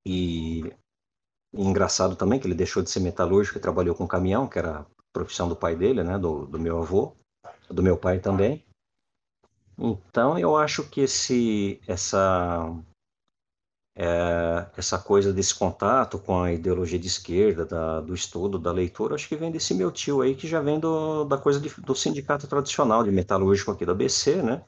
E, 0.04 0.62
e 1.54 1.62
engraçado 1.62 2.16
também 2.16 2.40
que 2.40 2.48
ele 2.48 2.56
deixou 2.56 2.82
de 2.82 2.90
ser 2.90 3.02
metalúrgico 3.02 3.60
e 3.60 3.62
trabalhou 3.62 3.94
com 3.94 4.08
caminhão, 4.08 4.48
que 4.48 4.58
era 4.58 4.88
profissão 5.14 5.48
do 5.48 5.56
pai 5.56 5.76
dele, 5.76 6.04
né, 6.04 6.18
do, 6.18 6.48
do 6.48 6.60
meu 6.60 6.80
avô, 6.80 7.16
do 7.70 7.84
meu 7.84 7.96
pai 7.96 8.20
também. 8.20 8.66
Então 9.78 10.40
eu 10.40 10.56
acho 10.56 10.84
que 10.90 11.02
esse 11.02 11.80
essa 11.88 12.74
é, 14.00 14.68
essa 14.78 15.00
coisa 15.00 15.34
desse 15.34 15.56
contato 15.56 16.20
com 16.20 16.40
a 16.44 16.54
ideologia 16.54 17.00
de 17.00 17.08
esquerda, 17.08 17.66
da, 17.66 18.00
do 18.00 18.14
estudo, 18.14 18.60
da 18.60 18.72
leitura, 18.72 19.16
acho 19.16 19.28
que 19.28 19.36
vem 19.36 19.52
desse 19.52 19.74
meu 19.74 19.92
tio 19.92 20.22
aí, 20.22 20.36
que 20.36 20.48
já 20.48 20.62
vem 20.62 20.80
do, 20.80 21.24
da 21.26 21.38
coisa 21.38 21.60
de, 21.60 21.70
do 21.82 21.96
sindicato 21.96 22.46
tradicional 22.46 23.04
de 23.04 23.12
metalúrgico 23.12 23.72
aqui 23.72 23.86
da 23.86 23.96
BC, 23.96 24.44
né? 24.44 24.64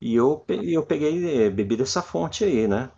E 0.00 0.14
eu, 0.14 0.42
eu 0.48 0.82
peguei, 0.84 1.46
eh, 1.46 1.50
bebi 1.50 1.76
dessa 1.76 2.00
fonte 2.00 2.44
aí, 2.44 2.66
né? 2.66 2.90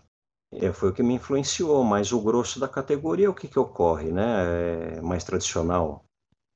É, 0.53 0.73
foi 0.73 0.91
o 0.91 0.93
que 0.93 1.03
me 1.03 1.15
influenciou, 1.15 1.83
mas 1.83 2.13
o 2.13 2.21
grosso 2.21 2.61
da 2.61 2.69
categoria, 2.69 3.31
o 3.31 3.35
que 3.35 3.49
que 3.49 3.59
ocorre, 3.59 4.13
né? 4.13 4.97
É 4.99 5.01
mais 5.01 5.25
tradicional 5.25 6.05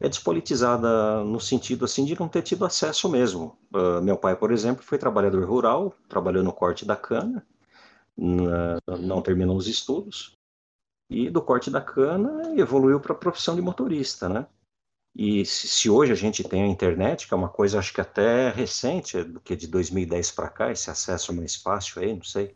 é 0.03 0.09
despolitizada 0.09 1.23
no 1.23 1.39
sentido 1.39 1.85
assim 1.85 2.05
de 2.05 2.19
não 2.19 2.29
ter 2.29 2.43
tido 2.43 2.65
acesso 2.65 3.09
mesmo. 3.09 3.57
Uh, 3.73 4.03
meu 4.03 4.17
pai, 4.17 4.35
por 4.35 4.51
exemplo, 4.51 4.83
foi 4.83 4.99
trabalhador 4.99 5.45
rural, 5.45 5.95
trabalhou 6.09 6.43
no 6.43 6.53
corte 6.53 6.85
da 6.85 6.97
cana, 6.97 7.47
na, 8.17 8.79
não 8.99 9.23
terminou 9.23 9.57
os 9.57 9.67
estudos 9.67 10.37
e 11.11 11.29
do 11.29 11.43
corte 11.43 11.71
da 11.71 11.81
cana 11.81 12.59
evoluiu 12.59 12.99
para 12.99 13.13
a 13.13 13.19
profissão 13.19 13.55
de 13.55 13.61
motorista, 13.61 14.29
né? 14.29 14.47
E 15.15 15.45
se, 15.45 15.69
se, 15.69 15.91
hoje 15.91 16.11
a 16.11 16.17
gente 16.17 16.43
tem 16.43 16.63
a 16.63 16.67
internet, 16.67 17.29
que 17.29 17.35
é 17.35 17.37
uma 17.37 17.49
coisa 17.49 17.79
acho 17.79 17.93
que 17.93 18.01
até 18.01 18.49
recente, 18.51 19.23
do 19.23 19.41
que 19.41 19.55
de 19.55 19.67
2010 19.67 20.31
para 20.33 20.49
cá, 20.49 20.73
esse 20.73 20.91
acesso 20.91 21.35
mais 21.35 21.55
fácil 21.55 22.01
aí, 22.01 22.15
não 22.15 22.23
sei. 22.23 22.55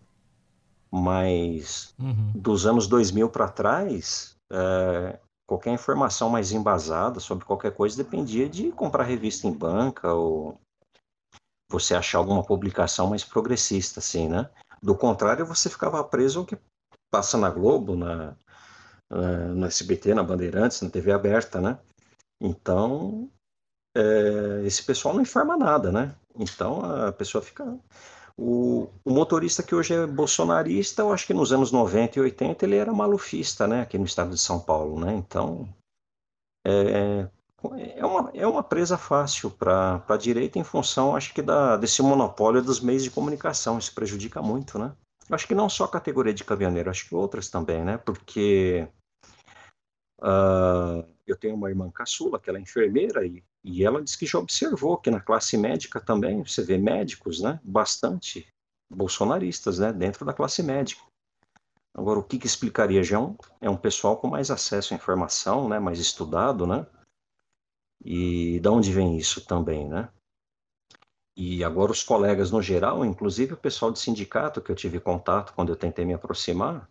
Mas 0.90 1.94
uhum. 1.98 2.32
dos 2.34 2.66
anos 2.66 2.86
2000 2.86 3.28
para 3.28 3.48
trás, 3.48 4.36
é, 4.50 5.18
qualquer 5.46 5.74
informação 5.74 6.30
mais 6.30 6.50
embasada 6.50 7.20
sobre 7.20 7.44
qualquer 7.44 7.72
coisa 7.72 8.02
dependia 8.02 8.48
de 8.48 8.72
comprar 8.72 9.04
revista 9.04 9.46
em 9.46 9.52
banca 9.52 10.14
ou 10.14 10.58
você 11.68 11.94
achar 11.94 12.18
alguma 12.18 12.42
publicação 12.42 13.08
mais 13.08 13.22
progressista, 13.22 14.00
assim, 14.00 14.28
né? 14.28 14.48
Do 14.82 14.94
contrário, 14.94 15.46
você 15.46 15.68
ficava 15.68 16.02
preso 16.04 16.40
ao 16.40 16.46
que 16.46 16.58
passa 17.10 17.38
na 17.38 17.50
Globo, 17.50 17.96
na, 17.96 18.36
na, 19.10 19.38
no 19.54 19.66
SBT, 19.66 20.14
na 20.14 20.22
Bandeirantes, 20.22 20.80
na 20.82 20.90
TV 20.90 21.12
aberta, 21.12 21.60
né? 21.60 21.78
Então, 22.40 23.30
é, 23.96 24.62
esse 24.64 24.82
pessoal 24.82 25.14
não 25.14 25.22
informa 25.22 25.56
nada, 25.56 25.90
né? 25.90 26.14
Então, 26.34 26.84
a 27.06 27.12
pessoa 27.12 27.42
fica 27.42 27.78
o, 28.36 28.88
o, 29.04 29.10
motorista 29.10 29.62
que 29.62 29.74
hoje 29.74 29.94
é 29.94 30.06
bolsonarista, 30.06 31.02
eu 31.02 31.12
acho 31.12 31.26
que 31.26 31.32
nos 31.32 31.52
anos 31.52 31.72
90 31.72 32.18
e 32.18 32.22
80 32.22 32.66
ele 32.66 32.76
era 32.76 32.92
malufista, 32.92 33.66
né, 33.66 33.80
aqui 33.80 33.96
no 33.96 34.04
estado 34.04 34.30
de 34.30 34.38
São 34.38 34.60
Paulo, 34.60 35.00
né? 35.00 35.14
Então, 35.14 35.66
é, 36.66 37.28
é, 37.96 38.04
uma, 38.04 38.30
é 38.34 38.46
uma 38.46 38.62
presa 38.62 38.98
fácil 38.98 39.50
para 39.50 40.02
a 40.08 40.16
direita 40.16 40.58
em 40.58 40.64
função, 40.64 41.16
acho 41.16 41.32
que, 41.32 41.42
da, 41.42 41.76
desse 41.76 42.02
monopólio 42.02 42.62
dos 42.62 42.80
meios 42.80 43.02
de 43.02 43.10
comunicação. 43.10 43.78
Isso 43.78 43.94
prejudica 43.94 44.42
muito, 44.42 44.78
né? 44.78 44.94
Acho 45.30 45.46
que 45.46 45.54
não 45.54 45.68
só 45.68 45.84
a 45.84 45.90
categoria 45.90 46.32
de 46.32 46.44
caminhoneiro, 46.44 46.90
acho 46.90 47.08
que 47.08 47.14
outras 47.14 47.48
também, 47.48 47.84
né? 47.84 47.98
Porque 47.98 48.88
uh, 50.20 51.04
eu 51.26 51.36
tenho 51.36 51.54
uma 51.54 51.68
irmã 51.68 51.90
caçula, 51.90 52.38
que 52.38 52.48
ela 52.48 52.58
é 52.58 52.62
enfermeira, 52.62 53.26
e, 53.26 53.42
e 53.64 53.84
ela 53.84 54.02
diz 54.02 54.14
que 54.14 54.26
já 54.26 54.38
observou 54.38 54.96
que 54.96 55.10
na 55.10 55.20
classe 55.20 55.56
médica 55.56 56.00
também, 56.00 56.44
você 56.44 56.62
vê 56.62 56.78
médicos, 56.78 57.40
né, 57.40 57.58
bastante 57.64 58.46
bolsonaristas, 58.88 59.80
né, 59.80 59.92
dentro 59.92 60.24
da 60.24 60.32
classe 60.32 60.62
médica. 60.62 61.02
Agora, 61.92 62.20
o 62.20 62.22
que, 62.22 62.38
que 62.38 62.46
explicaria? 62.46 63.02
Já 63.02 63.16
é 63.16 63.18
um, 63.18 63.36
é 63.62 63.70
um 63.70 63.76
pessoal 63.76 64.18
com 64.18 64.28
mais 64.28 64.50
acesso 64.50 64.94
à 64.94 64.96
informação, 64.96 65.68
né, 65.68 65.80
mais 65.80 65.98
estudado, 65.98 66.66
né, 66.66 66.86
e 68.04 68.60
da 68.60 68.70
onde 68.70 68.92
vem 68.92 69.16
isso 69.16 69.44
também, 69.44 69.88
né? 69.88 70.08
E 71.36 71.62
agora 71.62 71.92
os 71.92 72.02
colegas 72.02 72.50
no 72.50 72.62
geral, 72.62 73.04
inclusive 73.04 73.52
o 73.52 73.58
pessoal 73.58 73.92
de 73.92 73.98
sindicato 73.98 74.60
que 74.62 74.72
eu 74.72 74.76
tive 74.76 74.98
contato 74.98 75.52
quando 75.54 75.70
eu 75.70 75.76
tentei 75.76 76.04
me 76.04 76.14
aproximar, 76.14 76.88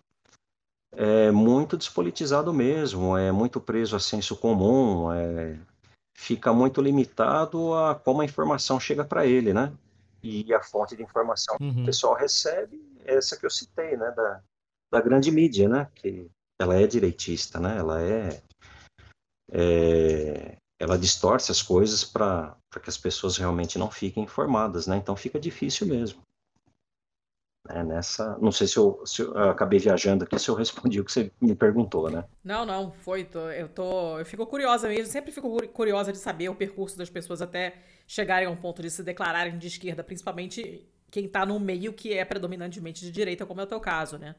é 0.91 1.31
muito 1.31 1.75
despolitizado 1.75 2.53
mesmo, 2.53 3.17
é 3.17 3.31
muito 3.31 3.59
preso 3.59 3.95
a 3.95 3.99
senso 3.99 4.35
comum, 4.37 5.11
é, 5.11 5.59
fica 6.15 6.53
muito 6.53 6.81
limitado 6.81 7.73
a 7.73 7.95
como 7.95 8.21
a 8.21 8.25
informação 8.25 8.79
chega 8.79 9.03
para 9.03 9.25
ele, 9.25 9.51
né? 9.51 9.73
E 10.23 10.53
a 10.53 10.61
fonte 10.61 10.95
de 10.95 11.03
informação 11.03 11.57
uhum. 11.59 11.69
que 11.69 11.75
o 11.75 11.79
uhum. 11.79 11.85
pessoal 11.85 12.13
recebe 12.13 12.81
é 13.03 13.15
essa 13.15 13.37
que 13.37 13.45
eu 13.45 13.49
citei, 13.49 13.97
né? 13.97 14.11
Da, 14.11 14.41
da 14.91 15.01
grande 15.01 15.31
mídia, 15.31 15.67
né? 15.67 15.89
Que 15.95 16.29
ela 16.59 16.75
é 16.75 16.87
direitista, 16.87 17.59
né? 17.59 17.77
Ela 17.77 18.01
é, 18.01 18.41
é 19.51 20.57
ela 20.79 20.97
distorce 20.97 21.51
as 21.51 21.61
coisas 21.61 22.03
para 22.03 22.57
que 22.81 22.89
as 22.89 22.97
pessoas 22.97 23.37
realmente 23.37 23.77
não 23.79 23.89
fiquem 23.89 24.23
informadas, 24.23 24.87
né? 24.87 24.97
Então 24.97 25.15
fica 25.15 25.39
difícil 25.39 25.87
mesmo. 25.87 26.21
É, 27.67 27.83
nessa, 27.83 28.37
não 28.37 28.51
sei 28.51 28.67
se 28.67 28.77
eu, 28.77 29.01
se 29.05 29.23
eu, 29.23 29.35
acabei 29.49 29.79
viajando 29.79 30.23
aqui, 30.23 30.37
se 30.37 30.49
eu 30.49 30.55
respondi 30.55 30.99
o 31.01 31.05
que 31.05 31.11
você 31.11 31.31
me 31.41 31.55
perguntou, 31.55 32.09
né? 32.11 32.23
Não, 32.43 32.65
não, 32.65 32.91
foi. 32.91 33.23
Tô, 33.23 33.49
eu 33.49 33.67
tô, 33.67 34.19
eu 34.19 34.25
fico 34.25 34.45
curiosa 34.45 34.87
mesmo, 34.87 35.11
sempre 35.11 35.31
fico 35.31 35.67
curiosa 35.69 36.11
de 36.11 36.19
saber 36.19 36.49
o 36.49 36.55
percurso 36.55 36.97
das 36.97 37.09
pessoas 37.09 37.41
até 37.41 37.81
chegarem 38.05 38.47
a 38.47 38.51
um 38.51 38.55
ponto 38.55 38.81
de 38.81 38.91
se 38.91 39.01
declararem 39.01 39.57
de 39.57 39.67
esquerda, 39.67 40.03
principalmente 40.03 40.87
quem 41.09 41.25
está 41.25 41.45
no 41.45 41.59
meio 41.59 41.93
que 41.93 42.13
é 42.13 42.23
predominantemente 42.23 43.03
de 43.03 43.11
direita, 43.11 43.45
como 43.45 43.61
é 43.61 43.63
o 43.63 43.67
teu 43.67 43.79
caso, 43.79 44.17
né? 44.17 44.35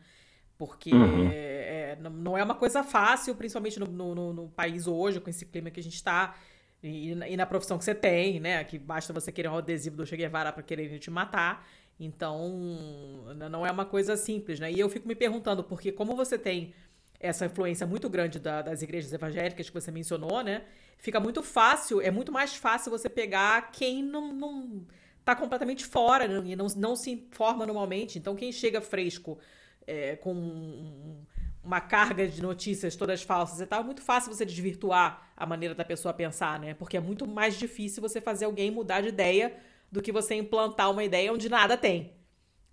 Porque 0.59 0.93
uhum. 0.93 1.28
é, 1.31 1.99
não 2.01 2.37
é 2.37 2.43
uma 2.43 2.55
coisa 2.55 2.83
fácil, 2.83 3.35
principalmente 3.35 3.78
no, 3.78 3.87
no, 3.87 4.33
no, 4.33 4.49
país 4.49 4.87
hoje, 4.87 5.20
com 5.20 5.28
esse 5.28 5.45
clima 5.45 5.70
que 5.70 5.81
a 5.81 5.83
gente 5.83 5.97
está, 5.97 6.35
e, 6.83 7.11
e, 7.12 7.37
na 7.37 7.45
profissão 7.45 7.77
que 7.77 7.85
você 7.85 7.95
tem, 7.95 8.41
né? 8.41 8.65
Que 8.65 8.78
basta 8.78 9.12
você 9.12 9.31
querer 9.31 9.49
um 9.49 9.57
adesivo 9.57 9.97
do 9.97 10.07
Che 10.07 10.16
Guevara 10.16 10.53
para 10.53 10.62
querer 10.62 10.99
te 10.99 11.11
matar. 11.11 11.66
Então, 11.99 13.35
não 13.51 13.66
é 13.66 13.70
uma 13.70 13.85
coisa 13.85 14.16
simples, 14.16 14.61
né? 14.61 14.70
E 14.70 14.78
eu 14.78 14.89
fico 14.89 15.09
me 15.09 15.15
perguntando, 15.15 15.65
porque 15.65 15.91
como 15.93 16.15
você 16.15 16.39
tem 16.39 16.74
essa 17.19 17.47
influência 17.47 17.87
muito 17.87 18.09
grande 18.09 18.39
da, 18.39 18.62
das 18.62 18.83
igrejas 18.83 19.12
evangélicas 19.12 19.69
que 19.69 19.74
você 19.74 19.91
mencionou, 19.91 20.43
né? 20.43 20.62
Fica 20.99 21.19
muito 21.20 21.43
fácil, 21.43 22.01
é 22.01 22.11
muito 22.11 22.33
mais 22.33 22.55
fácil 22.55 22.91
você 22.91 23.09
pegar 23.09 23.70
quem 23.70 24.03
não, 24.03 24.33
não 24.33 24.87
tá 25.24 25.35
completamente 25.35 25.85
fora 25.85 26.28
né? 26.28 26.43
e 26.45 26.57
não, 26.57 26.66
não 26.77 26.95
se 26.97 27.11
informa 27.11 27.66
normalmente. 27.66 28.19
Então, 28.19 28.37
quem 28.37 28.53
chega 28.53 28.81
fresco 28.81 29.39
é, 29.87 30.17
com 30.17 30.35
um, 30.35 31.25
uma 31.63 31.81
carga 31.81 32.27
de 32.27 32.41
notícias 32.41 32.97
todas 32.97 33.23
falsas 33.23 33.61
e 33.61 33.67
tal, 33.67 33.81
é 33.81 33.85
muito 33.85 34.03
fácil 34.03 34.33
você 34.33 34.45
desvirtuar 34.45 35.33
a 35.37 35.45
maneira 35.47 35.75
da 35.75 35.85
pessoa 35.85 36.15
pensar, 36.15 36.59
né? 36.61 36.75
Porque 36.75 36.97
é 36.97 37.01
muito 37.01 37.27
mais 37.27 37.59
difícil 37.59 38.01
você 38.01 38.21
fazer 38.21 38.45
alguém 38.45 38.71
mudar 38.71 39.01
de 39.01 39.09
ideia 39.09 39.57
do 39.91 40.03
que 40.03 40.13
você 40.13 40.35
implantar 40.35 40.91
uma 40.91 41.05
ideia 41.05 41.33
onde 41.33 41.49
nada 41.49 41.77
tem. 41.77 42.13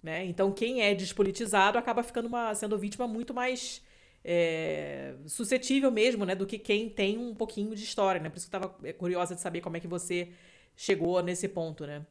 Né? 0.02 0.26
Então, 0.26 0.52
quem 0.52 0.82
é 0.82 0.94
despolitizado 0.94 1.78
acaba 1.78 2.04
ficando 2.04 2.28
uma, 2.28 2.54
sendo 2.54 2.78
vítima 2.78 3.08
muito 3.08 3.34
mais 3.34 3.82
é, 4.24 5.16
suscetível 5.26 5.90
mesmo 5.90 6.26
né, 6.26 6.36
do 6.36 6.46
que 6.46 6.60
quem 6.60 6.90
tem 6.90 7.18
um 7.18 7.34
pouquinho 7.34 7.74
de 7.74 7.84
história. 7.84 8.20
Né? 8.20 8.30
Por 8.30 8.38
isso 8.38 8.50
que 8.50 8.56
eu 8.56 8.60
estava 8.60 8.94
curiosa 8.94 9.34
de 9.34 9.42
saber 9.42 9.62
como 9.62 9.78
é 9.78 9.80
que 9.80 9.88
você 9.88 10.30
chegou 10.76 11.22
nesse 11.24 11.48
ponto. 11.48 11.88
Né? 11.88 12.06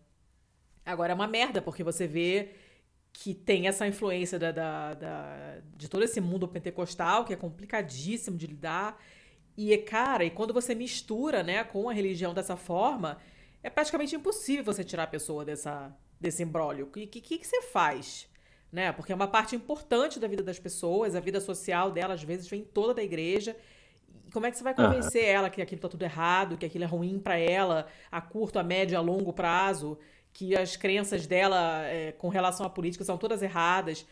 Agora, 0.87 1.12
é 1.12 1.15
uma 1.15 1.29
merda, 1.29 1.61
porque 1.61 1.85
você 1.85 2.07
vê 2.07 2.51
que 3.12 3.34
tem 3.34 3.68
essa 3.68 3.86
influência 3.86 4.39
da, 4.39 4.51
da, 4.51 4.94
da, 4.94 5.59
de 5.76 5.89
todo 5.89 6.02
esse 6.02 6.20
mundo 6.20 6.48
pentecostal, 6.48 7.24
que 7.24 7.32
é 7.32 7.36
complicadíssimo 7.36 8.36
de 8.36 8.47
lidar. 8.47 9.01
E, 9.56 9.76
cara, 9.78 10.24
e 10.24 10.30
quando 10.30 10.55
você 10.55 10.74
mistura 10.74 11.43
né, 11.43 11.62
com 11.62 11.89
a 11.89 11.93
religião 11.93 12.32
dessa 12.32 12.56
forma, 12.56 13.18
é 13.62 13.68
praticamente 13.68 14.16
impossível 14.16 14.64
você 14.64 14.82
tirar 14.82 15.05
a 15.05 15.06
pessoa 15.06 15.44
dessa, 15.44 15.94
desse 16.18 16.43
embrólio. 16.43 16.86
O 16.86 16.90
que, 16.90 17.06
que, 17.06 17.39
que 17.39 17.47
você 17.47 17.62
faz? 17.62 18.28
Né? 18.72 18.90
Porque 18.93 19.12
é 19.12 19.14
uma 19.14 19.28
parte 19.28 19.55
importante 19.55 20.18
da 20.18 20.26
vida 20.26 20.43
das 20.43 20.59
pessoas, 20.59 21.14
a 21.14 21.20
vida 21.20 21.40
social 21.40 21.90
dela, 21.90 22.14
às 22.14 22.22
vezes, 22.22 22.48
vem 22.48 22.64
toda 22.64 22.94
da 22.94 23.02
igreja. 23.02 23.55
E 24.26 24.30
como 24.30 24.47
é 24.47 24.51
que 24.51 24.56
você 24.56 24.64
vai 24.64 24.74
convencer 24.74 25.24
uhum. 25.24 25.30
ela 25.30 25.51
que 25.51 25.60
aquilo 25.60 25.78
está 25.78 25.89
tudo 25.89 26.02
errado, 26.02 26.56
que 26.56 26.64
aquilo 26.64 26.84
é 26.84 26.86
ruim 26.86 27.18
para 27.18 27.36
ela, 27.36 27.86
a 28.10 28.22
curto, 28.22 28.59
a 28.59 28.62
médio, 28.62 28.97
a 28.97 29.02
longo 29.02 29.34
prazo? 29.34 29.98
Que 30.33 30.57
as 30.57 30.77
crenças 30.77 31.27
dela 31.27 31.85
é, 31.87 32.13
com 32.13 32.29
relação 32.29 32.65
à 32.65 32.71
política 32.71 33.05
são 33.05 33.19
todas 33.19 33.43
erradas. 33.43 34.07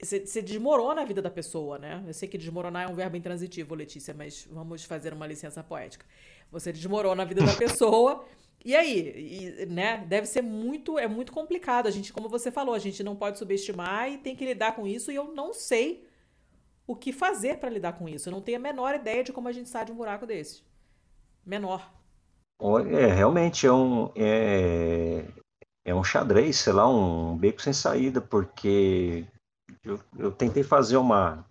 Você 0.00 0.42
desmorona 0.42 1.02
a 1.02 1.04
vida 1.04 1.22
da 1.22 1.30
pessoa, 1.30 1.78
né? 1.78 2.04
Eu 2.06 2.12
sei 2.12 2.28
que 2.28 2.36
desmoronar 2.36 2.88
é 2.88 2.92
um 2.92 2.94
verbo 2.94 3.16
intransitivo, 3.16 3.74
Letícia, 3.74 4.12
mas 4.12 4.46
vamos 4.50 4.84
fazer 4.84 5.14
uma 5.14 5.26
licença 5.26 5.62
poética. 5.62 6.04
Você 6.50 6.72
desmorona 6.72 7.22
a 7.22 7.26
vida 7.26 7.42
da 7.44 7.54
pessoa. 7.56 8.24
E 8.64 8.74
aí, 8.74 9.60
e, 9.62 9.66
né? 9.66 10.04
Deve 10.06 10.26
ser 10.26 10.42
muito, 10.42 10.98
é 10.98 11.06
muito 11.06 11.32
complicado. 11.32 11.86
A 11.86 11.90
gente, 11.90 12.12
como 12.12 12.28
você 12.28 12.50
falou, 12.50 12.74
a 12.74 12.78
gente 12.78 13.02
não 13.02 13.16
pode 13.16 13.38
subestimar 13.38 14.10
e 14.10 14.18
tem 14.18 14.36
que 14.36 14.44
lidar 14.44 14.74
com 14.74 14.86
isso. 14.86 15.10
E 15.10 15.14
eu 15.14 15.32
não 15.32 15.54
sei 15.54 16.06
o 16.86 16.94
que 16.94 17.12
fazer 17.12 17.58
para 17.58 17.70
lidar 17.70 17.94
com 17.94 18.08
isso. 18.08 18.28
Eu 18.28 18.32
não 18.32 18.42
tenho 18.42 18.58
a 18.58 18.60
menor 18.60 18.94
ideia 18.94 19.24
de 19.24 19.32
como 19.32 19.48
a 19.48 19.52
gente 19.52 19.68
sai 19.68 19.84
de 19.84 19.92
um 19.92 19.96
buraco 19.96 20.26
desse. 20.26 20.62
Menor. 21.44 21.90
É, 22.90 23.06
realmente 23.06 23.66
é 23.66 23.72
um. 23.72 24.10
É, 24.14 25.24
é 25.86 25.94
um 25.94 26.02
xadrez, 26.02 26.56
sei 26.56 26.72
lá, 26.72 26.88
um 26.88 27.36
beco 27.38 27.62
sem 27.62 27.72
saída, 27.72 28.20
porque 28.20 29.24
eu, 29.84 30.00
eu 30.18 30.32
tentei 30.32 30.64
fazer 30.64 30.96
uma, 30.96 31.46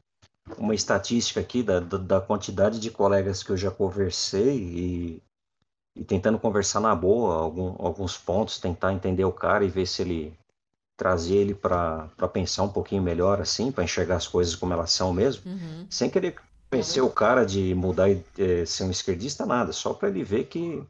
uma 0.57 0.75
estatística 0.75 1.39
aqui 1.39 1.63
da, 1.63 1.79
da, 1.79 2.19
quantidade 2.19 2.77
de 2.77 2.91
colegas 2.91 3.41
que 3.41 3.51
eu 3.51 3.57
já 3.57 3.71
conversei 3.71 4.57
e, 4.57 5.23
e 5.95 6.03
tentando 6.03 6.37
conversar 6.37 6.81
na 6.81 6.93
boa 6.93 7.35
algum, 7.35 7.75
alguns 7.79 8.17
pontos, 8.17 8.59
tentar 8.59 8.91
entender 8.91 9.23
o 9.23 9.31
cara 9.31 9.63
e 9.63 9.69
ver 9.69 9.87
se 9.87 10.01
ele 10.01 10.37
trazer 10.97 11.35
ele 11.35 11.53
para 11.55 12.09
pensar 12.31 12.63
um 12.63 12.69
pouquinho 12.69 13.01
melhor 13.01 13.39
assim, 13.39 13.71
para 13.71 13.85
enxergar 13.85 14.17
as 14.17 14.27
coisas 14.27 14.53
como 14.53 14.73
elas 14.73 14.91
são 14.91 15.13
mesmo, 15.13 15.49
uhum. 15.49 15.87
sem 15.89 16.09
querer 16.09 16.35
convencer 16.69 17.01
uhum. 17.01 17.09
o 17.09 17.11
cara 17.11 17.45
de 17.45 17.73
mudar 17.73 18.09
e 18.09 18.21
é, 18.37 18.65
ser 18.65 18.83
um 18.83 18.91
esquerdista 18.91 19.45
nada, 19.45 19.71
só 19.71 19.93
para 19.93 20.09
ele 20.09 20.25
ver 20.25 20.45
que 20.45 20.85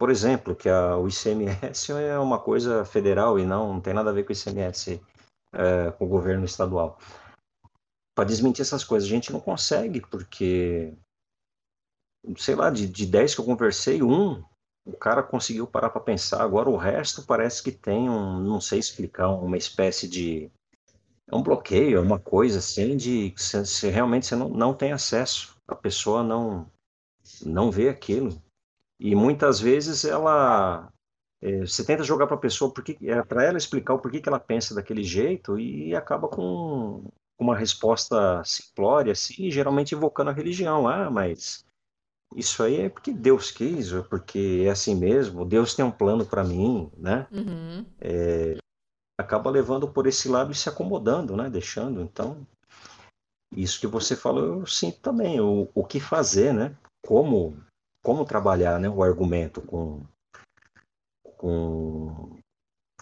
por 0.00 0.08
exemplo, 0.08 0.56
que 0.56 0.66
a, 0.66 0.96
o 0.96 1.06
ICMS 1.08 1.92
é 1.92 2.18
uma 2.18 2.38
coisa 2.38 2.86
federal 2.86 3.38
e 3.38 3.44
não, 3.44 3.74
não 3.74 3.80
tem 3.82 3.92
nada 3.92 4.08
a 4.08 4.12
ver 4.14 4.24
com 4.24 4.32
o 4.32 4.34
ICMS 4.34 4.98
é, 5.52 5.90
com 5.90 6.06
o 6.06 6.08
governo 6.08 6.46
estadual. 6.46 6.98
Para 8.16 8.24
desmentir 8.24 8.62
essas 8.62 8.82
coisas, 8.82 9.06
a 9.06 9.12
gente 9.12 9.30
não 9.30 9.40
consegue, 9.40 10.00
porque, 10.00 10.94
sei 12.38 12.54
lá, 12.54 12.70
de, 12.70 12.88
de 12.88 13.04
10 13.04 13.34
que 13.34 13.40
eu 13.42 13.44
conversei, 13.44 14.02
um, 14.02 14.42
o 14.86 14.96
cara 14.96 15.22
conseguiu 15.22 15.66
parar 15.66 15.90
para 15.90 16.00
pensar. 16.00 16.42
Agora 16.42 16.70
o 16.70 16.78
resto 16.78 17.22
parece 17.26 17.62
que 17.62 17.70
tem 17.70 18.08
um, 18.08 18.40
não 18.40 18.58
sei 18.58 18.78
explicar, 18.78 19.28
uma 19.28 19.58
espécie 19.58 20.08
de. 20.08 20.50
É 21.30 21.36
um 21.36 21.42
bloqueio, 21.42 21.98
é 21.98 22.00
uma 22.00 22.18
coisa 22.18 22.58
assim 22.58 22.96
de 22.96 23.34
se, 23.36 23.66
se 23.66 23.90
realmente 23.90 24.24
você 24.24 24.34
não, 24.34 24.48
não 24.48 24.72
tem 24.72 24.92
acesso. 24.92 25.54
A 25.68 25.74
pessoa 25.74 26.22
não, 26.22 26.66
não 27.44 27.70
vê 27.70 27.90
aquilo. 27.90 28.42
E 29.00 29.14
muitas 29.14 29.58
vezes 29.58 30.04
ela 30.04 30.92
é, 31.42 31.60
você 31.60 31.82
tenta 31.82 32.04
jogar 32.04 32.26
para 32.26 32.36
a 32.36 32.40
pessoa 32.40 32.72
porque 32.72 32.98
é 33.02 33.22
para 33.22 33.44
ela 33.44 33.56
explicar 33.56 33.94
o 33.94 33.98
porquê 33.98 34.20
que 34.20 34.28
ela 34.28 34.38
pensa 34.38 34.74
daquele 34.74 35.02
jeito 35.02 35.58
e 35.58 35.96
acaba 35.96 36.28
com 36.28 37.10
uma 37.38 37.56
resposta 37.56 38.42
simplória, 38.44 39.12
assim, 39.12 39.50
geralmente 39.50 39.94
invocando 39.94 40.28
a 40.28 40.34
religião. 40.34 40.86
Ah, 40.86 41.10
mas 41.10 41.64
isso 42.36 42.62
aí 42.62 42.82
é 42.82 42.88
porque 42.90 43.10
Deus 43.10 43.50
quis, 43.50 43.90
ou 43.90 44.04
porque 44.04 44.64
é 44.66 44.70
assim 44.70 44.94
mesmo, 44.94 45.46
Deus 45.46 45.74
tem 45.74 45.84
um 45.84 45.90
plano 45.90 46.26
para 46.26 46.44
mim, 46.44 46.90
né? 46.96 47.26
Uhum. 47.32 47.86
É, 47.98 48.58
acaba 49.18 49.50
levando 49.50 49.88
por 49.88 50.06
esse 50.06 50.28
lado 50.28 50.52
e 50.52 50.54
se 50.54 50.68
acomodando, 50.68 51.34
né? 51.34 51.48
Deixando, 51.48 52.02
então, 52.02 52.46
isso 53.56 53.80
que 53.80 53.86
você 53.86 54.14
falou, 54.14 54.60
eu 54.60 54.66
sinto 54.66 55.00
também, 55.00 55.40
o, 55.40 55.68
o 55.74 55.84
que 55.84 55.98
fazer, 55.98 56.52
né? 56.52 56.76
Como 57.02 57.56
como 58.02 58.24
trabalhar 58.24 58.78
né, 58.78 58.88
o 58.88 59.02
argumento 59.02 59.60
com, 59.62 60.02
com 61.36 62.38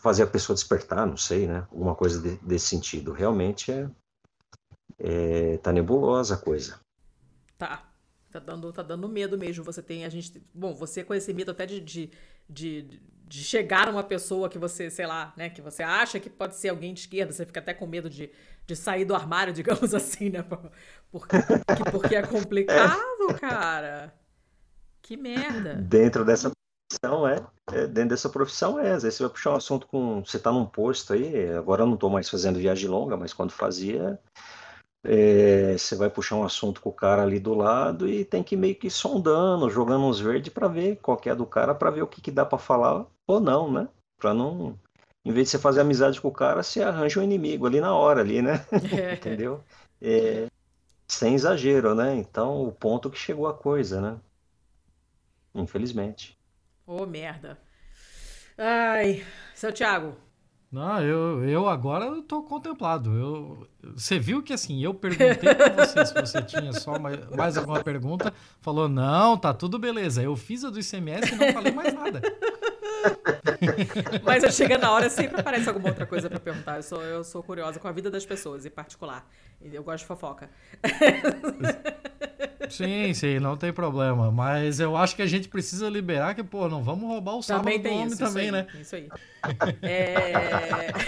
fazer 0.01 0.23
a 0.23 0.27
pessoa 0.27 0.55
despertar, 0.55 1.07
não 1.07 1.17
sei, 1.17 1.47
né? 1.47 1.67
Alguma 1.71 1.95
coisa 1.95 2.21
de, 2.21 2.37
desse 2.37 2.67
sentido. 2.67 3.13
Realmente 3.13 3.71
é, 3.71 3.91
é 4.99 5.59
tá 5.59 5.73
nebulosa 5.73 6.35
a 6.35 6.39
coisa. 6.39 6.81
Tá. 7.57 7.85
Tá 8.31 8.39
dando, 8.39 8.73
tá 8.73 8.83
dando 8.83 9.09
medo 9.09 9.39
mesmo. 9.39 9.65
Você 9.65 9.83
tem, 9.83 10.05
a 10.05 10.09
gente. 10.09 10.43
Bom, 10.53 10.75
você 10.75 11.03
com 11.03 11.15
esse 11.15 11.33
medo 11.33 11.51
até 11.51 11.65
de, 11.65 11.81
de, 11.81 12.11
de, 12.49 13.01
de 13.27 13.43
chegar 13.43 13.89
uma 13.89 14.05
pessoa 14.05 14.51
que 14.51 14.59
você, 14.59 14.91
sei 14.91 15.07
lá, 15.07 15.33
né? 15.35 15.49
Que 15.49 15.63
você 15.63 15.83
acha 15.83 16.21
que 16.21 16.29
pode 16.29 16.55
ser 16.55 16.69
alguém 16.69 16.93
de 16.93 17.01
esquerda, 17.01 17.33
você 17.33 17.47
fica 17.47 17.61
até 17.61 17.73
com 17.73 17.87
medo 17.87 18.11
de, 18.11 18.31
de 18.67 18.77
sair 18.77 19.07
do 19.07 19.15
armário, 19.15 19.53
digamos 19.55 19.95
assim, 19.95 20.29
né? 20.29 20.45
Porque, 21.11 21.37
porque 21.91 22.17
é 22.17 22.23
complicado, 22.27 23.35
cara. 23.41 24.15
Que 25.09 25.17
merda! 25.17 25.75
Dentro 25.77 26.23
dessa 26.23 26.53
profissão, 26.53 27.27
é, 27.27 27.37
é, 27.73 27.87
Dentro 27.87 28.11
dessa 28.11 28.29
profissão, 28.29 28.79
é. 28.79 28.93
Às 28.93 29.05
vezes 29.05 29.17
você 29.17 29.23
vai 29.23 29.33
puxar 29.33 29.53
um 29.53 29.57
assunto 29.57 29.87
com. 29.87 30.23
Você 30.23 30.37
está 30.37 30.53
num 30.53 30.67
posto 30.67 31.15
aí, 31.15 31.51
agora 31.55 31.81
eu 31.81 31.87
não 31.87 31.95
estou 31.95 32.11
mais 32.11 32.29
fazendo 32.29 32.59
viagem 32.59 32.91
longa, 32.91 33.17
mas 33.17 33.33
quando 33.33 33.51
fazia. 33.51 34.21
É, 35.03 35.79
você 35.79 35.97
vai 35.97 36.11
puxar 36.11 36.37
um 36.37 36.45
assunto 36.45 36.83
com 36.83 36.91
o 36.91 36.93
cara 36.93 37.23
ali 37.23 37.41
do 37.41 37.55
lado 37.55 38.07
e 38.07 38.23
tem 38.23 38.43
que 38.43 38.55
meio 38.55 38.75
que 38.75 38.91
sondando, 38.91 39.71
jogando 39.71 40.05
uns 40.05 40.21
verdes 40.21 40.53
para 40.53 40.69
ver 40.69 40.97
qual 40.97 41.19
é 41.25 41.35
do 41.35 41.47
cara, 41.47 41.75
para 41.75 41.91
ver 41.91 42.03
o 42.03 42.07
que, 42.07 42.21
que 42.21 42.31
dá 42.31 42.45
para 42.45 42.59
falar 42.59 43.07
ou 43.27 43.41
não, 43.41 43.73
né? 43.73 43.89
Para 44.21 44.35
não, 44.35 44.79
em 45.25 45.33
vez 45.33 45.47
de 45.47 45.53
você 45.53 45.59
fazer 45.59 45.81
amizade 45.81 46.21
com 46.21 46.29
o 46.29 46.33
cara, 46.33 46.63
você 46.63 46.83
arranja 46.83 47.21
um 47.21 47.23
inimigo 47.23 47.67
ali 47.67 47.81
na 47.81 47.95
hora, 47.95 48.21
ali, 48.21 48.43
né? 48.43 48.67
Entendeu? 49.17 49.65
É, 50.03 50.49
sem 51.07 51.35
exagero, 51.35 51.95
né? 51.95 52.15
Então, 52.17 52.63
o 52.67 52.73
ponto 52.73 53.09
que 53.09 53.17
chegou 53.17 53.47
a 53.47 53.55
coisa, 53.55 54.03
né? 54.03 54.21
Infelizmente. 55.63 56.39
Ô, 56.87 57.03
oh, 57.03 57.07
merda. 57.07 57.59
Ai, 58.57 59.25
seu 59.55 59.73
Thiago. 59.73 60.17
Não, 60.71 61.03
eu, 61.03 61.49
eu 61.49 61.67
agora 61.67 62.05
eu 62.05 62.23
tô 62.23 62.43
contemplado. 62.43 63.17
Eu, 63.17 63.69
você 63.95 64.19
viu 64.19 64.43
que 64.43 64.53
assim, 64.53 64.83
eu 64.83 64.93
perguntei 64.93 65.55
pra 65.55 65.87
você 65.87 66.05
se 66.05 66.13
você 66.13 66.43
tinha 66.43 66.73
só 66.75 66.99
mais, 66.99 67.31
mais 67.31 67.57
alguma 67.57 67.83
pergunta. 67.83 68.35
Falou, 68.61 68.87
não, 68.87 69.39
tá 69.39 69.55
tudo 69.55 69.79
beleza. 69.79 70.23
Eu 70.23 70.37
fiz 70.37 70.65
a 70.65 70.71
do 70.71 70.79
ICMS 70.79 71.33
e 71.33 71.37
não 71.37 71.53
falei 71.55 71.73
mais 71.73 71.95
nada. 71.95 72.21
Mas 74.23 74.43
eu 74.43 74.53
chego 74.53 74.77
na 74.77 74.93
hora, 74.93 75.09
sempre 75.09 75.41
aparece 75.41 75.69
alguma 75.69 75.89
outra 75.89 76.07
coisa 76.07 76.29
para 76.29 76.39
perguntar. 76.39 76.77
Eu 76.77 76.83
sou, 76.83 77.03
eu 77.03 77.25
sou 77.25 77.43
curiosa 77.43 77.81
com 77.81 77.89
a 77.89 77.93
vida 77.93 78.11
das 78.11 78.27
pessoas, 78.27 78.67
em 78.67 78.71
particular. 78.71 79.27
Eu 79.61 79.83
gosto 79.83 80.01
de 80.01 80.07
fofoca. 80.07 80.51
Sim, 82.71 83.15
sim, 83.15 83.39
não 83.39 83.57
tem 83.57 83.73
problema. 83.73 84.31
Mas 84.31 84.81
eu 84.81 84.97
acho 84.97 85.17
que 85.17 85.23
a 85.23 85.27
gente 85.27 85.49
precisa 85.49 85.89
liberar 85.89 86.35
que, 86.35 86.43
pô, 86.43 86.69
não 86.69 86.83
vamos 86.83 87.09
roubar 87.09 87.37
o 87.37 87.43
sábado 87.43 87.65
também 87.65 87.81
do 87.81 87.89
homem 87.89 88.07
isso, 88.07 88.19
também, 88.19 88.45
isso 88.45 88.53
né? 88.53 88.67
Isso 88.81 88.97
aí. 88.97 89.09
É... 89.83 90.33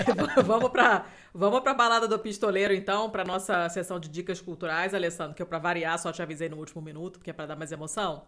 vamos 0.45 0.71
para 0.71 1.07
vamos 1.33 1.61
pra 1.61 1.75
balada 1.75 2.09
do 2.09 2.19
pistoleiro, 2.19 2.75
então, 2.75 3.11
para 3.11 3.25
nossa 3.25 3.69
sessão 3.69 4.01
de 4.01 4.09
dicas 4.09 4.41
culturais, 4.41 4.95
Alessandro, 4.95 5.35
que 5.35 5.43
eu, 5.43 5.47
para 5.47 5.59
variar, 5.59 5.99
só 5.99 6.11
te 6.13 6.23
avisei 6.23 6.49
no 6.49 6.57
último 6.57 6.83
minuto, 6.83 7.19
porque 7.19 7.31
é 7.31 7.33
para 7.33 7.47
dar 7.47 7.57
mais 7.57 7.73
emoção. 7.73 8.27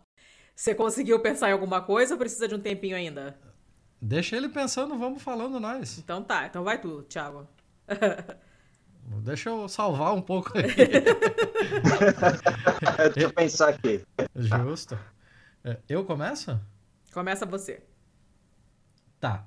Você 0.55 0.75
conseguiu 0.75 1.19
pensar 1.21 1.49
em 1.49 1.53
alguma 1.53 1.81
coisa 1.81 2.15
ou 2.15 2.19
precisa 2.19 2.47
de 2.47 2.55
um 2.55 2.61
tempinho 2.61 2.97
ainda? 2.97 3.37
Deixa 4.01 4.37
ele 4.37 4.49
pensando, 4.49 4.99
vamos 4.99 5.23
falando 5.23 5.59
nós. 5.61 5.99
Então 5.99 6.23
tá, 6.23 6.47
então 6.47 6.65
vai 6.65 6.81
tu, 6.81 7.03
Thiago. 7.05 7.47
Deixa 9.23 9.51
eu 9.51 9.69
salvar 9.69 10.15
um 10.15 10.21
pouco 10.21 10.53
aí. 10.57 10.65
Deixa 13.15 13.29
eu 13.29 13.33
pensar 13.33 13.71
aqui. 13.71 14.03
Justo. 14.35 14.99
É, 15.65 15.79
eu 15.89 16.05
começo? 16.05 16.59
Começa 17.13 17.47
você. 17.47 17.83
Tá. 19.21 19.47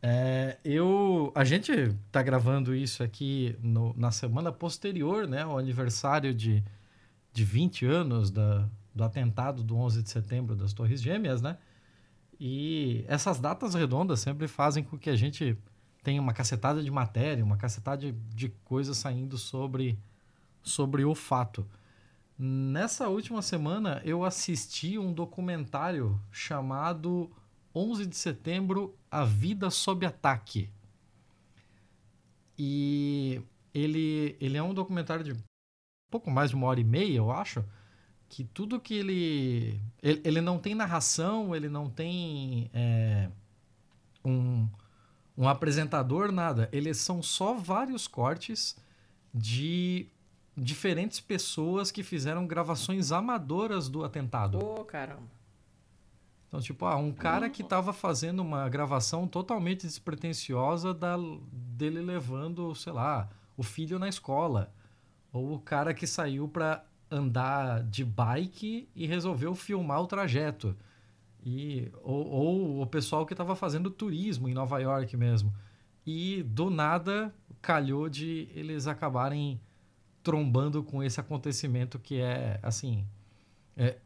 É, 0.00 0.58
eu, 0.64 1.32
a 1.34 1.44
gente 1.44 1.72
tá 2.12 2.22
gravando 2.22 2.74
isso 2.74 3.02
aqui 3.02 3.56
no, 3.60 3.92
na 3.96 4.12
semana 4.12 4.52
posterior, 4.52 5.26
né, 5.26 5.42
ao 5.42 5.58
aniversário 5.58 6.32
de, 6.32 6.62
de 7.32 7.44
20 7.44 7.84
anos 7.84 8.30
da, 8.30 8.68
do 8.94 9.02
atentado 9.02 9.64
do 9.64 9.76
11 9.76 10.02
de 10.02 10.10
setembro 10.10 10.54
das 10.54 10.72
Torres 10.72 11.02
Gêmeas, 11.02 11.42
né? 11.42 11.58
E 12.38 13.04
essas 13.08 13.40
datas 13.40 13.74
redondas 13.74 14.20
sempre 14.20 14.46
fazem 14.46 14.84
com 14.84 14.96
que 14.96 15.10
a 15.10 15.16
gente 15.16 15.58
tenha 16.08 16.22
uma 16.22 16.32
cacetada 16.32 16.82
de 16.82 16.90
matéria, 16.90 17.44
uma 17.44 17.58
cacetada 17.58 17.98
de, 17.98 18.12
de 18.34 18.48
coisas 18.64 18.96
saindo 18.96 19.36
sobre, 19.36 19.98
sobre 20.62 21.04
o 21.04 21.14
fato. 21.14 21.68
Nessa 22.38 23.08
última 23.08 23.42
semana 23.42 24.00
eu 24.06 24.24
assisti 24.24 24.98
um 24.98 25.12
documentário 25.12 26.18
chamado 26.32 27.30
11 27.74 28.06
de 28.06 28.16
setembro 28.16 28.96
A 29.10 29.22
Vida 29.22 29.68
Sob 29.68 30.06
Ataque. 30.06 30.70
E 32.58 33.42
ele, 33.74 34.34
ele 34.40 34.56
é 34.56 34.62
um 34.62 34.72
documentário 34.72 35.22
de 35.22 35.36
pouco 36.10 36.30
mais 36.30 36.48
de 36.48 36.56
uma 36.56 36.68
hora 36.68 36.80
e 36.80 36.84
meia, 36.84 37.18
eu 37.18 37.30
acho, 37.30 37.62
que 38.30 38.44
tudo 38.44 38.80
que 38.80 38.94
ele. 38.94 39.78
Ele, 40.02 40.22
ele 40.24 40.40
não 40.40 40.58
tem 40.58 40.74
narração, 40.74 41.54
ele 41.54 41.68
não 41.68 41.90
tem 41.90 42.70
é, 42.72 43.28
um, 44.24 44.66
um 45.38 45.48
apresentador, 45.48 46.32
nada. 46.32 46.68
Eles 46.72 46.96
são 46.96 47.22
só 47.22 47.54
vários 47.54 48.08
cortes 48.08 48.76
de 49.32 50.08
diferentes 50.56 51.20
pessoas 51.20 51.92
que 51.92 52.02
fizeram 52.02 52.44
gravações 52.44 53.12
amadoras 53.12 53.88
do 53.88 54.04
atentado. 54.04 54.58
Ô, 54.58 54.80
oh, 54.80 54.84
caramba. 54.84 55.38
Então, 56.48 56.60
tipo, 56.60 56.84
ah, 56.86 56.96
um 56.96 57.12
cara 57.12 57.48
que 57.48 57.62
estava 57.62 57.92
fazendo 57.92 58.40
uma 58.40 58.68
gravação 58.68 59.28
totalmente 59.28 59.86
despretensiosa 59.86 60.92
da, 60.92 61.16
dele 61.52 62.00
levando, 62.00 62.74
sei 62.74 62.92
lá, 62.92 63.28
o 63.56 63.62
filho 63.62 63.98
na 63.98 64.08
escola. 64.08 64.72
Ou 65.32 65.54
o 65.54 65.60
cara 65.60 65.94
que 65.94 66.06
saiu 66.06 66.48
para 66.48 66.84
andar 67.08 67.84
de 67.84 68.04
bike 68.04 68.88
e 68.96 69.06
resolveu 69.06 69.54
filmar 69.54 70.00
o 70.00 70.06
trajeto. 70.06 70.74
E, 71.48 71.90
ou, 72.02 72.26
ou 72.26 72.82
o 72.82 72.86
pessoal 72.86 73.24
que 73.24 73.32
estava 73.32 73.56
fazendo 73.56 73.90
turismo 73.90 74.50
em 74.50 74.52
Nova 74.52 74.78
York 74.78 75.16
mesmo. 75.16 75.54
E 76.06 76.42
do 76.42 76.68
nada 76.68 77.34
calhou 77.62 78.08
de 78.08 78.50
eles 78.54 78.86
acabarem 78.86 79.58
trombando 80.22 80.82
com 80.82 81.02
esse 81.02 81.18
acontecimento 81.18 81.98
que 81.98 82.20
é, 82.20 82.60
assim, 82.62 83.06
é, 83.74 83.96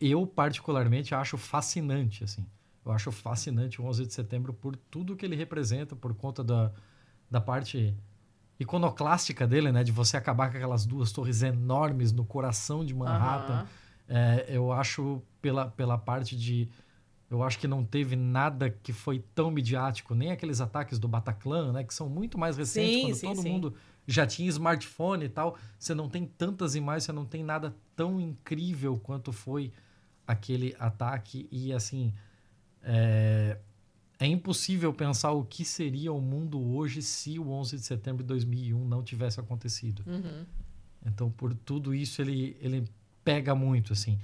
eu 0.00 0.26
particularmente 0.26 1.14
acho 1.14 1.38
fascinante, 1.38 2.24
assim. 2.24 2.44
Eu 2.84 2.90
acho 2.90 3.12
fascinante 3.12 3.80
o 3.80 3.84
11 3.84 4.06
de 4.06 4.12
setembro 4.12 4.52
por 4.52 4.74
tudo 4.74 5.14
que 5.14 5.24
ele 5.24 5.36
representa, 5.36 5.94
por 5.94 6.12
conta 6.14 6.42
da, 6.42 6.72
da 7.30 7.40
parte 7.40 7.96
iconoclástica 8.58 9.46
dele, 9.46 9.70
né? 9.70 9.84
De 9.84 9.92
você 9.92 10.16
acabar 10.16 10.50
com 10.50 10.56
aquelas 10.56 10.84
duas 10.84 11.12
torres 11.12 11.42
enormes 11.42 12.12
no 12.12 12.24
coração 12.24 12.84
de 12.84 12.92
Manhattan. 12.92 13.60
Uhum. 13.60 13.66
É, 14.14 14.44
eu 14.48 14.70
acho 14.70 15.22
pela, 15.40 15.70
pela 15.70 15.96
parte 15.96 16.36
de... 16.36 16.68
Eu 17.30 17.42
acho 17.42 17.58
que 17.58 17.66
não 17.66 17.82
teve 17.82 18.14
nada 18.14 18.68
que 18.68 18.92
foi 18.92 19.24
tão 19.34 19.50
midiático, 19.50 20.14
nem 20.14 20.30
aqueles 20.30 20.60
ataques 20.60 20.98
do 20.98 21.08
Bataclan, 21.08 21.72
né? 21.72 21.82
Que 21.82 21.94
são 21.94 22.06
muito 22.06 22.36
mais 22.36 22.58
recentes, 22.58 22.92
sim, 22.92 23.00
quando 23.02 23.14
sim, 23.14 23.26
todo 23.26 23.42
sim. 23.42 23.48
mundo 23.48 23.74
já 24.06 24.26
tinha 24.26 24.50
smartphone 24.50 25.24
e 25.24 25.28
tal. 25.30 25.56
Você 25.78 25.94
não 25.94 26.10
tem 26.10 26.26
tantas 26.26 26.74
imagens, 26.74 27.04
você 27.04 27.12
não 27.12 27.24
tem 27.24 27.42
nada 27.42 27.74
tão 27.96 28.20
incrível 28.20 28.98
quanto 28.98 29.32
foi 29.32 29.72
aquele 30.26 30.76
ataque. 30.78 31.48
E 31.50 31.72
assim, 31.72 32.12
é, 32.82 33.56
é 34.18 34.26
impossível 34.26 34.92
pensar 34.92 35.32
o 35.32 35.42
que 35.42 35.64
seria 35.64 36.12
o 36.12 36.20
mundo 36.20 36.60
hoje 36.60 37.00
se 37.00 37.38
o 37.38 37.48
11 37.50 37.76
de 37.76 37.82
setembro 37.82 38.22
de 38.22 38.28
2001 38.28 38.84
não 38.86 39.02
tivesse 39.02 39.40
acontecido. 39.40 40.04
Uhum. 40.06 40.44
Então, 41.06 41.30
por 41.30 41.54
tudo 41.54 41.94
isso, 41.94 42.20
ele, 42.20 42.58
ele 42.60 42.84
pega 43.24 43.54
muito, 43.54 43.92
assim. 43.92 44.18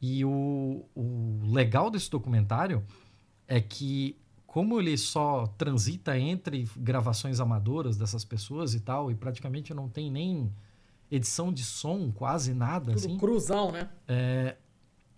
E 0.00 0.24
o, 0.24 0.84
o 0.94 1.40
legal 1.44 1.90
desse 1.90 2.10
documentário 2.10 2.84
é 3.48 3.60
que, 3.60 4.16
como 4.46 4.78
ele 4.78 4.96
só 4.96 5.46
transita 5.58 6.18
entre 6.18 6.68
gravações 6.76 7.40
amadoras 7.40 7.96
dessas 7.96 8.24
pessoas 8.24 8.74
e 8.74 8.80
tal, 8.80 9.10
e 9.10 9.14
praticamente 9.14 9.72
não 9.72 9.88
tem 9.88 10.10
nem 10.10 10.52
edição 11.10 11.52
de 11.52 11.64
som, 11.64 12.10
quase 12.10 12.52
nada, 12.52 12.92
Tudo 12.92 12.96
assim. 12.96 13.16
cruzão, 13.16 13.72
né? 13.72 13.88
É, 14.06 14.56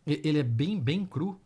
ele 0.07 0.39
é 0.39 0.43
bem, 0.43 0.79
bem 0.79 1.05
cru. 1.05 1.41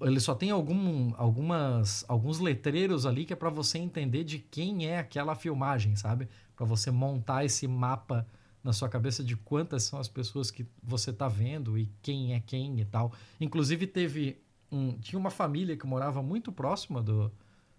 Ele 0.00 0.20
só 0.20 0.34
tem 0.34 0.50
algum, 0.50 1.12
algumas, 1.16 2.04
alguns 2.06 2.38
letreiros 2.38 3.06
ali 3.06 3.24
que 3.24 3.32
é 3.32 3.36
para 3.36 3.48
você 3.48 3.78
entender 3.78 4.24
de 4.24 4.38
quem 4.38 4.86
é 4.86 4.98
aquela 4.98 5.34
filmagem, 5.34 5.96
sabe? 5.96 6.28
Para 6.54 6.66
você 6.66 6.90
montar 6.90 7.44
esse 7.44 7.66
mapa 7.66 8.26
na 8.62 8.72
sua 8.72 8.88
cabeça 8.88 9.24
de 9.24 9.36
quantas 9.36 9.84
são 9.84 9.98
as 9.98 10.08
pessoas 10.08 10.50
que 10.50 10.66
você 10.82 11.12
tá 11.12 11.28
vendo 11.28 11.78
e 11.78 11.90
quem 12.02 12.34
é 12.34 12.40
quem 12.40 12.80
e 12.80 12.84
tal. 12.84 13.12
Inclusive 13.40 13.86
teve 13.86 14.40
um, 14.70 14.92
tinha 14.98 15.18
uma 15.18 15.30
família 15.30 15.76
que 15.76 15.86
morava 15.86 16.22
muito 16.22 16.52
próxima 16.52 17.02
do, 17.02 17.32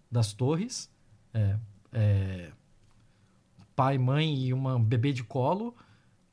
das 0.09 0.33
torres, 0.33 0.89
é, 1.33 1.57
é, 1.93 2.51
pai, 3.75 3.97
mãe 3.97 4.35
e 4.45 4.53
uma 4.53 4.79
bebê 4.79 5.13
de 5.13 5.23
colo 5.23 5.75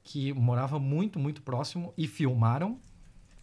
que 0.03 0.33
morava 0.33 0.79
muito, 0.79 1.19
muito 1.19 1.43
próximo 1.43 1.93
e 1.97 2.07
filmaram 2.07 2.81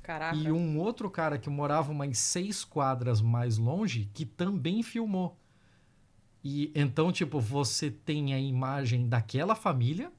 Caraca. 0.06 0.38
E 0.38 0.52
um 0.52 0.78
outro 0.78 1.10
cara 1.10 1.36
que 1.40 1.50
morava 1.50 1.92
umas 1.92 2.20
seis 2.20 2.64
quadras 2.64 3.22
mais 3.22 3.58
longe 3.58 4.08
que 4.14 4.24
também 4.24 4.84
filmou. 4.84 5.36
E 6.44 6.72
então, 6.76 7.12
tipo, 7.12 7.40
você 7.40 7.90
tem 7.90 8.32
a 8.32 8.40
imagem 8.40 9.10
daquela 9.10 9.56
família 9.56 10.12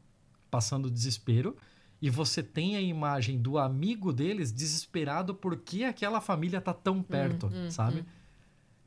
passando 0.57 0.91
desespero 0.91 1.55
e 2.01 2.09
você 2.09 2.43
tem 2.43 2.77
a 2.77 2.81
imagem 2.81 3.39
do 3.39 3.59
amigo 3.59 4.11
deles 4.11 4.51
desesperado 4.51 5.35
porque 5.35 5.85
aquela 5.85 6.19
família 6.19 6.63
tá 6.63 6.73
tão 6.73 7.03
perto, 7.03 7.49
hum, 7.49 7.67
hum, 7.67 7.71
sabe? 7.71 8.01
Hum. 8.01 8.05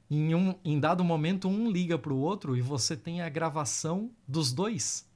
Em, 0.10 0.34
um, 0.34 0.56
em 0.66 0.80
dado 0.80 1.04
momento, 1.04 1.48
um 1.48 1.70
liga 1.70 1.96
pro 1.96 2.18
outro 2.18 2.58
e 2.58 2.62
você 2.62 2.98
tem 2.98 3.22
a 3.22 3.30
gravação 3.30 4.10
dos 4.28 4.52
dois 4.52 5.08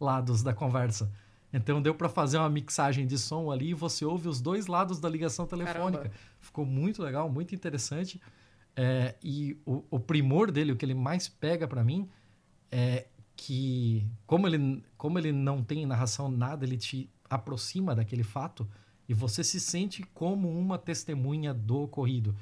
lados 0.00 0.44
da 0.44 0.54
conversa. 0.54 1.10
Então 1.52 1.82
deu 1.82 1.92
para 1.92 2.08
fazer 2.08 2.38
uma 2.38 2.48
mixagem 2.48 3.04
de 3.04 3.18
som 3.18 3.50
ali 3.50 3.70
e 3.70 3.74
você 3.74 4.04
ouve 4.04 4.28
os 4.28 4.40
dois 4.40 4.68
lados 4.68 5.00
da 5.00 5.08
ligação 5.08 5.44
telefônica. 5.44 6.04
Caramba. 6.04 6.20
Ficou 6.38 6.64
muito 6.64 7.02
legal, 7.02 7.28
muito 7.28 7.52
interessante. 7.52 8.20
É, 8.76 9.16
e 9.20 9.60
o, 9.66 9.82
o, 9.90 9.98
primor 9.98 10.52
dele, 10.52 10.70
o 10.70 10.76
que 10.76 10.84
ele 10.84 10.94
mais 10.94 11.28
pega 11.28 11.66
para 11.66 11.82
mim, 11.82 12.08
é 12.70 13.06
que, 13.36 14.08
como 14.26 14.46
ele, 14.46 14.82
como 15.06 15.20
ele 15.20 15.30
não 15.30 15.62
tem 15.62 15.86
narração 15.86 16.28
nada, 16.28 16.66
ele 16.66 16.76
te 16.76 17.08
aproxima 17.30 17.94
daquele 17.94 18.24
fato 18.24 18.68
e 19.08 19.14
você 19.14 19.44
se 19.44 19.60
sente 19.60 20.02
como 20.12 20.50
uma 20.50 20.76
testemunha 20.76 21.54
do 21.54 21.82
ocorrido. 21.82 22.34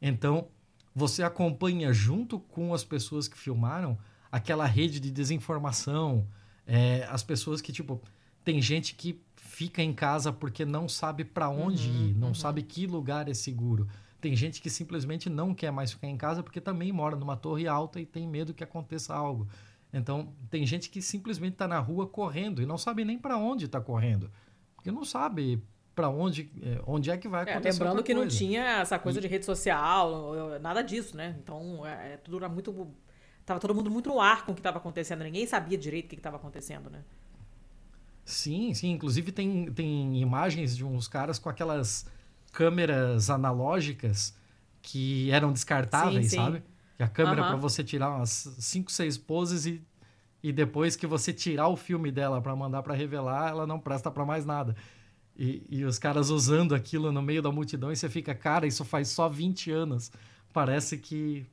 Então, 0.00 0.48
você 0.94 1.22
acompanha 1.22 1.90
junto 1.90 2.38
com 2.38 2.74
as 2.74 2.84
pessoas 2.84 3.28
que 3.28 3.38
filmaram 3.38 3.96
aquela 4.30 4.66
rede 4.66 5.00
de 5.00 5.10
desinformação, 5.10 6.26
é, 6.66 7.08
as 7.10 7.22
pessoas 7.22 7.62
que, 7.62 7.72
tipo, 7.72 7.98
tem 8.44 8.60
gente 8.60 8.94
que 8.94 9.18
fica 9.34 9.82
em 9.82 9.94
casa 9.94 10.30
porque 10.30 10.66
não 10.66 10.90
sabe 10.90 11.24
para 11.24 11.48
onde 11.48 11.88
uhum, 11.88 12.08
ir, 12.08 12.14
não 12.14 12.28
uhum. 12.28 12.34
sabe 12.34 12.62
que 12.62 12.86
lugar 12.86 13.26
é 13.26 13.32
seguro. 13.32 13.88
Tem 14.20 14.36
gente 14.36 14.60
que 14.60 14.68
simplesmente 14.68 15.30
não 15.30 15.54
quer 15.54 15.72
mais 15.72 15.92
ficar 15.92 16.08
em 16.08 16.16
casa 16.18 16.42
porque 16.42 16.60
também 16.60 16.92
mora 16.92 17.16
numa 17.16 17.38
torre 17.38 17.66
alta 17.66 17.98
e 17.98 18.04
tem 18.04 18.28
medo 18.28 18.52
que 18.52 18.62
aconteça 18.62 19.14
algo. 19.14 19.48
Então, 19.92 20.32
tem 20.50 20.64
gente 20.64 20.88
que 20.88 21.02
simplesmente 21.02 21.52
está 21.52 21.68
na 21.68 21.78
rua 21.78 22.06
correndo 22.06 22.62
e 22.62 22.66
não 22.66 22.78
sabe 22.78 23.04
nem 23.04 23.18
para 23.18 23.36
onde 23.36 23.66
está 23.66 23.80
correndo. 23.80 24.30
Porque 24.74 24.90
não 24.90 25.04
sabe 25.04 25.62
para 25.94 26.08
onde, 26.08 26.50
é, 26.62 26.80
onde 26.86 27.10
é 27.10 27.16
que 27.18 27.28
vai 27.28 27.40
é, 27.40 27.52
acontecer. 27.52 27.68
É, 27.68 27.84
lembrando 27.84 28.02
que 28.02 28.14
não 28.14 28.26
tinha 28.26 28.80
essa 28.80 28.98
coisa 28.98 29.20
de 29.20 29.28
rede 29.28 29.44
social, 29.44 30.58
nada 30.60 30.82
disso, 30.82 31.16
né? 31.16 31.36
Então, 31.42 31.86
é, 31.86 32.14
é, 32.14 32.16
tudo 32.16 32.38
era 32.38 32.48
muito. 32.48 32.90
Tava 33.44 33.60
todo 33.60 33.74
mundo 33.74 33.90
muito 33.90 34.08
no 34.08 34.20
ar 34.20 34.46
com 34.46 34.52
o 34.52 34.54
que 34.54 34.60
estava 34.60 34.78
acontecendo. 34.78 35.22
Ninguém 35.22 35.46
sabia 35.46 35.76
direito 35.76 36.06
o 36.06 36.08
que 36.10 36.14
estava 36.14 36.36
acontecendo, 36.36 36.88
né? 36.88 37.02
Sim, 38.24 38.72
sim. 38.72 38.92
Inclusive 38.92 39.30
tem, 39.32 39.70
tem 39.72 40.20
imagens 40.20 40.76
de 40.76 40.84
uns 40.84 41.06
caras 41.08 41.38
com 41.38 41.48
aquelas 41.48 42.06
câmeras 42.52 43.28
analógicas 43.28 44.34
que 44.80 45.30
eram 45.30 45.52
descartáveis, 45.52 46.26
sim, 46.26 46.30
sim. 46.30 46.36
sabe? 46.36 46.62
A 47.02 47.08
câmera 47.08 47.42
uhum. 47.42 47.48
para 47.48 47.56
você 47.56 47.82
tirar 47.82 48.10
umas 48.10 48.30
5, 48.30 48.90
6 48.90 49.18
poses 49.18 49.66
e, 49.66 49.82
e 50.42 50.52
depois 50.52 50.96
que 50.96 51.06
você 51.06 51.32
tirar 51.32 51.68
o 51.68 51.76
filme 51.76 52.10
dela 52.10 52.40
para 52.40 52.54
mandar 52.54 52.82
para 52.82 52.94
revelar, 52.94 53.50
ela 53.50 53.66
não 53.66 53.78
presta 53.78 54.10
para 54.10 54.24
mais 54.24 54.44
nada. 54.44 54.76
E, 55.36 55.66
e 55.70 55.84
os 55.84 55.98
caras 55.98 56.30
usando 56.30 56.74
aquilo 56.74 57.10
no 57.10 57.22
meio 57.22 57.42
da 57.42 57.50
multidão 57.50 57.90
e 57.90 57.96
você 57.96 58.08
fica, 58.08 58.34
cara, 58.34 58.66
isso 58.66 58.84
faz 58.84 59.08
só 59.08 59.28
20 59.28 59.70
anos. 59.70 60.12
Parece 60.52 60.98
que 60.98 61.46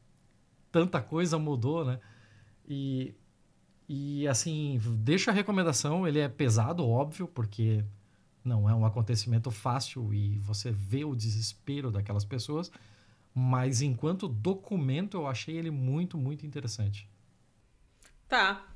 tanta 0.72 1.02
coisa 1.02 1.38
mudou, 1.38 1.86
né? 1.86 2.00
E 2.68 3.14
e 3.92 4.28
assim, 4.28 4.80
deixa 5.00 5.32
a 5.32 5.34
recomendação, 5.34 6.08
ele 6.08 6.20
é 6.20 6.30
pesado, 6.30 6.88
óbvio, 6.88 7.28
porque 7.28 7.84
não 8.46 8.70
é 8.70 8.76
um 8.76 8.86
acontecimento 8.86 9.50
fácil 9.50 10.14
e 10.14 10.38
você 10.38 10.72
vê 10.72 11.04
o 11.04 11.16
desespero 11.16 11.90
daquelas 11.90 12.24
pessoas, 12.24 12.72
mas 13.34 13.82
enquanto 13.82 14.28
documento 14.28 15.18
eu 15.18 15.28
achei 15.28 15.58
ele 15.58 15.72
muito, 15.72 16.18
muito 16.18 16.46
interessante. 16.46 17.10
Tá. 18.28 18.68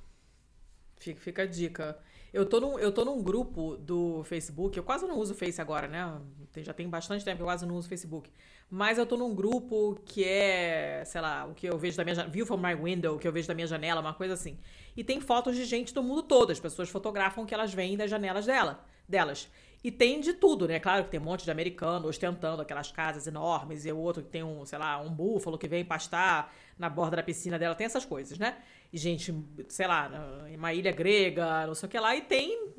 Fica, 0.97 1.19
fica 1.19 1.41
a 1.43 1.45
dica. 1.45 1.99
Eu 2.33 2.47
tô, 2.47 2.59
num, 2.59 2.79
eu 2.79 2.91
tô 2.91 3.05
num 3.05 3.21
grupo 3.21 3.77
do 3.77 4.23
Facebook, 4.23 4.75
eu 4.75 4.83
quase 4.83 5.05
não 5.05 5.19
uso 5.19 5.33
o 5.33 5.35
Face 5.35 5.61
agora, 5.61 5.87
né? 5.87 6.19
Já 6.57 6.73
tem 6.73 6.89
bastante 6.89 7.23
tempo 7.23 7.37
que 7.37 7.43
eu 7.43 7.47
quase 7.47 7.63
não 7.63 7.75
uso 7.75 7.85
o 7.85 7.89
Facebook. 7.89 8.31
Mas 8.67 8.97
eu 8.97 9.05
tô 9.05 9.15
num 9.15 9.35
grupo 9.35 10.01
que 10.03 10.23
é, 10.23 11.03
sei 11.05 11.21
lá, 11.21 11.45
o 11.45 11.53
que 11.53 11.67
eu 11.67 11.77
vejo 11.77 11.95
da 11.95 12.03
minha 12.03 12.27
view 12.27 12.43
from 12.43 12.57
my 12.57 12.73
window, 12.73 13.15
o 13.15 13.19
que 13.19 13.27
eu 13.27 13.31
vejo 13.31 13.47
da 13.47 13.53
minha 13.53 13.67
janela, 13.67 14.01
uma 14.01 14.15
coisa 14.15 14.33
assim. 14.33 14.57
E 14.97 15.03
tem 15.03 15.21
fotos 15.21 15.55
de 15.55 15.63
gente 15.63 15.93
do 15.93 16.01
mundo 16.01 16.23
todo. 16.23 16.51
As 16.51 16.59
pessoas 16.59 16.89
fotografam 16.89 17.43
o 17.43 17.47
que 17.47 17.53
elas 17.53 17.71
veem 17.71 17.95
das 17.95 18.09
janelas 18.09 18.47
dela, 18.47 18.83
delas. 19.07 19.47
E 19.83 19.91
tem 19.91 20.21
de 20.21 20.31
tudo, 20.33 20.65
né? 20.65 20.79
Claro 20.79 21.03
que 21.03 21.11
tem 21.11 21.19
um 21.19 21.23
monte 21.23 21.43
de 21.43 21.51
americano 21.51 22.07
ostentando 22.07 22.61
aquelas 22.61 22.89
casas 22.89 23.27
enormes, 23.27 23.85
e 23.85 23.91
o 23.91 23.97
outro 23.97 24.23
que 24.23 24.29
tem 24.29 24.41
um, 24.41 24.65
sei 24.65 24.79
lá, 24.79 25.01
um 25.01 25.09
búfalo 25.09 25.57
que 25.57 25.67
vem 25.67 25.83
pastar 25.83 26.55
na 26.77 26.89
borda 26.89 27.17
da 27.17 27.23
piscina 27.23 27.59
dela, 27.59 27.75
tem 27.75 27.85
essas 27.85 28.05
coisas, 28.05 28.39
né? 28.39 28.57
E 28.93 28.97
gente, 28.97 29.35
sei 29.67 29.85
lá, 29.85 30.09
em 30.49 30.55
uma 30.55 30.73
ilha 30.73 30.91
grega, 30.91 31.67
não 31.67 31.75
sei 31.75 31.87
o 31.87 31.89
que 31.89 31.99
lá, 31.99 32.15
e 32.15 32.21
tem 32.21 32.73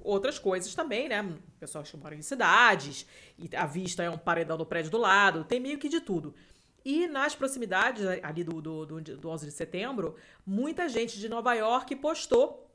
outras 0.00 0.38
coisas 0.38 0.74
também, 0.74 1.10
né? 1.10 1.36
Pessoas 1.60 1.90
que 1.90 1.96
moram 1.98 2.16
em 2.16 2.22
cidades, 2.22 3.06
e 3.38 3.54
a 3.54 3.66
vista 3.66 4.02
é 4.02 4.08
um 4.08 4.16
paredão 4.16 4.56
do 4.56 4.64
prédio 4.64 4.90
do 4.90 4.98
lado, 4.98 5.44
tem 5.44 5.60
meio 5.60 5.78
que 5.78 5.90
de 5.90 6.00
tudo. 6.00 6.34
E 6.82 7.06
nas 7.06 7.34
proximidades 7.34 8.06
ali 8.22 8.42
do, 8.42 8.62
do, 8.62 8.86
do, 8.86 9.00
do 9.02 9.28
11 9.28 9.44
de 9.44 9.52
setembro, 9.52 10.16
muita 10.46 10.88
gente 10.88 11.18
de 11.18 11.28
Nova 11.28 11.52
York 11.52 11.96
postou 11.96 12.70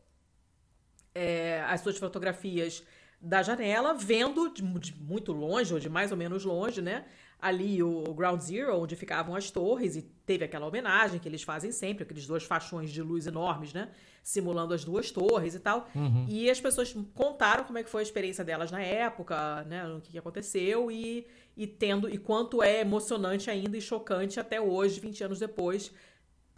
é, 1.16 1.64
as 1.66 1.82
suas 1.82 1.98
fotografias 1.98 2.84
da 3.22 3.44
janela, 3.44 3.94
vendo 3.94 4.50
de, 4.50 4.62
de, 4.80 4.96
muito 5.00 5.32
longe, 5.32 5.74
ou 5.74 5.80
de 5.80 5.90
mais 5.90 6.12
ou 6.12 6.18
menos 6.18 6.44
longe, 6.44 6.82
né? 6.82 7.06
Ali 7.40 7.82
o, 7.82 8.14
Ground 8.14 8.40
Zero, 8.40 8.80
onde 8.80 8.96
ficavam 8.96 9.36
as 9.36 9.50
torres, 9.52 9.96
e 9.96 10.02
teve 10.02 10.46
aquela 10.46 10.66
homenagem 10.66 11.20
que 11.20 11.28
eles 11.28 11.44
fazem 11.44 11.72
sempre, 11.72 12.04
aqueles 12.04 12.26
dois 12.26 12.44
faixões 12.44 12.92
de 12.92 13.02
luz 13.02 13.28
enormes, 13.28 13.74
né? 13.74 13.90
Simulando 14.24 14.74
as 14.74 14.84
duas 14.84 15.12
torres 15.12 15.54
e 15.56 15.60
tal. 15.60 15.88
Uhum. 15.96 16.26
E 16.28 16.50
as 16.50 16.60
pessoas 16.60 16.96
contaram 17.14 17.64
como 17.64 17.78
é 17.78 17.84
que 17.84 17.90
foi 17.90 18.02
a 18.02 18.04
experiência 18.04 18.44
delas 18.44 18.72
na 18.72 18.82
época, 18.82 19.64
né? 19.66 19.88
O 19.88 20.02
que, 20.02 20.12
que 20.12 20.18
aconteceu 20.18 20.92
e, 20.92 21.28
e 21.56 21.68
tendo 21.68 22.10
e 22.10 22.18
quanto 22.18 22.62
é 22.62 22.82
emocionante 22.82 23.50
ainda 23.50 23.78
e 23.78 23.82
chocante 23.82 24.40
até 24.40 24.60
hoje, 24.60 25.00
20 25.00 25.24
anos 25.24 25.40
depois, 25.40 25.92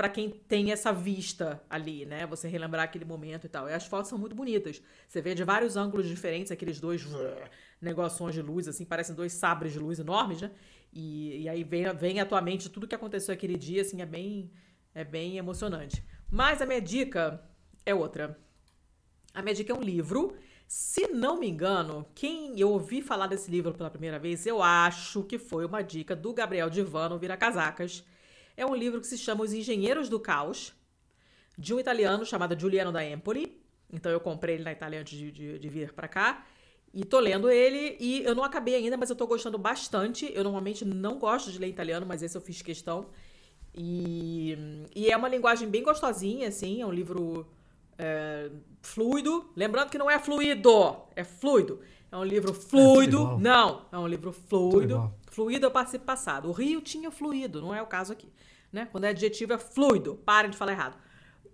para 0.03 0.09
quem 0.09 0.29
tem 0.29 0.69
essa 0.69 0.91
vista 0.91 1.63
ali, 1.69 2.05
né? 2.05 2.27
Você 2.27 2.45
relembrar 2.49 2.83
aquele 2.83 3.05
momento 3.05 3.45
e 3.45 3.47
tal. 3.47 3.69
E 3.69 3.73
as 3.73 3.85
fotos 3.85 4.09
são 4.09 4.17
muito 4.17 4.35
bonitas. 4.35 4.81
Você 5.07 5.21
vê 5.21 5.33
de 5.33 5.45
vários 5.45 5.77
ângulos 5.77 6.09
diferentes 6.09 6.51
aqueles 6.51 6.77
dois 6.77 7.07
negócios 7.79 8.33
de 8.33 8.41
luz, 8.41 8.67
assim, 8.67 8.83
parecem 8.83 9.15
dois 9.15 9.31
sabres 9.31 9.71
de 9.71 9.79
luz 9.79 9.99
enormes, 9.99 10.41
né? 10.41 10.51
E, 10.91 11.43
e 11.43 11.47
aí 11.47 11.63
vem, 11.63 11.85
vem 11.95 12.19
à 12.19 12.25
tua 12.25 12.41
mente 12.41 12.69
tudo 12.69 12.85
que 12.85 12.93
aconteceu 12.93 13.33
aquele 13.33 13.55
dia, 13.55 13.81
assim, 13.81 14.01
é 14.01 14.05
bem, 14.05 14.51
é 14.93 15.05
bem 15.05 15.37
emocionante. 15.37 16.03
Mas 16.29 16.61
a 16.61 16.65
minha 16.65 16.81
dica 16.81 17.41
é 17.85 17.95
outra. 17.95 18.37
A 19.33 19.41
minha 19.41 19.55
dica 19.55 19.71
é 19.71 19.75
um 19.75 19.81
livro. 19.81 20.35
Se 20.67 21.07
não 21.07 21.39
me 21.39 21.49
engano, 21.49 22.05
quem 22.13 22.59
eu 22.59 22.71
ouvi 22.71 23.01
falar 23.01 23.27
desse 23.27 23.49
livro 23.49 23.73
pela 23.73 23.89
primeira 23.89 24.19
vez, 24.19 24.45
eu 24.45 24.61
acho 24.61 25.23
que 25.23 25.39
foi 25.39 25.63
uma 25.65 25.81
dica 25.81 26.13
do 26.13 26.33
Gabriel 26.33 26.69
Divano 26.69 27.17
Vira 27.17 27.37
Casacas 27.37 28.03
é 28.55 28.65
um 28.65 28.75
livro 28.75 29.01
que 29.01 29.07
se 29.07 29.17
chama 29.17 29.43
Os 29.43 29.53
Engenheiros 29.53 30.09
do 30.09 30.19
Caos, 30.19 30.73
de 31.57 31.73
um 31.73 31.79
italiano 31.79 32.25
chamado 32.25 32.59
Giuliano 32.59 32.91
da 32.91 33.05
Empoli. 33.05 33.61
Então 33.91 34.11
eu 34.11 34.19
comprei 34.19 34.55
ele 34.55 34.63
na 34.63 34.71
Itália 34.71 34.99
antes 35.01 35.17
de, 35.17 35.31
de, 35.31 35.59
de 35.59 35.69
vir 35.69 35.93
para 35.93 36.07
cá. 36.07 36.45
E 36.93 37.03
tô 37.03 37.19
lendo 37.19 37.49
ele 37.49 37.97
e 37.99 38.23
eu 38.23 38.35
não 38.35 38.43
acabei 38.43 38.75
ainda, 38.75 38.95
mas 38.95 39.09
eu 39.09 39.15
tô 39.15 39.25
gostando 39.25 39.57
bastante. 39.57 40.31
Eu 40.33 40.43
normalmente 40.43 40.85
não 40.85 41.17
gosto 41.17 41.51
de 41.51 41.57
ler 41.57 41.67
italiano, 41.67 42.05
mas 42.05 42.21
esse 42.21 42.37
eu 42.37 42.41
fiz 42.41 42.61
questão. 42.61 43.07
E, 43.73 44.55
e 44.95 45.09
é 45.09 45.17
uma 45.17 45.27
linguagem 45.27 45.67
bem 45.67 45.83
gostosinha, 45.83 46.47
assim. 46.47 46.81
É 46.81 46.85
um 46.85 46.91
livro 46.91 47.47
é, 47.97 48.51
fluido. 48.81 49.51
Lembrando 49.55 49.89
que 49.89 49.97
não 49.97 50.09
é 50.09 50.19
fluido, 50.19 50.97
é 51.15 51.23
fluido. 51.23 51.79
É 52.13 52.15
um 52.15 52.23
livro 52.23 52.53
fluido. 52.53 53.37
É 53.39 53.41
não, 53.41 53.87
é 53.91 53.97
um 53.97 54.05
livro 54.05 54.31
fluido. 54.31 55.11
Fluido 55.31 55.65
é 55.65 55.67
o 55.67 55.71
participo 55.71 56.05
passado. 56.05 56.47
O 56.47 56.51
rio 56.51 56.79
tinha 56.79 57.09
fluido, 57.09 57.59
não 57.59 57.73
é 57.73 57.81
o 57.81 57.87
caso 57.87 58.13
aqui. 58.13 58.31
Né? 58.71 58.87
Quando 58.91 59.05
é 59.05 59.09
adjetivo 59.09 59.53
é 59.53 59.57
fluido. 59.57 60.21
Parem 60.23 60.51
de 60.51 60.55
falar 60.55 60.73
errado. 60.73 60.95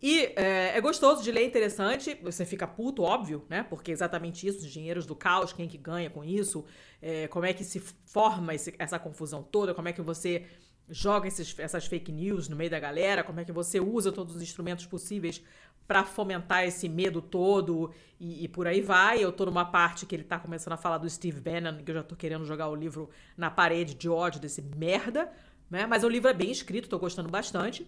E 0.02 0.34
é, 0.36 0.78
é, 0.78 0.82
gostoso 0.82 1.24
de 1.24 1.32
ler, 1.32 1.46
interessante. 1.46 2.20
Você 2.24 2.46
fica 2.46 2.68
puto, 2.68 3.04
óbvio, 3.04 3.46
né? 3.48 3.64
Porque 3.64 3.92
é 3.92 3.94
exatamente 3.94 4.46
isso, 4.46 4.60
os 4.60 4.72
dinheiros 4.72 5.06
do 5.06 5.16
caos, 5.16 5.54
quem 5.54 5.66
que 5.66 5.78
ganha 5.78 6.10
com 6.10 6.26
isso, 6.26 6.66
é, 7.02 7.30
como 7.30 7.46
é 7.46 7.54
que 7.54 7.64
se 7.64 7.80
forma 7.80 8.54
esse, 8.54 8.76
essa 8.78 9.00
confusão 9.00 9.42
toda, 9.42 9.74
como 9.74 9.88
é 9.88 9.94
que 9.94 10.02
você 10.02 10.46
joga 10.90 11.28
esses, 11.28 11.58
essas 11.60 11.86
fake 11.86 12.12
news 12.12 12.50
no 12.50 12.56
meio 12.56 12.70
da 12.70 12.80
galera, 12.80 13.24
como 13.24 13.40
é 13.40 13.46
que 13.46 13.52
você 13.52 13.80
usa 13.80 14.12
todos 14.12 14.36
os 14.36 14.42
instrumentos 14.42 14.86
possíveis 14.86 15.42
para 15.90 16.06
fomentar 16.06 16.66
esse 16.66 16.88
medo 16.88 17.20
todo 17.20 17.92
e, 18.20 18.44
e, 18.44 18.48
por 18.48 18.68
aí 18.68 18.80
vai. 18.80 19.24
Eu 19.24 19.32
tô 19.32 19.48
numa 19.48 19.66
parte 19.66 20.06
que 20.06 20.16
ele 20.16 20.24
tá 20.24 20.38
começando 20.38 20.74
a 20.74 20.78
falar 20.78 21.00
do 21.00 21.10
Steve 21.10 21.42
Bannon, 21.42 21.84
que 21.84 21.90
eu 21.90 21.96
já 21.96 22.04
tô 22.04 22.16
querendo 22.16 22.46
jogar 22.46 22.70
o 22.70 22.76
livro 22.76 23.10
na 23.36 23.50
parede 23.50 23.96
de 23.96 24.08
ódio 24.08 24.40
desse 24.40 24.62
merda, 24.62 25.32
né? 25.68 25.88
Mas 25.88 26.04
o 26.04 26.08
livro 26.08 26.30
é 26.30 26.34
bem 26.34 26.52
escrito, 26.52 26.88
tô 26.88 27.00
gostando 27.00 27.28
bastante 27.28 27.88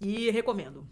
e 0.00 0.30
recomendo. 0.30 0.86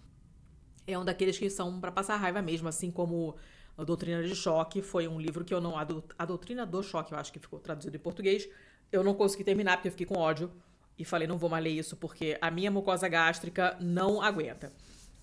É 0.88 0.98
um 0.98 1.04
daqueles 1.04 1.38
que 1.38 1.48
são 1.48 1.80
para 1.80 1.92
passar 1.92 2.16
raiva 2.16 2.42
mesmo, 2.42 2.66
assim 2.66 2.90
como 2.90 3.36
a 3.78 3.84
Doutrina 3.84 4.20
de 4.20 4.34
Choque 4.34 4.82
foi 4.82 5.06
um 5.06 5.20
livro 5.20 5.44
que 5.44 5.54
eu 5.54 5.60
não. 5.60 5.78
A, 5.78 5.84
do, 5.84 6.02
a 6.18 6.24
Doutrina 6.24 6.66
do 6.66 6.82
Choque, 6.82 7.12
eu 7.12 7.18
acho 7.18 7.32
que 7.32 7.38
ficou 7.38 7.60
traduzido 7.60 7.96
em 7.96 8.00
português. 8.00 8.48
Eu 8.90 9.04
não 9.04 9.14
consegui 9.14 9.44
terminar 9.44 9.76
porque 9.76 9.86
eu 9.86 9.92
fiquei 9.92 10.06
com 10.06 10.18
ódio 10.18 10.50
e 10.98 11.04
falei, 11.04 11.28
não 11.28 11.38
vou 11.38 11.48
mais 11.48 11.62
ler 11.62 11.70
isso 11.70 11.96
porque 11.96 12.36
a 12.40 12.50
minha 12.50 12.72
mucosa 12.72 13.06
gástrica 13.06 13.76
não 13.80 14.20
aguenta. 14.20 14.72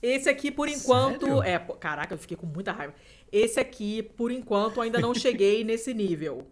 Esse 0.01 0.29
aqui, 0.29 0.51
por 0.51 0.67
enquanto. 0.67 1.25
Sério? 1.25 1.43
É, 1.43 1.59
caraca, 1.79 2.13
eu 2.13 2.17
fiquei 2.17 2.37
com 2.37 2.45
muita 2.45 2.71
raiva. 2.71 2.93
Esse 3.31 3.59
aqui, 3.59 4.03
por 4.03 4.31
enquanto, 4.31 4.81
ainda 4.81 4.99
não 4.99 5.13
cheguei 5.13 5.63
nesse 5.65 5.93
nível. 5.93 6.47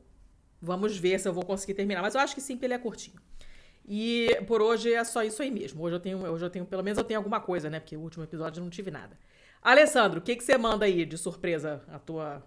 Vamos 0.61 0.97
ver 0.97 1.19
se 1.19 1.27
eu 1.27 1.33
vou 1.33 1.45
conseguir 1.45 1.73
terminar. 1.73 2.01
Mas 2.01 2.15
eu 2.15 2.21
acho 2.21 2.33
que 2.33 2.41
sim, 2.41 2.57
ele 2.61 2.73
é 2.73 2.77
curtinho. 2.77 3.17
E 3.87 4.41
por 4.47 4.61
hoje 4.61 4.91
é 4.91 5.03
só 5.03 5.23
isso 5.23 5.41
aí 5.41 5.51
mesmo. 5.51 5.83
Hoje 5.83 5.95
eu 5.95 5.99
tenho, 5.99 6.17
hoje 6.25 6.43
eu 6.43 6.49
tenho, 6.49 6.65
pelo 6.65 6.83
menos 6.83 6.97
eu 6.97 7.03
tenho 7.03 7.19
alguma 7.19 7.39
coisa, 7.39 7.69
né? 7.69 7.79
Porque 7.79 7.95
o 7.95 7.99
último 7.99 8.23
episódio 8.23 8.59
eu 8.59 8.63
não 8.63 8.69
tive 8.69 8.89
nada. 8.89 9.17
Alessandro, 9.61 10.19
o 10.19 10.21
que, 10.21 10.35
que 10.35 10.43
você 10.43 10.57
manda 10.57 10.85
aí 10.85 11.05
de 11.05 11.17
surpresa 11.17 11.83
a 11.87 11.99
tua 11.99 12.43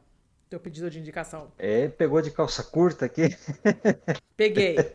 teu 0.48 0.58
pedido 0.58 0.90
de 0.90 0.98
indicação? 0.98 1.52
É, 1.58 1.88
pegou 1.88 2.22
de 2.22 2.30
calça 2.30 2.62
curta 2.62 3.04
aqui. 3.04 3.36
Peguei. 4.36 4.76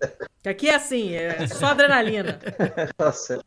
Que 0.43 0.49
aqui 0.49 0.67
é 0.67 0.75
assim, 0.75 1.13
é 1.13 1.47
só 1.47 1.67
adrenalina. 1.67 2.37
Nossa. 2.99 3.41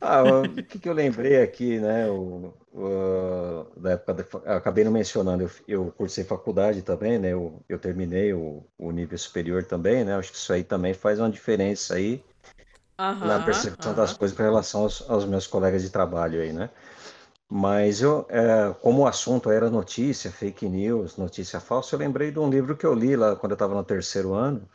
Ah, 0.00 0.22
o 0.22 0.62
que, 0.62 0.78
que 0.78 0.88
eu 0.88 0.92
lembrei 0.92 1.42
aqui, 1.42 1.78
né? 1.78 2.08
O, 2.08 2.52
o, 2.72 3.66
da 3.76 3.92
época, 3.92 4.42
acabei 4.44 4.84
não 4.84 4.92
mencionando, 4.92 5.44
eu, 5.44 5.50
eu 5.66 5.92
cursei 5.92 6.24
faculdade 6.24 6.82
também, 6.82 7.18
né? 7.18 7.32
Eu, 7.32 7.62
eu 7.68 7.78
terminei 7.78 8.32
o, 8.32 8.64
o 8.78 8.90
nível 8.90 9.16
superior 9.16 9.64
também, 9.64 10.04
né? 10.04 10.14
Acho 10.14 10.30
que 10.30 10.38
isso 10.38 10.52
aí 10.52 10.62
também 10.62 10.92
faz 10.92 11.18
uma 11.18 11.30
diferença 11.30 11.94
aí 11.94 12.22
na 12.98 13.38
percepção 13.40 13.94
das 13.94 14.12
coisas 14.12 14.36
com 14.36 14.42
relação 14.42 14.82
aos, 14.82 15.08
aos, 15.08 15.24
meus 15.24 15.46
colegas 15.46 15.82
de 15.82 15.90
trabalho 15.90 16.40
aí, 16.40 16.52
né? 16.52 16.70
Mas 17.48 18.02
eu, 18.02 18.26
é, 18.28 18.74
como 18.80 19.02
o 19.02 19.06
assunto 19.06 19.50
era 19.50 19.70
notícia, 19.70 20.30
fake 20.30 20.68
news, 20.68 21.16
notícia 21.16 21.60
falsa, 21.60 21.94
eu 21.94 21.98
lembrei 22.00 22.30
de 22.30 22.38
um 22.38 22.50
livro 22.50 22.76
que 22.76 22.84
eu 22.84 22.92
li 22.92 23.14
lá 23.16 23.36
quando 23.36 23.52
eu 23.52 23.56
estava 23.56 23.74
no 23.74 23.84
terceiro 23.84 24.34
ano, 24.34 24.68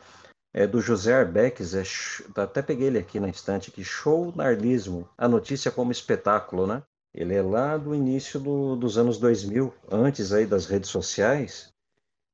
é 0.54 0.68
do 0.68 0.82
José 0.82 1.14
Arbeques, 1.14 1.74
é, 1.74 1.84
até 2.42 2.62
peguei 2.62 2.88
ele 2.88 3.00
aqui 3.00 3.20
na 3.20 3.30
estante, 3.30 3.70
aqui, 3.70 3.84
Show 3.84 4.34
Narlismo, 4.36 5.08
a 5.18 5.28
notícia 5.28 5.72
como 5.72 5.92
espetáculo, 5.92 6.68
né? 6.68 6.84
Ele 7.14 7.34
é 7.34 7.42
lá 7.42 7.78
do 7.78 7.94
início 7.94 8.40
do, 8.40 8.76
dos 8.76 8.98
anos 8.98 9.18
2000, 9.18 9.74
antes 9.90 10.32
aí 10.32 10.46
das 10.46 10.66
redes 10.66 10.90
sociais, 10.90 11.74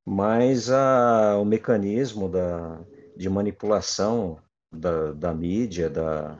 mas 0.05 0.69
a, 0.69 1.37
o 1.37 1.45
mecanismo 1.45 2.29
da, 2.29 2.79
de 3.15 3.29
manipulação 3.29 4.39
da, 4.71 5.11
da 5.13 5.33
mídia, 5.33 5.89
da, 5.89 6.37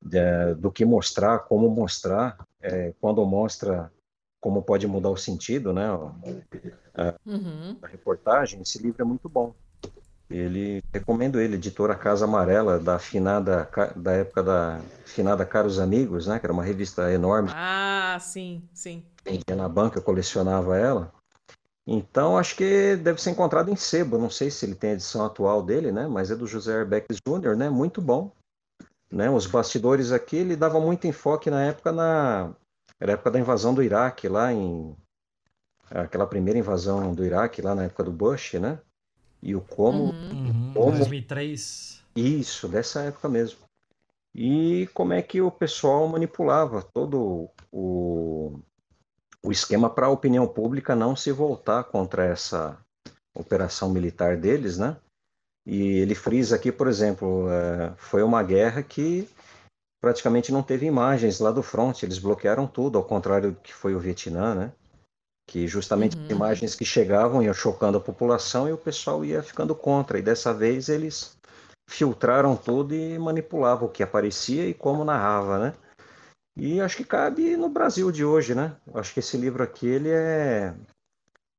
da, 0.00 0.54
do 0.54 0.70
que 0.70 0.84
mostrar, 0.84 1.40
como 1.40 1.68
mostrar, 1.70 2.46
é, 2.60 2.94
quando 3.00 3.24
mostra 3.24 3.90
como 4.40 4.60
pode 4.60 4.88
mudar 4.88 5.10
o 5.10 5.16
sentido, 5.16 5.72
né? 5.72 5.86
A, 6.94 7.14
uhum. 7.24 7.78
a 7.80 7.86
reportagem, 7.86 8.60
esse 8.60 8.82
livro 8.82 9.00
é 9.00 9.04
muito 9.04 9.28
bom. 9.28 9.54
Ele 10.32 10.82
recomendo 10.92 11.38
ele, 11.40 11.56
editora 11.56 11.94
Casa 11.94 12.24
Amarela, 12.24 12.78
da 12.78 12.98
finada 12.98 13.68
da 13.94 14.12
época 14.12 14.42
da 14.42 14.80
finada 15.04 15.44
Caros 15.44 15.78
Amigos, 15.78 16.26
né? 16.26 16.38
Que 16.38 16.46
era 16.46 16.52
uma 16.52 16.64
revista 16.64 17.12
enorme. 17.12 17.50
Ah, 17.52 18.18
sim, 18.20 18.62
sim. 18.72 19.04
Vendia 19.24 19.54
na 19.54 19.68
banca, 19.68 19.98
eu 19.98 20.02
colecionava 20.02 20.76
ela. 20.78 21.12
Então 21.86 22.38
acho 22.38 22.56
que 22.56 22.96
deve 22.96 23.20
ser 23.20 23.30
encontrado 23.30 23.70
em 23.70 23.76
sebo. 23.76 24.18
Não 24.18 24.30
sei 24.30 24.50
se 24.50 24.64
ele 24.64 24.74
tem 24.74 24.90
a 24.90 24.94
edição 24.94 25.24
atual 25.24 25.62
dele, 25.62 25.92
né? 25.92 26.06
Mas 26.06 26.30
é 26.30 26.36
do 26.36 26.46
José 26.46 26.80
Arbeck 26.80 27.06
Jr., 27.26 27.56
né? 27.56 27.68
Muito 27.68 28.00
bom. 28.00 28.32
Né? 29.10 29.28
Os 29.28 29.46
bastidores 29.46 30.10
aqui 30.10 30.36
ele 30.36 30.56
dava 30.56 30.80
muito 30.80 31.06
enfoque 31.06 31.50
na 31.50 31.62
época 31.64 31.92
na 31.92 32.54
era 32.98 33.12
a 33.12 33.14
época 33.14 33.32
da 33.32 33.40
invasão 33.40 33.74
do 33.74 33.82
Iraque 33.82 34.28
lá 34.28 34.52
em 34.52 34.96
aquela 35.90 36.26
primeira 36.26 36.58
invasão 36.58 37.12
do 37.12 37.24
Iraque 37.24 37.60
lá 37.60 37.74
na 37.74 37.84
época 37.84 38.04
do 38.04 38.12
Bush, 38.12 38.54
né? 38.54 38.78
E 39.42 39.54
o 39.56 39.60
como. 39.60 40.04
Uhum. 40.04 40.72
como... 40.74 40.96
2003. 40.96 42.02
Isso, 42.14 42.68
dessa 42.68 43.02
época 43.02 43.28
mesmo. 43.28 43.58
E 44.34 44.88
como 44.94 45.12
é 45.12 45.20
que 45.20 45.40
o 45.40 45.50
pessoal 45.50 46.06
manipulava 46.08 46.82
todo 46.82 47.50
o, 47.70 48.58
o 49.42 49.50
esquema 49.50 49.90
para 49.90 50.06
a 50.06 50.10
opinião 50.10 50.46
pública 50.46 50.94
não 50.94 51.16
se 51.16 51.32
voltar 51.32 51.84
contra 51.84 52.24
essa 52.24 52.78
operação 53.34 53.90
militar 53.90 54.36
deles, 54.36 54.78
né? 54.78 54.96
E 55.66 55.98
ele 55.98 56.14
frisa 56.14 56.56
aqui, 56.56 56.72
por 56.72 56.88
exemplo, 56.88 57.48
é, 57.50 57.92
foi 57.96 58.22
uma 58.22 58.42
guerra 58.42 58.82
que 58.82 59.28
praticamente 60.00 60.50
não 60.50 60.62
teve 60.62 60.86
imagens 60.86 61.38
lá 61.38 61.50
do 61.52 61.62
front, 61.62 62.02
eles 62.02 62.18
bloquearam 62.18 62.66
tudo, 62.66 62.98
ao 62.98 63.04
contrário 63.04 63.52
do 63.52 63.60
que 63.60 63.72
foi 63.72 63.94
o 63.94 64.00
Vietnã, 64.00 64.54
né? 64.54 64.72
Que 65.52 65.68
justamente 65.68 66.16
uhum. 66.16 66.28
imagens 66.30 66.74
que 66.74 66.82
chegavam 66.82 67.42
iam 67.42 67.52
chocando 67.52 67.98
a 67.98 68.00
população 68.00 68.66
e 68.66 68.72
o 68.72 68.78
pessoal 68.78 69.22
ia 69.22 69.42
ficando 69.42 69.74
contra. 69.74 70.18
E 70.18 70.22
dessa 70.22 70.54
vez 70.54 70.88
eles 70.88 71.36
filtraram 71.86 72.56
tudo 72.56 72.94
e 72.94 73.18
manipulavam 73.18 73.86
o 73.86 73.90
que 73.90 74.02
aparecia 74.02 74.66
e 74.66 74.72
como 74.72 75.04
narrava, 75.04 75.58
né? 75.58 75.74
E 76.56 76.80
acho 76.80 76.96
que 76.96 77.04
cabe 77.04 77.54
no 77.54 77.68
Brasil 77.68 78.10
de 78.10 78.24
hoje, 78.24 78.54
né? 78.54 78.74
Acho 78.94 79.12
que 79.12 79.20
esse 79.20 79.36
livro 79.36 79.62
aqui 79.62 79.86
ele 79.86 80.08
é 80.08 80.74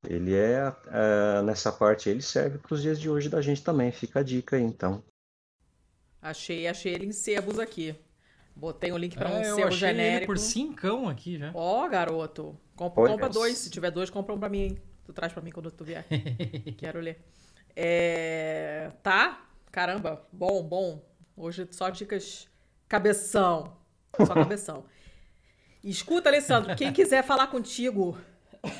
ele 0.07 0.33
é, 0.33 0.73
é 0.87 1.43
nessa 1.43 1.71
parte 1.71 2.09
ele 2.09 2.23
serve 2.23 2.57
para 2.57 2.73
os 2.73 2.81
dias 2.81 2.99
de 2.99 3.07
hoje 3.07 3.29
da 3.29 3.43
gente 3.43 3.63
também. 3.63 3.91
Fica 3.91 4.21
a 4.21 4.23
dica 4.23 4.55
aí, 4.55 4.63
então. 4.63 5.03
Achei, 6.19 6.67
achei 6.67 6.95
ele 6.95 7.05
em 7.05 7.11
sebos 7.11 7.59
aqui. 7.59 7.95
Botei 8.55 8.91
um 8.91 8.97
link 8.97 9.15
para 9.15 9.29
um 9.29 9.37
é, 9.37 9.49
eu 9.49 9.67
achei 9.67 9.79
genérico. 9.79 10.17
Ele 10.17 10.25
por 10.25 10.37
cincão 10.37 11.09
aqui 11.09 11.37
já. 11.37 11.51
Ó, 11.53 11.85
oh, 11.85 11.89
garoto. 11.89 12.57
Compra, 12.75 13.07
compra 13.07 13.29
dois. 13.29 13.57
Se 13.57 13.69
tiver 13.69 13.91
dois, 13.91 14.09
compra 14.09 14.33
um 14.33 14.39
para 14.39 14.49
mim. 14.49 14.61
Hein? 14.61 14.77
Tu 15.05 15.13
traz 15.13 15.33
para 15.33 15.41
mim 15.41 15.51
quando 15.51 15.71
tu 15.71 15.83
vier. 15.83 16.05
Quero 16.77 16.99
ler. 16.99 17.19
É... 17.75 18.91
Tá? 19.01 19.45
Caramba. 19.71 20.25
Bom, 20.31 20.63
bom. 20.63 21.03
Hoje 21.35 21.67
só 21.71 21.89
dicas 21.89 22.47
cabeção. 22.87 23.75
Só 24.17 24.33
cabeção. 24.33 24.85
Escuta, 25.83 26.29
Alessandro, 26.29 26.75
quem 26.75 26.93
quiser 26.93 27.23
falar 27.23 27.47
contigo 27.47 28.17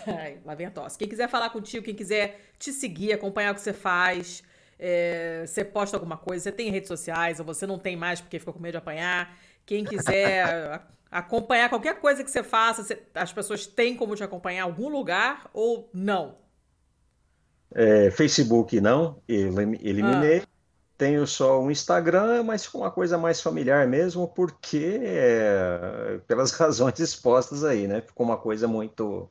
Ai, 0.08 0.40
lá 0.46 0.56
vem 0.56 0.68
a 0.68 0.72
tosse. 0.72 0.98
Quem 0.98 1.08
quiser 1.08 1.28
falar 1.28 1.50
contigo, 1.50 1.84
quem 1.84 1.94
quiser 1.94 2.40
te 2.58 2.72
seguir, 2.72 3.12
acompanhar 3.12 3.52
o 3.52 3.56
que 3.56 3.62
você 3.62 3.74
faz, 3.74 4.42
é, 4.80 5.44
você 5.46 5.64
posta 5.66 5.98
alguma 5.98 6.18
coisa, 6.18 6.44
você 6.44 6.52
tem 6.52 6.72
redes 6.72 6.88
sociais, 6.88 7.40
ou 7.40 7.46
você 7.46 7.68
não 7.68 7.78
tem 7.78 7.96
mais 7.96 8.22
porque 8.22 8.40
ficou 8.40 8.54
com 8.54 8.60
medo 8.62 8.74
de 8.74 8.78
apanhar. 8.78 9.38
Quem 9.66 9.84
quiser 9.84 10.82
acompanhar 11.10 11.70
qualquer 11.70 12.00
coisa 12.00 12.24
que 12.24 12.32
você 12.32 12.44
faça, 12.44 12.84
você, 12.84 13.02
as 13.14 13.32
pessoas 13.32 13.68
têm 13.68 13.96
como 13.96 14.16
te 14.16 14.24
acompanhar 14.24 14.60
em 14.60 14.62
algum 14.62 14.90
lugar 14.90 15.50
ou 15.54 15.90
não? 15.94 16.36
É, 17.74 18.12
Facebook 18.12 18.80
não, 18.82 19.22
eliminei. 19.28 20.40
Ah. 20.40 20.48
Tenho 20.98 21.26
só 21.26 21.62
um 21.62 21.72
Instagram, 21.72 22.44
mas 22.44 22.68
com 22.68 22.80
uma 22.80 22.92
coisa 22.92 23.18
mais 23.18 23.42
familiar 23.42 23.88
mesmo, 23.88 24.28
porque 24.28 25.00
é, 25.02 26.20
pelas 26.28 26.52
razões 26.58 27.00
expostas 27.00 27.64
aí, 27.64 27.88
né? 27.88 28.02
Ficou 28.02 28.26
uma 28.26 28.38
coisa 28.38 28.68
muito 28.68 29.30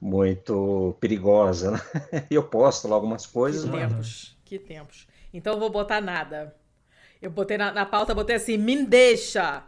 muito 0.00 0.96
perigosa, 1.00 1.70
né? 1.72 1.80
Eu 2.28 2.42
posto 2.42 2.88
lá 2.88 2.96
algumas 2.96 3.24
coisas. 3.24 3.64
Que 3.64 3.70
mas... 3.70 3.88
tempos, 3.88 4.38
que 4.44 4.58
tempos. 4.58 5.06
Então 5.32 5.54
eu 5.54 5.60
vou 5.60 5.70
botar 5.70 6.00
nada. 6.00 6.54
Eu 7.22 7.30
botei 7.30 7.56
na, 7.56 7.72
na 7.72 7.86
pauta, 7.86 8.14
botei 8.14 8.34
assim, 8.34 8.58
me 8.58 8.84
deixa. 8.84 9.62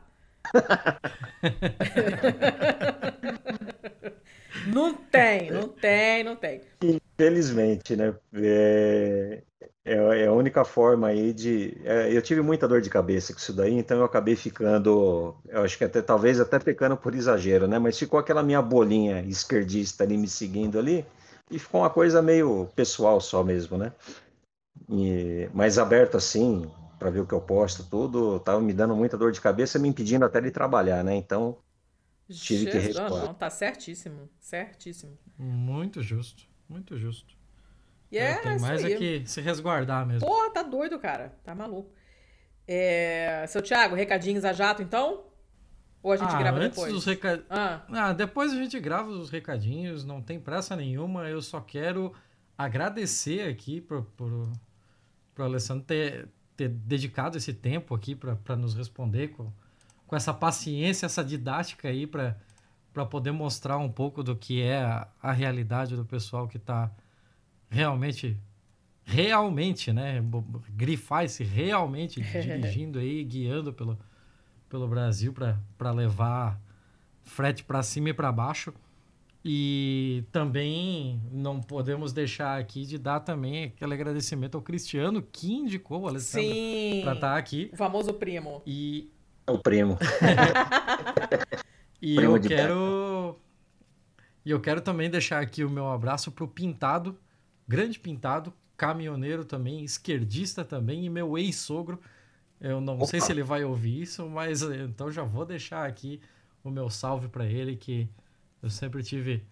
não 4.66 4.92
tem, 4.92 5.52
não 5.52 5.68
tem, 5.68 6.24
não 6.24 6.34
tem. 6.34 6.62
Infelizmente, 6.82 7.94
né? 7.94 8.12
É, 8.34 9.40
é, 9.84 9.94
é, 9.94 10.26
a 10.26 10.32
única 10.32 10.64
forma 10.64 11.06
aí 11.06 11.32
de. 11.32 11.80
É, 11.84 12.12
eu 12.12 12.20
tive 12.20 12.42
muita 12.42 12.66
dor 12.66 12.80
de 12.80 12.90
cabeça 12.90 13.32
com 13.32 13.38
isso 13.38 13.52
daí, 13.52 13.74
então 13.74 13.98
eu 13.98 14.04
acabei 14.04 14.34
ficando. 14.34 15.36
Eu 15.48 15.62
acho 15.62 15.78
que 15.78 15.84
até 15.84 16.02
talvez 16.02 16.40
até 16.40 16.58
pecando 16.58 16.96
por 16.96 17.14
exagero, 17.14 17.68
né? 17.68 17.78
Mas 17.78 17.96
ficou 17.96 18.18
aquela 18.18 18.42
minha 18.42 18.60
bolinha 18.60 19.22
esquerdista 19.22 20.02
ali 20.02 20.18
me 20.18 20.26
seguindo 20.26 20.76
ali, 20.76 21.06
e 21.48 21.58
ficou 21.58 21.82
uma 21.82 21.90
coisa 21.90 22.20
meio 22.20 22.68
pessoal 22.74 23.20
só 23.20 23.44
mesmo, 23.44 23.78
né? 23.78 23.92
E, 24.88 25.48
mais 25.54 25.78
aberto 25.78 26.16
assim, 26.16 26.68
para 27.04 27.10
ver 27.10 27.20
o 27.20 27.26
que 27.26 27.34
eu 27.34 27.40
posto, 27.42 27.84
tudo, 27.84 28.40
tava 28.40 28.62
me 28.62 28.72
dando 28.72 28.96
muita 28.96 29.18
dor 29.18 29.30
de 29.30 29.38
cabeça, 29.38 29.78
me 29.78 29.86
impedindo 29.86 30.24
até 30.24 30.40
de 30.40 30.50
trabalhar, 30.50 31.04
né? 31.04 31.14
Então 31.14 31.58
tive 32.26 32.64
Jesus, 32.64 32.72
que 32.72 32.78
recuar. 32.78 33.26
Não, 33.26 33.34
tá 33.34 33.50
certíssimo, 33.50 34.30
certíssimo. 34.40 35.18
Muito 35.36 36.02
justo, 36.02 36.44
muito 36.66 36.96
justo. 36.96 37.36
E 38.10 38.16
é, 38.16 38.30
é 38.30 38.36
tem 38.38 38.58
mais 38.58 38.82
é 38.82 38.96
que 38.96 39.22
se 39.26 39.42
resguardar 39.42 40.06
mesmo. 40.06 40.26
Porra, 40.26 40.50
tá 40.50 40.62
doido, 40.62 40.98
cara. 40.98 41.36
Tá 41.44 41.54
maluco. 41.54 41.92
É... 42.66 43.44
Seu 43.48 43.60
Thiago, 43.60 43.94
recadinhos 43.94 44.42
a 44.42 44.54
jato, 44.54 44.80
então? 44.80 45.26
Ou 46.02 46.10
a 46.10 46.16
gente 46.16 46.34
ah, 46.34 46.38
grava 46.38 46.56
antes 46.56 46.70
depois? 46.70 46.90
Dos 46.90 47.04
reca... 47.04 47.44
ah. 47.50 47.82
ah, 47.90 48.12
depois 48.14 48.50
a 48.50 48.56
gente 48.56 48.80
grava 48.80 49.10
os 49.10 49.28
recadinhos, 49.28 50.06
não 50.06 50.22
tem 50.22 50.40
pressa 50.40 50.74
nenhuma. 50.74 51.28
Eu 51.28 51.42
só 51.42 51.60
quero 51.60 52.14
agradecer 52.56 53.46
aqui 53.46 53.82
pro, 53.82 54.04
pro, 54.16 54.50
pro 55.34 55.44
Alessandro 55.44 55.84
ter, 55.84 56.30
ter 56.56 56.68
dedicado 56.68 57.36
esse 57.36 57.52
tempo 57.52 57.94
aqui 57.94 58.14
para 58.14 58.56
nos 58.56 58.74
responder 58.74 59.28
com, 59.28 59.52
com 60.06 60.16
essa 60.16 60.32
paciência, 60.32 61.06
essa 61.06 61.24
didática 61.24 61.88
aí 61.88 62.06
para 62.06 63.06
poder 63.10 63.32
mostrar 63.32 63.78
um 63.78 63.90
pouco 63.90 64.22
do 64.22 64.36
que 64.36 64.62
é 64.62 64.82
a, 64.82 65.08
a 65.20 65.32
realidade 65.32 65.96
do 65.96 66.04
pessoal 66.04 66.46
que 66.46 66.56
está 66.56 66.90
realmente, 67.68 68.38
realmente, 69.04 69.92
né? 69.92 70.22
Grifar 70.70 71.24
esse 71.24 71.42
realmente 71.42 72.20
dirigindo 72.22 72.98
aí, 72.98 73.24
guiando 73.24 73.72
pelo, 73.72 73.98
pelo 74.68 74.86
Brasil 74.86 75.34
para 75.76 75.90
levar 75.90 76.60
frete 77.22 77.64
para 77.64 77.82
cima 77.82 78.10
e 78.10 78.14
para 78.14 78.30
baixo. 78.30 78.72
E 79.44 80.24
também 80.32 81.20
não 81.30 81.60
podemos 81.60 82.14
deixar 82.14 82.58
aqui 82.58 82.86
de 82.86 82.96
dar 82.96 83.20
também 83.20 83.64
aquele 83.64 83.92
agradecimento 83.92 84.56
ao 84.56 84.62
Cristiano 84.62 85.20
que 85.20 85.52
indicou 85.52 86.02
o 86.02 86.08
Alessandro 86.08 86.48
para 87.02 87.12
estar 87.12 87.32
tá 87.32 87.36
aqui. 87.36 87.68
O 87.72 87.76
famoso 87.76 88.14
primo. 88.14 88.62
E 88.66 89.10
é 89.46 89.52
o 89.52 89.58
primo. 89.58 89.98
e 92.00 92.16
primo 92.16 92.36
eu 92.36 92.40
quero 92.40 93.38
e 94.44 94.50
eu 94.50 94.60
quero 94.60 94.80
também 94.80 95.10
deixar 95.10 95.40
aqui 95.40 95.62
o 95.62 95.70
meu 95.70 95.88
abraço 95.88 96.32
pro 96.32 96.48
Pintado, 96.48 97.18
grande 97.66 97.98
pintado, 97.98 98.52
caminhoneiro 98.76 99.44
também, 99.44 99.84
esquerdista 99.84 100.64
também, 100.64 101.04
e 101.04 101.10
meu 101.10 101.38
ex-sogro. 101.38 102.00
Eu 102.60 102.80
não 102.80 102.96
Opa. 102.96 103.06
sei 103.06 103.20
se 103.20 103.32
ele 103.32 103.42
vai 103.42 103.64
ouvir 103.64 104.02
isso, 104.02 104.28
mas 104.28 104.62
eh, 104.62 104.84
então 104.84 105.10
já 105.10 105.22
vou 105.22 105.44
deixar 105.44 105.86
aqui 105.86 106.20
o 106.62 106.70
meu 106.70 106.88
salve 106.88 107.28
para 107.28 107.46
ele, 107.46 107.76
que 107.76 108.08
eu 108.64 108.70
sempre 108.70 109.02
tive 109.02 109.44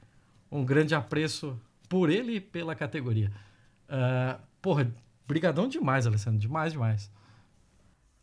um 0.50 0.64
grande 0.64 0.94
apreço 0.94 1.60
por 1.86 2.08
ele 2.08 2.36
e 2.36 2.40
pela 2.40 2.74
categoria. 2.74 3.30
Uh, 3.84 4.40
porra, 4.62 4.90
brigadão 5.28 5.68
demais, 5.68 6.06
Alessandro, 6.06 6.38
demais, 6.40 6.72
demais. 6.72 7.10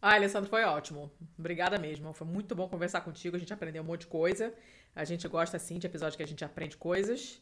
Ah, 0.01 0.15
Alessandro, 0.15 0.49
foi 0.49 0.63
ótimo. 0.63 1.11
Obrigada 1.37 1.77
mesmo. 1.77 2.11
Foi 2.11 2.25
muito 2.25 2.55
bom 2.55 2.67
conversar 2.67 3.01
contigo. 3.01 3.35
A 3.35 3.39
gente 3.39 3.53
aprendeu 3.53 3.83
um 3.83 3.85
monte 3.85 4.01
de 4.01 4.07
coisa. 4.07 4.51
A 4.95 5.05
gente 5.05 5.27
gosta, 5.27 5.57
assim, 5.57 5.77
de 5.77 5.85
episódios 5.85 6.15
que 6.15 6.23
a 6.23 6.27
gente 6.27 6.43
aprende 6.43 6.75
coisas. 6.75 7.39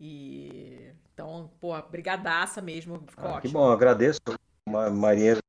E 0.00 0.90
então, 1.12 1.50
pô, 1.60 1.80
brigadaça 1.82 2.62
mesmo, 2.62 3.04
ficou 3.06 3.28
ah, 3.28 3.32
ótimo. 3.34 3.42
Que 3.42 3.52
bom, 3.52 3.70
agradeço. 3.70 4.20
Marinheiro, 4.66 5.40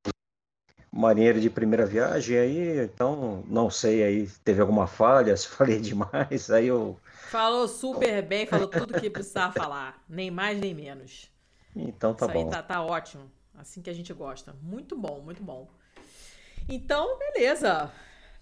marinheiro 0.94 1.42
de 1.42 1.50
primeira 1.50 1.86
viagem 1.86 2.38
aí, 2.38 2.80
então 2.80 3.44
não 3.48 3.70
sei 3.70 4.04
aí, 4.04 4.28
teve 4.44 4.62
alguma 4.62 4.86
falha, 4.86 5.36
se 5.38 5.48
falei 5.48 5.80
demais, 5.80 6.52
aí 6.52 6.68
eu 6.68 6.98
Falou 7.34 7.68
super 7.68 8.22
bem, 8.22 8.46
falou 8.46 8.68
tudo 8.68 9.00
que 9.00 9.10
precisava 9.10 9.52
falar, 9.54 10.04
nem 10.08 10.30
mais 10.30 10.60
nem 10.60 10.72
menos. 10.72 11.32
Então 11.76 12.14
tá 12.14 12.28
Isso 12.28 12.34
bom. 12.36 12.46
Aí 12.46 12.50
tá, 12.52 12.62
tá 12.62 12.84
ótimo, 12.84 13.24
assim 13.58 13.82
que 13.82 13.90
a 13.90 13.94
gente 13.94 14.14
gosta. 14.14 14.56
Muito 14.62 14.96
bom, 14.96 15.20
muito 15.20 15.42
bom. 15.42 15.68
Então, 16.70 17.18
beleza. 17.18 17.92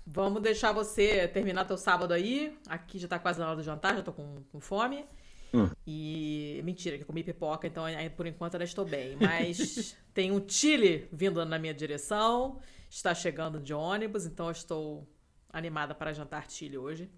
Vamos 0.05 0.41
deixar 0.41 0.73
você 0.73 1.25
terminar 1.29 1.63
teu 1.63 1.77
sábado 1.77 2.13
aí. 2.13 2.57
Aqui 2.67 2.99
já 2.99 3.07
tá 3.07 3.17
quase 3.17 3.39
na 3.39 3.47
hora 3.47 3.55
do 3.55 3.63
jantar, 3.63 3.95
já 3.95 4.03
tô 4.03 4.11
com, 4.11 4.43
com 4.51 4.59
fome. 4.59 5.05
Hum. 5.53 5.69
E 5.85 6.61
mentira, 6.63 6.97
que 6.97 7.03
eu 7.03 7.07
comi 7.07 7.23
pipoca, 7.23 7.67
então 7.67 7.83
por 8.15 8.25
enquanto 8.25 8.55
ainda 8.55 8.63
estou 8.63 8.85
bem. 8.85 9.17
Mas 9.19 9.97
tem 10.13 10.31
um 10.31 10.43
Chile 10.47 11.07
vindo 11.11 11.43
na 11.45 11.59
minha 11.59 11.73
direção, 11.73 12.59
está 12.89 13.13
chegando 13.13 13.59
de 13.59 13.73
ônibus, 13.73 14.25
então 14.25 14.47
eu 14.47 14.51
estou 14.51 15.07
animada 15.51 15.93
para 15.93 16.13
jantar 16.13 16.49
Chile 16.49 16.77
hoje. 16.77 17.09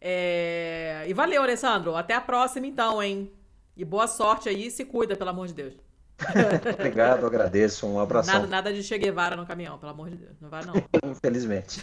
É... 0.00 1.04
E 1.06 1.12
valeu, 1.12 1.42
Alessandro. 1.42 1.94
Até 1.94 2.14
a 2.14 2.20
próxima, 2.20 2.66
então, 2.66 3.02
hein? 3.02 3.30
E 3.76 3.84
boa 3.84 4.06
sorte 4.06 4.48
aí 4.48 4.70
se 4.70 4.84
cuida, 4.84 5.14
pelo 5.14 5.30
amor 5.30 5.46
de 5.46 5.54
Deus. 5.54 5.74
Obrigado, 6.74 7.26
agradeço. 7.26 7.86
Um 7.86 7.98
abraço. 7.98 8.30
Nada, 8.30 8.46
nada 8.46 8.72
de 8.72 8.82
Che 8.82 8.96
Guevara 8.98 9.36
no 9.36 9.46
caminhão, 9.46 9.78
pelo 9.78 9.92
amor 9.92 10.10
de 10.10 10.16
Deus. 10.16 10.40
Não 10.40 10.48
vai, 10.48 10.64
não. 10.64 10.74
Infelizmente. 11.10 11.82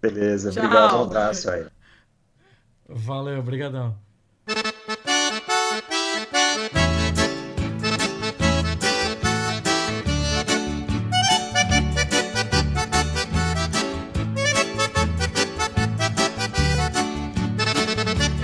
Beleza, 0.00 0.50
Tchau. 0.50 0.64
obrigado. 0.64 0.96
Um 0.96 1.02
abraço 1.02 1.50
aí. 1.50 1.66
Valeu, 2.92 3.38
obrigadão. 3.38 3.96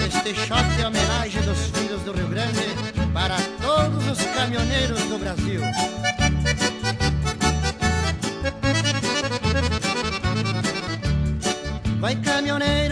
este 0.06 0.34
shot 0.46 0.80
em 0.80 0.84
homenagem 0.84 1.42
dos 1.42 1.58
filhos 1.70 2.02
do 2.02 2.12
Rio 2.12 2.28
Grande 2.28 2.62
para 3.12 3.36
todos 3.60 4.08
os 4.08 4.24
caminhoneiros 4.34 5.02
do 5.02 5.18
Brasil. 5.18 5.60
Vai 11.98 12.14
caminhoneiro 12.16 12.85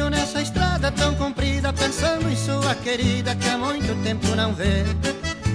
pensando 1.74 2.28
em 2.28 2.36
sua 2.36 2.74
querida 2.74 3.34
que 3.34 3.48
há 3.48 3.58
muito 3.58 3.94
tempo 4.02 4.34
não 4.34 4.54
vê. 4.54 4.84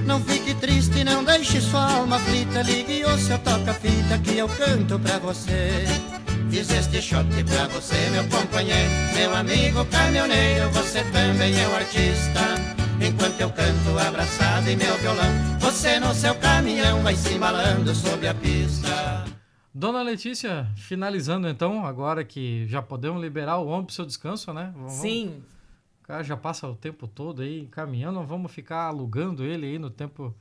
Não 0.06 0.20
fique 0.22 0.56
triste, 0.56 1.04
não 1.04 1.24
deixe 1.24 1.62
sua 1.62 1.98
alma 1.98 2.16
aflita, 2.16 2.62
ligue 2.64 3.06
o 3.06 3.18
seu 3.18 3.38
toca-fita 3.40 4.18
que 4.18 4.38
eu 4.38 4.50
canto 4.50 5.00
pra 5.00 5.20
você. 5.20 5.86
Fiz 6.50 6.70
este 6.72 7.02
shot 7.02 7.28
pra 7.44 7.68
você, 7.68 8.10
meu 8.10 8.24
companheiro, 8.28 8.90
meu 9.14 9.36
amigo 9.36 9.86
caminhoneiro, 9.86 10.70
você 10.72 11.04
também 11.12 11.60
é 11.60 11.68
um 11.68 11.76
artista. 11.76 12.40
Enquanto 13.00 13.40
eu 13.40 13.50
canto 13.52 14.00
abraçado 14.00 14.68
em 14.68 14.76
meu 14.76 14.98
violão, 14.98 15.32
você 15.60 16.00
no 16.00 16.14
seu 16.14 16.34
caminhão 16.36 17.04
vai 17.04 17.16
se 17.16 17.34
embalando 17.34 17.94
sobre 17.94 18.28
a 18.28 18.34
pista. 18.34 19.26
Dona 19.74 20.02
Letícia, 20.02 20.68
finalizando 20.76 21.48
então, 21.48 21.86
agora 21.86 22.26
que 22.26 22.66
já 22.68 22.82
podemos 22.82 23.22
liberar 23.22 23.60
o 23.60 23.68
homem 23.68 23.86
pro 23.86 23.94
seu 23.94 24.06
descanso, 24.06 24.52
né? 24.52 24.74
Vamos, 24.76 24.94
Sim. 24.94 25.28
O 25.38 25.59
cara 26.10 26.23
já 26.23 26.36
passa 26.36 26.68
o 26.68 26.76
tempo 26.76 27.07
todo 27.07 27.44
aí 27.44 27.68
caminhando, 27.68 28.23
vamos 28.23 28.52
ficar 28.52 28.88
alugando 28.88 29.45
ele 29.45 29.68
aí 29.68 29.77
no 29.77 29.91
tempo 29.91 30.36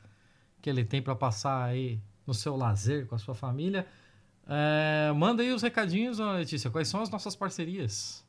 que 0.62 0.70
ele 0.70 0.82
tem 0.82 1.02
para 1.02 1.14
passar 1.14 1.62
aí 1.62 2.00
no 2.26 2.32
seu 2.32 2.56
lazer 2.56 3.06
com 3.06 3.14
a 3.14 3.18
sua 3.18 3.34
família. 3.34 3.86
É, 4.48 5.12
manda 5.12 5.42
aí 5.42 5.52
os 5.52 5.60
recadinhos, 5.60 6.20
Letícia. 6.20 6.70
Quais 6.70 6.88
são 6.88 7.02
as 7.02 7.10
nossas 7.10 7.36
parcerias? 7.36 8.24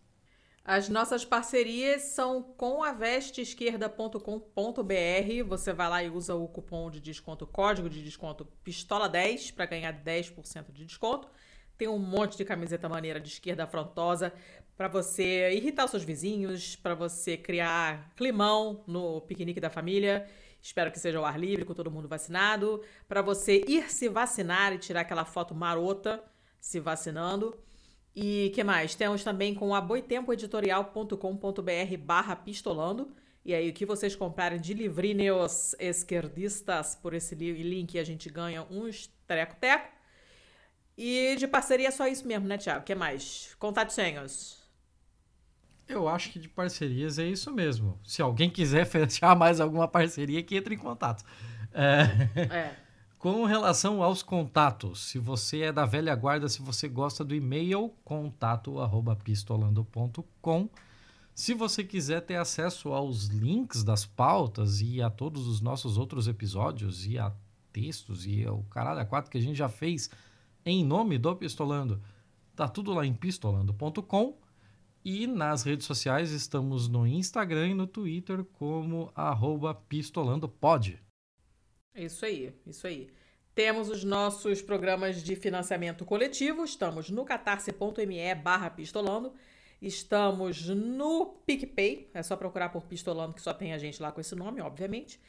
As 0.66 0.90
nossas 0.90 1.24
parcerias 1.24 2.02
são 2.02 2.44
com 2.44 2.84
a 2.84 2.91
vesteesquerda.com.br. 2.91 5.48
Você 5.48 5.72
vai 5.72 5.90
lá 5.90 6.03
e 6.03 6.10
usa 6.10 6.36
o 6.36 6.45
cupom 6.45 6.91
de 6.91 6.99
desconto, 6.99 7.48
código 7.48 7.90
de 7.90 8.03
desconto 8.03 8.45
Pistola10 8.66 9.53
para 9.53 9.66
ganhar 9.66 9.94
10% 9.94 10.74
de 10.74 10.86
desconto. 10.86 11.30
Tem 11.78 11.88
um 11.88 11.98
monte 11.98 12.36
de 12.36 12.44
camiseta 12.44 12.90
maneira 12.90 13.22
de 13.22 13.30
esquerda 13.30 13.64
afrontosa 13.64 14.34
para 14.80 14.88
você 14.88 15.52
irritar 15.52 15.84
os 15.84 15.92
seus 15.92 16.06
vizinhos, 16.06 16.78
para 16.78 16.96
você 16.96 17.36
criar 17.36 18.14
climão 18.16 18.82
no 18.88 19.20
piquenique 19.20 19.60
da 19.60 19.70
família. 19.70 20.26
Espero 20.62 20.90
que 20.90 20.98
seja 20.98 21.18
ao 21.18 21.26
ar 21.26 21.38
livre, 21.38 21.66
com 21.66 21.74
todo 21.74 21.92
mundo 21.92 22.08
vacinado. 22.08 22.82
Para 23.06 23.22
você 23.22 23.62
ir 23.68 23.92
se 23.92 24.08
vacinar 24.08 24.72
e 24.72 24.78
tirar 24.78 25.02
aquela 25.02 25.26
foto 25.26 25.54
marota 25.54 26.24
se 26.62 26.80
vacinando. 26.80 27.60
E 28.16 28.54
que 28.56 28.64
mais? 28.64 28.96
Temos 28.96 29.22
também 29.22 29.54
com 29.54 29.76
a 29.76 29.82
boitempoeditorial.com.br 29.82 31.98
barra 32.00 32.38
pistolando. 32.38 33.14
E 33.44 33.54
aí, 33.54 33.72
o 33.72 33.74
que 33.74 33.86
vocês 33.86 34.16
comprarem 34.16 34.62
de 34.62 34.74
livrinhos 34.74 35.76
esquerdistas 35.78 36.96
por 36.96 37.14
esse 37.14 37.36
link, 37.36 38.00
a 38.00 38.04
gente 38.06 38.30
ganha 38.30 38.66
uns 38.72 39.14
treco-teco. 39.28 39.90
E 40.98 41.36
de 41.36 41.50
parceria 41.50 41.90
é 41.90 41.92
só 41.92 42.08
isso 42.08 42.26
mesmo, 42.26 42.48
né, 42.48 42.58
Thiago? 42.58 42.80
O 42.80 42.86
que 42.86 42.96
mais? 42.96 43.54
Contatinhos. 43.60 44.59
Eu 45.90 46.07
acho 46.07 46.32
que 46.32 46.40
de 46.40 46.48
parcerias 46.48 47.18
é 47.18 47.28
isso 47.28 47.52
mesmo. 47.52 47.99
Se 48.06 48.22
alguém 48.22 48.49
quiser 48.49 48.86
fechar 48.86 49.36
mais 49.36 49.60
alguma 49.60 49.88
parceria, 49.88 50.44
que 50.44 50.56
entre 50.56 50.76
em 50.76 50.78
contato. 50.78 51.26
É... 51.74 52.03
É. 52.40 52.76
Com 53.20 53.44
relação 53.44 54.02
aos 54.02 54.24
contatos, 54.24 55.10
se 55.10 55.20
você 55.20 55.64
é 55.64 55.74
da 55.74 55.86
velha 55.86 56.16
guarda, 56.16 56.48
se 56.48 56.61
você 56.61 56.88
gosta 56.88 57.22
do 57.22 57.36
e-mail, 57.36 57.94
contato@pistolando.com. 58.06 60.70
Se 61.36 61.53
você 61.53 61.84
quiser 61.84 62.22
ter 62.22 62.38
acesso 62.38 62.94
aos 62.94 63.26
links 63.26 63.84
das 63.84 64.06
pautas 64.06 64.80
e 64.80 65.02
a 65.02 65.10
todos 65.10 65.48
os 65.48 65.60
nossos 65.60 65.98
outros 65.98 66.30
episódios 66.30 67.06
e 67.06 67.20
a 67.20 67.34
textos 67.74 68.26
e 68.26 68.48
o 68.48 68.64
caralho 68.70 69.02
a 69.02 69.06
quatro 69.06 69.30
que 69.30 69.38
a 69.38 69.41
gente 69.41 69.57
já 69.57 69.68
fez 69.68 70.10
em 70.66 70.86
nome 70.86 71.18
do 71.18 71.36
Pistolando, 71.36 72.02
tá 72.56 72.70
tudo 72.70 72.94
lá 72.94 73.06
em 73.06 73.14
pistolando.com. 73.14 74.38
E 75.11 75.26
nas 75.26 75.64
redes 75.64 75.88
sociais 75.88 76.30
estamos 76.30 76.88
no 76.88 77.07
Instagram 77.07 77.69
e 77.69 77.73
no 77.73 77.88
Twitter 77.88 78.44
como 78.44 79.11
pistolandopod. 79.88 81.02
Isso 81.95 82.26
aí, 82.27 82.53
isso 82.68 82.86
aí. 82.86 83.10
Temos 83.56 83.90
os 83.90 84.03
nossos 84.03 84.61
programas 84.61 85.23
de 85.23 85.36
financiamento 85.36 86.06
coletivo. 86.06 86.64
Estamos 86.64 87.10
no 87.10 87.26
catarse.me 87.26 88.36
barra 88.36 88.69
pistolando. 88.69 89.34
Estamos 89.81 90.69
no 90.69 91.41
PicPay. 91.44 92.11
É 92.14 92.22
só 92.22 92.38
procurar 92.38 92.69
por 92.69 92.86
Pistolando, 92.86 93.34
que 93.34 93.41
só 93.41 93.52
tem 93.52 93.73
a 93.73 93.80
gente 93.80 93.99
lá 93.99 94.11
com 94.11 94.22
esse 94.22 94.36
nome, 94.36 94.61
obviamente. 94.61 95.19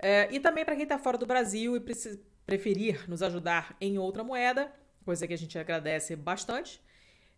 É, 0.00 0.28
e 0.34 0.40
também 0.40 0.64
para 0.64 0.74
quem 0.74 0.82
está 0.82 0.98
fora 0.98 1.16
do 1.16 1.24
Brasil 1.24 1.76
e 1.76 1.80
preferir 2.44 3.08
nos 3.08 3.22
ajudar 3.22 3.76
em 3.80 3.96
outra 3.96 4.24
moeda, 4.24 4.74
coisa 5.04 5.24
que 5.24 5.34
a 5.34 5.38
gente 5.38 5.56
agradece 5.56 6.16
bastante. 6.16 6.82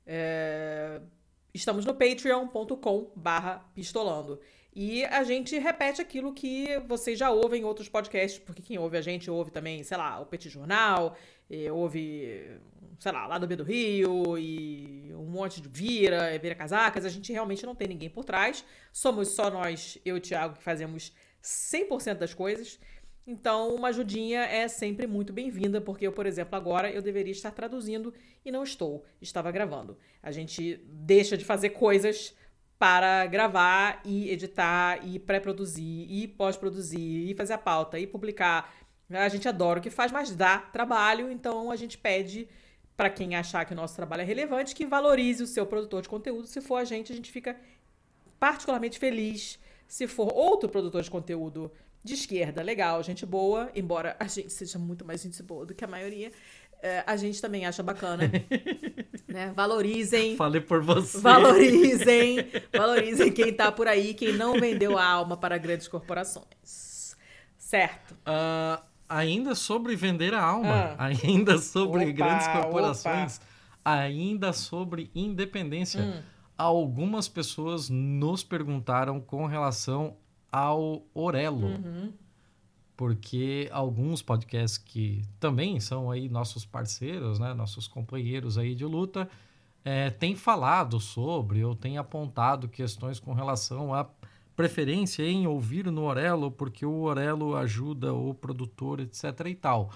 É, 0.07 1.03
estamos 1.55 1.85
no 1.85 1.95
patreon.com 1.95 3.13
barra 3.15 3.71
pistolando. 3.75 4.41
E 4.75 5.05
a 5.05 5.23
gente 5.23 5.59
repete 5.59 6.01
aquilo 6.01 6.33
que 6.33 6.79
vocês 6.89 7.19
já 7.19 7.31
ouvem 7.31 7.61
em 7.61 7.65
outros 7.65 7.91
podcasts, 7.91 8.39
porque 8.39 8.63
quem 8.63 8.79
ouve 8.79 8.97
a 8.97 9.03
gente 9.03 9.31
ouve 9.31 9.51
também, 9.51 9.83
sei 9.83 9.99
lá, 9.99 10.19
o 10.19 10.25
Petit 10.25 10.49
Jornal, 10.49 11.15
ouve, 11.71 12.59
sei 12.99 13.13
lá, 13.13 13.27
lá 13.27 13.37
do 13.37 13.47
B 13.47 13.55
do 13.55 13.65
Rio, 13.65 14.39
e 14.39 15.13
um 15.15 15.27
monte 15.27 15.61
de 15.61 15.69
vira, 15.69 16.39
vira 16.39 16.55
casacas. 16.55 17.05
A 17.05 17.11
gente 17.11 17.31
realmente 17.31 17.67
não 17.67 17.75
tem 17.75 17.87
ninguém 17.87 18.09
por 18.09 18.25
trás. 18.25 18.65
Somos 18.91 19.29
só 19.35 19.51
nós, 19.51 19.99
eu 20.07 20.17
e 20.17 20.19
o 20.19 20.23
Thiago, 20.23 20.57
que 20.57 20.63
fazemos 20.63 21.13
100% 21.43 22.15
das 22.15 22.33
coisas. 22.33 22.81
Então, 23.27 23.75
uma 23.75 23.89
ajudinha 23.89 24.41
é 24.41 24.67
sempre 24.67 25.07
muito 25.07 25.33
bem-vinda, 25.33 25.81
porque 25.81 26.07
eu, 26.07 26.13
por 26.13 26.27
exemplo, 26.27 26.57
agora 26.57 26.91
eu 26.91 27.01
deveria 27.01 27.33
estar 27.33 27.53
traduzindo 27.53 28.13
e 28.45 28.51
não 28.51 28.65
estou, 28.65 29.05
estava 29.21 29.53
gravando. 29.53 29.97
A 30.21 30.33
gente 30.33 30.81
deixa 30.89 31.37
de 31.37 31.45
fazer 31.45 31.71
coisas 31.71 32.35
para 32.79 33.25
gravar 33.27 34.01
e 34.05 34.29
editar 34.29 35.07
e 35.07 35.21
pré-produzir 35.21 36.07
e 36.11 36.27
pós-produzir 36.27 37.31
e 37.31 37.35
fazer 37.35 37.53
a 37.53 37.59
pauta 37.59 37.97
e 37.97 38.09
publicar. 38.09 38.75
A 39.09 39.29
gente 39.29 39.49
adora 39.49 39.79
o 39.79 39.83
que 39.83 39.91
faz, 39.91 40.11
mas 40.11 40.35
dá 40.35 40.59
trabalho, 40.59 41.31
então 41.31 41.71
a 41.71 41.77
gente 41.77 41.97
pede 41.97 42.49
para 42.97 43.09
quem 43.09 43.37
achar 43.37 43.65
que 43.65 43.73
o 43.73 43.77
nosso 43.77 43.95
trabalho 43.95 44.23
é 44.23 44.25
relevante 44.25 44.75
que 44.75 44.85
valorize 44.85 45.41
o 45.45 45.47
seu 45.47 45.65
produtor 45.65 46.03
de 46.03 46.09
conteúdo. 46.09 46.49
Se 46.49 46.61
for 46.61 46.77
a 46.77 46.85
gente, 46.85 47.13
a 47.13 47.15
gente 47.15 47.31
fica 47.31 47.57
particularmente 48.41 48.99
feliz. 48.99 49.61
Se 49.87 50.09
for 50.09 50.33
outro 50.35 50.69
produtor 50.69 51.03
de 51.03 51.11
conteúdo 51.11 51.71
de 52.05 52.15
esquerda, 52.15 52.63
legal, 52.63 53.03
gente 53.03 53.25
boa, 53.25 53.71
embora 53.75 54.17
a 54.19 54.27
gente 54.27 54.53
seja 54.53 54.79
muito 54.79 55.05
mais 55.05 55.23
gente 55.23 55.41
boa 55.43 55.65
do 55.65 55.75
que 55.75 55.85
a 55.85 55.89
maioria, 55.89 56.33
é, 56.83 57.05
a 57.07 57.17
gente 57.17 57.41
também 57.41 57.65
acha 57.65 57.83
bacana. 57.83 58.25
né? 59.29 59.53
Valorizem. 59.55 60.37
Falei 60.37 60.61
por 60.61 60.83
você. 60.83 61.19
Valorizem. 61.19 62.39
Valorizem 62.77 63.31
quem 63.31 63.53
tá 63.53 63.71
por 63.71 63.87
aí, 63.87 64.15
quem 64.15 64.33
não 64.33 64.59
vendeu 64.59 64.99
a 64.99 65.05
alma 65.05 65.37
para 65.37 65.57
grandes 65.59 65.87
corporações. 65.87 67.17
Certo. 67.57 68.15
Uh, 68.27 68.83
ainda 69.09 69.55
sobre 69.55 69.95
vender 69.95 70.35
a 70.35 70.43
alma, 70.43 70.97
ah. 70.99 71.07
ainda 71.25 71.57
sobre 71.59 72.03
opa, 72.05 72.13
grandes 72.13 72.49
corporações, 72.49 73.37
opa. 73.37 73.47
ainda 73.85 74.53
sobre 74.53 75.09
independência. 75.15 76.03
Hum. 76.03 76.23
Algumas 76.59 77.29
pessoas 77.29 77.89
nos 77.89 78.43
perguntaram 78.43 79.21
com 79.21 79.47
relação 79.47 80.17
ao 80.53 81.03
Orelo. 81.15 81.67
Uhum 81.67 82.13
porque 83.03 83.69
alguns 83.73 84.23
podcasts 84.23 84.79
que 84.79 85.25
também 85.41 85.81
são 85.81 86.09
aí 86.09 86.29
nossos 86.29 86.65
parceiros, 86.65 87.41
né, 87.41 87.53
nossos 87.53 87.89
companheiros 87.89 88.57
aí 88.57 88.77
de 88.77 88.85
luta, 88.85 89.29
é, 89.85 90.11
têm 90.11 90.37
falado 90.37 91.01
sobre 91.01 91.65
ou 91.65 91.75
têm 91.75 91.99
apontado 91.99 92.69
questões 92.69 93.19
com 93.19 93.33
relação 93.33 93.93
à 93.93 94.09
preferência 94.55 95.25
em 95.25 95.47
ouvir 95.49 95.91
no 95.91 96.03
Orelo, 96.03 96.51
porque 96.51 96.87
o 96.87 97.01
Orelo 97.01 97.57
ajuda 97.57 98.15
o 98.15 98.35
produtor, 98.35 99.01
etc. 99.01 99.25
e 99.47 99.55
tal. 99.57 99.91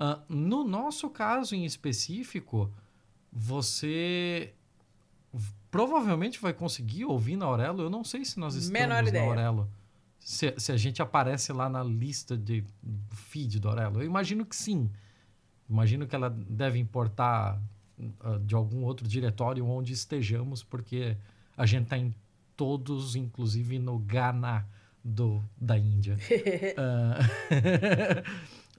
Uh, 0.00 0.20
no 0.28 0.64
nosso 0.64 1.08
caso 1.10 1.54
em 1.54 1.64
específico, 1.64 2.72
você 3.30 4.52
provavelmente 5.70 6.40
vai 6.40 6.52
conseguir 6.52 7.04
ouvir 7.04 7.36
na 7.36 7.48
Orelo. 7.48 7.82
Eu 7.82 7.90
não 7.90 8.02
sei 8.02 8.24
se 8.24 8.40
nós 8.40 8.54
estamos 8.54 8.80
Menor 8.80 9.02
na 9.02 9.08
ideia. 9.08 9.66
Se, 10.24 10.54
se 10.56 10.70
a 10.72 10.76
gente 10.76 11.02
aparece 11.02 11.52
lá 11.52 11.68
na 11.68 11.82
lista 11.82 12.36
de 12.36 12.64
feed 13.10 13.58
do 13.58 13.68
Aurelo. 13.68 14.00
Eu 14.00 14.06
imagino 14.06 14.44
que 14.46 14.54
sim. 14.54 14.88
Imagino 15.68 16.06
que 16.06 16.14
ela 16.14 16.30
deve 16.30 16.78
importar 16.78 17.60
uh, 17.98 18.38
de 18.40 18.54
algum 18.54 18.84
outro 18.84 19.06
diretório 19.08 19.66
onde 19.66 19.92
estejamos, 19.92 20.62
porque 20.62 21.16
a 21.56 21.66
gente 21.66 21.84
está 21.84 21.98
em 21.98 22.14
todos, 22.56 23.16
inclusive 23.16 23.78
no 23.78 23.98
Ghana 23.98 24.66
do, 25.02 25.42
da 25.60 25.76
Índia. 25.78 26.16
uh, 26.78 27.22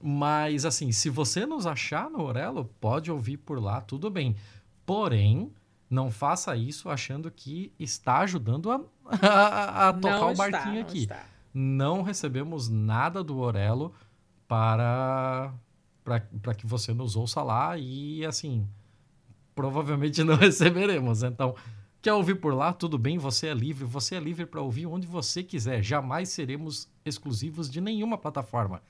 mas, 0.02 0.64
assim, 0.64 0.92
se 0.92 1.10
você 1.10 1.44
nos 1.46 1.66
achar 1.66 2.08
no 2.10 2.22
Orelo, 2.22 2.64
pode 2.80 3.10
ouvir 3.10 3.36
por 3.38 3.60
lá, 3.62 3.80
tudo 3.80 4.08
bem. 4.10 4.34
Porém, 4.86 5.52
Não 5.88 6.10
faça 6.10 6.56
isso 6.56 6.88
achando 6.88 7.30
que 7.30 7.72
está 7.78 8.18
ajudando 8.20 8.70
a, 8.72 8.80
a, 9.22 9.88
a 9.90 9.92
tocar 9.92 10.20
não 10.20 10.28
o 10.28 10.32
está, 10.32 10.50
barquinho 10.50 10.80
não 10.80 10.80
aqui. 10.80 11.02
está. 11.04 11.33
Não 11.54 12.02
recebemos 12.02 12.68
nada 12.68 13.22
do 13.22 13.38
Orelo 13.38 13.94
para 14.48 15.54
para 16.04 16.54
que 16.54 16.66
você 16.66 16.92
nos 16.92 17.16
ouça 17.16 17.42
lá 17.42 17.78
e 17.78 18.26
assim 18.26 18.68
provavelmente 19.54 20.22
não 20.24 20.36
receberemos. 20.36 21.22
Então, 21.22 21.54
quer 22.02 22.12
ouvir 22.12 22.34
por 22.34 22.52
lá? 22.52 22.72
Tudo 22.72 22.98
bem, 22.98 23.16
você 23.16 23.46
é 23.46 23.54
livre. 23.54 23.84
Você 23.84 24.16
é 24.16 24.20
livre 24.20 24.44
para 24.44 24.60
ouvir 24.60 24.86
onde 24.86 25.06
você 25.06 25.42
quiser. 25.42 25.82
Jamais 25.82 26.28
seremos 26.28 26.88
exclusivos 27.04 27.70
de 27.70 27.80
nenhuma 27.80 28.18
plataforma. 28.18 28.82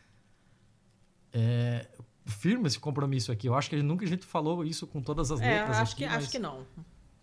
É, 1.33 1.87
firme 2.27 2.67
esse 2.67 2.79
compromisso 2.79 3.31
aqui. 3.31 3.49
Eu 3.49 3.55
acho 3.55 3.69
que 3.69 3.83
nunca 3.83 4.05
a 4.05 4.09
gente 4.09 4.25
falou 4.25 4.65
isso 4.65 4.87
com 4.87 5.01
todas 5.01 5.31
as 5.31 5.41
É, 5.41 5.61
letras 5.61 5.79
acho 5.79 5.93
aqui, 5.93 6.05
que, 6.05 6.11
mas 6.11 6.23
acho 6.25 6.33
que 6.33 6.39
não. 6.39 6.67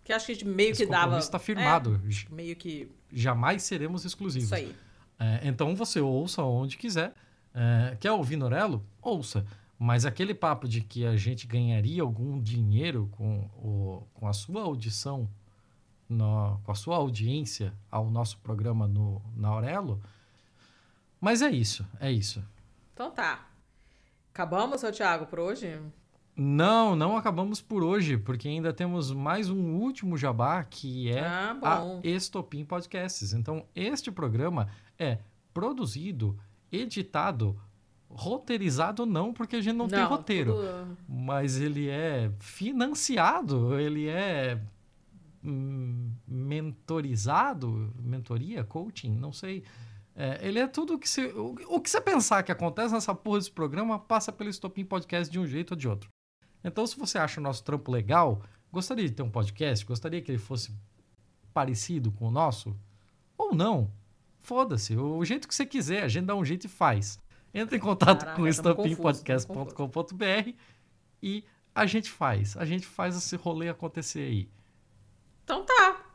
Que 0.04 0.14
acho 0.14 0.26
que 0.26 0.32
a 0.32 0.36
gente 0.36 0.46
meio 0.46 0.72
esse 0.72 0.86
que 0.86 0.92
dava. 0.92 1.18
está 1.18 1.40
firmado. 1.40 2.00
É, 2.06 2.34
meio 2.34 2.56
que. 2.56 2.90
Jamais 3.12 3.64
seremos 3.64 4.06
exclusivos. 4.06 4.46
Isso 4.46 4.56
aí. 4.56 4.76
É, 5.22 5.48
então 5.48 5.76
você 5.76 6.00
ouça 6.02 6.42
onde 6.42 6.78
quiser. 6.78 7.14
É, 7.54 7.96
quer 8.00 8.12
ouvir 8.12 8.38
Norelo? 8.38 8.84
Ouça. 9.00 9.46
Mas 9.78 10.04
aquele 10.04 10.34
papo 10.34 10.68
de 10.68 10.82
que 10.82 11.06
a 11.06 11.16
gente 11.16 11.46
ganharia 11.46 12.02
algum 12.02 12.42
dinheiro 12.42 13.08
com, 13.12 13.40
o, 13.58 14.04
com 14.16 14.28
a 14.28 14.34
sua 14.34 14.64
audição, 14.64 15.30
no, 16.10 16.60
com 16.64 16.72
a 16.72 16.76
sua 16.76 16.96
audiência 16.96 17.72
ao 17.90 18.10
nosso 18.10 18.40
programa 18.40 18.88
no, 18.88 19.22
na 19.36 19.50
Aurelo. 19.50 20.02
Mas 21.20 21.44
é 21.44 21.52
isso, 21.52 21.86
é 22.00 22.12
isso. 22.12 22.44
Então 22.94 23.12
tá. 23.12 23.48
Acabamos, 24.34 24.82
seu 24.82 24.92
Thiago, 24.92 25.28
por 25.28 25.40
hoje? 25.40 25.80
Não, 26.36 26.96
não 26.96 27.18
acabamos 27.18 27.62
por 27.62 27.84
hoje, 27.84 28.18
porque 28.18 28.48
ainda 28.48 28.74
temos 28.74 29.12
mais 29.12 29.50
um 29.50 29.76
último 29.76 30.18
jabá 30.18 30.64
que 30.64 31.12
é 31.12 31.22
Ah, 31.22 31.58
a. 31.62 32.08
Estopim 32.08 32.64
Podcasts. 32.64 33.34
Então, 33.34 33.66
este 33.76 34.10
programa 34.10 34.70
é 35.02 35.20
produzido, 35.54 36.38
editado, 36.72 37.60
roteirizado 38.10 39.06
não, 39.06 39.34
porque 39.34 39.56
a 39.58 39.62
gente 39.62 39.76
não, 39.76 39.88
tem 39.88 40.04
roteiro, 40.04 40.54
tudo- 40.54 40.98
mas 41.08 41.60
ele 41.60 41.90
é 41.90 42.32
financiado, 42.40 43.80
ele 43.80 44.08
é 44.08 44.62
hum, 45.44 46.12
mentorizado, 46.28 47.94
mentoria, 48.00 48.64
coaching, 48.64 49.12
não 49.16 49.34
sei. 49.34 49.64
É, 50.16 50.46
ele 50.46 50.60
é 50.60 50.68
tudo 50.68 50.96
o 50.96 51.00
que 51.00 51.10
você. 51.10 51.28
O, 51.28 51.56
o 51.76 51.80
que 51.82 51.90
você 51.90 52.02
pensar 52.02 52.44
que 52.44 52.52
acontece 52.52 52.94
nessa 52.94 53.16
porra 53.16 53.40
desse 53.40 53.52
programa 53.52 53.98
passa 53.98 54.32
pelo 54.32 54.50
Estopim 54.50 54.84
Podcast 54.86 55.32
de 55.32 55.40
um 55.40 55.48
jeito 55.48 55.72
ou 55.72 55.78
de 55.78 55.88
outro. 55.88 56.10
Então, 56.64 56.86
se 56.86 56.98
você 56.98 57.18
acha 57.18 57.40
o 57.40 57.44
nosso 57.44 57.64
trampo 57.64 57.90
legal, 57.92 58.44
gostaria 58.72 59.06
de 59.08 59.16
ter 59.16 59.24
um 59.24 59.32
podcast, 59.32 59.86
gostaria 59.86 60.22
que 60.22 60.30
ele 60.30 60.38
fosse 60.38 60.72
parecido 61.54 62.12
com 62.12 62.28
o 62.28 62.32
nosso, 62.32 62.76
ou 63.38 63.54
não, 63.56 63.92
foda-se, 64.42 64.96
o 64.96 65.24
jeito 65.24 65.48
que 65.48 65.56
você 65.56 65.66
quiser, 65.66 66.04
a 66.04 66.08
gente 66.08 66.26
dá 66.26 66.36
um 66.36 66.46
jeito 66.46 66.66
e 66.66 66.70
faz. 66.70 67.20
Entra 67.54 67.76
em 67.76 67.80
contato 67.80 68.22
Caraca, 68.22 68.38
com 68.38 68.48
estampinpodcast.com.br 68.48 70.52
e 71.22 71.44
a 71.74 71.86
gente 71.86 72.10
faz, 72.10 72.56
a 72.58 72.66
gente 72.66 72.86
faz 72.86 73.16
esse 73.16 73.36
rolê 73.36 73.70
acontecer 73.70 74.22
aí. 74.22 74.50
Então 75.44 75.66
tá. 75.66 76.06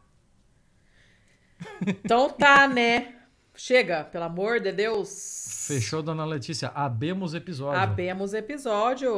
Então 1.86 2.30
tá, 2.30 2.68
né? 2.68 3.14
Chega, 3.54 4.04
pelo 4.04 4.24
amor 4.24 4.60
de 4.60 4.70
Deus. 4.70 5.64
Fechou, 5.66 6.02
dona 6.02 6.26
Letícia? 6.26 6.68
Abemos 6.68 7.32
episódio. 7.32 7.80
Abemos 7.80 8.34
episódio. 8.34 9.10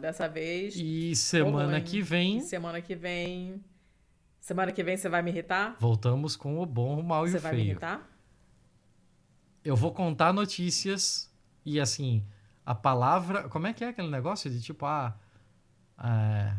Dessa 0.00 0.28
vez. 0.28 0.74
E 0.76 1.14
semana 1.16 1.80
que 1.80 2.00
vem 2.00 2.40
Semana 2.40 2.80
que 2.80 2.94
vem. 2.94 3.60
Semana 4.40 4.70
que 4.72 4.82
vem 4.82 4.96
você 4.96 5.08
vai 5.08 5.22
me 5.22 5.30
irritar? 5.30 5.76
voltamos 5.78 6.36
com 6.36 6.60
o 6.60 6.64
bom, 6.64 7.00
o 7.00 7.02
mal 7.02 7.26
e 7.26 7.30
Você 7.30 7.38
o 7.38 7.40
vai 7.40 7.52
me 7.52 7.58
feio. 7.58 7.70
irritar? 7.72 8.08
Eu 9.68 9.76
vou 9.76 9.92
contar 9.92 10.32
notícias 10.32 11.30
e 11.62 11.78
assim, 11.78 12.24
a 12.64 12.74
palavra. 12.74 13.50
Como 13.50 13.66
é 13.66 13.74
que 13.74 13.84
é 13.84 13.88
aquele 13.88 14.08
negócio 14.08 14.50
de 14.50 14.62
tipo, 14.62 14.86
ah. 14.86 15.14
é, 16.02 16.56